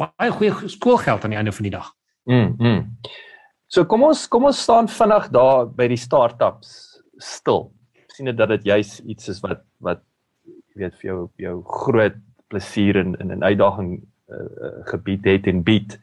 baie 0.02 0.32
goeie 0.32 0.70
skoolgeld 0.72 1.24
aan 1.24 1.36
die 1.36 1.40
einde 1.42 1.54
van 1.56 1.68
die 1.68 1.76
dag. 1.76 1.92
Mm. 2.30 2.56
mm. 2.60 2.82
So 3.72 3.86
kom 3.88 4.04
ons 4.04 4.26
kom 4.28 4.50
ons 4.50 4.60
staan 4.60 4.90
vinnig 4.92 5.30
daar 5.32 5.70
by 5.72 5.88
die 5.92 6.00
startups 6.00 6.74
stil. 7.22 7.70
sien 8.12 8.28
dit 8.28 8.38
dat 8.38 8.50
dit 8.52 8.66
juis 8.68 9.00
iets 9.08 9.30
is 9.32 9.40
wat 9.44 9.64
wat 9.80 10.02
jy 10.76 10.84
weet 10.84 10.96
vir 11.00 11.08
jou 11.08 11.20
jou 11.40 11.54
groot 11.64 12.18
plesier 12.52 13.00
en 13.00 13.16
in 13.24 13.32
'n 13.32 13.44
uitdaging 13.44 13.92
uh, 14.32 14.84
gebied 14.92 15.26
het 15.26 15.48
en 15.48 15.64
bied. 15.64 16.00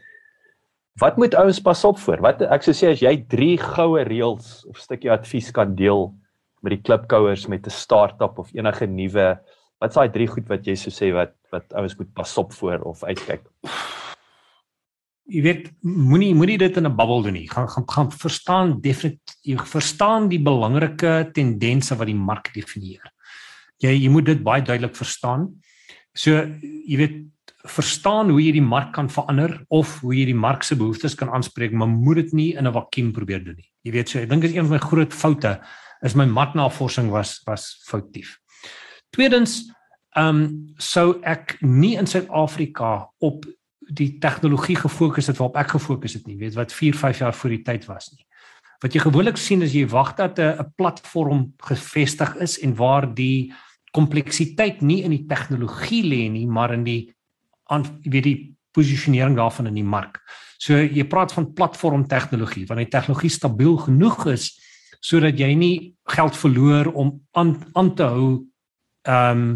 Wat 1.00 1.16
moet 1.16 1.34
ouens 1.34 1.60
pas 1.60 1.84
op 1.84 1.98
voor? 1.98 2.20
Wat 2.20 2.42
ek 2.42 2.62
sou 2.62 2.74
sê 2.74 2.92
as 2.92 3.02
jy 3.02 3.14
drie 3.28 3.58
goue 3.58 4.02
reëls 4.02 4.64
of 4.66 4.80
stukkie 4.80 5.12
advies 5.12 5.50
kan 5.52 5.74
deel 5.74 6.14
met 6.62 6.74
die 6.74 6.82
klipkouers 6.82 7.46
met 7.46 7.66
'n 7.66 7.70
startup 7.70 8.38
of 8.38 8.50
enige 8.54 8.86
nuwe 8.86 9.38
wat's 9.80 9.94
daai 9.94 10.10
drie 10.12 10.26
goed 10.26 10.48
wat 10.48 10.66
jy 10.66 10.74
sou 10.76 10.90
sê 10.90 11.12
wat 11.14 11.34
wat 11.52 11.72
ouens 11.72 11.96
moet 11.98 12.12
pas 12.14 12.38
op 12.38 12.52
voor 12.52 12.82
of 12.84 13.04
uitkyk? 13.04 13.46
jy 15.28 15.42
weet 15.44 15.66
moenie 15.84 16.32
moenie 16.36 16.58
dit 16.58 16.76
in 16.80 16.86
'n 16.86 16.96
bubbel 16.96 17.22
doen 17.22 17.36
nie. 17.36 17.48
Gaan 17.48 17.68
gaan 17.68 17.84
gaan 17.86 18.10
verstaan 18.10 18.80
definitief 18.80 19.36
jy 19.42 19.56
verstaan 19.56 20.28
die 20.28 20.40
belangrike 20.40 21.30
tendense 21.32 21.96
wat 21.96 22.06
die 22.06 22.14
mark 22.14 22.52
definieer. 22.54 23.04
Jy 23.78 23.92
jy 23.92 24.08
moet 24.08 24.24
dit 24.24 24.42
baie 24.42 24.62
duidelik 24.62 24.96
verstaan. 24.96 25.54
So 26.14 26.30
jy 26.30 26.96
weet 26.96 27.16
verstaan 27.68 28.30
hoe 28.30 28.40
jy 28.40 28.52
die 28.52 28.64
mark 28.64 28.92
kan 28.92 29.08
verander 29.08 29.64
of 29.68 30.00
hoe 30.00 30.14
jy 30.14 30.24
die 30.24 30.34
mark 30.34 30.62
se 30.62 30.76
behoeftes 30.76 31.14
kan 31.14 31.28
aanspreek, 31.28 31.72
maar 31.72 31.88
moet 31.88 32.16
dit 32.16 32.32
nie 32.32 32.56
in 32.56 32.66
'n 32.66 32.72
vakuum 32.72 33.12
probeer 33.12 33.44
doen 33.44 33.56
nie. 33.56 33.70
Jy 33.84 33.92
weet 33.92 34.08
so 34.08 34.18
ek 34.18 34.28
dink 34.28 34.44
is 34.44 34.52
een 34.52 34.66
van 34.66 34.72
my 34.72 34.78
groot 34.78 35.12
foute 35.12 35.60
is 36.02 36.14
my 36.14 36.24
marknavorsing 36.24 37.10
was 37.10 37.42
was 37.46 37.82
foutief. 37.84 38.38
Tweedens 39.14 39.66
ehm 40.16 40.40
um, 40.40 40.72
sou 40.76 41.18
ek 41.22 41.58
nie 41.60 41.96
in 42.00 42.06
Suid-Afrika 42.06 43.10
op 43.18 43.44
die 43.88 44.18
tegnologie 44.20 44.76
gefokus 44.76 45.28
het 45.30 45.38
waarop 45.38 45.56
ek 45.60 45.74
gefokus 45.76 46.16
het 46.18 46.26
nie, 46.26 46.36
weet 46.40 46.56
wat 46.56 46.72
4, 46.72 46.96
5 46.96 47.20
jaar 47.22 47.34
voor 47.34 47.54
die 47.54 47.62
tyd 47.64 47.86
was 47.88 48.10
nie. 48.12 48.24
Wat 48.82 48.94
jy 48.94 49.02
gewoonlik 49.02 49.38
sien 49.40 49.62
is 49.66 49.74
jy 49.74 49.86
wag 49.90 50.14
dat 50.16 50.38
'n 50.38 50.72
platform 50.76 51.52
gevestig 51.56 52.36
is 52.36 52.58
en 52.62 52.74
waar 52.74 53.06
die 53.14 53.52
kompleksiteit 53.92 54.82
nie 54.82 55.02
in 55.02 55.10
die 55.10 55.26
tegnologie 55.26 56.02
lê 56.04 56.28
nie, 56.30 56.46
maar 56.46 56.72
in 56.72 56.84
die 56.84 57.14
aan 57.70 57.84
weet 58.02 58.24
die 58.24 58.56
posisionering 58.72 59.36
daarvan 59.36 59.66
in 59.66 59.74
die 59.74 59.84
mark. 59.84 60.20
So 60.58 60.74
jy 60.74 61.04
praat 61.04 61.32
van 61.32 61.52
platform 61.52 62.06
tegnologie, 62.08 62.66
wanneer 62.66 62.88
die 62.88 62.98
tegnologie 62.98 63.30
stabiel 63.30 63.76
genoeg 63.76 64.26
is 64.26 64.58
sodat 65.00 65.38
jy 65.38 65.54
nie 65.54 65.94
geld 66.10 66.36
verloor 66.36 66.92
om 66.92 67.20
aan 67.32 67.54
aan 67.78 67.94
te 67.94 68.02
hou 68.02 68.47
ehm 69.08 69.42
um, 69.42 69.50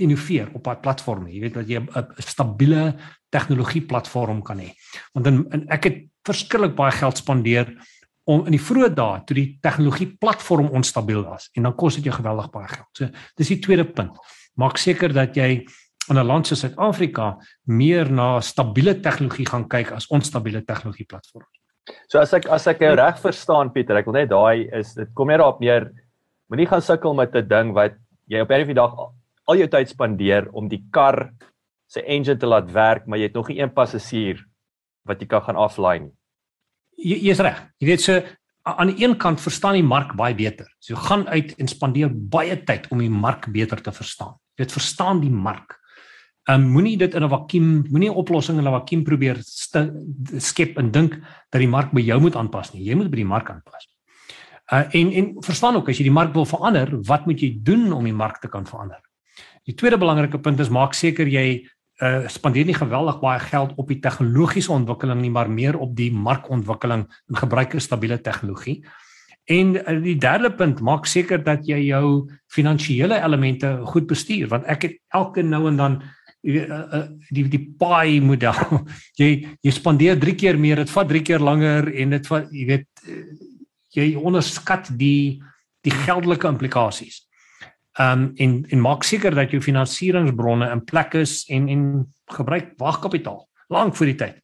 innoveer 0.00 0.48
op 0.56 0.64
daai 0.64 0.78
platform. 0.80 1.26
Jy 1.28 1.40
weet 1.42 1.56
dat 1.58 1.68
jy 1.68 1.80
'n 1.80 2.06
stabiele 2.16 2.94
tegnologie 3.28 3.82
platform 3.82 4.42
kan 4.42 4.58
hê. 4.58 4.72
Want 5.12 5.26
in, 5.26 5.46
in 5.52 5.68
ek 5.68 5.84
het 5.84 5.98
verskriklik 6.24 6.74
baie 6.74 6.92
geld 6.92 7.18
spandeer 7.18 7.68
om 8.24 8.46
in 8.46 8.52
die 8.52 8.62
vroeë 8.62 8.94
dae 8.94 9.20
toe 9.26 9.34
die 9.34 9.58
tegnologie 9.60 10.16
platform 10.20 10.70
onstabiel 10.76 11.22
was 11.24 11.50
en 11.54 11.62
dan 11.62 11.76
kos 11.76 11.98
dit 11.98 12.04
jou 12.04 12.14
geweldig 12.14 12.50
baie 12.50 12.68
geld. 12.68 12.88
So 12.96 13.08
dis 13.36 13.48
die 13.48 13.60
tweede 13.60 13.84
punt. 13.84 14.16
Maak 14.56 14.78
seker 14.78 15.12
dat 15.12 15.36
jy 15.36 15.66
in 16.08 16.18
'n 16.18 16.26
land 16.26 16.46
soos 16.46 16.60
Suid-Afrika 16.60 17.38
meer 17.66 18.10
na 18.10 18.40
stabiele 18.40 19.00
tegnologie 19.00 19.46
gaan 19.46 19.68
kyk 19.68 19.92
as 19.92 20.06
onstabiele 20.10 20.64
tegnologie 20.64 21.06
platforms. 21.06 21.60
So 22.08 22.18
as 22.18 22.32
ek 22.34 22.46
as 22.46 22.66
ek 22.66 22.80
jou 22.80 22.94
reg 22.94 23.18
verstaan 23.18 23.72
Pieter, 23.72 23.96
ek 23.96 24.06
wil 24.06 24.14
net 24.14 24.30
daai 24.30 24.68
is 24.72 24.94
dit 24.94 25.08
kom 25.14 25.28
net 25.28 25.38
daarop 25.38 25.60
neer 25.60 25.90
moenie 26.50 26.66
gaan 26.66 26.82
sukkel 26.82 27.14
met 27.14 27.34
'n 27.34 27.48
ding 27.48 27.72
wat 27.72 27.94
jy 28.30 28.40
op 28.40 28.50
'n 28.50 28.74
dag 28.74 28.94
al 29.50 29.56
jou 29.56 29.68
tyd 29.68 29.88
spandeer 29.88 30.48
om 30.52 30.68
die 30.68 30.84
kar 30.94 31.32
se 31.90 32.02
engine 32.06 32.38
te 32.38 32.46
laat 32.46 32.70
werk, 32.70 33.06
maar 33.06 33.18
jy 33.18 33.30
het 33.30 33.34
nog 33.34 33.48
nie 33.48 33.58
een 33.60 33.72
passasier 33.74 34.44
wat 35.08 35.20
jy 35.20 35.26
kan 35.26 35.42
gaan 35.42 35.58
aflaai 35.58 35.98
nie. 36.00 36.14
Jy 36.96 37.16
jy's 37.30 37.40
reg. 37.40 37.58
Jy 37.80 37.86
weet 37.86 38.00
so 38.04 38.22
aan 38.68 38.92
die 38.92 39.02
een 39.02 39.16
kant 39.18 39.40
verstaan 39.40 39.78
die 39.78 39.82
mark 39.86 40.14
baie 40.14 40.34
beter. 40.34 40.68
So 40.78 40.94
gaan 40.94 41.26
uit 41.28 41.54
en 41.58 41.68
spandeer 41.68 42.10
baie 42.12 42.56
tyd 42.64 42.86
om 42.92 42.98
die 43.02 43.10
mark 43.10 43.48
beter 43.52 43.80
te 43.82 43.92
verstaan. 43.92 44.36
Jy 44.54 44.64
weet 44.64 44.76
verstaan 44.78 45.20
die 45.20 45.32
mark. 45.32 45.78
Ehm 46.48 46.62
um, 46.62 46.70
moenie 46.72 46.96
dit 46.98 47.14
in 47.14 47.24
'n 47.24 47.28
vakuum, 47.28 47.86
moenie 47.90 48.10
'n 48.10 48.16
oplossing 48.16 48.58
in 48.58 48.66
'n 48.66 48.72
vakuum 48.72 49.02
probeer 49.04 49.38
skep 50.38 50.78
en 50.78 50.90
dink 50.90 51.18
dat 51.50 51.60
die 51.60 51.68
mark 51.68 51.92
by 51.92 52.00
jou 52.00 52.20
moet 52.20 52.36
aanpas 52.36 52.72
nie. 52.72 52.84
Jy 52.84 52.94
moet 52.94 53.10
by 53.10 53.16
die 53.16 53.24
mark 53.24 53.50
aanpas. 53.50 53.88
Uh 54.70 54.86
en 54.94 55.12
en 55.12 55.34
verstaan 55.42 55.76
ook 55.76 55.88
as 55.90 55.98
jy 55.98 56.06
die 56.06 56.14
mark 56.14 56.32
wil 56.34 56.46
verander, 56.46 56.92
wat 57.08 57.26
moet 57.26 57.40
jy 57.42 57.56
doen 57.66 57.88
om 57.92 58.04
die 58.06 58.14
mark 58.14 58.38
te 58.38 58.48
kan 58.48 58.66
verander? 58.66 59.00
Die 59.66 59.74
tweede 59.74 59.98
belangrike 59.98 60.38
punt 60.38 60.60
is 60.62 60.70
maak 60.70 60.94
seker 60.94 61.26
jy 61.26 61.66
uh 62.00 62.28
spandeer 62.30 62.68
nie 62.68 62.78
geweldig 62.78 63.18
baie 63.20 63.40
geld 63.42 63.74
op 63.76 63.90
die 63.90 63.98
tegnologiese 64.00 64.72
ontwikkeling 64.72 65.20
nie, 65.20 65.32
maar 65.34 65.50
meer 65.50 65.76
op 65.76 65.96
die 65.96 66.12
markontwikkeling 66.14 67.02
en 67.10 67.40
gebruikerstabiele 67.42 68.20
tegnologie. 68.22 68.80
En 69.50 69.74
uh, 69.74 69.96
die 70.02 70.16
derde 70.20 70.52
punt, 70.54 70.80
maak 70.80 71.10
seker 71.10 71.42
dat 71.42 71.66
jy 71.66 71.80
jou 71.88 72.30
finansiële 72.54 73.18
elemente 73.18 73.74
goed 73.90 74.06
bestuur, 74.06 74.48
want 74.54 74.70
ek 74.70 74.86
het 74.86 74.98
elke 75.18 75.42
nou 75.42 75.66
en 75.68 75.76
dan 75.80 76.00
die 76.46 76.62
uh, 76.62 77.04
die 77.28 77.48
die 77.50 77.64
pie 77.76 78.20
model. 78.22 78.80
jy 79.20 79.32
jy 79.60 79.74
spandeer 79.74 80.20
3 80.20 80.38
keer 80.38 80.58
meer, 80.62 80.84
dit 80.84 80.94
vat 80.94 81.10
3 81.10 81.26
keer 81.26 81.42
langer 81.42 81.90
en 81.90 82.16
dit 82.16 82.30
vat 82.30 82.54
jy 82.54 82.68
weet 82.70 83.08
jy 83.96 84.14
onderskat 84.16 84.92
die 84.98 85.42
die 85.86 85.94
geldelike 86.04 86.48
implikasies 86.48 87.24
um 88.00 88.30
en 88.36 88.64
en 88.68 88.80
maak 88.80 89.04
seker 89.04 89.34
dat 89.34 89.50
jou 89.50 89.60
finansieringsbronne 89.62 90.70
in 90.70 90.84
plek 90.84 91.14
is 91.14 91.44
en 91.48 91.68
en 91.68 91.86
gebruik 92.30 92.74
wagkapitaal 92.78 93.48
lank 93.70 93.96
voor 93.96 94.06
die 94.06 94.18
tyd. 94.18 94.36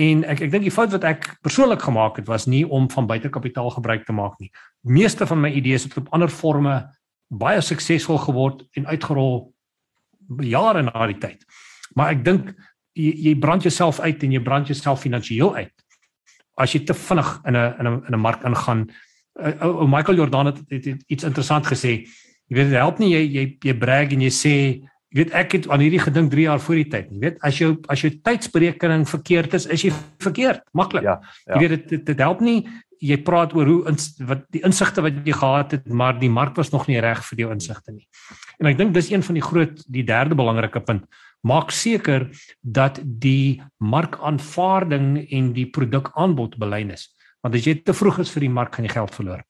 En 0.00 0.24
ek 0.24 0.40
ek 0.46 0.50
dink 0.52 0.64
die 0.64 0.72
fout 0.72 0.92
wat 0.92 1.04
ek 1.04 1.26
persoonlik 1.44 1.82
gemaak 1.84 2.16
het 2.16 2.28
was 2.28 2.46
nie 2.48 2.64
om 2.64 2.88
van 2.90 3.06
buitekapitaal 3.06 3.70
gebruik 3.70 4.06
te 4.08 4.12
maak 4.16 4.38
nie. 4.40 4.50
Meeste 4.80 5.26
van 5.26 5.40
my 5.40 5.50
idees 5.52 5.84
het 5.84 5.96
op 6.00 6.08
ander 6.12 6.32
forme 6.32 6.78
baie 7.28 7.60
suksesvol 7.60 8.18
geword 8.24 8.64
en 8.76 8.86
uitgerol 8.86 9.52
jare 10.40 10.82
na 10.82 11.06
die 11.06 11.20
tyd. 11.20 11.44
Maar 11.94 12.16
ek 12.16 12.24
dink 12.24 12.52
jy, 12.96 13.12
jy 13.28 13.34
brand 13.40 13.62
jouself 13.62 14.00
uit 14.00 14.22
en 14.24 14.32
jy 14.32 14.40
brand 14.40 14.68
jouself 14.68 15.04
finansiëel 15.04 15.54
uit. 15.56 15.81
As 16.60 16.74
jy 16.74 16.82
te 16.84 16.94
vinnig 16.94 17.40
in 17.46 17.56
'n 17.56 17.74
in 17.80 17.86
'n 17.86 18.02
in 18.08 18.14
'n 18.14 18.20
mark 18.20 18.44
ingaan. 18.44 18.90
Uh, 19.40 19.52
uh, 19.62 19.86
Michael 19.88 20.16
Jordan 20.16 20.46
het, 20.46 20.58
het, 20.68 20.84
het 20.84 21.04
iets 21.06 21.24
interessant 21.24 21.66
gesê. 21.66 22.04
Jy 22.48 22.56
weet 22.56 22.68
dit 22.68 22.78
help 22.78 22.98
nie 22.98 23.10
jy 23.10 23.22
jy 23.32 23.56
jy 23.60 23.74
brag 23.74 24.12
en 24.12 24.20
jy 24.20 24.30
sê 24.30 24.54
jy 25.12 25.24
weet 25.24 25.32
ek 25.32 25.52
het 25.52 25.68
aan 25.68 25.80
hierdie 25.80 26.00
gedink 26.00 26.30
3 26.30 26.42
jaar 26.42 26.60
voor 26.60 26.74
die 26.74 26.88
tyd. 26.88 27.10
Jy 27.10 27.20
weet 27.20 27.38
as 27.40 27.58
jou 27.58 27.76
as 27.88 28.00
jou 28.00 28.10
tydsberekening 28.10 29.08
verkeerd 29.08 29.54
is, 29.54 29.66
is 29.66 29.82
jy 29.82 29.92
verkeerd. 30.18 30.60
Maklik. 30.72 31.02
Ja, 31.02 31.20
ja. 31.46 31.54
Jy 31.54 31.60
weet 31.60 31.70
dit, 31.70 31.88
dit 31.88 32.06
dit 32.06 32.18
help 32.18 32.40
nie 32.40 32.68
jy 33.02 33.18
praat 33.26 33.54
oor 33.56 33.66
hoe 33.66 33.80
ins, 33.90 34.12
wat 34.28 34.44
die 34.54 34.62
insigte 34.66 35.02
wat 35.02 35.18
jy 35.26 35.34
gehad 35.34 35.74
het, 35.74 35.88
maar 35.90 36.14
die 36.20 36.30
mark 36.30 36.54
was 36.58 36.70
nog 36.70 36.86
nie 36.86 37.00
reg 37.02 37.22
vir 37.26 37.44
jou 37.44 37.50
insigte 37.54 37.94
nie. 37.94 38.06
En 38.62 38.70
ek 38.70 38.78
dink 38.78 38.94
dis 38.94 39.10
een 39.10 39.24
van 39.26 39.38
die 39.38 39.42
groot 39.42 39.82
die 39.90 40.04
derde 40.06 40.38
belangrike 40.38 40.82
punt. 40.86 41.08
Maak 41.42 41.70
seker 41.74 42.28
dat 42.62 43.00
die 43.02 43.62
markaanvaarding 43.78 45.26
en 45.30 45.52
die 45.52 45.66
produkaanbod 45.66 46.58
belyn 46.58 46.90
is. 46.90 47.08
Want 47.42 47.54
as 47.58 47.66
jy 47.66 47.74
te 47.82 47.92
vroeg 47.92 48.22
is 48.22 48.30
vir 48.30 48.46
die 48.46 48.52
mark, 48.52 48.74
gaan 48.74 48.86
jy 48.86 48.94
geld 48.94 49.14
verloor 49.14 49.42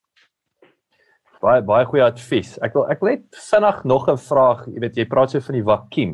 baie 1.42 1.62
baie 1.66 1.86
goeie 1.88 2.04
advies. 2.06 2.54
Ek 2.62 2.76
wil 2.76 2.86
ek 2.92 3.02
wil 3.02 3.16
net 3.16 3.40
vinnig 3.50 3.84
nog 3.92 4.08
'n 4.08 4.18
vraag, 4.18 4.66
jy 4.70 4.80
weet 4.84 4.96
jy 4.96 5.06
praat 5.10 5.30
so 5.30 5.40
van 5.40 5.58
die 5.58 5.66
vakuum. 5.66 6.12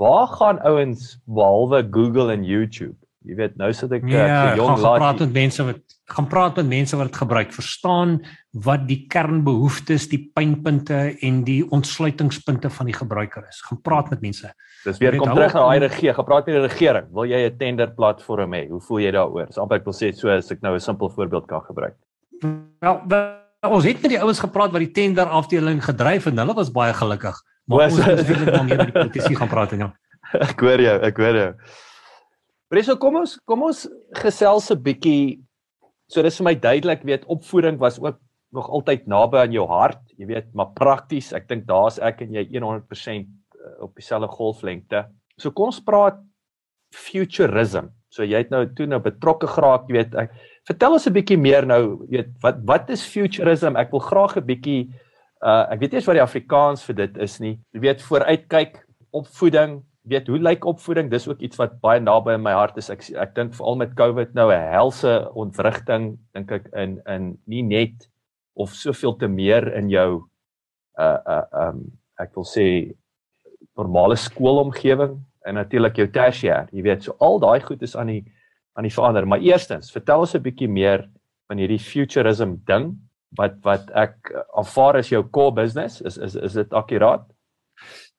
Waar 0.00 0.28
gaan 0.28 0.58
ouens 0.64 1.18
behalwe 1.26 1.84
Google 1.90 2.32
en 2.32 2.44
YouTube? 2.44 2.96
Jy 3.24 3.36
weet 3.36 3.56
nou 3.56 3.72
sit 3.72 3.92
ek 3.92 4.08
ja, 4.08 4.52
ek 4.52 4.56
jong 4.58 4.80
laat 4.80 4.98
praat 4.98 5.20
met 5.20 5.32
mense 5.32 5.64
wat 5.64 5.93
gaan 6.12 6.26
praat 6.28 6.56
met 6.56 6.66
mense 6.68 6.96
wat 6.96 7.08
dit 7.08 7.16
gebruik, 7.16 7.52
verstaan 7.52 8.18
wat 8.64 8.84
die 8.88 9.06
kernbehoeftes, 9.08 10.08
die 10.10 10.20
pynpunte 10.36 10.98
en 11.24 11.42
die 11.46 11.62
ontsluitingspunte 11.72 12.70
van 12.70 12.90
die 12.90 12.96
gebruiker 12.96 13.46
is. 13.48 13.62
Gaan 13.64 13.80
praat 13.80 14.10
met 14.10 14.20
mense. 14.20 14.50
Dis 14.84 15.00
weer 15.00 15.16
kom 15.16 15.32
terug 15.32 15.54
na 15.56 15.62
daai 15.64 15.86
regie, 15.86 16.12
gepraat 16.12 16.46
met 16.46 16.58
die 16.58 16.66
regering. 16.66 17.08
Wil 17.12 17.24
jy 17.24 17.40
'n 17.48 17.56
tender 17.58 17.94
platform 17.94 18.52
hê? 18.52 18.68
Hoe 18.68 18.80
voel 18.80 18.98
jy 18.98 19.10
daaroor? 19.10 19.46
Dis 19.46 19.58
amper 19.58 19.78
ek 19.78 19.84
wil 19.84 19.94
sê 19.94 20.12
so 20.12 20.28
as 20.28 20.50
ek 20.50 20.60
nou 20.60 20.74
'n 20.74 20.80
simpel 20.80 21.08
voorbeeld 21.08 21.46
kan 21.46 21.62
gebruik. 21.62 21.96
Wel, 22.80 23.00
ons 23.62 23.84
het 23.84 24.02
met 24.02 24.10
die 24.10 24.20
ouens 24.20 24.40
gepraat 24.40 24.72
wat 24.72 24.80
die 24.80 24.92
tender 24.92 25.26
afdeling 25.26 25.82
gedryf 25.82 26.26
en 26.26 26.38
hulle 26.38 26.54
was 26.54 26.70
baie 26.70 26.92
gelukkig. 26.92 27.34
Maar 27.64 27.88
ons 27.88 27.96
het 27.96 28.28
eintlik 28.28 28.52
nog 28.52 28.66
meer 28.66 28.76
met 28.76 28.92
die 28.92 29.00
politisie 29.00 29.36
gaan 29.36 29.48
praat 29.48 29.72
en 29.72 29.78
ja. 29.78 29.94
Ek 30.50 30.60
hoor 30.60 30.80
jou, 30.80 31.00
ek 31.00 31.16
hoor 31.16 31.36
jou. 31.36 31.50
Preso, 32.68 32.96
kom 32.96 33.16
ons 33.16 33.36
kom 33.46 33.62
ons 33.62 33.84
gesels 34.12 34.70
'n 34.70 34.82
bietjie. 34.82 35.43
So 36.08 36.22
dis 36.22 36.36
vir 36.40 36.44
my 36.44 36.54
duidelik, 36.54 37.02
weet 37.02 37.24
opvoeding 37.32 37.78
was 37.78 37.98
ook 38.00 38.20
nog 38.54 38.68
altyd 38.70 39.06
naby 39.10 39.36
aan 39.36 39.52
jou 39.52 39.66
hart, 39.66 40.02
jy 40.16 40.26
weet, 40.26 40.52
maar 40.54 40.72
prakties, 40.76 41.32
ek 41.34 41.48
dink 41.48 41.66
daar's 41.66 41.98
ek 41.98 42.22
en 42.22 42.34
jy 42.36 42.46
100% 42.54 43.26
eh, 43.26 43.82
op 43.82 43.94
dieselfde 43.98 44.28
golflengte. 44.30 45.06
So 45.38 45.50
kom 45.50 45.72
ons 45.72 45.82
praat 45.82 46.20
futurism. 46.94 47.90
So 48.14 48.22
jy 48.22 48.44
het 48.44 48.52
nou 48.54 48.62
toe 48.76 48.86
nou 48.86 49.00
betrokke 49.02 49.48
geraak, 49.50 49.88
jy 49.88 49.96
weet, 49.96 50.14
ek 50.14 50.36
Vertel 50.64 50.96
ons 50.96 51.06
'n 51.06 51.12
bietjie 51.12 51.36
meer 51.36 51.66
nou, 51.68 52.06
weet 52.08 52.30
wat 52.40 52.62
wat 52.64 52.90
is 52.90 53.04
futurism? 53.04 53.76
Ek 53.76 53.90
wil 53.92 54.00
graag 54.00 54.36
'n 54.36 54.46
bietjie 54.48 54.88
uh 55.44 55.66
ek 55.68 55.80
weet 55.80 55.92
nie 55.92 55.98
eens 56.00 56.08
wat 56.08 56.16
die 56.16 56.24
Afrikaans 56.24 56.84
vir 56.84 56.94
dit 56.94 57.18
is 57.18 57.40
nie. 57.40 57.60
Jy 57.74 57.80
weet 57.80 58.00
vooruitkyk, 58.00 58.80
opvoeding, 59.12 59.82
weet 60.04 60.26
hoe 60.28 60.38
lyk 60.38 60.64
opvoeding? 60.68 61.10
Dis 61.10 61.28
ook 61.28 61.40
iets 61.40 61.56
wat 61.56 61.80
baie 61.80 62.00
naby 62.00 62.36
in 62.36 62.42
my 62.44 62.52
hart 62.52 62.76
is. 62.80 62.90
Ek 62.92 63.04
ek 63.20 63.34
dink 63.34 63.54
veral 63.56 63.76
met 63.80 63.94
COVID 63.96 64.34
nou 64.34 64.50
'n 64.52 64.70
helse 64.72 65.12
ontwrigting 65.34 66.18
dink 66.34 66.52
ek 66.52 66.68
in 66.72 67.00
in 67.06 67.38
nie 67.46 67.62
net 67.62 68.08
of 68.54 68.74
soveel 68.74 69.16
te 69.16 69.28
meer 69.28 69.72
in 69.74 69.88
jou 69.90 70.24
uh 70.98 71.18
uh 71.26 71.68
um 71.68 71.90
ek 72.20 72.34
wil 72.36 72.44
sê 72.44 72.94
normale 73.76 74.16
skoolomgewing 74.16 75.18
en 75.44 75.54
natuurlik 75.54 75.96
jou 75.96 76.06
tersiêr. 76.08 76.68
Jy 76.72 76.82
weet, 76.82 77.02
so 77.02 77.16
al 77.20 77.38
daai 77.38 77.60
goed 77.60 77.82
is 77.82 77.96
aan 77.96 78.06
die 78.06 78.24
aan 78.74 78.88
die 78.88 78.94
verander. 78.94 79.26
Maar 79.26 79.40
eerstens, 79.40 79.92
vertel 79.92 80.20
ons 80.20 80.34
'n 80.34 80.42
bietjie 80.42 80.68
meer 80.68 81.08
van 81.48 81.58
hierdie 81.58 81.78
futurism 81.78 82.56
ding 82.66 82.94
wat 83.38 83.54
wat 83.62 83.90
ek 83.94 84.32
aanvaar 84.56 84.96
as 84.96 85.08
jou 85.08 85.22
core 85.30 85.52
business. 85.52 86.00
Is 86.00 86.18
is 86.18 86.34
is 86.36 86.52
dit 86.52 86.72
akkuraat? 86.72 87.24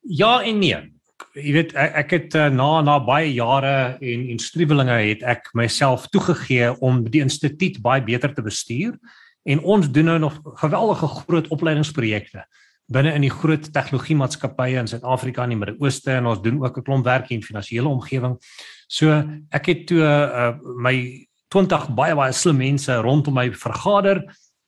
Ja 0.02 0.44
en 0.44 0.60
nee. 0.60 0.95
Jy 1.36 1.52
weet 1.56 1.74
ek, 1.80 1.94
ek 2.04 2.14
het 2.16 2.36
uh, 2.36 2.48
na 2.52 2.82
na 2.84 2.98
baie 3.04 3.32
jare 3.34 3.96
en 4.04 4.26
en 4.34 4.40
struwelinge 4.40 4.98
het 5.00 5.24
ek 5.24 5.50
myself 5.56 6.10
toegegee 6.12 6.74
om 6.84 7.04
die 7.08 7.24
instituut 7.24 7.82
baie 7.84 8.04
beter 8.04 8.34
te 8.36 8.44
bestuur. 8.44 8.96
En 9.46 9.62
ons 9.62 9.88
doen 9.92 10.10
nou 10.10 10.20
nog 10.20 10.40
geweldige 10.62 11.08
groot 11.08 11.48
opleidingsprojekte 11.54 12.46
binne 12.92 13.16
in 13.18 13.24
die 13.26 13.34
groot 13.34 13.72
tegnologie 13.74 14.16
maatskappye 14.20 14.78
in 14.78 14.90
Suid-Afrika 14.90 15.44
en 15.44 15.56
die 15.56 15.58
Midde-Ooste. 15.58 16.12
En 16.20 16.28
ons 16.30 16.42
doen 16.42 16.60
ook 16.64 16.78
'n 16.78 16.84
klomp 16.84 17.06
werk 17.06 17.32
in 17.32 17.44
finansiële 17.44 17.88
omgewing. 17.88 18.38
So 18.88 19.24
ek 19.50 19.66
het 19.66 19.88
toe 19.88 20.02
uh, 20.04 20.54
my 20.78 21.28
20 21.50 21.90
baie 21.96 22.16
baie 22.16 22.34
slim 22.34 22.58
mense 22.58 22.94
rondom 23.02 23.34
my 23.34 23.52
vergader 23.52 24.24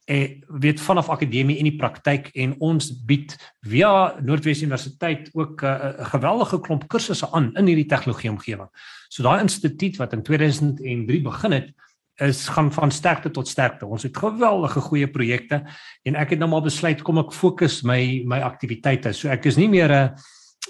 en 0.07 0.43
weet 0.47 0.79
vanaf 0.79 1.09
akademie 1.11 1.57
en 1.59 1.67
die 1.67 1.75
praktyk 1.75 2.29
en 2.39 2.53
ons 2.63 2.87
bied 3.09 3.33
via 3.67 3.89
Noordwes 4.23 4.61
Universiteit 4.63 5.29
ook 5.33 5.63
'n 5.63 5.65
uh, 5.65 6.05
geweldige 6.13 6.59
klomp 6.59 6.87
kursusse 6.87 7.27
aan 7.31 7.51
in 7.55 7.67
hierdie 7.67 7.89
tegnologie 7.89 8.29
omgewing. 8.29 8.69
So 9.09 9.23
daai 9.23 9.41
instituut 9.41 9.97
wat 9.97 10.13
in 10.13 10.23
2003 10.23 11.21
begin 11.21 11.51
het 11.51 11.73
is 12.15 12.47
gaan 12.47 12.71
van 12.73 12.91
sterkte 12.91 13.31
tot 13.31 13.47
sterkte. 13.47 13.85
Ons 13.85 14.03
het 14.03 14.17
geweldige 14.17 14.79
goeie 14.79 15.07
projekte 15.07 15.61
en 16.03 16.15
ek 16.15 16.29
het 16.29 16.39
nou 16.39 16.49
maar 16.49 16.65
besluit 16.65 17.01
kom 17.01 17.17
ek 17.17 17.33
fokus 17.33 17.83
my 17.83 18.23
my 18.25 18.39
aktiwiteite. 18.39 19.13
So 19.13 19.29
ek 19.29 19.45
is 19.45 19.57
nie 19.57 19.69
meer 19.69 19.91
'n 19.91 20.15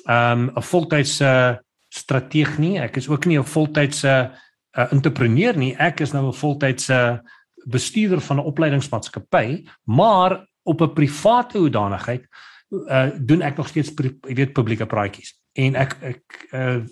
um, 0.09 0.51
'n 0.55 0.61
voltydse 0.61 1.61
strateeg 1.89 2.57
nie. 2.57 2.79
Ek 2.79 2.97
is 2.97 3.07
ook 3.07 3.25
nie 3.25 3.37
'n 3.39 3.43
voltydse 3.43 4.31
uh, 4.77 4.91
entrepreneur 4.91 5.57
nie. 5.57 5.75
Ek 5.75 6.01
is 6.01 6.11
nou 6.11 6.27
'n 6.27 6.33
voltydse 6.33 7.21
bestuurder 7.67 8.21
van 8.21 8.37
'n 8.37 8.47
opleidingsmaatskappy, 8.51 9.65
maar 9.83 10.47
op 10.63 10.81
'n 10.81 10.93
private 10.93 11.57
hoedanigheid 11.57 12.27
uh 12.69 13.09
doen 13.19 13.41
ek 13.41 13.57
nog 13.57 13.67
steeds 13.67 13.91
jy 13.95 14.35
weet 14.35 14.53
publieke 14.53 14.85
praatjies. 14.85 15.35
En 15.53 15.75
ek 15.75 15.97
ek 16.01 16.47
uh 16.51 16.83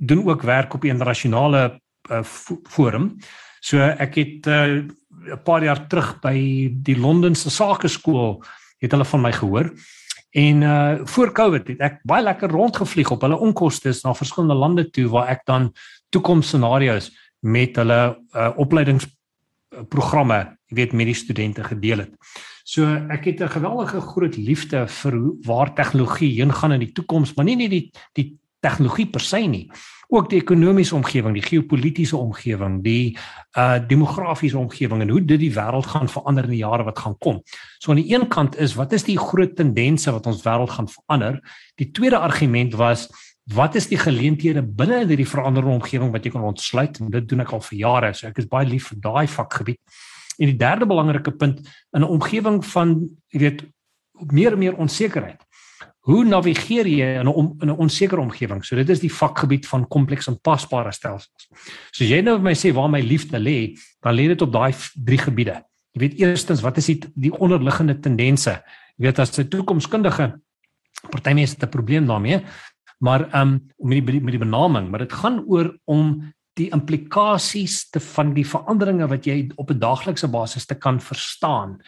doen 0.00 0.28
ook 0.28 0.42
werk 0.42 0.74
op 0.74 0.84
'n 0.84 0.94
internasionale 0.96 1.80
uh, 2.10 2.22
forum. 2.68 3.16
So 3.60 3.78
ek 3.78 4.14
het 4.14 4.46
'n 4.46 4.90
uh, 5.26 5.36
paar 5.44 5.62
jaar 5.62 5.86
terug 5.86 6.20
by 6.20 6.68
die 6.82 6.98
Londense 6.98 7.50
Sakeskool 7.50 8.42
het 8.78 8.90
hulle 8.90 9.04
van 9.04 9.20
my 9.20 9.32
gehoor. 9.32 9.72
En 10.30 10.62
uh 10.62 11.00
voor 11.04 11.32
Covid 11.32 11.68
het 11.68 11.80
ek 11.80 12.00
baie 12.02 12.22
lekker 12.22 12.50
rondgevlieg 12.50 13.10
op 13.10 13.20
hulle 13.20 13.36
onkoste 13.38 13.92
na 14.02 14.14
verskillende 14.14 14.54
lande 14.54 14.90
toe 14.90 15.08
waar 15.08 15.28
ek 15.28 15.42
dan 15.44 15.72
toekomsscenario's 16.08 17.10
met 17.40 17.76
hulle 17.76 18.18
uh 18.32 18.52
opleidingsprogramme, 19.70 20.56
jy 20.70 20.76
weet 20.76 20.92
met 20.92 21.06
die 21.06 21.14
studente 21.14 21.64
gedeel 21.64 22.04
het. 22.04 22.14
So 22.64 22.86
ek 22.86 23.24
het 23.24 23.40
'n 23.40 23.48
geweldige 23.48 24.00
groot 24.00 24.36
liefde 24.36 24.86
vir 24.86 25.14
waar 25.46 25.74
tegnologie 25.74 26.34
heen 26.40 26.52
gaan 26.52 26.72
in 26.72 26.80
die 26.80 26.92
toekoms, 26.92 27.34
maar 27.34 27.44
nie 27.44 27.56
net 27.56 27.70
die 27.70 27.90
die 28.14 28.38
tegnologie 28.60 29.06
per 29.06 29.20
se 29.20 29.38
nie 29.38 29.70
ook 30.10 30.30
die 30.30 30.40
ekonomiese 30.40 30.94
omgewing, 30.94 31.34
die 31.34 31.42
geopolitiese 31.42 32.16
omgewing, 32.16 32.82
die 32.82 33.16
uh 33.58 33.78
demografiese 33.86 34.58
omgewing 34.58 35.02
en 35.02 35.08
hoe 35.08 35.24
dit 35.24 35.38
die 35.38 35.52
wêreld 35.54 35.86
gaan 35.86 36.08
verander 36.08 36.44
in 36.44 36.50
die 36.50 36.64
jare 36.64 36.84
wat 36.84 36.98
gaan 36.98 37.16
kom. 37.18 37.42
So 37.78 37.90
aan 37.90 38.02
die 38.02 38.14
een 38.14 38.28
kant 38.28 38.58
is 38.58 38.74
wat 38.74 38.92
is 38.92 39.06
die 39.06 39.18
groot 39.18 39.56
tendense 39.56 40.10
wat 40.10 40.26
ons 40.26 40.42
wêreld 40.42 40.70
gaan 40.70 40.88
verander? 40.88 41.40
Die 41.74 41.90
tweede 41.90 42.18
argument 42.18 42.74
was 42.74 43.08
wat 43.44 43.74
is 43.74 43.88
die 43.88 43.98
geleenthede 43.98 44.62
binne 44.62 45.06
hierdie 45.06 45.28
veranderende 45.28 45.74
omgewing 45.80 46.12
wat 46.12 46.24
jy 46.24 46.30
kan 46.30 46.42
ontsluit? 46.42 47.00
En 47.00 47.10
dit 47.10 47.28
doen 47.28 47.40
ek 47.40 47.52
al 47.52 47.60
vir 47.60 47.78
jare, 47.78 48.14
so 48.14 48.28
ek 48.28 48.38
is 48.38 48.48
baie 48.48 48.68
lief 48.68 48.88
vir 48.92 48.98
daai 49.00 49.26
vakgebied. 49.26 49.80
En 50.38 50.46
die 50.46 50.56
derde 50.56 50.86
belangrike 50.86 51.30
punt 51.30 51.60
in 51.92 52.02
'n 52.02 52.04
omgewing 52.04 52.64
van 52.64 53.08
jy 53.32 53.40
weet 53.40 53.62
meer 54.30 54.52
en 54.52 54.58
meer 54.58 54.76
onsekerheid 54.76 55.40
Hoe 56.08 56.22
navigeer 56.24 56.88
jy 56.88 57.08
in 57.20 57.28
'n 57.28 57.56
in 57.60 57.68
'n 57.68 57.76
onsekere 57.76 58.20
omgewing? 58.20 58.64
So 58.64 58.76
dit 58.76 58.88
is 58.88 59.00
die 59.00 59.12
vakgebied 59.12 59.66
van 59.66 59.88
kompleks 59.88 60.28
en 60.28 60.40
pasbare 60.40 60.92
stelsels. 60.92 61.48
So 61.92 62.04
as 62.04 62.10
jy 62.10 62.20
nou 62.22 62.36
vir 62.36 62.44
my 62.44 62.54
sê 62.54 62.72
waar 62.72 62.88
my 62.88 63.00
liefde 63.00 63.38
lê, 63.38 63.76
dan 64.00 64.14
lê 64.14 64.26
dit 64.28 64.42
op 64.42 64.52
daai 64.52 64.72
drie 64.94 65.18
gebiede. 65.18 65.62
Jy 65.92 66.00
weet 66.00 66.18
eerstens 66.18 66.62
wat 66.62 66.78
is 66.78 66.86
die 66.86 67.00
die 67.14 67.32
onderliggende 67.32 68.00
tendense? 68.00 68.62
Jy 68.96 69.06
weet 69.06 69.18
as 69.18 69.38
'n 69.38 69.48
toekomskundige 69.48 70.40
party 71.10 71.32
mense 71.32 71.54
het 71.54 71.64
'n 71.64 71.68
probleem 71.68 72.06
daarmee, 72.06 72.44
maar 73.00 73.28
ehm 73.30 73.40
um, 73.40 73.52
met 73.76 74.06
die 74.06 74.20
met 74.20 74.36
die 74.36 74.44
benaming, 74.44 74.90
maar 74.90 75.04
dit 75.04 75.12
gaan 75.12 75.44
oor 75.48 75.72
om 75.84 76.32
die 76.58 76.70
implikasies 76.74 77.88
te 77.90 78.00
van 78.00 78.34
die 78.34 78.46
veranderinge 78.46 79.08
wat 79.08 79.26
jy 79.26 79.50
op 79.56 79.70
'n 79.70 79.78
daaglikse 79.78 80.28
basis 80.28 80.66
te 80.66 80.74
kan 80.74 81.00
verstaan. 81.00 81.80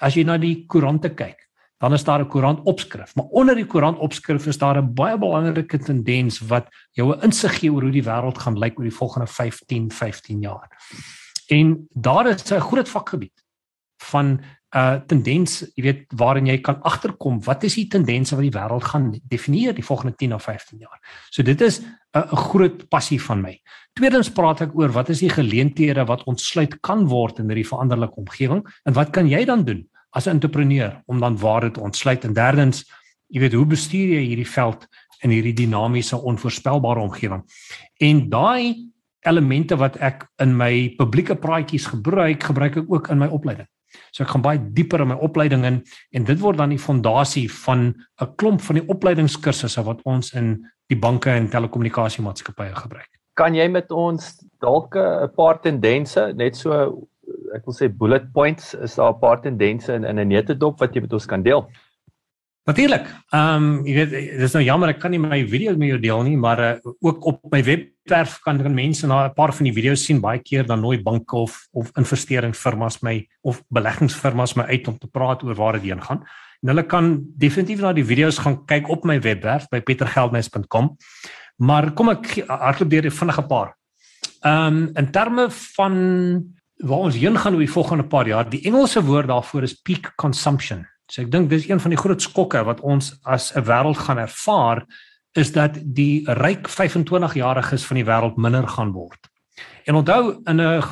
As 0.00 0.14
jy 0.14 0.24
na 0.24 0.38
die 0.38 0.64
koerante 0.66 1.10
kyk, 1.10 1.48
dan 1.78 1.92
is 1.92 2.04
daar 2.04 2.20
'n 2.20 2.28
koerant 2.28 2.64
opskrif. 2.64 3.14
Maar 3.14 3.24
onder 3.24 3.54
die 3.54 3.66
koerant 3.66 3.98
opskrif 3.98 4.46
is 4.46 4.58
daar 4.58 4.78
'n 4.78 4.94
baie 4.94 5.18
belangrike 5.18 5.78
tendens 5.78 6.38
wat 6.38 6.68
jou 6.92 7.14
'n 7.14 7.22
insig 7.22 7.58
gee 7.58 7.72
oor 7.72 7.82
hoe 7.82 7.90
die 7.90 8.04
wêreld 8.04 8.38
gaan 8.38 8.58
lyk 8.58 8.78
oor 8.78 8.84
die 8.84 8.98
volgende 9.00 9.26
15, 9.26 9.90
15 9.90 10.40
jaar. 10.40 10.68
En 11.48 11.88
daar 11.94 12.26
is 12.26 12.52
'n 12.52 12.60
groot 12.60 12.88
vakgebied 12.88 13.44
van 14.02 14.40
uh, 14.76 15.00
tendens, 15.06 15.62
jy 15.76 15.82
weet, 15.82 16.02
waarin 16.16 16.46
jy 16.46 16.58
kan 16.60 16.82
agterkom 16.82 17.40
wat 17.44 17.64
is 17.64 17.74
die 17.74 17.86
tendense 17.88 18.36
wat 18.36 18.44
die 18.44 18.54
wêreld 18.54 18.84
gaan 18.84 19.12
definieer 19.28 19.74
die 19.74 19.84
volgende 19.84 20.16
10 20.16 20.34
of 20.34 20.42
15 20.42 20.78
jaar. 20.78 20.98
So 21.30 21.42
dit 21.42 21.60
is 21.60 21.80
'n 22.14 22.36
groot 22.36 22.88
passie 22.88 23.20
van 23.20 23.40
my. 23.40 23.60
Tweedens 23.94 24.30
praat 24.30 24.60
ek 24.60 24.74
oor 24.74 24.88
wat 24.88 25.08
is 25.08 25.20
die 25.20 25.30
geleenthede 25.30 26.04
wat 26.06 26.24
ontsluit 26.24 26.80
kan 26.80 27.06
word 27.06 27.38
in 27.38 27.48
hierdie 27.48 27.68
veranderlike 27.68 28.16
omgewing 28.16 28.66
en 28.84 28.92
wat 28.92 29.10
kan 29.10 29.28
jy 29.28 29.44
dan 29.44 29.64
doen? 29.64 29.88
as 30.10 30.26
'n 30.26 30.30
entrepreneur 30.30 31.02
om 31.06 31.20
dan 31.20 31.38
waarde 31.38 31.70
te 31.70 31.80
ontsluit 31.80 32.24
en 32.24 32.32
derdens 32.32 32.84
jy 33.26 33.40
weet 33.40 33.52
hoe 33.52 33.66
bestuur 33.66 34.08
jy 34.08 34.24
hierdie 34.24 34.48
veld 34.48 34.86
in 35.20 35.30
hierdie 35.30 35.54
dinamiese 35.54 36.16
onvoorspelbare 36.16 37.00
omgewing 37.00 37.42
en 38.00 38.28
daai 38.28 38.88
elemente 39.20 39.76
wat 39.76 39.96
ek 39.96 40.26
in 40.40 40.56
my 40.56 40.94
publieke 40.96 41.36
praatjies 41.36 41.86
gebruik 41.86 42.42
gebruik 42.42 42.76
ek 42.76 42.88
ook 42.88 43.08
in 43.08 43.18
my 43.18 43.26
opleiding 43.26 43.68
so 44.12 44.24
ek 44.24 44.30
gaan 44.30 44.42
baie 44.42 44.58
dieper 44.58 45.00
in 45.00 45.08
my 45.08 45.18
opleiding 45.28 45.64
in 45.64 45.82
en 46.12 46.24
dit 46.24 46.40
word 46.40 46.58
dan 46.58 46.70
die 46.70 46.78
fondasie 46.78 47.48
van 47.64 47.94
'n 48.20 48.34
klomp 48.36 48.60
van 48.60 48.80
die 48.80 48.88
opleidingskursusse 48.88 49.84
wat 49.84 50.02
ons 50.04 50.34
in 50.34 50.56
die 50.88 50.98
banke 50.98 51.30
en 51.30 51.48
telekommunikasiemaatskappye 51.48 52.74
gebruik 52.74 53.10
kan 53.34 53.54
jy 53.54 53.68
met 53.68 53.92
ons 53.92 54.44
dalk 54.60 54.96
'n 54.96 55.30
paar 55.36 55.60
tendense 55.62 56.32
net 56.34 56.56
so 56.56 57.08
ek 57.54 57.66
wil 57.66 57.76
sê 57.76 57.88
bullet 57.88 58.32
points 58.32 58.74
is 58.74 58.96
daar 58.96 59.12
'n 59.12 59.20
paar 59.20 59.40
tendense 59.42 59.92
in 59.92 60.04
in 60.04 60.18
'n 60.18 60.28
netedop 60.28 60.78
wat 60.80 60.94
jy 60.94 61.00
met 61.00 61.12
ons 61.12 61.26
kan 61.26 61.42
deel. 61.42 61.68
Natuurlik. 62.66 63.06
Ehm 63.32 63.54
um, 63.54 63.86
jy 63.86 63.94
weet 63.94 64.10
dis 64.38 64.52
nou 64.52 64.64
jammer 64.64 64.88
ek 64.88 65.00
kan 65.00 65.10
nie 65.10 65.18
my 65.18 65.46
video 65.48 65.76
met 65.76 65.88
jou 65.88 65.98
deel 65.98 66.22
nie, 66.22 66.36
maar 66.36 66.60
uh, 66.60 66.92
ook 67.00 67.24
op 67.24 67.40
my 67.50 67.62
webwerf 68.08 68.40
kan 68.40 68.62
kan 68.62 68.74
mense 68.74 69.06
na 69.06 69.26
'n 69.26 69.34
paar 69.34 69.52
van 69.52 69.64
die 69.64 69.72
video's 69.72 70.04
sien 70.04 70.20
baie 70.20 70.38
keer 70.38 70.66
dan 70.66 70.80
nooi 70.80 71.02
banke 71.02 71.36
of 71.36 71.68
of 71.72 71.90
investeringsfirmas 71.96 73.02
my 73.02 73.28
of 73.42 73.62
beleggingsfirmas 73.68 74.56
my 74.56 74.64
uit 74.64 74.88
om 74.88 74.98
te 74.98 75.06
praat 75.06 75.42
oor 75.42 75.54
waar 75.54 75.72
dit 75.72 75.82
heen 75.82 76.02
gaan. 76.02 76.24
En 76.62 76.68
hulle 76.68 76.86
kan 76.86 77.24
definitief 77.36 77.80
na 77.80 77.92
die 77.92 78.04
video's 78.04 78.38
gaan 78.38 78.64
kyk 78.66 78.88
op 78.88 79.04
my 79.04 79.20
webwerf 79.20 79.68
by 79.68 79.80
petergeldnes.com. 79.80 80.96
Maar 81.56 81.92
kom 81.92 82.08
ek 82.08 82.44
hardloop 82.46 82.90
deur 82.90 83.06
'n 83.06 83.10
vinnige 83.10 83.42
paar. 83.42 83.76
Ehm 84.42 84.76
um, 84.76 84.90
in 84.94 85.10
terme 85.10 85.50
van 85.50 85.94
waar 86.78 86.98
ons 86.98 87.16
heen 87.16 87.36
gaan 87.36 87.52
oor 87.52 87.60
die 87.66 87.70
volgende 87.70 88.04
paar 88.04 88.26
jaar. 88.26 88.48
Die 88.48 88.62
Engelse 88.62 89.02
woord 89.02 89.26
daarvoor 89.26 89.62
is 89.62 89.74
peak 89.74 90.12
consumption. 90.16 90.86
So 91.10 91.22
ek 91.22 91.30
dink 91.30 91.50
dis 91.50 91.68
een 91.68 91.80
van 91.80 91.90
die 91.90 91.98
groot 91.98 92.22
skokke 92.22 92.64
wat 92.64 92.80
ons 92.80 93.18
as 93.24 93.52
'n 93.54 93.64
wêreld 93.64 93.98
gaan 93.98 94.18
ervaar 94.18 94.86
is 95.32 95.52
dat 95.52 95.78
die 95.82 96.22
ryk 96.24 96.68
25-jariges 96.68 97.84
van 97.84 97.96
die 97.96 98.04
wêreld 98.04 98.36
minder 98.36 98.68
gaan 98.68 98.92
word. 98.92 99.28
En 99.84 99.94
onthou 99.94 100.40
in 100.44 100.60
'n 100.60 100.82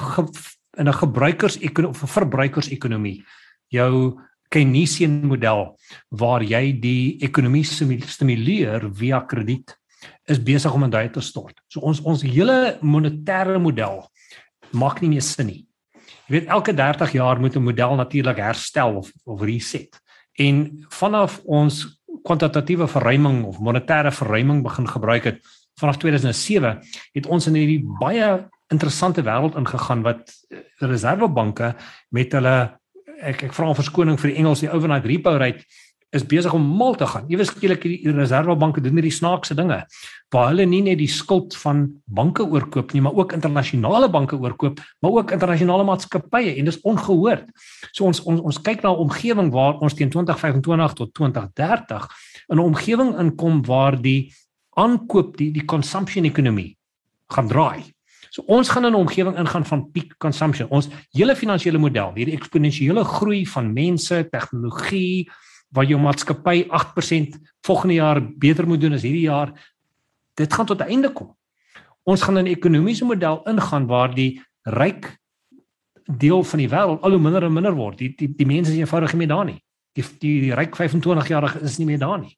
in 0.76 0.88
'n 0.88 0.92
gebruikers 0.92 1.58
of 1.86 2.10
verbruikers 2.10 2.68
ekonomie 2.68 3.24
jou 3.68 4.20
Keynesian 4.48 5.26
model 5.26 5.76
waar 6.08 6.42
jy 6.42 6.70
die 6.80 7.18
ekonomie 7.24 7.64
stimuleer 7.64 8.86
via 8.94 9.20
krediet 9.26 9.74
is 10.30 10.42
besig 10.42 10.74
om 10.74 10.84
in 10.86 10.90
duie 10.90 11.10
te 11.10 11.20
stort. 11.20 11.58
So 11.68 11.80
ons 11.80 12.00
ons 12.00 12.22
hele 12.22 12.78
monetêre 12.82 13.58
model 13.58 14.04
maak 14.70 15.00
nie 15.00 15.10
meer 15.10 15.22
sin 15.22 15.46
nie. 15.46 15.66
Jy 16.26 16.38
weet 16.38 16.48
elke 16.50 16.74
30 16.74 17.12
jaar 17.12 17.40
moet 17.40 17.56
'n 17.56 17.62
model 17.62 17.96
natuurlik 17.96 18.36
herstel 18.36 18.96
of 18.96 19.12
of 19.24 19.42
reset. 19.42 20.00
En 20.38 20.84
vanaf 20.88 21.40
ons 21.44 22.00
kwantitatiewe 22.24 22.88
verruiming 22.88 23.44
of 23.44 23.60
monetêre 23.60 24.12
verruiming 24.12 24.62
begin 24.62 24.88
gebruik 24.88 25.24
het 25.24 25.40
vanaf 25.80 25.98
2007 26.00 26.78
het 27.12 27.26
ons 27.26 27.46
in 27.46 27.58
hierdie 27.58 27.82
baie 28.00 28.28
interessante 28.72 29.22
wêreld 29.22 29.58
ingegaan 29.58 30.02
wat 30.06 30.32
eh, 30.50 30.62
reservebanke 30.78 31.74
met 32.16 32.32
hulle 32.32 32.56
ek 33.16 33.46
ek 33.48 33.54
vra 33.56 33.72
verskoning 33.76 34.18
vir 34.20 34.32
die 34.32 34.38
Engels 34.42 34.62
die 34.64 34.72
overnight 34.72 35.06
repo 35.08 35.36
rate 35.36 35.64
is 36.14 36.24
besig 36.26 36.52
om 36.54 36.62
mal 36.62 36.94
te 36.94 37.06
gaan. 37.06 37.26
Ewe 37.30 37.44
skielik 37.44 37.82
die 37.82 38.12
reservebanke 38.14 38.82
doen 38.84 38.98
hierdie 38.98 39.14
snaakse 39.14 39.56
dinge 39.58 39.82
waar 40.34 40.48
hulle 40.50 40.66
nie 40.66 40.82
net 40.82 40.98
die 40.98 41.10
skuld 41.10 41.54
van 41.62 41.84
banke 42.04 42.44
oorkoop 42.44 42.92
nie, 42.94 43.02
maar 43.02 43.14
ook 43.14 43.34
internasionale 43.36 44.08
banke 44.10 44.38
oorkoop, 44.38 44.80
maar 45.02 45.18
ook 45.18 45.34
internasionale 45.34 45.86
maatskappye 45.86 46.56
en 46.58 46.70
dis 46.70 46.80
ongehoord. 46.82 47.50
So 47.92 48.06
ons 48.10 48.22
ons 48.26 48.40
ons 48.40 48.58
kyk 48.62 48.82
na 48.82 48.90
'n 48.90 49.02
omgewing 49.06 49.50
waar 49.52 49.78
ons 49.80 49.94
teen 49.94 50.10
2025 50.10 50.92
tot 50.94 51.14
2030 51.14 52.08
in 52.48 52.58
'n 52.58 52.64
omgewing 52.64 53.18
inkom 53.18 53.62
waar 53.66 54.00
die 54.00 54.32
aankoop 54.76 55.36
die 55.36 55.50
die 55.52 55.64
consumption 55.64 56.24
ekonomie 56.24 56.76
gaan 57.28 57.48
draai. 57.48 57.96
So 58.30 58.42
ons 58.46 58.68
gaan 58.68 58.84
in 58.84 58.92
'n 58.92 59.02
omgewing 59.06 59.36
ingaan 59.38 59.64
van 59.64 59.90
peak 59.90 60.14
consumption. 60.18 60.68
Ons 60.68 60.88
hele 61.10 61.36
finansiële 61.36 61.78
model, 61.78 62.12
hierdie 62.14 62.36
eksponensiële 62.36 63.04
groei 63.04 63.46
van 63.46 63.72
mense, 63.72 64.28
tegnologie, 64.30 65.30
waar 65.68 65.84
jou 65.84 65.98
maatskappy 66.00 66.66
8% 66.68 67.38
volgende 67.66 67.94
jaar 67.94 68.20
beter 68.38 68.66
moet 68.66 68.80
doen 68.80 68.92
as 68.92 69.02
hierdie 69.02 69.26
jaar. 69.26 69.52
Dit 70.34 70.52
gaan 70.52 70.66
tot 70.66 70.80
'n 70.80 70.88
einde 70.88 71.12
kom. 71.12 71.36
Ons 72.04 72.22
gaan 72.22 72.38
'n 72.38 72.46
ekonomiese 72.46 73.04
model 73.04 73.42
ingaan 73.44 73.86
waar 73.86 74.14
die 74.14 74.42
ryk 74.62 75.18
deel 76.06 76.44
van 76.44 76.58
die 76.58 76.68
wêreld 76.68 77.00
al 77.00 77.10
hoe 77.10 77.20
minder 77.20 77.42
en 77.42 77.52
minder 77.52 77.74
word. 77.74 77.98
Die 77.98 78.14
die, 78.16 78.28
die 78.36 78.46
mense 78.46 78.72
is 78.72 78.78
eenvoudig 78.78 79.12
nie 79.12 79.18
meer 79.18 79.28
daar 79.34 79.44
nie. 79.44 79.62
Die 79.92 80.04
die, 80.18 80.40
die 80.40 80.54
ryk 80.54 80.76
25-jariges 80.76 81.62
is 81.62 81.78
nie 81.78 81.86
meer 81.86 81.98
daar 81.98 82.18
nie. 82.18 82.36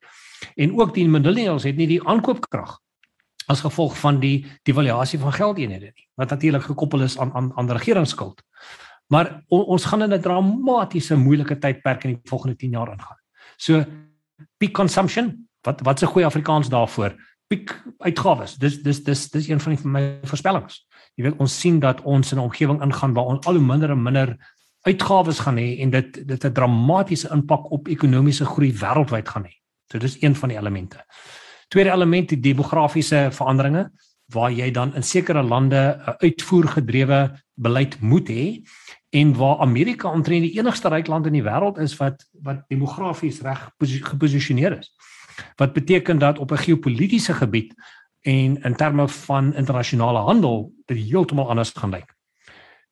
En 0.56 0.78
ook 0.78 0.94
die 0.94 1.08
millennials 1.08 1.64
het 1.64 1.76
nie 1.76 1.86
die 1.86 2.02
aankoopkrag 2.02 2.78
as 3.48 3.60
gevolg 3.64 3.96
van 3.98 4.20
die 4.20 4.46
devaluasie 4.68 5.18
van 5.18 5.32
geldeenhede 5.32 5.92
nie. 5.94 6.06
Wat 6.14 6.30
natuurlik 6.30 6.62
gekoppel 6.62 7.02
is 7.02 7.18
aan 7.18 7.32
aan 7.32 7.52
aan 7.56 7.70
regeringsskuld. 7.70 8.42
Maar 9.08 9.42
on, 9.48 9.64
ons 9.64 9.84
gaan 9.84 10.02
in 10.02 10.12
'n 10.14 10.20
dramatiese 10.20 11.16
moeilike 11.16 11.58
tydperk 11.58 12.04
in 12.04 12.10
die 12.14 12.20
volgende 12.30 12.56
10 12.56 12.70
jaar 12.70 12.92
ingaan. 12.92 13.20
So 13.56 13.84
peak 14.56 14.72
consumption, 14.72 15.48
wat 15.60 15.80
wat's 15.80 16.02
'n 16.02 16.06
goeie 16.06 16.26
Afrikaans 16.26 16.68
daarvoor? 16.68 17.14
Peak 17.46 17.82
uitgawes. 17.98 18.54
Dis 18.54 18.82
dis 18.82 19.04
dis 19.04 19.30
dis 19.30 19.48
een 19.48 19.60
van 19.60 19.72
die 19.72 19.80
van 19.80 19.90
my 19.90 20.18
voorspellings. 20.22 20.86
Jy 21.14 21.24
weet 21.24 21.38
ons 21.38 21.60
sien 21.60 21.78
dat 21.78 22.02
ons 22.02 22.32
in 22.32 22.38
'n 22.38 22.42
omgewing 22.42 22.82
ingaan 22.82 23.12
waar 23.12 23.24
ons 23.24 23.46
al 23.46 23.54
hoe 23.54 23.64
minder 23.64 23.90
en 23.90 24.02
minder 24.02 24.36
uitgawes 24.82 25.38
gaan 25.38 25.56
hê 25.56 25.80
en 25.80 25.90
dit 25.90 26.28
dit 26.28 26.44
'n 26.44 26.52
dramatiese 26.52 27.28
impak 27.30 27.70
op 27.70 27.88
ekonomiese 27.88 28.44
groei 28.44 28.72
wêreldwyd 28.72 29.28
gaan 29.28 29.44
hê. 29.44 29.54
So 29.90 29.98
dis 29.98 30.22
een 30.22 30.34
van 30.34 30.48
die 30.48 30.58
elemente. 30.58 31.04
Tweede 31.68 31.90
element 31.90 32.28
die 32.28 32.40
demografiese 32.40 33.28
veranderinge 33.30 33.90
waar 34.32 34.52
jy 34.52 34.70
dan 34.70 34.94
in 34.94 35.02
sekere 35.02 35.42
lande 35.42 36.00
'n 36.06 36.14
uitvoergedrewe 36.18 37.40
beleid 37.54 38.00
moet 38.00 38.28
hê 38.28 38.62
en 39.10 39.34
waar 39.36 39.58
Amerika 39.58 40.10
omtrent 40.12 40.42
die 40.42 40.58
enigste 40.58 40.88
ryk 40.88 41.06
land 41.06 41.26
in 41.26 41.36
die 41.38 41.44
wêreld 41.44 41.78
is 41.80 41.96
wat 41.96 42.26
wat 42.44 42.64
demografies 42.68 43.40
reg 43.40 43.70
geposisioneer 43.78 44.78
is. 44.78 44.92
Wat 45.56 45.72
beteken 45.72 46.18
dat 46.18 46.38
op 46.38 46.52
'n 46.52 46.64
geopolitiese 46.66 47.34
gebied 47.34 47.74
en 48.20 48.62
in 48.62 48.76
terme 48.76 49.08
van 49.08 49.54
internasionale 49.54 50.18
handel 50.18 50.72
dit 50.86 50.98
heeltemal 50.98 51.48
anders 51.48 51.70
gaan 51.70 51.90
lyk. 51.90 52.14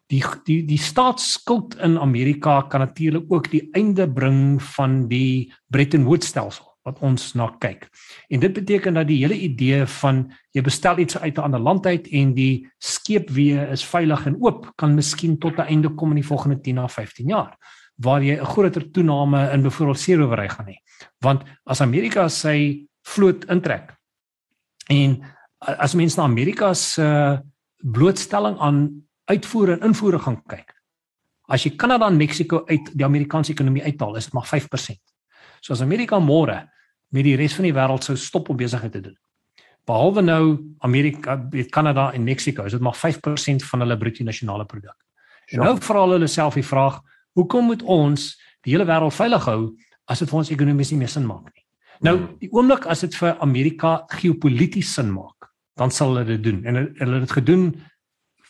Die 0.07 0.25
die 0.45 0.65
die 0.65 0.79
staatsskuld 0.79 1.77
in 1.77 1.99
Amerika 1.99 2.63
kan 2.63 2.81
natuurlik 2.81 3.25
ook 3.29 3.51
die 3.51 3.69
einde 3.73 4.13
bring 4.13 4.63
van 4.63 5.09
die 5.09 5.53
Bretton 5.67 6.05
Woods 6.05 6.27
stelsel 6.27 6.76
wat 6.87 7.01
ons 7.05 7.33
na 7.35 7.49
kyk. 7.61 7.89
En 8.31 8.41
dit 8.41 8.53
beteken 8.53 8.95
dat 8.95 9.09
die 9.09 9.19
hele 9.25 9.35
idee 9.35 9.87
van 10.01 10.23
jy 10.55 10.63
bestel 10.63 10.99
iets 11.03 11.19
uit 11.19 11.37
'n 11.37 11.43
ander 11.43 11.61
land 11.61 11.87
uit 11.87 12.07
en 12.13 12.35
die 12.35 12.69
skeepweë 12.79 13.71
is 13.73 13.85
veilig 13.85 14.27
en 14.27 14.37
oop 14.41 14.73
kan 14.77 14.95
miskien 14.95 15.39
tot 15.39 15.59
'n 15.59 15.69
einde 15.69 15.89
kom 15.89 16.11
in 16.11 16.23
die 16.23 16.31
volgende 16.31 16.61
10 16.61 16.75
na 16.75 16.89
15 16.89 17.29
jaar 17.29 17.57
waar 17.97 18.23
jy 18.23 18.37
'n 18.37 18.45
groter 18.45 18.91
toename 18.91 19.51
in 19.53 19.63
byvoorbeeld 19.63 19.99
seerowery 19.99 20.49
gaan 20.49 20.67
hê. 20.67 20.77
Want 21.21 21.43
as 21.65 21.81
Amerika 21.81 22.29
sy 22.29 22.87
vloot 23.03 23.45
intrek 23.45 23.97
en 24.89 25.23
as 25.59 25.95
mense 25.95 26.17
na 26.17 26.25
Amerika 26.25 26.75
se 26.75 27.03
uh, 27.03 27.39
blootstelling 27.83 28.59
aan 28.59 29.07
uitvoer 29.25 29.73
en 29.73 29.81
invoere 29.89 30.19
gaan 30.19 30.43
kyk. 30.47 30.75
As 31.49 31.65
jy 31.65 31.77
Kanada 31.77 32.07
en 32.07 32.17
Mexiko 32.17 32.65
uit 32.67 32.91
die 32.95 33.05
Amerikaanse 33.05 33.53
ekonomie 33.53 33.83
uithaal, 33.83 34.17
is 34.17 34.25
dit 34.25 34.35
maar 34.35 34.47
5%. 34.47 34.99
So 35.61 35.73
as 35.73 35.83
Amerika 35.83 36.19
môre 36.19 36.69
met 37.15 37.27
die 37.27 37.37
res 37.39 37.55
van 37.55 37.69
die 37.69 37.75
wêreld 37.75 38.05
sou 38.05 38.17
stop 38.19 38.51
om 38.51 38.59
besigheid 38.59 38.93
te 38.93 39.01
doen. 39.01 39.17
Behalwe 39.87 40.23
nou 40.23 40.43
Amerika, 40.83 41.37
Kanada 41.71 42.11
en 42.13 42.25
Mexiko, 42.27 42.65
is 42.67 42.75
dit 42.75 42.83
maar 42.83 42.97
5% 42.99 43.67
van 43.71 43.85
hulle 43.85 43.99
bruto 43.99 44.25
nasionale 44.25 44.67
produk. 44.67 44.97
En 45.55 45.63
nou 45.63 45.77
vra 45.81 46.03
hulle 46.03 46.27
self 46.27 46.59
die 46.59 46.67
vraag, 46.67 46.99
hoekom 47.39 47.71
moet 47.71 47.83
ons 47.83 48.33
die 48.67 48.75
hele 48.75 48.87
wêreld 48.89 49.15
veilig 49.15 49.47
hou 49.47 49.61
as 50.11 50.23
dit 50.23 50.31
vir 50.31 50.41
ons 50.41 50.51
ekonomies 50.51 50.91
nie 50.91 50.99
meer 51.05 51.13
sin 51.13 51.27
maak 51.27 51.47
nie? 51.53 51.63
Nou, 52.05 52.17
hmm. 52.17 52.33
die 52.43 52.51
oomblik 52.53 52.87
as 52.91 53.05
dit 53.07 53.15
vir 53.17 53.37
Amerika 53.45 53.99
geopolities 54.19 54.91
sin 54.99 55.13
maak, 55.15 55.53
dan 55.79 55.93
sal 55.95 56.13
hulle 56.13 56.27
dit 56.35 56.43
doen. 56.45 56.65
En 56.67 56.81
hulle 56.83 57.21
het 57.21 57.29
dit 57.29 57.37
gedoen 57.39 57.69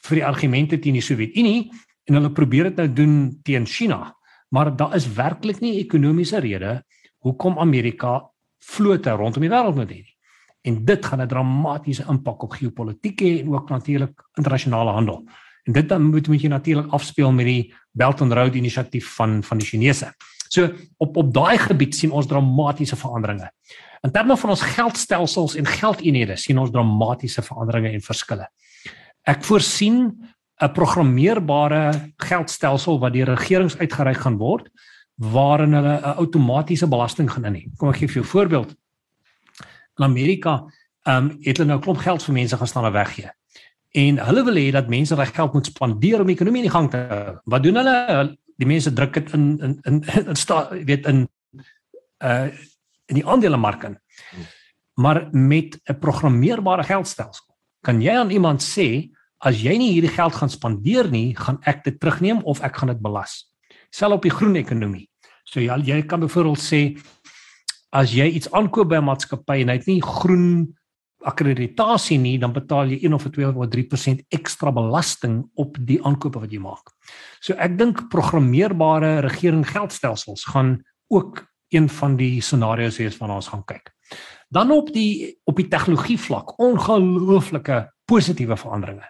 vir 0.07 0.21
die 0.21 0.27
argumente 0.27 0.79
teen 0.83 0.97
die 0.99 1.05
Sowjetunie 1.05 1.67
en 2.07 2.19
hulle 2.19 2.33
probeer 2.35 2.71
dit 2.71 2.81
nou 2.81 2.89
doen 2.95 3.17
teen 3.47 3.67
China. 3.69 4.15
Maar 4.55 4.73
daar 4.79 4.95
is 4.97 5.09
werklik 5.17 5.61
nie 5.61 5.81
ekonomiese 5.83 6.41
rede 6.43 6.81
hoekom 7.27 7.59
Amerika 7.59 8.21
vlote 8.59 9.11
rondom 9.11 9.43
die 9.43 9.51
wêreld 9.51 9.77
moet 9.77 9.91
hê 9.91 10.03
nie. 10.03 10.17
En 10.67 10.85
dit 10.85 11.07
gaan 11.07 11.21
'n 11.23 11.29
dramatiese 11.29 12.05
impak 12.09 12.43
op 12.43 12.53
geopolitiek 12.53 13.21
hê 13.21 13.41
en 13.41 13.53
ook 13.55 13.69
natuurlik 13.71 14.23
internasionale 14.35 14.91
handel. 14.91 15.25
En 15.65 15.73
dit 15.73 15.89
dan 15.89 16.03
moet 16.03 16.29
moet 16.29 16.43
jy 16.43 16.49
natuurlik 16.49 16.93
afspeel 16.93 17.33
met 17.33 17.47
die 17.47 17.75
Belt 17.91 18.21
and 18.21 18.33
Road 18.33 18.55
inisiatief 18.55 19.15
van 19.15 19.43
van 19.43 19.59
die 19.59 19.67
Chinese. 19.67 20.13
So 20.49 20.71
op 20.97 21.17
op 21.17 21.35
daai 21.35 21.59
gebied 21.59 21.95
sien 21.95 22.11
ons 22.11 22.27
dramatiese 22.27 22.97
veranderinge. 22.97 23.51
In 24.03 24.13
terme 24.13 24.37
van 24.37 24.51
ons 24.51 24.63
geldstelsels 24.63 25.57
en 25.59 25.67
geldeenhede 25.67 26.37
sien 26.37 26.59
ons 26.59 26.71
dramatiese 26.71 27.43
veranderinge 27.43 27.91
en 27.91 28.01
verskille. 28.01 28.47
Ek 29.27 29.45
voorsien 29.45 30.15
'n 30.63 30.73
programmeerbare 30.73 32.13
geldstelsel 32.17 32.99
wat 32.99 33.13
deur 33.13 33.35
regerings 33.35 33.77
uitgereik 33.79 34.17
gaan 34.17 34.39
word 34.39 34.71
waarin 35.17 35.73
hulle 35.73 36.01
'n 36.01 36.17
outomatiese 36.17 36.89
belasting 36.89 37.31
gaan 37.31 37.45
inhê. 37.45 37.69
Kom 37.77 37.89
ek 37.89 37.97
gee 37.97 38.09
vir 38.09 38.15
jou 38.15 38.25
'n 38.25 38.35
voorbeeld. 38.35 38.77
In 39.99 40.05
Amerika, 40.05 40.65
ehm 41.03 41.25
um, 41.25 41.37
het 41.41 41.57
hulle 41.57 41.69
nou 41.69 41.81
klop 41.81 41.97
geld 41.97 42.23
vir 42.23 42.35
mense 42.35 42.57
gaan 42.57 42.67
staan 42.67 42.85
en 42.85 42.93
weggee. 42.93 43.31
En 43.91 44.19
hulle 44.19 44.45
wil 44.45 44.55
hê 44.55 44.71
dat 44.71 44.89
mense 44.89 45.15
reg 45.15 45.35
geld 45.35 45.53
moet 45.53 45.67
spandeer 45.67 46.21
om 46.21 46.27
die 46.27 46.35
ekonomie 46.35 46.63
in 46.63 46.71
gang 46.71 46.91
te 46.91 46.97
hou. 46.97 47.39
Wat 47.45 47.63
doen 47.63 47.75
hulle? 47.75 48.37
Die 48.57 48.67
mense 48.67 48.93
druk 48.93 49.13
dit 49.13 49.33
in 49.33 49.59
in 49.59 49.79
in 49.83 50.03
in 50.31 50.37
sta 50.37 50.69
weet 50.71 51.07
in 51.07 51.29
uh 52.25 52.49
in 53.07 53.15
die 53.15 53.27
aandelemark 53.27 53.83
in. 53.85 53.99
Maar 54.95 55.29
met 55.31 55.81
'n 55.85 55.99
programmeerbare 55.99 56.83
geldstelsel 56.83 57.45
kan 57.81 58.03
jy 58.03 58.17
aan 58.19 58.31
iemand 58.31 58.63
sê 58.63 59.11
as 59.39 59.63
jy 59.63 59.77
nie 59.77 59.93
hierdie 59.93 60.11
geld 60.11 60.35
gaan 60.35 60.51
spandeer 60.51 61.11
nie, 61.11 61.37
gaan 61.37 61.59
ek 61.63 61.85
dit 61.85 62.01
terugneem 62.01 62.41
of 62.43 62.61
ek 62.61 62.77
gaan 62.77 62.89
dit 62.89 63.01
belas. 63.01 63.45
Sel 63.91 64.13
op 64.13 64.23
die 64.23 64.35
groen 64.35 64.57
ekonomie. 64.57 65.09
So 65.45 65.61
jy 65.61 65.77
jy 65.87 66.03
kan 66.03 66.21
byvoorbeeld 66.21 66.63
sê 66.63 66.81
as 67.93 68.13
jy 68.13 68.27
iets 68.37 68.51
aankoop 68.53 68.89
by 68.89 68.97
'n 68.97 69.05
maatskappy 69.05 69.63
en 69.63 69.69
hy 69.69 69.77
het 69.79 69.87
nie 69.87 70.03
groen 70.03 70.75
akkreditasie 71.27 72.19
nie, 72.19 72.39
dan 72.39 72.53
betaal 72.53 72.93
jy 72.93 73.01
1 73.09 73.15
of 73.17 73.27
2 73.35 73.49
of 73.49 73.69
3% 73.73 74.23
ekstra 74.31 74.71
belasting 74.71 75.43
op 75.55 75.77
die 75.81 75.99
aankope 76.05 76.41
wat 76.41 76.53
jy 76.53 76.61
maak. 76.63 76.93
So 77.41 77.55
ek 77.55 77.79
dink 77.79 78.09
programmeerbare 78.13 79.21
regering 79.27 79.67
geldstelsels 79.67 80.45
gaan 80.45 80.83
ook 81.09 81.47
een 81.75 81.89
van 81.89 82.17
die 82.17 82.41
scenario's 82.41 82.99
wees 82.99 83.19
waarna 83.19 83.41
ons 83.41 83.49
gaan 83.49 83.65
kyk. 83.65 83.91
Dan 84.49 84.71
op 84.71 84.93
die 84.95 85.35
op 85.45 85.57
die 85.57 85.69
tegnologie 85.69 86.19
vlak, 86.19 86.55
ongelooflike 86.63 87.81
positiewe 88.07 88.57
veranderinge. 88.57 89.09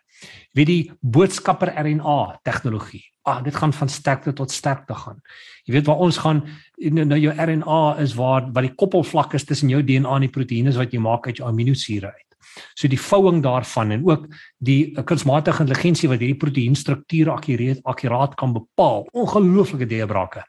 Wie 0.57 0.65
die 0.65 0.93
boodskapper 1.01 1.75
RNA 1.77 2.41
tegnologie. 2.43 3.05
Ah, 3.27 3.41
dit 3.43 3.57
gaan 3.59 3.73
van 3.75 3.89
sterkte 3.91 4.33
tot 4.39 4.53
sterkte 4.55 4.95
gaan. 4.95 5.19
Jy 5.67 5.73
weet 5.75 5.89
waar 5.89 6.03
ons 6.05 6.19
gaan 6.23 6.45
nou 6.79 7.19
jou 7.19 7.33
RNA 7.35 7.81
is 8.05 8.15
waar 8.15 8.45
wat 8.53 8.63
die 8.63 8.75
koppelvlak 8.79 9.35
is 9.35 9.45
tussen 9.45 9.73
jou 9.73 9.81
DNA 9.83 10.13
en 10.15 10.27
die 10.27 10.31
proteïene 10.31 10.75
wat 10.77 10.95
jy 10.95 11.01
maak 11.03 11.27
uit 11.27 11.41
jou 11.41 11.49
aminosure 11.49 12.07
uit. 12.07 12.37
So 12.79 12.89
die 12.89 13.01
vouing 13.01 13.43
daarvan 13.43 13.91
en 13.97 14.05
ook 14.07 14.29
die 14.63 14.95
kunsmatige 15.11 15.65
intelligensie 15.65 16.09
wat 16.13 16.23
hierdie 16.23 16.39
proteïenstrukture 16.39 17.35
akkuraat 17.35 17.83
akkuraat 17.85 18.39
kan 18.39 18.55
bepaal. 18.55 19.09
Ongelooflike 19.11 19.91
deurbrake. 19.91 20.45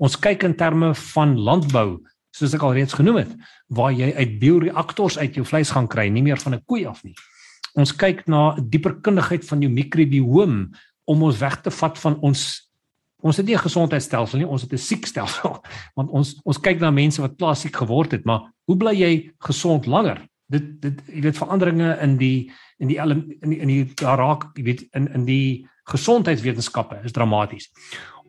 Ons 0.00 0.16
kyk 0.16 0.48
in 0.48 0.56
terme 0.56 0.94
van 1.12 1.36
landbou 1.36 2.00
soos 2.34 2.56
ek 2.56 2.64
al 2.66 2.74
reeds 2.74 2.96
genoem 2.98 3.20
het, 3.20 3.36
waar 3.68 3.92
jy 3.94 4.08
uit 4.16 4.38
bioreaktors 4.40 5.20
uit 5.20 5.36
jou 5.38 5.44
vleis 5.46 5.70
gaan 5.70 5.86
kry, 5.86 6.08
nie 6.10 6.24
meer 6.24 6.40
van 6.40 6.54
'n 6.54 6.64
koei 6.66 6.86
af 6.86 7.04
nie. 7.04 7.14
Ons 7.76 7.92
kyk 7.92 8.26
na 8.26 8.56
dieper 8.58 9.00
kundigheid 9.02 9.44
van 9.44 9.60
jou 9.62 9.70
mikrobiom 9.70 10.72
om 11.04 11.22
ons 11.22 11.38
weg 11.38 11.60
te 11.60 11.70
vat 11.70 11.98
van 11.98 12.18
ons 12.20 12.64
ons 13.24 13.36
het 13.36 13.46
nie 13.46 13.54
'n 13.54 13.66
gesondheidstelsel 13.66 14.38
nie, 14.38 14.46
ons 14.46 14.62
het 14.62 14.72
'n 14.72 14.78
siekstelsel. 14.78 15.64
Want 15.96 16.10
ons 16.10 16.40
ons 16.44 16.60
kyk 16.60 16.80
na 16.80 16.90
mense 16.90 17.20
wat 17.20 17.36
klassiek 17.36 17.76
geword 17.76 18.12
het, 18.12 18.24
maar 18.24 18.52
hoe 18.64 18.76
bly 18.76 18.94
jy 18.94 19.32
gesond 19.38 19.86
langer? 19.86 20.28
Dit 20.46 20.80
dit 20.80 21.00
jy 21.08 21.20
weet 21.20 21.36
veranderinge 21.36 21.98
in 22.02 22.16
die 22.16 22.52
in 22.78 22.88
die 22.88 22.98
in 22.98 23.50
die 23.50 23.60
in 23.60 23.68
die 23.68 23.94
daar 23.94 24.18
raak 24.18 24.52
jy 24.56 24.64
weet 24.64 24.82
in 24.92 25.08
in 25.14 25.24
die 25.24 25.66
gesondheidswetenskappe 25.88 27.00
is 27.04 27.12
dramaties. 27.12 27.70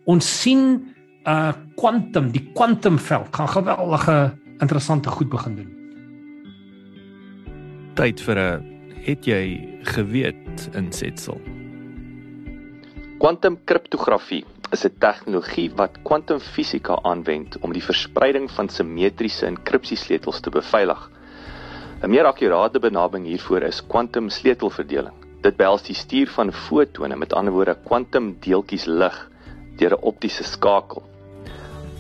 Ons 0.06 0.42
sien 0.42 0.96
uh 1.26 1.54
kwantum, 1.76 2.32
die 2.32 2.52
kwantumveld 2.54 3.36
gaan 3.36 3.50
geweldige 3.50 4.38
interessante 4.60 5.10
goed 5.10 5.30
begin 5.30 5.56
doen. 5.56 5.72
Tyd 7.96 8.22
vir 8.22 8.38
'n 8.40 8.64
het 9.06 9.26
jy 9.26 9.80
geweet 9.84 10.70
insetsel. 10.74 11.64
Kwantumkriptografie 13.26 14.44
is 14.76 14.84
'n 14.86 14.98
tegnologie 15.04 15.72
wat 15.80 15.96
kwantumfisika 16.08 16.98
aanwend 17.12 17.56
om 17.66 17.72
die 17.74 17.82
verspreiding 17.82 18.46
van 18.58 18.70
simmetriese 18.70 19.48
enkripsiesleutels 19.48 20.42
te 20.46 20.54
beveilig. 20.54 21.02
'n 22.04 22.12
Meer 22.14 22.30
akkurate 22.30 22.80
benaming 22.80 23.26
hiervoor 23.26 23.66
is 23.72 23.82
kwantumsleutelverdeling. 23.94 25.18
Dit 25.42 25.58
behels 25.58 25.88
die 25.90 25.98
stuur 26.04 26.30
van 26.38 26.52
fotone, 26.52 27.16
met 27.16 27.34
ander 27.34 27.54
woorde 27.54 27.78
kwantumdeeltjies 27.90 28.86
lig 28.86 29.18
deur 29.82 29.98
'n 29.98 30.06
optiese 30.14 30.44
skakel. 30.44 31.02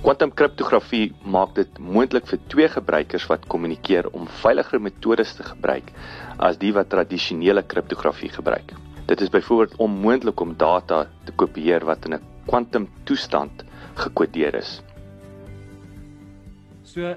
Kwantumkriptografie 0.05 1.13
maak 1.23 1.55
dit 1.55 1.79
moontlik 1.79 2.27
vir 2.27 2.39
twee 2.47 2.69
gebruikers 2.69 3.25
wat 3.27 3.47
kommunikeer 3.47 4.13
om 4.13 4.27
veiliger 4.27 4.81
metodes 4.81 5.33
te 5.33 5.43
gebruik 5.43 5.91
as 6.37 6.57
die 6.57 6.73
wat 6.73 6.89
tradisionele 6.89 7.63
kriptografie 7.63 8.29
gebruik. 8.29 8.84
Dit 9.05 9.21
is 9.21 9.29
byvoorbeeld 9.29 9.75
onmoontlik 9.75 10.39
om 10.39 10.57
data 10.57 11.05
te 11.25 11.31
kopieer 11.31 11.85
wat 11.85 12.05
in 12.05 12.13
'n 12.13 12.23
kwantumtoestand 12.45 13.63
gekodeer 13.93 14.55
is. 14.55 14.81
So 16.83 17.15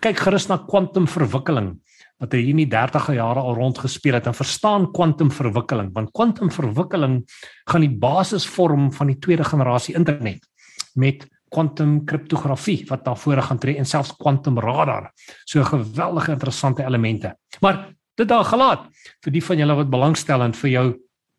kyk 0.00 0.18
gerus 0.18 0.46
na 0.46 0.56
kwantumverwikkeling 0.56 1.80
wat 2.18 2.32
hier 2.32 2.48
in 2.48 2.56
die 2.56 2.68
30e 2.68 3.14
jare 3.16 3.40
al 3.40 3.54
rondgespeel 3.54 4.14
het 4.14 4.26
en 4.26 4.34
verstaan 4.34 4.92
kwantumverwikkeling 4.92 5.90
want 5.92 6.12
kwantumverwikkeling 6.12 7.24
gaan 7.64 7.80
die 7.80 7.98
basis 7.98 8.46
vorm 8.46 8.92
van 8.92 9.06
die 9.06 9.18
tweede 9.18 9.44
generasie 9.44 9.94
internet 9.94 10.46
met 10.94 11.26
kwantum 11.50 12.04
kriptografie 12.06 12.84
wat 12.88 13.04
daar 13.04 13.18
voor 13.18 13.42
gaan 13.42 13.58
tree 13.58 13.76
en 13.76 13.86
selfs 13.86 14.16
kwantum 14.16 14.58
radar. 14.58 15.10
So 15.44 15.64
geweldige 15.64 16.32
interessante 16.32 16.84
elemente. 16.84 17.36
Maar 17.60 17.88
dit 18.20 18.28
daar 18.28 18.46
gelaat 18.46 18.86
vir 19.24 19.34
die 19.36 19.44
van 19.44 19.62
julle 19.62 19.76
wat 19.80 19.92
belangstel 19.92 20.44
en 20.44 20.56
vir 20.62 20.70
jou 20.70 20.86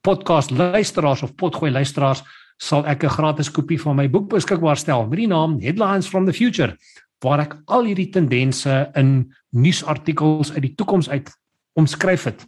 podcast 0.05 0.51
luisteraars 0.51 1.23
of 1.23 1.35
potgooi 1.37 1.71
luisteraars 1.71 2.23
sal 2.61 2.85
ek 2.85 3.03
'n 3.03 3.15
gratis 3.17 3.49
kopie 3.49 3.79
van 3.81 3.95
my 3.95 4.07
boek 4.09 4.29
beskikbaar 4.29 4.77
stel 4.77 5.07
met 5.07 5.17
die 5.17 5.27
naam 5.27 5.59
Headlines 5.61 6.07
from 6.07 6.25
the 6.25 6.33
Future 6.33 6.77
waar 7.21 7.39
ek 7.39 7.55
al 7.65 7.85
hierdie 7.85 8.09
tendense 8.09 8.91
in 8.95 9.33
nuusartikels 9.53 10.53
uit 10.53 10.61
die 10.61 10.75
toekoms 10.75 11.09
uit 11.09 11.29
omskryf 11.77 12.23
het 12.25 12.45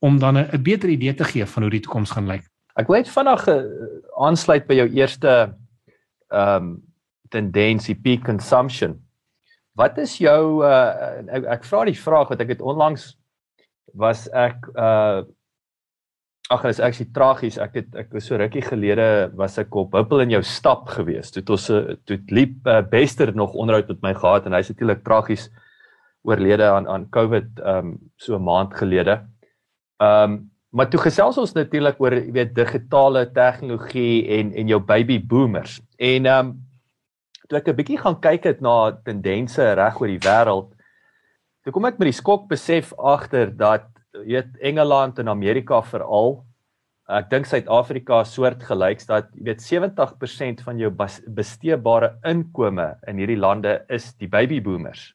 om 0.00 0.18
dan 0.18 0.38
'n 0.38 0.62
beter 0.62 0.88
idee 0.88 1.14
te 1.14 1.24
gee 1.24 1.46
van 1.46 1.62
hoe 1.62 1.70
die 1.70 1.80
toekoms 1.80 2.10
gaan 2.10 2.26
lyk. 2.26 2.44
Ek 2.76 2.86
wil 2.86 2.96
net 2.96 3.08
vinnig 3.08 3.48
uh, 3.48 3.62
aansluit 4.16 4.66
by 4.66 4.74
jou 4.74 4.88
eerste 4.88 5.54
ehm 6.28 6.56
um, 6.56 6.82
tendensie 7.30 7.94
peak 7.94 8.24
consumption. 8.24 8.98
Wat 9.74 9.98
is 9.98 10.18
jou 10.18 10.64
uh 10.64 11.22
ek, 11.28 11.44
ek 11.44 11.64
vra 11.64 11.84
die 11.84 11.98
vraag 11.98 12.28
wat 12.28 12.40
ek 12.40 12.48
het 12.48 12.60
onlangs 12.60 13.19
was 13.94 14.28
ek 14.32 14.66
uh 14.76 15.22
Ag, 16.50 16.64
dit 16.66 16.72
is 16.74 16.80
actually 16.82 17.12
tragies. 17.14 17.56
Ek 17.62 17.76
het 17.78 17.92
ek 17.94 18.08
was 18.10 18.24
so 18.26 18.34
rukkie 18.34 18.64
gelede 18.66 19.04
was 19.38 19.54
ek 19.62 19.74
op 19.78 19.92
Huppel 19.94 20.24
in 20.24 20.32
jou 20.34 20.40
stap 20.42 20.88
gewees. 20.90 21.30
Toe 21.30 21.44
het 21.44 21.52
ons 21.54 21.66
eh, 21.70 21.92
toe 22.02 22.16
het 22.16 22.32
liep 22.34 22.66
uh, 22.66 22.80
Bester 22.90 23.30
nog 23.38 23.54
onderhoud 23.54 23.86
met 23.92 24.00
my 24.02 24.12
gehad 24.16 24.48
en 24.48 24.56
hy's 24.58 24.72
natuurlik 24.72 25.04
tragies 25.06 25.46
oorlede 26.26 26.66
aan 26.66 26.88
aan 26.90 27.06
COVID 27.14 27.62
um, 27.62 27.92
so 28.18 28.34
'n 28.34 28.42
maand 28.42 28.74
gelede. 28.74 29.20
Um, 30.02 30.50
maar 30.74 30.90
toe 30.90 31.00
gesels 31.00 31.38
ons 31.38 31.54
natuurlik 31.54 32.02
oor 32.02 32.18
jy 32.18 32.32
weet 32.34 32.54
digitale 32.54 33.30
tegnologie 33.30 34.26
en 34.38 34.50
en 34.50 34.66
jou 34.66 34.80
baby 34.82 35.20
boomers. 35.22 35.78
En 36.02 36.26
um, 36.26 36.52
toe 37.46 37.58
ek 37.62 37.68
'n 37.68 37.78
bietjie 37.78 38.02
gaan 38.02 38.18
kyk 38.18 38.44
het 38.44 38.60
na 38.60 38.98
tendense 39.04 39.62
reg 39.62 40.00
oor 40.00 40.10
die 40.10 40.26
wêreld, 40.26 40.74
toe 41.70 41.76
kom 41.78 41.86
ek 41.86 42.00
met 42.02 42.08
die 42.08 42.18
skok 42.18 42.48
besef 42.50 42.88
agter 42.98 43.52
dat 43.54 43.84
weet 44.26 44.56
Engeland 44.58 45.20
en 45.22 45.28
Amerika 45.30 45.78
veral 45.86 46.40
ek 47.14 47.28
dink 47.30 47.46
Suid-Afrika 47.46 48.24
soortgelyks 48.26 49.06
dat 49.06 49.28
jy 49.38 49.44
weet 49.46 49.62
70% 49.62 50.64
van 50.66 50.80
jou 50.82 50.90
besteedbare 50.90 52.16
inkome 52.26 52.88
in 53.10 53.22
hierdie 53.22 53.38
lande 53.38 53.76
is 53.90 54.08
die 54.18 54.30
baby 54.30 54.58
boomers. 54.62 55.12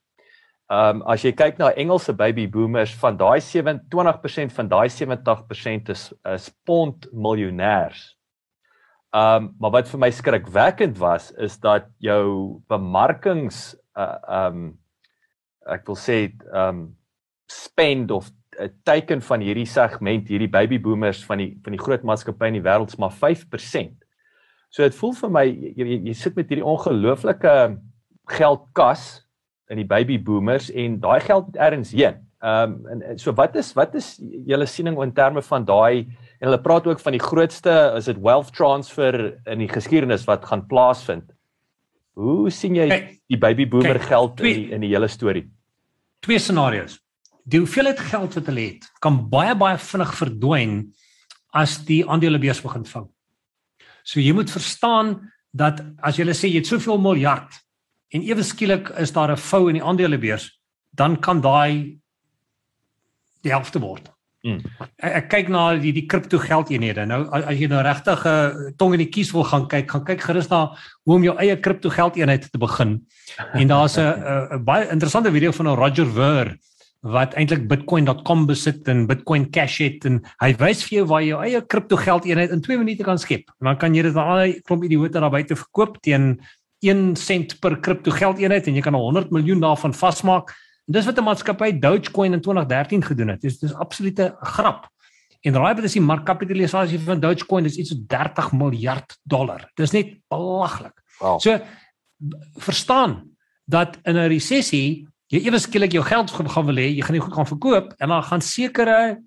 Ehm 0.71 1.01
um, 1.01 1.03
as 1.11 1.25
jy 1.27 1.33
kyk 1.35 1.59
na 1.59 1.73
Engelse 1.75 2.15
baby 2.15 2.47
boomers 2.51 2.95
van 3.03 3.19
daai 3.19 3.43
27% 3.43 4.55
van 4.55 4.71
daai 4.71 4.87
70% 4.87 5.91
is 5.91 6.07
is 6.31 6.47
pond 6.63 7.09
miljonêers. 7.11 8.07
Ehm 9.11 9.43
um, 9.43 9.51
maar 9.59 9.75
wat 9.75 9.91
vir 9.91 10.03
my 10.07 10.11
skrikwekkend 10.11 11.03
was 11.03 11.33
is 11.35 11.59
dat 11.59 11.91
jou 11.99 12.63
bemarkings 12.71 13.75
uh 13.99 14.15
ehm 14.23 14.63
um, 14.63 14.65
ek 15.65 15.85
wil 15.89 15.97
sê 15.97 16.19
um, 16.53 16.87
spend 17.51 18.11
of 18.11 18.31
'n 18.59 18.71
teiken 18.83 19.21
van 19.21 19.41
hierdie 19.43 19.67
segment, 19.67 20.29
hierdie 20.29 20.51
baby 20.51 20.79
boomers 20.79 21.23
van 21.25 21.41
die 21.41 21.51
van 21.63 21.75
die 21.75 21.81
groot 21.81 22.03
maatskappye 22.03 22.53
in 22.53 22.59
die 22.61 22.65
wêreld 22.65 22.93
is 22.93 22.99
maar 23.01 23.11
5%. 23.11 24.05
So 24.69 24.83
dit 24.83 24.95
voel 24.95 25.13
vir 25.13 25.31
my 25.31 25.45
jy, 25.45 25.73
jy, 25.75 25.99
jy 26.09 26.13
sit 26.13 26.35
met 26.35 26.49
hierdie 26.49 26.65
ongelooflike 26.65 27.55
geldkas 28.31 29.25
in 29.71 29.81
die 29.81 29.87
baby 29.87 30.17
boomers 30.21 30.69
en 30.71 30.99
daai 31.01 31.19
geld 31.25 31.49
moet 31.49 31.59
ergens 31.67 31.91
heen. 31.95 32.21
Ehm 32.45 32.75
um, 32.91 33.01
en 33.09 33.19
so 33.19 33.33
wat 33.33 33.55
is 33.55 33.73
wat 33.73 33.95
is 33.95 34.15
julle 34.21 34.67
siening 34.69 34.97
in 35.01 35.13
terme 35.13 35.41
van 35.41 35.65
daai 35.65 36.05
en 36.39 36.49
hulle 36.49 36.61
praat 36.61 36.87
ook 36.87 36.99
van 36.99 37.15
die 37.15 37.23
grootste 37.23 37.73
is 37.97 38.05
dit 38.11 38.19
wealth 38.21 38.53
transfer 38.53 39.39
in 39.45 39.63
die 39.63 39.71
geskiedenis 39.71 40.27
wat 40.29 40.45
gaan 40.45 40.67
plaasvind. 40.67 41.31
Hoe 42.15 42.51
sien 42.51 42.75
jy 42.75 42.87
die 43.27 43.39
baby 43.39 43.65
boomer 43.67 43.99
geld 43.99 44.39
in 44.39 44.45
die, 44.45 44.71
in 44.75 44.85
die 44.85 44.93
hele 44.93 45.07
storie? 45.11 45.47
Twee 46.25 46.39
scenario's 46.41 46.97
die 47.45 47.59
hoeveelheid 47.61 47.99
geld 48.01 48.33
wat 48.33 48.47
hulle 48.49 48.63
het 48.71 48.85
kan 49.05 49.19
baie 49.29 49.53
baie 49.53 49.77
vinnig 49.77 50.13
verdwyn 50.17 50.71
as 51.53 51.75
die 51.85 52.01
aandelebeurs 52.01 52.63
begin 52.65 52.87
vang. 52.89 53.05
So 54.01 54.17
jy 54.19 54.33
moet 54.33 54.49
verstaan 54.49 55.19
dat 55.53 55.83
as 56.01 56.17
jy 56.17 56.25
sê 56.33 56.49
jy 56.49 56.63
het 56.63 56.71
soveel 56.71 56.97
miljard 56.97 57.53
en 58.09 58.25
ewe 58.25 58.41
skielik 58.41 58.89
is 58.97 59.13
daar 59.13 59.31
'n 59.31 59.37
vou 59.37 59.69
in 59.69 59.77
die 59.77 59.85
aandelebeurs, 59.85 60.49
dan 60.91 61.21
kan 61.21 61.41
daai 61.41 61.99
die 63.43 63.53
helfte 63.53 63.79
word. 63.79 64.09
Mm. 64.45 64.61
Ek, 65.01 65.13
ek 65.23 65.29
kyk 65.31 65.47
na 65.49 65.63
die 65.81 65.91
die 65.95 66.05
kripto 66.05 66.37
geldeenhede. 66.41 67.07
Nou 67.09 67.23
as 67.33 67.57
jy 67.57 67.69
nou 67.71 67.81
regtig 67.81 68.25
'n 68.25 68.29
uh, 68.29 68.73
tong 68.77 68.93
in 68.93 69.01
die 69.01 69.09
kies 69.09 69.33
wil 69.33 69.43
gaan 69.43 69.65
kyk, 69.67 69.89
gaan 69.89 70.05
kyk 70.05 70.21
gerus 70.21 70.49
na 70.51 70.75
hoe 71.05 71.15
om 71.15 71.23
jou 71.25 71.33
eie 71.41 71.57
kripto 71.57 71.89
geldeenheid 71.89 72.45
te 72.51 72.61
begin. 72.61 72.99
En 73.57 73.67
daar's 73.67 73.97
'n 73.97 74.61
baie 74.69 74.85
interessante 74.91 75.31
video 75.31 75.51
van 75.51 75.67
'n 75.67 75.79
Roger 75.81 76.05
Ver 76.05 76.57
wat 77.05 77.33
eintlik 77.37 77.67
bitcoin.com 77.69 78.45
besit 78.49 78.87
en 78.89 79.05
bitcoin 79.05 79.45
cash 79.53 79.77
het 79.79 80.05
en 80.09 80.21
hy 80.41 80.53
wys 80.57 80.83
vir 80.87 80.99
jou 80.99 81.05
waar 81.05 81.21
jy 81.21 81.29
jou 81.29 81.41
eie 81.45 81.61
kripto 81.61 81.97
geld 81.97 82.25
eenheid 82.25 82.51
in 82.51 82.61
2 82.61 82.77
minute 82.77 83.03
kan 83.03 83.17
skep. 83.17 83.49
En 83.61 83.69
dan 83.69 83.77
kan 83.77 83.93
jy 83.95 84.01
dit 84.07 84.15
aan 84.17 84.29
al 84.29 84.45
die 84.45 84.61
klomp 84.65 84.83
idioote 84.83 85.21
daar 85.21 85.33
buite 85.33 85.55
verkoop 85.55 86.01
teen 86.01 86.39
1 86.81 87.15
sent 87.15 87.59
per 87.61 87.77
kripto 87.77 88.11
geld 88.11 88.41
eenheid 88.41 88.67
en 88.67 88.75
jy 88.75 88.81
kan 88.81 88.97
al 88.97 89.09
100 89.09 89.31
miljoen 89.31 89.61
daarvan 89.61 89.93
vasmaak. 89.93 90.53
En 90.85 90.93
dis 90.93 91.05
wat 91.05 91.17
'n 91.17 91.23
maatskappy 91.23 91.79
Dogecoin 91.79 92.33
in 92.33 92.41
2013 92.41 93.03
gedoen 93.03 93.27
het. 93.27 93.41
Dis 93.41 93.59
dis 93.59 93.73
absolute 93.73 94.35
grap. 94.39 94.89
En 95.41 95.53
raai 95.53 95.75
wat 95.75 95.83
is 95.83 95.93
die 95.93 96.01
markkapitalisasie 96.01 96.99
van 96.99 97.19
Dogecoin? 97.19 97.63
Dis 97.63 97.77
iets 97.77 97.89
so 97.89 97.97
30 98.07 98.51
miljard 98.51 99.17
dollar. 99.23 99.71
Dis 99.75 99.91
net 99.91 100.17
belaglik. 100.27 101.01
Wow. 101.19 101.39
So 101.39 101.59
verstaan 102.53 103.35
dat 103.65 103.97
in 104.03 104.15
'n 104.15 104.27
resessie 104.27 105.07
jy 105.27 105.45
ewe 105.45 105.59
skielik 105.59 105.91
jou 105.91 106.03
geld 106.03 106.31
gaan 106.31 106.65
wil 106.65 106.75
hê, 106.75 106.93
jy 106.93 107.01
gaan 107.01 107.13
nie 107.17 107.21
goed 107.21 107.33
kan 107.33 107.47
verkoop 107.47 107.93
en 107.97 108.09
dan 108.09 108.23
gaan 108.23 108.41
sekere 108.41 109.21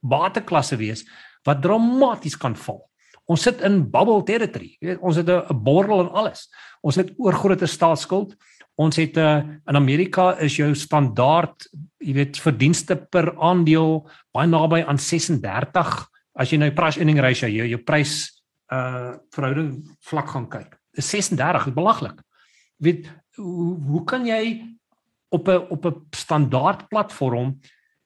bateklasse 0.00 0.76
wees 0.76 1.04
wat 1.46 1.62
dramaties 1.62 2.36
kan 2.36 2.56
val. 2.56 2.88
Ons 3.30 3.42
sit 3.42 3.60
in 3.60 3.90
bubble 3.90 4.22
territory. 4.26 4.76
Jy 4.80 4.88
weet, 4.88 5.00
ons 5.00 5.16
het 5.16 5.28
'n 5.28 5.62
borrel 5.62 6.00
en 6.00 6.10
alles. 6.10 6.48
Ons 6.82 6.96
het 6.96 7.12
oorgrote 7.16 7.66
staatsskuld. 7.66 8.34
Ons 8.80 8.96
het 8.96 9.16
'n 9.16 9.20
uh, 9.20 9.36
eh, 9.36 9.44
in 9.66 9.76
Amerika 9.76 10.38
is 10.38 10.56
jou 10.56 10.74
standaard, 10.74 11.68
jy 11.98 12.12
weet, 12.14 12.38
verdienste 12.38 12.96
per 12.96 13.36
aandeel 13.38 14.08
baie 14.32 14.48
naby 14.48 14.84
aan 14.86 14.98
36 14.98 16.08
as 16.34 16.50
jy 16.50 16.58
nou 16.58 16.70
price 16.70 16.98
earning 16.98 17.20
ratio 17.20 17.48
jou 17.48 17.66
jou 17.66 17.78
prys 17.78 18.42
uh 18.72 19.14
verhouding 19.30 19.84
vlak 20.00 20.28
gaan 20.28 20.48
kyk. 20.48 20.78
Dis 20.94 21.10
36, 21.10 21.64
dit 21.64 21.74
belaglik. 21.74 22.22
Jy 22.78 22.84
weet, 22.84 23.10
hoe, 23.36 23.76
hoe 23.76 24.04
kan 24.04 24.26
jy 24.26 24.62
op 25.28 25.48
'n 25.48 25.66
op 25.70 25.86
'n 25.86 26.06
standaard 26.10 26.88
platform 26.88 27.58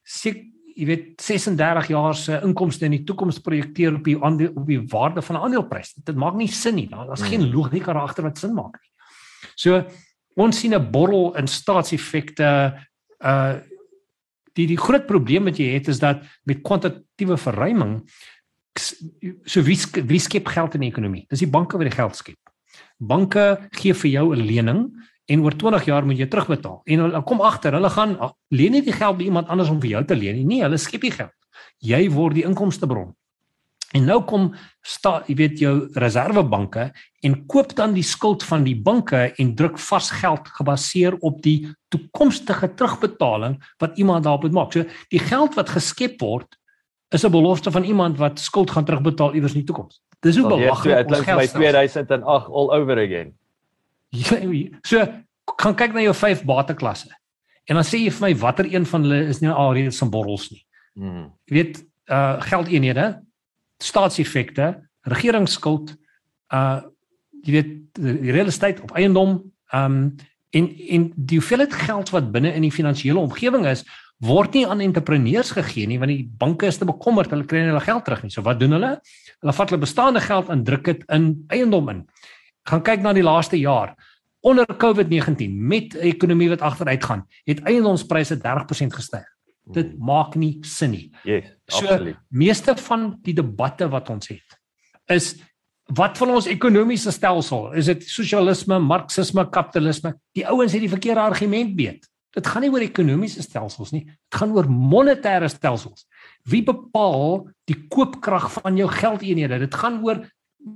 sê 0.03 0.35
jy 0.77 0.87
weet 0.87 1.21
36 1.21 1.89
jaar 1.89 2.15
se 2.15 2.41
inkomste 2.45 2.85
in 2.85 2.91
die 2.91 3.05
toekoms 3.05 3.39
projekteer 3.39 3.95
op 3.95 4.05
die 4.05 4.17
aandeel, 4.23 4.53
op 4.55 4.67
die 4.67 4.83
waarde 4.93 5.23
van 5.23 5.37
'n 5.37 5.41
aandeleprys. 5.41 5.95
Dit 5.95 6.17
maak 6.17 6.35
nie 6.35 6.49
sin 6.49 6.75
nie. 6.75 6.89
Daar's 6.89 7.23
geen 7.23 7.41
hmm. 7.41 7.53
logika 7.53 7.93
agter 7.93 8.23
wat 8.23 8.39
sin 8.39 8.55
maak 8.55 8.79
nie. 8.81 8.91
So 9.55 9.87
ons 10.37 10.59
sien 10.61 10.75
'n 10.75 10.91
borrel 10.91 11.35
in 11.37 11.47
staatseffekte 11.47 12.51
uh 13.21 13.55
die 14.57 14.67
die 14.67 14.81
groot 14.81 15.05
probleem 15.07 15.45
wat 15.45 15.59
jy 15.61 15.75
het 15.75 15.89
is 15.89 15.99
dat 16.01 16.23
met 16.49 16.63
kwantitatiewe 16.65 17.37
verruiming 17.37 18.01
so 19.45 19.63
wie 19.65 19.77
wie 20.05 20.21
skep 20.21 20.49
geld 20.49 20.75
in 20.75 20.87
die 20.87 20.91
ekonomie? 20.91 21.27
Dis 21.29 21.45
die 21.45 21.51
banke 21.51 21.77
wat 21.77 21.89
die 21.89 21.97
geld 21.97 22.17
skep. 22.17 22.39
Banke 22.99 23.69
gee 23.77 23.95
vir 23.95 24.11
jou 24.11 24.35
'n 24.35 24.47
lening 24.47 24.81
en 25.27 25.41
oor 25.43 25.53
20 25.53 25.85
jaar 25.85 26.07
moet 26.07 26.19
jy 26.19 26.27
terugbetaal. 26.27 26.81
En 26.85 26.99
hulle 26.99 27.23
kom 27.23 27.41
agter, 27.41 27.73
hulle 27.73 27.91
gaan 27.91 28.17
leen 28.51 28.73
nie 28.73 28.83
die 28.83 28.93
geld 28.93 29.19
by 29.19 29.25
iemand 29.25 29.49
anders 29.49 29.71
om 29.71 29.81
vir 29.81 29.91
jou 29.91 30.05
te 30.05 30.15
leen 30.15 30.37
nie. 30.37 30.45
Nee, 30.45 30.63
hulle 30.63 30.79
skep 30.79 31.01
die 31.01 31.11
geld. 31.11 31.35
Jy 31.79 32.11
word 32.11 32.35
die 32.35 32.45
inkomstebron. 32.45 33.15
En 33.95 34.05
nou 34.05 34.19
kom 34.27 34.49
sta, 34.83 35.21
jy 35.29 35.37
weet 35.39 35.61
jou 35.63 35.75
reservebanke 35.95 36.89
en 37.27 37.37
koop 37.51 37.75
dan 37.79 37.95
die 37.95 38.05
skuld 38.07 38.43
van 38.47 38.65
die 38.67 38.75
banke 38.75 39.29
en 39.39 39.55
druk 39.59 39.79
vas 39.79 40.11
geld 40.11 40.49
gebaseer 40.59 41.17
op 41.27 41.39
die 41.45 41.69
toekomstige 41.95 42.73
terugbetaling 42.75 43.61
wat 43.83 43.99
iemand 43.99 44.27
daarop 44.27 44.43
moet 44.43 44.57
maak. 44.57 44.73
So 44.75 44.85
die 45.15 45.23
geld 45.23 45.55
wat 45.55 45.71
geskep 45.71 46.21
word 46.21 46.59
is 47.15 47.25
'n 47.25 47.31
belofte 47.31 47.71
van 47.71 47.85
iemand 47.85 48.19
wat 48.19 48.39
skuld 48.39 48.71
gaan 48.71 48.85
terugbetaal 48.85 49.35
iewers 49.35 49.55
in 49.55 49.63
die 49.63 49.67
toekoms. 49.67 50.03
Dis 50.21 50.37
hoe 50.37 50.49
belaglik 50.49 51.07
ons 51.07 51.21
geld. 51.21 51.25
Dit 51.25 51.25
klink 51.25 51.39
my 51.39 51.47
2008 51.47 52.49
all 52.51 52.71
over 52.71 52.99
again. 52.99 53.35
So 54.83 55.07
gaan 55.61 55.75
kyk 55.75 55.93
na 55.93 56.01
jou 56.01 56.15
vyf 56.15 56.43
bateklasse. 56.45 57.11
En 57.67 57.75
dan 57.75 57.85
sê 57.85 57.99
jy 57.99 58.11
vir 58.11 58.29
my 58.29 58.37
watter 58.37 58.67
een 58.75 58.87
van 58.87 59.03
hulle 59.03 59.27
is 59.27 59.41
nie 59.41 59.51
alreeds 59.51 59.99
van 59.99 60.11
borrels 60.11 60.51
nie. 60.51 60.63
Mm. 60.95 61.33
Jy 61.47 61.55
weet 61.55 61.85
uh 62.11 62.41
geldeenhede, 62.41 63.26
staatseffekte, 63.83 64.75
regeringsskuld, 65.07 65.97
uh 66.55 66.83
jy 67.47 67.53
weet 67.53 67.69
die 67.95 68.33
real 68.35 68.49
estate 68.51 68.83
op 68.83 68.97
eiendom, 68.99 69.39
um 69.75 70.17
en 70.57 70.67
en 70.89 71.13
die 71.15 71.39
hoeveelheid 71.39 71.73
geld 71.87 72.11
wat 72.15 72.33
binne 72.35 72.51
in 72.55 72.65
die 72.65 72.75
finansiële 72.75 73.21
omgewing 73.21 73.67
is, 73.71 73.85
word 74.25 74.55
nie 74.57 74.65
aan 74.67 74.81
entrepreneurs 74.81 75.53
gegee 75.53 75.87
nie 75.87 75.99
want 76.01 76.09
die 76.09 76.25
banke 76.41 76.67
is 76.71 76.79
te 76.81 76.89
bekommerd 76.89 77.31
hulle 77.31 77.45
kry 77.45 77.61
nie 77.61 77.73
hulle 77.73 77.85
geld 77.85 78.05
terug 78.07 78.23
nie. 78.25 78.33
So 78.33 78.45
wat 78.47 78.61
doen 78.61 78.73
hulle? 78.79 78.97
Hulle 79.43 79.55
vat 79.59 79.73
hulle 79.73 79.83
bestaande 79.83 80.23
geld 80.25 80.49
en 80.53 80.65
druk 80.65 80.85
dit 80.89 81.03
in 81.13 81.33
eiendom 81.53 81.91
in 81.93 82.05
gaan 82.67 82.83
kyk 82.83 83.05
na 83.05 83.13
die 83.15 83.27
laaste 83.27 83.59
jaar 83.61 83.95
onder 84.47 84.67
COVID-19 84.67 85.53
met 85.53 85.95
'n 85.95 86.07
ekonomie 86.13 86.49
wat 86.49 86.61
agteruit 86.61 87.05
gaan, 87.05 87.27
het 87.45 87.61
eiendomspryse 87.61 88.39
30% 88.39 88.95
gestyg. 88.95 89.27
Dit 89.73 89.93
hmm. 89.93 90.05
maak 90.05 90.35
nie 90.35 90.59
sin 90.61 90.91
nie. 90.91 91.11
Yes, 91.25 91.56
so, 91.69 91.87
absoluut. 91.87 92.17
Meeste 92.29 92.77
van 92.77 93.19
die 93.23 93.35
debatte 93.35 93.89
wat 93.89 94.11
ons 94.11 94.29
het 94.29 94.59
is 95.07 95.37
wat 95.95 96.19
van 96.19 96.33
ons 96.35 96.49
ekonomiese 96.51 97.13
stelsel? 97.15 97.69
Is 97.79 97.87
dit 97.87 98.03
sosialisme, 98.11 98.79
marxisme, 98.83 99.45
kapitalisme? 99.55 100.17
Die 100.35 100.47
ouens 100.49 100.75
het 100.75 100.83
die 100.83 100.91
verkeerde 100.91 101.23
argument 101.23 101.77
beet. 101.79 102.09
Dit 102.35 102.49
gaan 102.51 102.65
nie 102.67 102.73
oor 102.73 102.83
ekonomiese 102.85 103.45
stelsels 103.45 103.93
nie. 103.95 104.03
Dit 104.05 104.39
gaan 104.41 104.53
oor 104.57 104.67
monetêre 104.69 105.49
stelsels. 105.49 106.05
Wie 106.45 106.65
bepaal 106.67 107.47
die 107.71 107.79
koopkrag 107.89 108.51
van 108.59 108.77
jou 108.77 108.89
geldeenhede? 108.93 109.61
Dit 109.63 109.79
gaan 109.79 110.03
oor 110.05 110.25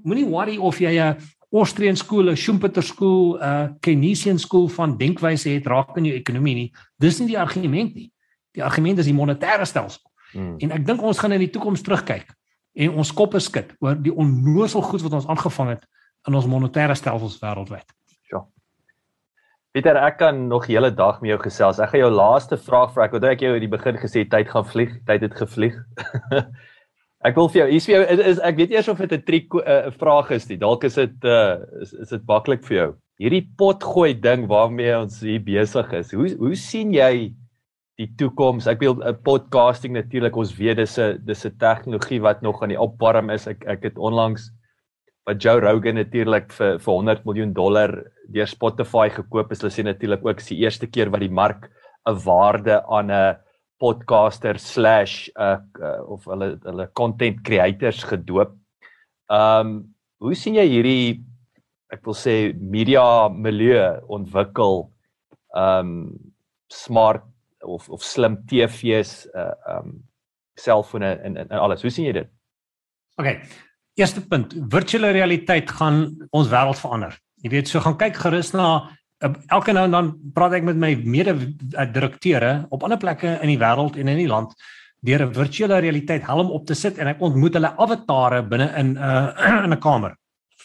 moenie 0.07 0.29
worry 0.31 0.57
of 0.57 0.79
jy 0.79 0.95
'n 0.97 1.19
Austrian 1.53 1.97
school, 1.97 2.31
'n 2.31 2.37
Schumpeter 2.37 2.83
school, 2.83 3.37
'n 3.43 3.77
Keynesian 3.81 4.39
school 4.39 4.69
van 4.69 4.97
denkwyse 4.97 5.51
het 5.51 5.67
raak 5.67 5.97
in 5.97 6.05
jou 6.05 6.15
ekonomie 6.15 6.55
nie. 6.55 6.73
Dis 6.99 7.19
nie 7.19 7.29
die 7.29 7.39
argument 7.39 7.95
nie. 7.95 8.12
Die 8.55 8.65
argument 8.65 8.99
is 8.99 9.07
die 9.07 9.15
monetêre 9.15 9.67
stelsel. 9.67 10.01
Hmm. 10.32 10.57
En 10.62 10.74
ek 10.77 10.86
dink 10.86 11.02
ons 11.02 11.19
gaan 11.19 11.32
in 11.32 11.43
die 11.43 11.51
toekoms 11.51 11.82
terugkyk 11.86 12.28
en 12.81 13.01
ons 13.02 13.12
koppe 13.16 13.40
skud 13.43 13.73
oor 13.82 13.98
die 13.98 14.12
onnoosel 14.15 14.85
goed 14.86 15.02
wat 15.02 15.16
ons 15.19 15.28
aangevang 15.31 15.74
het 15.74 15.86
in 16.28 16.36
ons 16.39 16.48
monetêre 16.51 16.94
stelsels 16.98 17.39
wêreldwyd. 17.43 17.86
Ja. 18.32 18.44
Pieter, 19.74 19.98
ek 20.02 20.20
kan 20.20 20.47
nog 20.51 20.69
die 20.69 20.77
hele 20.77 20.93
dag 20.94 21.20
met 21.23 21.32
jou 21.32 21.40
gesels. 21.44 21.81
Ek 21.82 21.94
gaan 21.94 22.05
jou 22.05 22.12
laaste 22.15 22.59
vraag 22.61 22.93
vra. 22.94 23.07
Ek 23.07 23.16
wou 23.16 23.23
ek 23.31 23.44
jou 23.44 23.55
in 23.57 23.65
die 23.65 23.73
begin 23.73 23.98
gesê 24.01 24.27
tyd 24.28 24.51
gaan 24.52 24.66
vlieg, 24.69 24.97
tyd 25.09 25.24
het 25.27 25.36
gevlieg. 25.39 25.78
ek 27.28 27.36
wil 27.39 27.51
vir 27.52 27.62
jou, 27.62 27.69
hier's 27.73 27.89
vir 27.89 27.97
jou 27.97 28.02
is, 28.16 28.24
is 28.35 28.43
ek 28.47 28.59
weet 28.61 28.74
eers 28.77 28.90
of 28.93 29.01
dit 29.02 29.16
'n 29.16 29.24
triek 29.27 29.55
'n 29.55 29.62
uh, 29.65 29.93
vraag 29.97 30.32
is 30.36 30.48
nie. 30.51 30.61
Dalk 30.61 30.85
is 30.85 30.98
dit 31.01 31.24
uh 31.24 31.59
is, 31.82 31.94
is 31.94 32.12
dit 32.15 32.27
maklik 32.28 32.66
vir 32.69 32.77
jou. 32.77 32.90
Hierdie 33.20 33.44
potgooi 33.59 34.15
ding 34.15 34.47
waarmee 34.48 34.94
ons 34.97 35.20
hier 35.20 35.43
besig 35.44 35.93
is. 35.93 36.12
Hoe 36.12 36.31
hoe 36.39 36.57
sien 36.57 36.93
jy 36.93 37.32
die 38.01 38.09
toekoms. 38.16 38.68
Ek 38.70 38.81
wil 38.81 38.97
'n 38.97 39.12
uh, 39.12 39.12
podcasting 39.12 39.93
natuurlik 39.93 40.36
ons 40.36 40.55
weet 40.56 40.81
dis 40.81 40.97
'n 40.98 41.20
dis 41.27 41.44
'n 41.44 41.59
tegnologie 41.59 42.20
wat 42.20 42.43
nog 42.43 42.62
aan 42.62 42.72
die 42.72 42.81
opwarm 42.81 43.31
is. 43.31 43.47
Ek 43.47 43.64
ek 43.66 43.82
het 43.82 43.98
onlangs 43.98 44.51
wat 45.27 45.43
Joe 45.43 45.60
Rogan 45.60 45.94
natuurlik 45.94 46.52
vir 46.52 46.78
vir 46.78 46.94
100 46.94 47.24
miljoen 47.24 47.52
dollar 47.52 47.93
deur 48.32 48.47
Spotify 48.47 49.09
gekoop 49.09 49.52
is. 49.52 49.60
Hulle 49.60 49.72
sê 49.72 49.85
natuurlik 49.85 50.24
ook 50.24 50.40
die 50.48 50.62
eerste 50.64 50.86
keer 50.86 51.10
wat 51.10 51.20
die 51.20 51.28
mark 51.43 51.70
'n 52.09 52.16
waarde 52.24 52.82
aan 52.89 53.10
'n 53.10 53.36
podcaster 53.78 54.59
slash 54.59 55.28
uh, 55.36 55.59
uh 55.81 56.01
of 56.09 56.24
hulle 56.24 56.59
hulle 56.64 56.90
content 56.94 57.43
creators 57.44 58.05
gedoop. 58.05 58.52
Um 59.28 59.94
hoe 60.20 60.35
sien 60.35 60.55
jy 60.55 60.66
hierdie 60.68 61.24
ek 61.93 62.05
wil 62.05 62.14
sê 62.14 62.52
media 62.55 63.28
milieu 63.28 64.01
ontwikkel 64.09 64.90
um 65.55 66.16
smart 66.68 67.24
of 67.62 67.89
of 67.89 68.05
slim 68.05 68.39
TV's 68.47 69.27
uh 69.35 69.53
um 69.77 69.99
selfone 70.55 71.15
en 71.24 71.37
en 71.37 71.59
alles. 71.59 71.82
Hoe 71.82 71.91
sien 71.91 72.05
jy 72.05 72.12
dit? 72.12 72.31
OK. 73.20 73.41
Eerste 74.01 74.23
punt, 74.27 74.55
virtuele 74.73 75.11
realiteit 75.11 75.70
gaan 75.70 76.05
ons 76.31 76.49
wêreld 76.49 76.78
verander. 76.78 77.16
Jy 77.45 77.51
weet, 77.53 77.69
so 77.69 77.81
gaan 77.85 77.99
kyk 78.01 78.16
gerus 78.16 78.53
na 78.55 78.66
uh, 79.24 79.32
elke 79.53 79.74
nou 79.77 79.87
en 79.89 79.97
dan 79.97 80.11
praat 80.37 80.61
ek 80.61 80.69
met 80.69 80.78
my 80.81 80.93
mede 81.05 81.35
uh, 81.35 81.87
direkteure 81.93 82.53
op 82.70 82.85
ander 82.87 83.01
plekke 83.01 83.39
in 83.41 83.53
die 83.53 83.59
wêreld 83.61 83.99
en 84.01 84.12
in 84.12 84.23
die 84.23 84.31
land 84.31 84.55
deur 85.05 85.24
'n 85.24 85.35
virtuele 85.35 85.81
realiteit 85.81 86.24
helm 86.28 86.51
op 86.53 86.66
te 86.66 86.74
sit 86.74 86.99
en 86.99 87.09
ek 87.09 87.20
ontmoet 87.20 87.57
hulle 87.57 87.73
avatare 87.77 88.43
binne 88.43 88.69
in 88.77 88.95
'n 88.95 88.97
uh, 88.97 89.62
in 89.66 89.73
'n 89.73 89.81
kamer. 89.81 90.16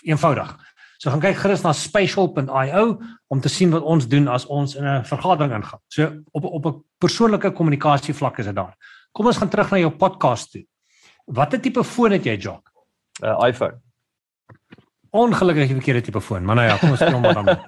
Eenvoudig. 0.03 0.55
So 0.97 1.11
gaan 1.11 1.21
kyk 1.23 1.37
gerus 1.37 1.63
na 1.63 1.73
spatial.io 1.73 2.83
om 3.27 3.41
te 3.41 3.49
sien 3.49 3.71
wat 3.71 3.83
ons 3.83 4.07
doen 4.07 4.27
as 4.27 4.45
ons 4.45 4.75
in 4.75 4.85
'n 4.85 5.03
vergadering 5.03 5.53
ingaan. 5.53 5.81
So 5.87 6.11
op 6.31 6.43
op 6.45 6.65
'n 6.65 6.83
persoonlike 6.97 7.51
kommunikasie 7.51 8.13
vlak 8.13 8.39
is 8.39 8.45
dit 8.45 8.55
daar. 8.55 8.75
Kom 9.11 9.25
ons 9.25 9.37
gaan 9.37 9.49
terug 9.49 9.71
na 9.71 9.77
jou 9.77 9.91
podcast 9.91 10.51
toe. 10.51 10.65
Watter 11.25 11.59
tipe 11.61 11.83
foon 11.83 12.11
het 12.11 12.23
jy, 12.23 12.37
Jock? 12.37 12.71
'n 13.21 13.25
uh, 13.25 13.47
iPhone. 13.47 13.81
Ongelukkig 15.15 15.69
die 15.69 15.75
verkeerde 15.77 16.01
tipe 16.01 16.21
foon, 16.21 16.43
maar 16.43 16.55
nou 16.55 16.67
ja, 16.67 16.77
kom 16.77 16.89
ons 16.91 17.03
kom 17.03 17.21
maar 17.21 17.33
dan. 17.33 17.47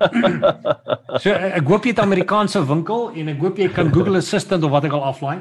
So 1.23 1.31
ek 1.31 1.63
hoop 1.65 1.85
jy 1.87 1.93
het 1.93 1.99
'n 1.99 2.09
Amerikaanse 2.09 2.59
winkel 2.67 3.11
en 3.15 3.27
ek 3.31 3.39
hoop 3.39 3.57
jy 3.57 3.69
kan 3.71 3.93
Google 3.93 4.17
Assistant 4.17 4.63
of 4.63 4.71
wat 4.71 4.83
ek 4.83 4.91
al 4.91 5.03
aflaai. 5.03 5.39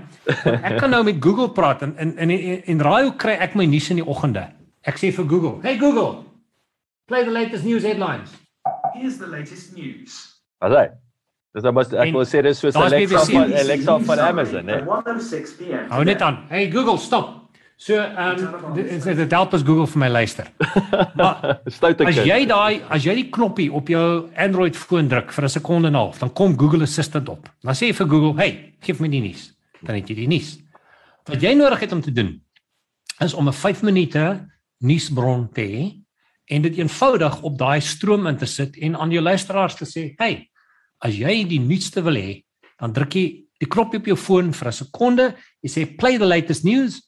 Ek 0.62 0.78
kan 0.78 0.90
nou 0.90 1.02
met 1.04 1.16
Google 1.20 1.50
praat 1.50 1.82
en 1.82 1.96
en 1.96 2.14
en, 2.16 2.30
en 2.64 2.80
raai 2.80 3.02
hoe 3.02 3.16
kry 3.16 3.34
ek 3.34 3.54
my 3.54 3.66
nuus 3.66 3.90
in 3.90 3.96
die 3.96 4.06
oggende? 4.06 4.46
Ek 4.86 4.96
sê 5.02 5.10
vir 5.12 5.26
Google, 5.26 5.58
"Hey 5.62 5.76
Google, 5.78 6.25
Play 7.06 7.24
the 7.24 7.30
latest 7.30 7.64
news 7.64 7.82
headlines. 7.82 8.30
Here's 8.94 9.18
the 9.18 9.26
latest 9.26 9.76
news. 9.76 10.42
Alright. 10.58 10.90
Dis 11.54 11.64
dan 11.64 11.72
mos 11.72 11.92
ek 11.94 12.10
wil 12.12 12.26
sê 12.28 12.42
dis 12.44 12.58
soos 12.60 12.76
Alexa 12.76 13.22
van 13.30 13.52
Alexa 13.56 13.94
van 14.08 14.22
Amazon, 14.26 14.66
né? 14.68 14.80
1:06 14.84 15.54
p.m. 15.56 15.86
Hou 15.92 16.02
net 16.04 16.20
aan. 16.20 16.42
Hey 16.50 16.66
Google, 16.72 16.98
stop. 17.00 17.46
So, 17.76 17.96
ehm 18.00 18.42
um, 18.42 18.74
dit 18.74 19.04
dit 19.04 19.32
help 19.36 19.54
as 19.54 19.62
Google 19.62 19.86
vir 19.92 20.00
my 20.02 20.08
luister. 20.08 20.50
Maar 21.20 21.60
as 21.68 22.20
jy 22.24 22.38
daai 22.48 22.82
as 22.92 23.04
jy 23.04 23.14
die 23.20 23.26
knoppie 23.32 23.68
op 23.72 23.88
jou 23.92 24.06
Android 24.36 24.76
foon 24.76 25.08
druk 25.12 25.32
vir 25.32 25.44
'n 25.44 25.52
sekonde 25.54 25.88
en 25.88 25.94
'n 25.94 26.00
half, 26.00 26.18
dan 26.18 26.32
kom 26.32 26.58
Google 26.58 26.82
Assistant 26.82 27.28
op. 27.28 27.48
Dan 27.62 27.74
sê 27.74 27.92
jy 27.92 27.94
vir 27.94 28.08
Google, 28.08 28.34
"Hey, 28.36 28.74
gee 28.80 28.96
my 28.98 29.08
die 29.08 29.20
nuus." 29.20 29.52
Dan 29.80 29.94
het 29.94 30.08
jy 30.08 30.16
die 30.16 30.28
nuus. 30.28 30.58
Wat 31.24 31.40
jy 31.40 31.54
nodig 31.54 31.80
het 31.80 31.92
om 31.92 32.00
te 32.00 32.12
doen 32.12 32.40
is 33.20 33.34
om 33.34 33.48
'n 33.48 33.52
5 33.52 33.82
minute 33.82 34.48
nuusbron 34.80 35.48
te 35.52 35.62
hê 35.62 36.05
en 36.46 36.62
dit 36.62 36.78
eenvoudig 36.78 37.40
op 37.42 37.58
daai 37.58 37.80
stroom 37.80 38.26
in 38.30 38.38
te 38.38 38.46
sit 38.46 38.76
en 38.76 38.96
aan 38.96 39.10
jou 39.10 39.22
luisteraars 39.22 39.74
te 39.74 39.84
sê, 39.84 40.14
"Hey, 40.18 40.48
as 41.00 41.14
jy 41.14 41.44
die 41.48 41.60
nuutste 41.60 42.02
wil 42.02 42.14
hê, 42.14 42.44
dan 42.80 42.92
druk 42.92 43.14
jy 43.14 43.26
die 43.60 43.68
knoppie 43.68 44.00
op 44.00 44.06
jou 44.06 44.16
foon 44.16 44.52
vir 44.52 44.68
'n 44.68 44.72
sekonde, 44.72 45.34
jy 45.62 45.68
sê 45.68 45.98
play 45.98 46.18
the 46.18 46.26
latest 46.26 46.64
news 46.64 47.02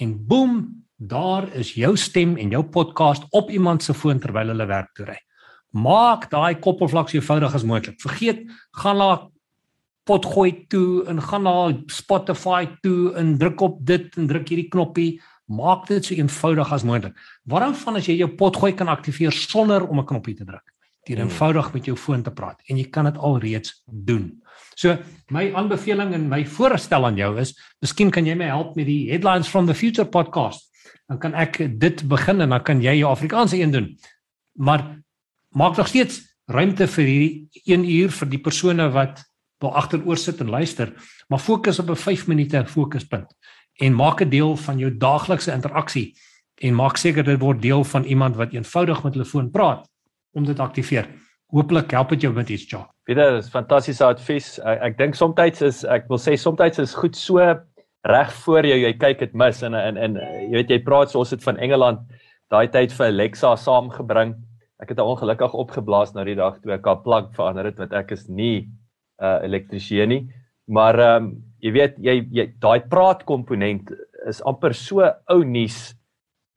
en 0.00 0.14
boem, 0.14 0.84
daar 0.98 1.48
is 1.54 1.74
jou 1.74 1.96
stem 1.96 2.36
en 2.36 2.50
jou 2.50 2.62
podcast 2.62 3.24
op 3.32 3.50
iemand 3.50 3.82
se 3.82 3.94
foon 3.94 4.20
terwyl 4.20 4.48
hulle 4.48 4.66
werk 4.66 4.94
toe 4.94 5.06
ry. 5.06 5.18
Maak 5.72 6.30
daai 6.30 6.60
koppelvlak 6.60 7.08
so 7.08 7.18
eenvoudig 7.18 7.54
as 7.54 7.64
moontlik. 7.64 8.00
Vergeet 8.00 8.44
gaan 8.72 8.98
na 8.98 9.28
potgooi 10.04 10.66
toe 10.68 11.04
en 11.06 11.20
gaan 11.22 11.42
na 11.42 11.72
Spotify 11.86 12.66
toe 12.82 13.14
en 13.14 13.38
druk 13.38 13.60
op 13.60 13.78
dit 13.86 14.16
en 14.16 14.26
druk 14.26 14.48
hierdie 14.48 14.68
knoppie 14.68 15.20
maak 15.52 15.86
dit 15.90 16.04
so 16.04 16.16
eenvoudig 16.16 16.72
as 16.72 16.84
moontlik. 16.86 17.16
Waarom 17.48 17.74
van 17.74 17.98
as 18.00 18.08
jy 18.08 18.18
jou 18.20 18.30
potgooi 18.38 18.72
kan 18.76 18.90
aktiveer 18.92 19.32
sonder 19.32 19.86
om 19.88 20.00
'n 20.00 20.06
knoppie 20.06 20.34
te 20.34 20.44
druk? 20.44 20.64
Dit 21.04 21.18
hmm. 21.18 21.28
eenvoudig 21.28 21.72
met 21.72 21.84
jou 21.84 21.96
foon 21.96 22.22
te 22.22 22.30
praat 22.30 22.60
en 22.68 22.76
jy 22.76 22.88
kan 22.90 23.04
dit 23.04 23.18
alreeds 23.18 23.82
doen. 23.86 24.42
So 24.74 24.96
my 25.28 25.52
aanbeveling 25.54 26.14
en 26.14 26.28
my 26.28 26.44
voorstel 26.46 27.04
aan 27.04 27.16
jou 27.16 27.38
is, 27.40 27.54
miskien 27.80 28.10
kan 28.10 28.26
jy 28.26 28.34
my 28.34 28.46
help 28.46 28.76
met 28.76 28.86
die 28.86 29.10
Headlines 29.10 29.48
from 29.48 29.66
the 29.66 29.74
Future 29.74 30.08
podcast. 30.08 30.70
Dan 31.08 31.18
kan 31.18 31.34
ek 31.34 31.58
dit 31.78 32.08
begin 32.08 32.40
en 32.40 32.50
dan 32.50 32.62
kan 32.62 32.80
jy 32.80 32.98
jou 32.98 33.10
Afrikaanse 33.10 33.58
een 33.58 33.70
doen. 33.70 33.98
Maar 34.56 35.02
maak 35.50 35.76
nog 35.76 35.88
steeds 35.88 36.22
ruimte 36.46 36.86
vir 36.86 37.04
hierdie 37.04 37.48
1 37.66 37.84
uur 37.84 38.10
vir 38.10 38.28
die 38.28 38.40
persone 38.40 38.88
wat 38.90 39.24
wil 39.62 39.74
agteroor 39.78 40.18
sit 40.18 40.40
en 40.40 40.50
luister, 40.50 40.90
maar 41.28 41.38
fokus 41.38 41.78
op 41.78 41.90
'n 41.90 41.96
5 41.96 42.26
minute 42.26 42.64
fokuspunt 42.66 43.30
en 43.82 43.94
maak 43.98 44.22
'n 44.22 44.30
deel 44.30 44.56
van 44.56 44.78
jou 44.78 44.90
daaglikse 44.90 45.52
interaksie 45.52 46.14
en 46.62 46.74
maak 46.74 46.96
seker 46.96 47.24
dit 47.24 47.40
word 47.40 47.62
deel 47.62 47.84
van 47.84 48.04
iemand 48.04 48.36
wat 48.36 48.52
eenvoudig 48.52 49.02
met 49.02 49.12
telefoon 49.12 49.50
praat 49.50 49.88
om 50.32 50.44
dit 50.44 50.60
aktiveer. 50.60 51.08
Hooplik 51.52 51.90
help 51.90 52.08
dit 52.08 52.20
jou 52.20 52.32
met 52.34 52.48
iets, 52.48 52.70
ja. 52.70 52.86
Pieter, 53.04 53.34
dis 53.36 53.50
fantastiese 53.50 54.04
advies. 54.04 54.58
Ek, 54.58 54.80
ek 54.80 54.98
dink 54.98 55.14
soms 55.14 55.60
is 55.60 55.84
ek 55.84 56.08
wil 56.08 56.18
sê 56.18 56.36
soms 56.38 56.78
is 56.78 56.94
goed 56.94 57.16
so 57.16 57.38
reg 58.08 58.32
voor 58.44 58.66
jou 58.66 58.78
jy 58.78 58.92
kyk 58.98 59.18
dit 59.18 59.34
mis 59.34 59.62
en 59.62 59.74
en 59.74 59.96
en 59.96 60.16
jy 60.16 60.50
weet 60.56 60.70
jy 60.70 60.78
praat 60.82 61.10
so 61.10 61.18
ons 61.18 61.30
het 61.30 61.42
van 61.42 61.58
Engeland 61.58 62.00
daai 62.50 62.68
tyd 62.68 62.92
vir 62.92 63.06
Alexa 63.06 63.56
saamgebring. 63.56 64.34
Ek 64.82 64.88
het 64.88 64.98
ongelukkig 64.98 65.54
opgeblaas 65.54 66.14
nou 66.14 66.24
die 66.24 66.34
dag 66.34 66.58
toe 66.62 66.72
ek 66.72 66.86
haar 66.86 67.02
plug 67.02 67.30
verander 67.36 67.64
het 67.64 67.78
want 67.78 67.92
ek 67.92 68.12
is 68.12 68.28
nie 68.28 68.66
'n 68.66 69.24
uh, 69.24 69.38
elektriesien 69.42 70.08
nie. 70.08 70.28
Maar 70.68 70.98
ehm 70.98 71.24
um, 71.24 71.51
jy 71.62 71.72
weet 71.72 71.98
jy, 72.02 72.16
jy 72.30 72.46
daai 72.60 72.82
praat 72.90 73.24
komponent 73.28 73.92
is 74.28 74.42
amper 74.42 74.74
so 74.74 75.06
ou 75.30 75.42
nuus 75.44 75.94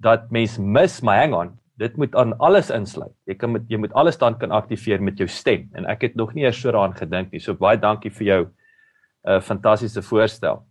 dat 0.03 0.31
mens 0.31 0.57
mis 0.59 1.01
my 1.05 1.17
hang 1.21 1.33
on 1.33 1.53
dit 1.79 1.97
moet 1.99 2.13
aan 2.15 2.31
alles 2.39 2.69
insluit. 2.71 3.11
Jy 3.27 3.35
kan 3.35 3.51
met 3.51 3.65
jy 3.67 3.79
moet 3.83 3.93
alles 3.99 4.17
dan 4.17 4.37
kan 4.39 4.53
aktiveer 4.55 5.01
met 5.03 5.19
jou 5.19 5.27
stem. 5.27 5.67
En 5.75 5.87
ek 5.91 6.07
het 6.07 6.15
nog 6.15 6.31
nie 6.33 6.45
eers 6.45 6.61
so 6.61 6.71
daaraan 6.71 6.95
gedink 6.95 7.33
nie. 7.33 7.41
So 7.43 7.53
baie 7.59 7.75
dankie 7.77 8.11
vir 8.11 8.27
jou 8.27 8.41
'n 8.45 8.51
uh, 9.27 9.41
fantastiese 9.41 10.01
voorstel 10.01 10.63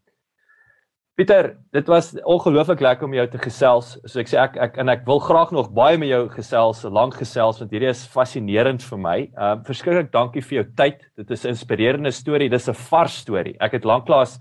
Pieter, 1.15 1.53
dit 1.71 1.87
was 1.87 2.09
ongelooflik 2.27 2.81
lekker 2.83 3.07
om 3.07 3.13
jou 3.15 3.25
te 3.31 3.39
gesels. 3.39 3.93
So 4.03 4.19
ek 4.19 4.33
sê 4.33 4.39
ek 4.43 4.57
ek 4.59 4.79
en 4.83 4.89
ek 4.91 5.05
wil 5.07 5.21
graag 5.23 5.53
nog 5.55 5.69
baie 5.71 5.99
met 6.01 6.11
jou 6.11 6.25
gesels, 6.33 6.81
lank 6.91 7.15
gesels 7.21 7.61
want 7.63 7.71
hierdie 7.71 7.93
is 7.93 8.01
fascinerend 8.11 8.83
vir 8.83 8.99
my. 8.99 9.19
Ehm 9.29 9.61
uh, 9.61 9.61
verskriklik 9.69 10.11
dankie 10.11 10.43
vir 10.43 10.57
jou 10.57 10.65
tyd. 10.75 11.07
Dit 11.15 11.31
is 11.31 11.45
'n 11.45 11.55
inspirerende 11.55 12.11
storie. 12.11 12.51
Dis 12.51 12.69
'n 12.69 12.75
vars 12.75 13.21
storie. 13.23 13.55
Ek 13.61 13.79
het 13.79 13.85
lanklaas 13.85 14.41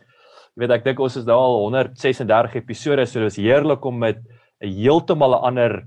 jy 0.54 0.62
weet 0.62 0.72
ek 0.72 0.84
dink 0.86 1.00
ons 1.00 1.16
is 1.18 1.26
nou 1.26 1.38
al 1.38 1.60
136 1.62 2.56
episode, 2.56 3.06
so 3.06 3.20
dit 3.20 3.30
was 3.30 3.38
heerlik 3.38 3.86
om 3.86 4.00
met 4.00 4.18
'n 4.62 4.70
heeltemal 4.70 5.34
'n 5.34 5.46
ander 5.50 5.84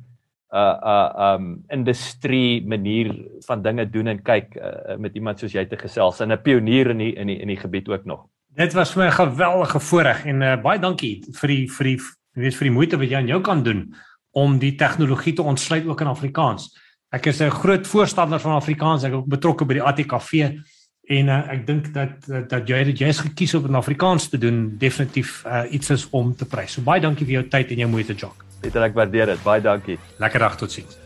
uh 0.55 0.79
uh 0.83 1.35
um 1.35 1.65
industrie 1.69 2.63
manier 2.67 3.11
van 3.49 3.63
dinge 3.63 3.91
doen 3.91 4.07
en 4.07 4.23
kyk 4.23 4.57
uh, 4.57 4.97
met 4.99 5.15
iemand 5.15 5.39
soos 5.39 5.53
jy 5.53 5.67
te 5.67 5.77
gesels 5.77 6.21
en 6.21 6.33
'n 6.33 6.43
pionier 6.43 6.91
in 6.91 6.99
die, 6.99 7.15
in 7.17 7.27
die 7.27 7.41
in 7.43 7.49
die 7.49 7.57
gebied 7.57 7.89
ook 7.89 8.05
nog. 8.05 8.27
Dit 8.57 8.73
was 8.73 8.93
vir 8.93 9.03
my 9.03 9.09
'n 9.09 9.13
geweldige 9.13 9.81
voorreg 9.81 10.25
en 10.25 10.43
uh, 10.43 10.57
baie 10.57 10.79
dankie 10.79 11.25
vir 11.41 11.49
die 11.49 11.69
vir 11.69 11.85
die 11.85 12.01
weet 12.33 12.57
vir 12.57 12.65
die 12.65 12.73
moeite 12.73 12.97
wat 12.97 13.11
jy 13.11 13.17
aan 13.17 13.29
jou 13.29 13.41
kan 13.41 13.63
doen 13.63 13.95
om 14.33 14.59
die 14.59 14.75
tegnologie 14.75 15.33
te 15.33 15.43
ontsluit 15.43 15.87
ook 15.87 16.01
in 16.01 16.07
Afrikaans. 16.07 16.73
Ek 17.13 17.27
is 17.27 17.41
'n 17.41 17.51
groot 17.51 17.87
voorstander 17.87 18.41
van 18.41 18.53
Afrikaans. 18.53 19.05
Ek 19.05 19.13
is 19.13 19.17
ook 19.17 19.29
betrokke 19.29 19.65
by 19.65 19.75
die 19.75 19.83
ATKV 19.83 20.33
en 21.09 21.29
uh, 21.29 21.53
ek 21.53 21.67
dink 21.67 21.93
dat 21.93 22.49
dat 22.49 22.69
jy 22.69 22.85
dit 22.85 22.99
jy's 22.99 23.21
gekies 23.21 23.55
om 23.55 23.67
in 23.67 23.75
Afrikaans 23.75 24.29
te 24.29 24.39
doen 24.39 24.77
definitief 24.79 25.45
uh, 25.47 25.63
iets 25.71 25.91
is 25.91 26.09
om 26.11 26.35
te 26.35 26.45
prys. 26.45 26.73
So 26.73 26.83
baie 26.83 27.01
dankie 27.01 27.27
vir 27.27 27.33
jou 27.33 27.49
tyd 27.49 27.71
en 27.71 27.79
jou 27.79 27.89
moeite, 27.89 28.15
Jock. 28.15 28.45
Peter, 28.61 28.83
ek 28.83 28.95
waardeer 28.95 29.27
dit. 29.27 29.43
Baie 29.43 29.61
dankie. 29.61 29.99
Lekker 30.19 30.41
dag 30.41 30.57
tot 30.57 30.73
sins. 30.73 31.06